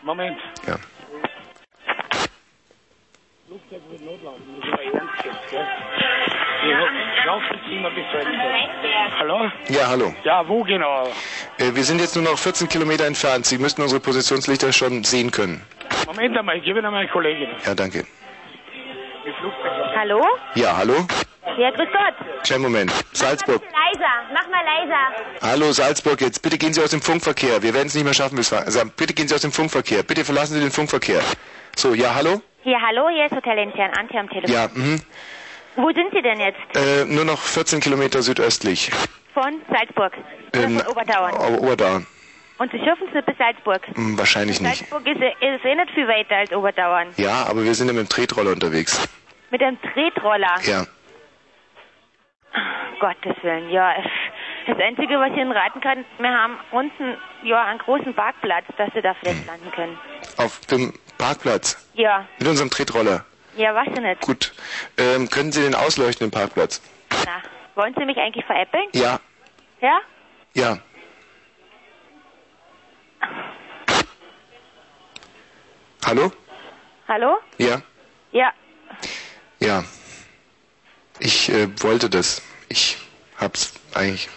Moment. 0.03 0.37
Ja. 0.65 0.75
Flugzeug 3.47 3.81
wird 3.89 4.01
notlaufen, 4.01 4.43
das 4.61 4.67
ist 4.67 4.73
aber 4.73 4.83
ernst 4.83 5.25
jetzt, 5.25 5.49
gell? 5.49 5.67
Mal 7.27 7.91
bis 7.91 8.06
zu 8.09 9.19
Hallo? 9.19 9.51
Ja, 9.67 9.88
hallo. 9.89 10.14
Ja, 10.23 10.47
wo 10.47 10.64
genau? 10.64 11.03
Äh, 11.57 11.75
wir 11.75 11.83
sind 11.83 11.99
jetzt 11.99 12.15
nur 12.15 12.23
noch 12.23 12.38
14 12.38 12.69
Kilometer 12.69 13.06
entfernt. 13.06 13.45
Sie 13.45 13.57
müssten 13.57 13.81
unsere 13.81 13.99
Positionslichter 13.99 14.72
schon 14.72 15.03
sehen 15.03 15.30
können. 15.30 15.61
Moment 16.06 16.38
einmal, 16.38 16.57
ich 16.57 16.64
gebe 16.64 16.80
Ihnen 16.80 16.89
meine 16.89 17.09
Kollegin. 17.09 17.49
Ja, 17.65 17.75
danke. 17.75 18.06
Hallo? 19.97 20.23
Ja, 20.56 20.77
hallo? 20.77 21.06
Ja, 21.57 21.72
grüß 21.72 21.88
Gott. 21.91 22.43
Kleinen 22.45 22.64
Moment. 22.64 22.93
Salzburg. 23.11 23.61
Leiser, 23.61 24.14
mach 24.33 24.47
mal 24.47 24.64
leiser. 24.64 25.51
Hallo 25.51 25.72
Salzburg, 25.73 26.22
jetzt 26.22 26.41
bitte 26.41 26.57
gehen 26.57 26.72
Sie 26.72 26.81
aus 26.81 26.91
dem 26.91 27.01
Funkverkehr. 27.01 27.61
Wir 27.61 27.73
werden 27.73 27.88
es 27.88 27.95
nicht 27.95 28.06
mehr 28.06 28.14
schaffen 28.14 28.38
bis 28.38 28.53
also, 28.53 28.85
bitte 28.95 29.14
gehen 29.14 29.27
Sie 29.27 29.35
aus 29.35 29.41
dem 29.41 29.51
Funkverkehr. 29.51 30.03
Bitte 30.03 30.23
verlassen 30.23 30.53
Sie 30.53 30.61
den 30.61 30.72
Funkverkehr. 30.72 31.19
So, 31.75 31.93
ja, 31.93 32.15
hallo? 32.15 32.41
Hier, 32.64 32.80
hallo, 32.81 33.09
hier 33.09 33.25
ist 33.25 33.35
Hotel 33.35 33.57
Intern, 33.57 33.91
Ante 33.97 34.17
am 34.17 34.30
Telefon. 34.30 34.53
Ja, 34.53 34.69
mhm. 34.73 35.01
Wo 35.77 35.91
sind 35.93 36.11
Sie 36.14 36.22
denn 36.22 36.39
jetzt? 36.39 36.59
Äh, 36.75 37.06
nur 37.06 37.23
noch 37.23 37.39
14 37.39 37.80
Kilometer 37.80 38.22
südöstlich. 38.23 38.91
Von 39.33 39.61
Salzburg. 39.72 40.11
Ähm, 40.53 40.80
von 40.80 40.88
Oberdauern. 40.88 42.07
Und 42.57 42.72
Sie 42.72 42.80
schaffen 42.80 43.07
es 43.09 43.14
nicht 43.14 43.25
bis 43.27 43.38
Salzburg. 43.38 43.81
Hm, 43.93 44.17
wahrscheinlich 44.17 44.59
nicht. 44.59 44.77
Salzburg 44.80 45.06
ist, 45.07 45.22
ist 45.22 45.65
eh 45.65 45.75
nicht 45.75 45.91
viel 45.93 46.07
weiter 46.07 46.38
als 46.38 46.51
Oberdauern. 46.51 47.09
Ja, 47.17 47.45
aber 47.47 47.64
wir 47.64 47.75
sind 47.75 47.88
ja 47.88 47.93
mit 47.93 48.07
dem 48.07 48.09
Tretroller 48.09 48.51
unterwegs. 48.51 49.07
Mit 49.51 49.61
einem 49.61 49.77
Tretroller. 49.81 50.56
Ja. 50.64 50.85
Gottes 52.99 53.35
Willen, 53.43 53.69
ja. 53.69 53.93
Das 54.65 54.80
Einzige, 54.80 55.19
was 55.19 55.30
ich 55.31 55.38
Ihnen 55.38 55.51
raten 55.51 55.80
kann, 55.80 56.03
wir 56.17 56.30
haben 56.30 56.57
unten 56.72 57.15
ja 57.43 57.64
einen 57.65 57.77
großen 57.80 58.15
Parkplatz, 58.15 58.65
dass 58.77 58.91
Sie 58.95 59.01
da 59.01 59.14
vielleicht 59.14 59.45
landen 59.45 59.72
können. 59.72 59.97
Auf 60.38 60.59
dem 60.65 60.93
Parkplatz. 61.19 61.88
Ja, 61.93 62.25
Mit 62.39 62.47
unserem 62.47 62.72
Tretroller. 62.72 63.23
Ja, 63.58 63.74
was 63.76 63.94
denn 63.94 64.03
nicht? 64.03 64.22
Gut. 64.22 64.53
Ähm, 64.98 65.30
können 65.30 65.52
Sie 65.52 65.61
den 65.61 65.76
ausleuchten, 65.76 66.27
den 66.27 66.32
Parkplatz? 66.32 66.82
Na, 67.26 67.42
wollen 67.76 67.94
Sie 67.98 68.06
mich 68.06 68.18
eigentlich 68.18 68.45
veräppeln? 68.45 68.88
Ja. 68.94 69.19
Ja? 69.82 70.00
Ja. 70.53 70.77
Hallo? 76.06 76.32
Hallo? 77.08 77.38
Ja. 77.58 77.82
Ja, 78.32 78.52
Ja. 79.60 79.84
Ich 81.19 81.50
äh, 81.50 81.68
wollte 81.82 82.10
das. 82.10 82.42
Ich 82.69 82.98
hab's 83.38 83.74
eigentlich 83.94 84.30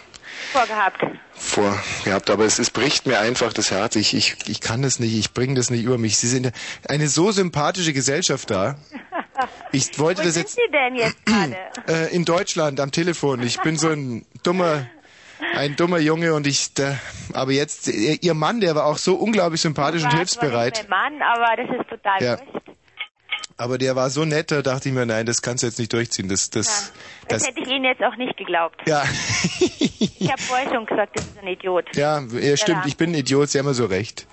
vorgehabt. 0.53 1.05
vorgehabt, 1.35 2.31
aber 2.31 2.45
es, 2.47 2.59
es 2.59 2.71
bricht 2.71 3.07
mir 3.07 3.19
einfach 3.21 3.53
das 3.53 3.71
Herz. 3.71 3.97
Ich, 3.97 4.15
ich, 4.15 4.37
ich 4.49 4.61
kann 4.61 4.81
das 4.83 4.99
nicht, 4.99 5.15
ich 5.15 5.35
bringe 5.35 5.55
das 5.55 5.69
nicht 5.71 5.85
über 5.85 5.99
mich. 5.99 6.17
Sie 6.17 6.29
sind 6.29 6.53
eine 6.89 7.09
so 7.09 7.33
sympathische 7.33 7.93
Gesellschaft 7.93 8.51
da. 8.51 8.77
Ich 9.73 9.99
wollte 9.99 10.21
Wo 10.23 10.25
das 10.27 10.35
sind 10.35 10.43
jetzt 10.45 10.55
Sie 10.57 10.73
denn 10.73 10.95
jetzt 10.97 11.25
gerade? 11.27 11.57
äh, 11.89 12.15
in 12.15 12.25
Deutschland 12.25 12.81
am 12.81 12.91
Telefon. 12.91 13.43
Ich 13.43 13.61
bin 13.61 13.77
so 13.77 13.89
ein 13.91 14.27
dummer, 14.43 14.87
ein 15.55 15.77
dummer 15.77 15.99
Junge 15.99 16.35
und 16.35 16.47
ich, 16.47 16.75
da, 16.75 16.99
aber 17.33 17.53
jetzt, 17.53 17.89
ihr 17.89 18.23
ihr 18.23 18.35
Mann, 18.35 18.61
der 18.61 18.75
war 18.75 18.87
auch 18.87 18.99
so 18.99 19.15
unglaublich 19.17 19.61
sympathisch 19.61 20.05
und 20.05 20.13
hilfsbereit. 20.13 20.75
nicht 20.75 20.89
mein 20.89 21.19
Mann, 21.19 21.23
aber 21.23 21.57
das 21.63 21.81
ist 21.81 21.89
total 21.89 22.23
Ja. 22.23 22.39
wurscht. 22.39 22.67
Aber 23.57 23.77
der 23.77 23.95
war 23.95 24.09
so 24.09 24.25
nett, 24.25 24.51
da 24.51 24.63
dachte 24.63 24.89
ich 24.89 24.95
mir, 24.95 25.05
nein, 25.05 25.27
das 25.27 25.43
kannst 25.43 25.63
du 25.63 25.67
jetzt 25.67 25.79
nicht 25.79 25.93
durchziehen. 25.93 26.29
Das, 26.31 26.49
das, 26.49 26.93
Das 27.31 27.39
das, 27.43 27.49
hätte 27.49 27.61
ich 27.61 27.69
Ihnen 27.69 27.85
jetzt 27.85 28.03
auch 28.03 28.17
nicht 28.17 28.37
geglaubt. 28.37 28.77
ja, 28.87 29.03
Ich 30.19 30.31
habe 30.31 30.41
vorher 30.43 30.73
schon 30.73 30.87
gesagt, 30.87 31.17
das 31.19 31.25
ist 31.25 31.39
ein 31.41 31.49
Idiot. 31.49 31.85
ja, 31.97 32.21
ja, 32.21 32.57
stimmt, 32.57 32.81
Ja. 32.85 32.89
ich 32.89 32.97
bin 32.97 33.11
ein 33.11 33.15
Idiot, 33.15 33.49
Sie 33.51 33.59
haben 33.59 33.67
ja 33.67 33.73
so 33.75 33.87
recht. 33.87 34.27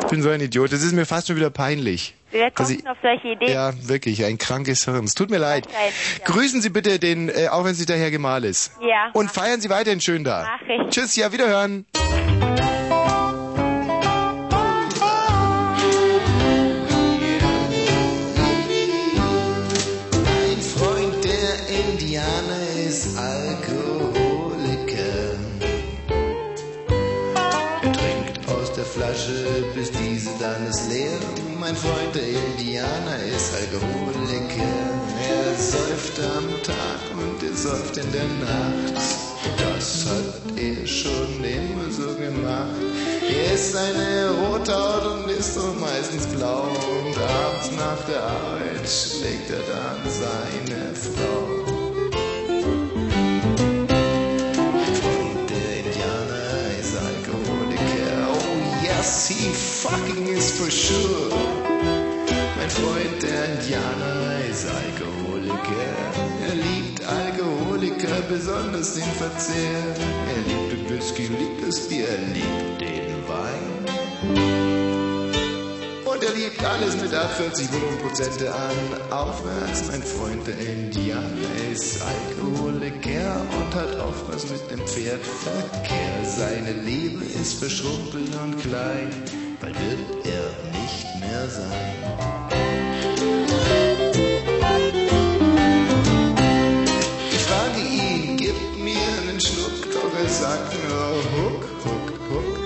Ich 0.00 0.06
bin 0.06 0.22
so 0.22 0.30
ein 0.30 0.40
Idiot, 0.40 0.72
das 0.72 0.82
ist 0.82 0.92
mir 0.92 1.06
fast 1.06 1.26
schon 1.28 1.36
wieder 1.36 1.50
peinlich. 1.50 2.14
Wer 2.30 2.50
kommt 2.50 2.70
ich- 2.70 2.88
auf 2.88 2.96
solche 3.02 3.28
Ideen? 3.28 3.52
Ja, 3.52 3.72
wirklich, 3.88 4.24
ein 4.24 4.38
krankes 4.38 4.84
Hirn. 4.84 5.04
Es 5.04 5.14
tut 5.14 5.30
mir 5.30 5.38
leid. 5.38 5.66
Ja. 5.70 6.24
Grüßen 6.32 6.60
Sie 6.62 6.70
bitte 6.70 6.98
den, 6.98 7.28
äh, 7.28 7.48
auch 7.48 7.64
wenn 7.64 7.74
Sie 7.74 7.86
der 7.86 7.96
Herr 7.96 8.10
Gemahl 8.10 8.44
ist. 8.44 8.72
Ja. 8.80 9.10
Und 9.12 9.30
feiern 9.30 9.60
Sie 9.60 9.70
weiterhin 9.70 10.00
schön 10.00 10.24
da. 10.24 10.46
Mach 10.60 10.68
ich. 10.86 10.90
Tschüss, 10.90 11.14
ja, 11.16 11.32
wiederhören. 11.32 11.86
Freund, 31.84 32.14
der 32.14 32.26
Indianer, 32.26 33.18
ist 33.28 33.52
Alkoholiker. 33.52 34.72
Er 35.20 35.54
säuft 35.54 36.18
am 36.18 36.48
Tag 36.62 37.02
und 37.12 37.42
er 37.46 37.54
säuft 37.54 37.98
in 37.98 38.10
der 38.10 38.24
Nacht. 38.24 38.94
Das 39.58 40.06
hat 40.06 40.56
er 40.56 40.86
schon 40.86 41.44
immer 41.44 41.90
so 41.90 42.14
gemacht. 42.14 42.80
Er 43.28 43.52
ist 43.52 43.76
eine 43.76 44.30
Rothaut 44.30 45.04
und 45.12 45.30
ist 45.30 45.56
so 45.56 45.74
meistens 45.78 46.26
blau. 46.28 46.62
Und 46.62 47.18
abends 47.18 47.70
nach 47.76 48.02
der 48.08 48.22
Arbeit 48.22 48.88
schlägt 48.88 49.50
er 49.50 49.60
dann 49.68 50.00
seine 50.08 50.94
Frau. 50.94 51.64
Oh 59.46 59.52
fucking 59.52 60.28
is 60.28 60.58
for 60.58 60.70
sure. 60.70 61.73
Mein 62.64 62.70
Freund, 62.70 63.22
der 63.22 63.44
Indianer, 63.44 64.48
ist 64.50 64.64
Alkoholiker. 64.66 65.92
Er 66.48 66.54
liebt 66.54 67.04
Alkoholiker, 67.04 68.22
besonders 68.26 68.94
den 68.94 69.02
Verzehr. 69.02 69.84
Er 70.34 70.40
liebt 70.48 70.72
den 70.72 70.88
Whisky, 70.88 71.24
liebt 71.24 71.68
das 71.68 71.86
Bier, 71.86 72.08
er 72.08 72.16
liebt 72.32 72.80
den 72.80 73.28
Wein. 73.28 73.68
Und 76.06 76.24
er 76.24 76.32
liebt 76.32 76.64
alles 76.64 76.96
mit 77.02 77.10
40 77.10 77.70
Volumenprozente 77.70 78.54
an. 78.54 79.12
Aufwärts, 79.12 79.84
mein 79.90 80.02
Freund, 80.02 80.46
der 80.46 80.58
Indianer 80.58 81.70
ist 81.70 82.00
Alkoholiker 82.00 83.42
und 83.60 83.74
hat 83.74 83.94
oft 84.00 84.32
was 84.32 84.48
mit 84.48 84.70
dem 84.70 84.80
Pferd 84.86 85.20
Verkehr. 85.20 86.24
Seine 86.24 86.72
Liebe 86.72 87.26
ist 87.26 87.58
verschrumpelt 87.58 88.34
und 88.42 88.58
klein, 88.62 89.10
bald 89.60 89.74
wird 89.74 90.24
er 90.24 90.80
nicht 90.80 91.20
mehr 91.20 91.46
sein. 91.50 92.43
Sagt 100.26 100.72
nur 100.88 101.14
Huck, 101.34 101.62
Huck, 101.84 102.08
Huck. 102.30 102.56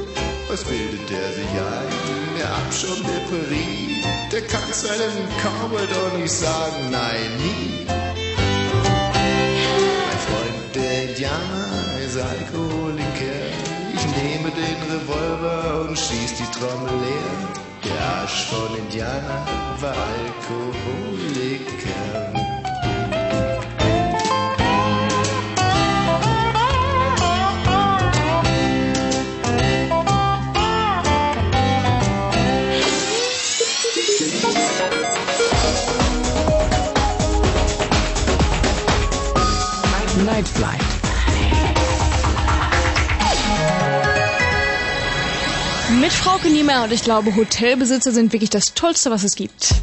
Was 0.49 0.63
bildet 0.65 1.11
der 1.11 1.33
sich 1.33 1.51
ein? 1.51 1.93
Der 2.39 2.49
Abschaum 2.55 3.03
der 3.03 3.21
Paris, 3.29 4.05
der 4.33 4.43
kann 4.43 4.73
seinem 4.73 5.29
Cowboy 5.43 5.87
doch 5.87 6.13
nicht 6.19 6.33
sagen, 6.33 6.91
nein, 6.91 7.37
nie. 7.37 7.85
Mein 10.07 10.21
Freund, 10.27 10.75
der 10.75 11.11
Indianer, 11.11 11.99
ist 12.07 12.17
Alkoholiker. 12.17 13.41
Ich 13.95 14.07
nehme 14.23 14.51
den 14.51 14.81
Revolver 14.91 15.81
und 15.89 15.99
schieß 15.99 16.35
die 16.39 16.51
Trommel 16.59 16.95
leer. 17.05 17.39
Der 17.85 17.99
Arsch 18.21 18.45
von 18.47 18.71
Indianer 18.79 19.47
war 19.81 19.97
Alkoholiker. 20.17 20.69
Night 40.39 40.47
Flight. 40.47 40.81
Mit 46.01 46.13
Frauke 46.13 46.49
Niemeyer 46.49 46.85
und 46.85 46.93
ich 46.93 47.03
glaube, 47.03 47.35
Hotelbesitzer 47.35 48.13
sind 48.13 48.33
wirklich 48.33 48.51
das 48.51 48.67
Tollste, 48.75 49.11
was 49.11 49.25
es 49.25 49.35
gibt. 49.35 49.75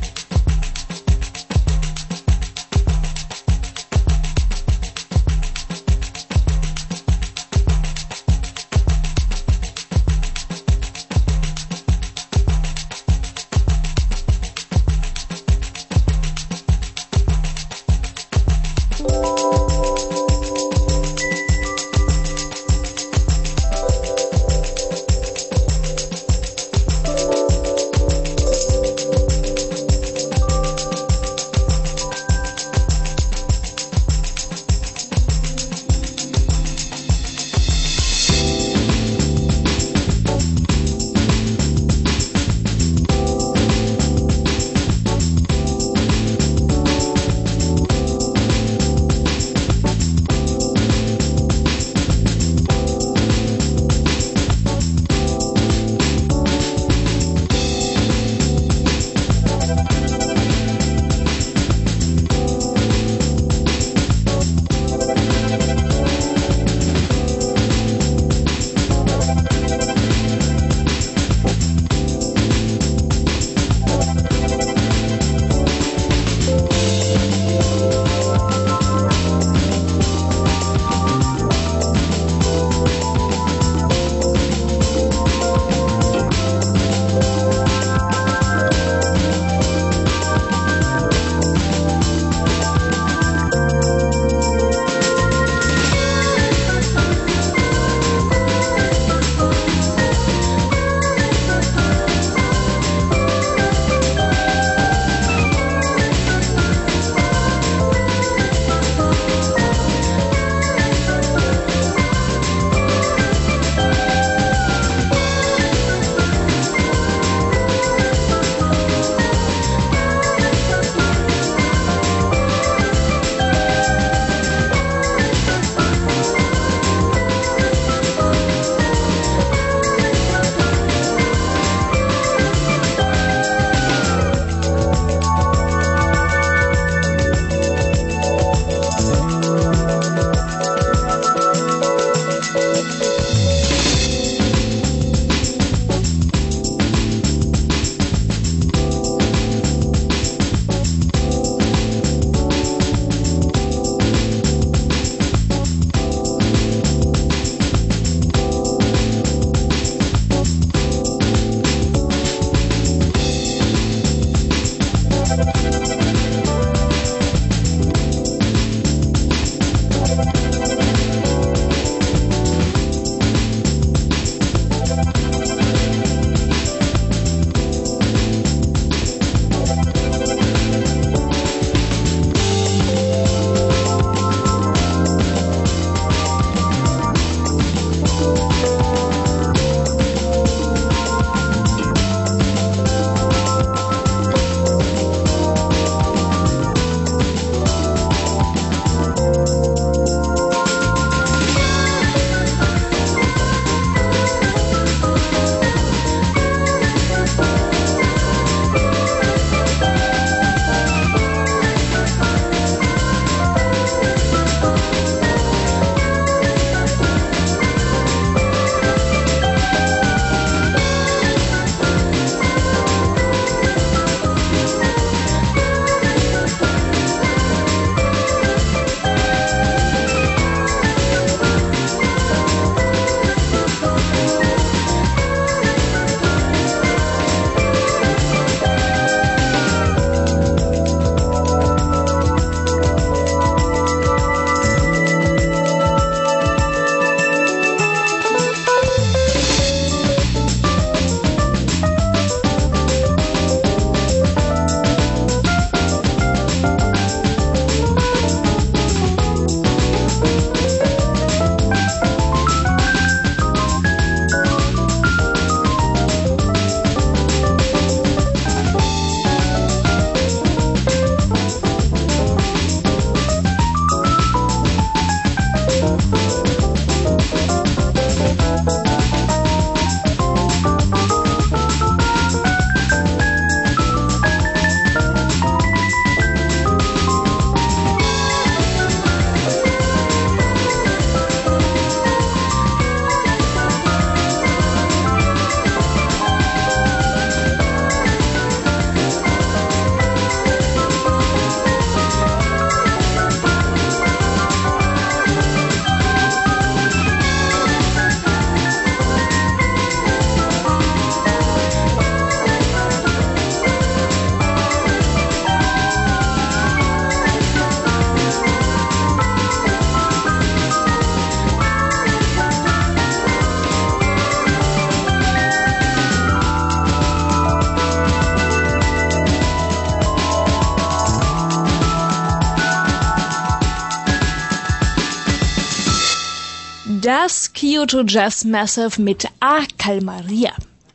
Das 337.06 337.54
Kyoto 337.54 338.02
Jazz 338.02 338.46
Massive 338.46 339.00
mit 339.00 339.28
A 339.40 339.60
Calmaria. 339.78 340.52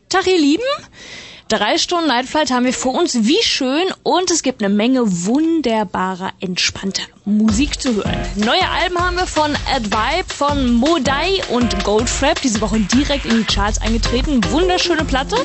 Tag, 0.09 0.27
ihr 0.27 0.41
Lieben! 0.41 0.65
Drei 1.49 1.79
Stunden 1.79 2.09
Night 2.09 2.27
Flight 2.27 2.51
haben 2.51 2.65
wir 2.65 2.73
vor 2.73 2.95
uns, 2.95 3.15
wie 3.23 3.41
schön, 3.43 3.85
und 4.03 4.29
es 4.33 4.43
gibt 4.43 4.61
eine 4.61 4.75
Menge 4.75 5.03
wunderbarer, 5.05 6.33
entspannter 6.41 7.05
Musik 7.25 7.81
zu 7.81 7.95
hören. 7.95 8.17
Neue 8.35 8.69
Alben 8.69 8.99
haben 8.99 9.17
wir 9.19 9.27
von 9.27 9.55
Ad 9.73 9.87
Vibe, 9.87 10.35
von 10.35 10.73
Modai 10.75 11.45
und 11.51 11.85
Goldfrapp, 11.85 12.43
diese 12.43 12.61
Woche 12.61 12.81
direkt 12.81 13.27
in 13.27 13.39
die 13.39 13.45
Charts 13.45 13.81
eingetreten. 13.81 14.41
Wunderschöne 14.51 15.05
Platte. 15.05 15.37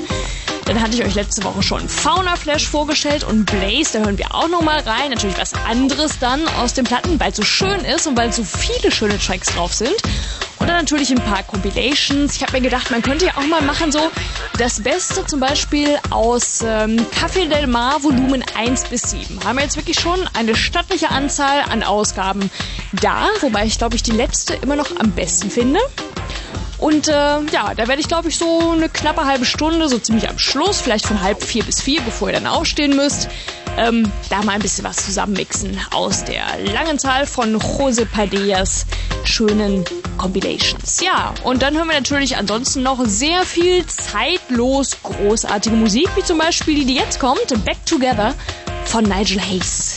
Dann 0.66 0.82
hatte 0.82 0.96
ich 0.96 1.06
euch 1.06 1.14
letzte 1.14 1.44
Woche 1.44 1.62
schon 1.62 1.88
Fauna 1.88 2.36
Flash 2.36 2.68
vorgestellt 2.68 3.24
und 3.24 3.46
Blaze, 3.46 3.94
da 3.94 4.00
hören 4.00 4.18
wir 4.18 4.34
auch 4.34 4.48
nochmal 4.48 4.80
rein. 4.80 5.12
Natürlich 5.12 5.38
was 5.38 5.54
anderes 5.54 6.18
dann 6.18 6.48
aus 6.60 6.74
den 6.74 6.86
Platten, 6.86 7.20
weil 7.20 7.30
es 7.30 7.38
so 7.38 7.44
schön 7.44 7.82
ist 7.82 8.08
und 8.08 8.18
weil 8.18 8.34
so 8.34 8.44
viele 8.44 8.92
schöne 8.92 9.20
Tracks 9.20 9.50
drauf 9.54 9.76
sind. 9.76 9.94
Natürlich 10.76 11.10
ein 11.10 11.24
paar 11.24 11.42
Compilations. 11.44 12.36
Ich 12.36 12.42
habe 12.42 12.52
mir 12.52 12.62
gedacht, 12.62 12.92
man 12.92 13.02
könnte 13.02 13.26
ja 13.26 13.32
auch 13.38 13.48
mal 13.48 13.62
machen 13.62 13.94
so 13.94 14.12
das 14.58 14.84
Beste 14.84 15.26
zum 15.26 15.40
Beispiel 15.40 15.98
aus 16.10 16.64
ähm, 16.68 16.98
Café 17.18 17.48
del 17.48 17.66
Mar 17.66 18.04
Volumen 18.04 18.44
1 18.58 18.84
bis 18.86 19.12
7. 19.12 19.40
Haben 19.46 19.58
wir 19.58 19.64
jetzt 19.64 19.78
wirklich 19.78 20.00
schon 20.00 20.20
eine 20.34 20.54
stattliche 20.54 21.10
Anzahl 21.10 21.62
an 21.70 21.82
Ausgaben 21.82 22.52
da, 22.92 23.30
wobei 23.40 23.66
ich 23.66 23.78
glaube 23.78 23.96
ich 23.96 24.04
die 24.04 24.12
letzte 24.12 24.54
immer 24.56 24.76
noch 24.76 24.92
am 25.00 25.12
besten 25.12 25.50
finde. 25.50 25.80
Und 26.78 27.08
äh, 27.08 27.12
ja, 27.12 27.74
da 27.76 27.88
werde 27.88 28.02
ich, 28.02 28.10
glaube 28.10 28.28
ich, 28.28 28.38
so 28.38 28.72
eine 28.72 28.90
knappe 28.90 29.26
halbe 29.26 29.46
Stunde, 29.46 29.88
so 29.88 29.98
ziemlich 29.98 30.28
am 30.28 30.38
Schluss, 30.38 30.82
vielleicht 30.82 31.08
von 31.08 31.22
halb 31.22 31.42
vier 31.42 31.64
bis 31.64 31.82
vier, 31.82 32.02
bevor 32.02 32.28
ihr 32.28 32.34
dann 32.34 32.48
aufstehen 32.48 32.98
müsst, 32.98 33.30
ähm, 33.78 34.12
da 34.30 34.44
mal 34.44 34.54
ein 34.54 34.62
bisschen 34.62 34.84
was 34.84 35.06
zusammenmixen 35.06 35.80
aus 35.92 36.26
der 36.26 36.44
langen 36.74 37.00
Zahl 37.00 37.26
von 37.26 37.60
Jose 37.60 38.06
Padellas 38.06 38.86
schönen 39.24 39.86
Compilations. 40.18 41.02
Ja, 41.02 41.34
und 41.44 41.62
dann 41.62 41.76
hören 41.76 41.88
wir 41.88 41.96
natürlich 41.96 42.38
ansonsten 42.38 42.84
noch 42.84 43.00
sehr 43.06 43.44
viel 43.44 43.86
zeitlos 43.86 44.98
großartige 45.04 45.76
Musik, 45.76 46.10
wie 46.16 46.24
zum 46.24 46.38
Beispiel 46.38 46.76
die, 46.76 46.86
die 46.86 46.96
jetzt 46.96 47.20
kommt, 47.20 47.48
Back 47.66 47.78
Together 47.86 48.34
von 48.86 49.04
Nigel 49.04 49.42
Hayes. 49.42 49.95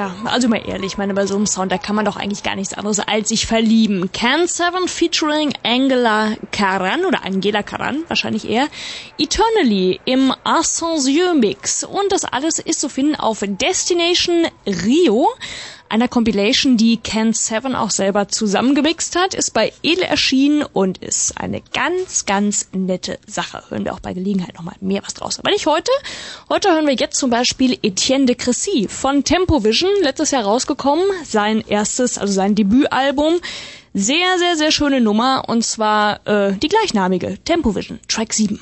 Tja, 0.00 0.14
also 0.24 0.48
mal 0.48 0.62
ehrlich, 0.66 0.92
ich 0.92 0.98
meine, 0.98 1.12
bei 1.12 1.26
so 1.26 1.36
einem 1.36 1.46
Sound, 1.46 1.70
da 1.70 1.76
kann 1.76 1.94
man 1.94 2.06
doch 2.06 2.16
eigentlich 2.16 2.42
gar 2.42 2.56
nichts 2.56 2.72
anderes 2.72 3.00
als 3.00 3.28
sich 3.28 3.46
verlieben. 3.46 4.10
Can 4.12 4.46
7 4.46 4.88
featuring 4.88 5.52
Angela 5.62 6.36
Karan 6.52 7.04
oder 7.04 7.22
Angela 7.22 7.62
Karan, 7.62 8.04
wahrscheinlich 8.08 8.48
eher, 8.48 8.68
Eternally 9.18 10.00
im 10.06 10.32
Ascensieux 10.42 11.34
Mix. 11.34 11.84
Und 11.84 12.12
das 12.12 12.24
alles 12.24 12.58
ist 12.60 12.80
zu 12.80 12.88
finden 12.88 13.14
auf 13.14 13.44
Destination 13.46 14.46
Rio 14.66 15.28
einer 15.90 16.08
Compilation, 16.08 16.76
die 16.76 16.96
Ken 16.96 17.32
Seven 17.32 17.74
auch 17.74 17.90
selber 17.90 18.28
zusammengemixt 18.28 19.16
hat, 19.16 19.34
ist 19.34 19.52
bei 19.52 19.72
Edel 19.82 20.04
erschienen 20.04 20.62
und 20.62 20.98
ist 20.98 21.38
eine 21.38 21.60
ganz, 21.74 22.26
ganz 22.26 22.68
nette 22.72 23.18
Sache. 23.26 23.62
Hören 23.68 23.84
wir 23.84 23.92
auch 23.92 24.00
bei 24.00 24.14
Gelegenheit 24.14 24.54
nochmal 24.54 24.76
mehr 24.80 25.02
was 25.04 25.14
draus. 25.14 25.38
Aber 25.40 25.50
nicht 25.50 25.66
heute. 25.66 25.90
Heute 26.48 26.72
hören 26.72 26.86
wir 26.86 26.94
jetzt 26.94 27.18
zum 27.18 27.30
Beispiel 27.30 27.76
Etienne 27.82 28.26
de 28.26 28.36
Cressy 28.36 28.86
von 28.88 29.24
Tempovision, 29.24 29.90
letztes 30.02 30.30
Jahr 30.30 30.44
rausgekommen, 30.44 31.04
sein 31.24 31.64
erstes, 31.66 32.18
also 32.18 32.32
sein 32.32 32.54
Debütalbum. 32.54 33.40
Sehr, 33.92 34.38
sehr, 34.38 34.56
sehr 34.56 34.70
schöne 34.70 35.00
Nummer 35.00 35.48
und 35.48 35.64
zwar 35.64 36.24
äh, 36.24 36.52
die 36.52 36.68
gleichnamige 36.68 37.38
Tempovision, 37.44 37.98
Track 38.06 38.32
7. 38.32 38.60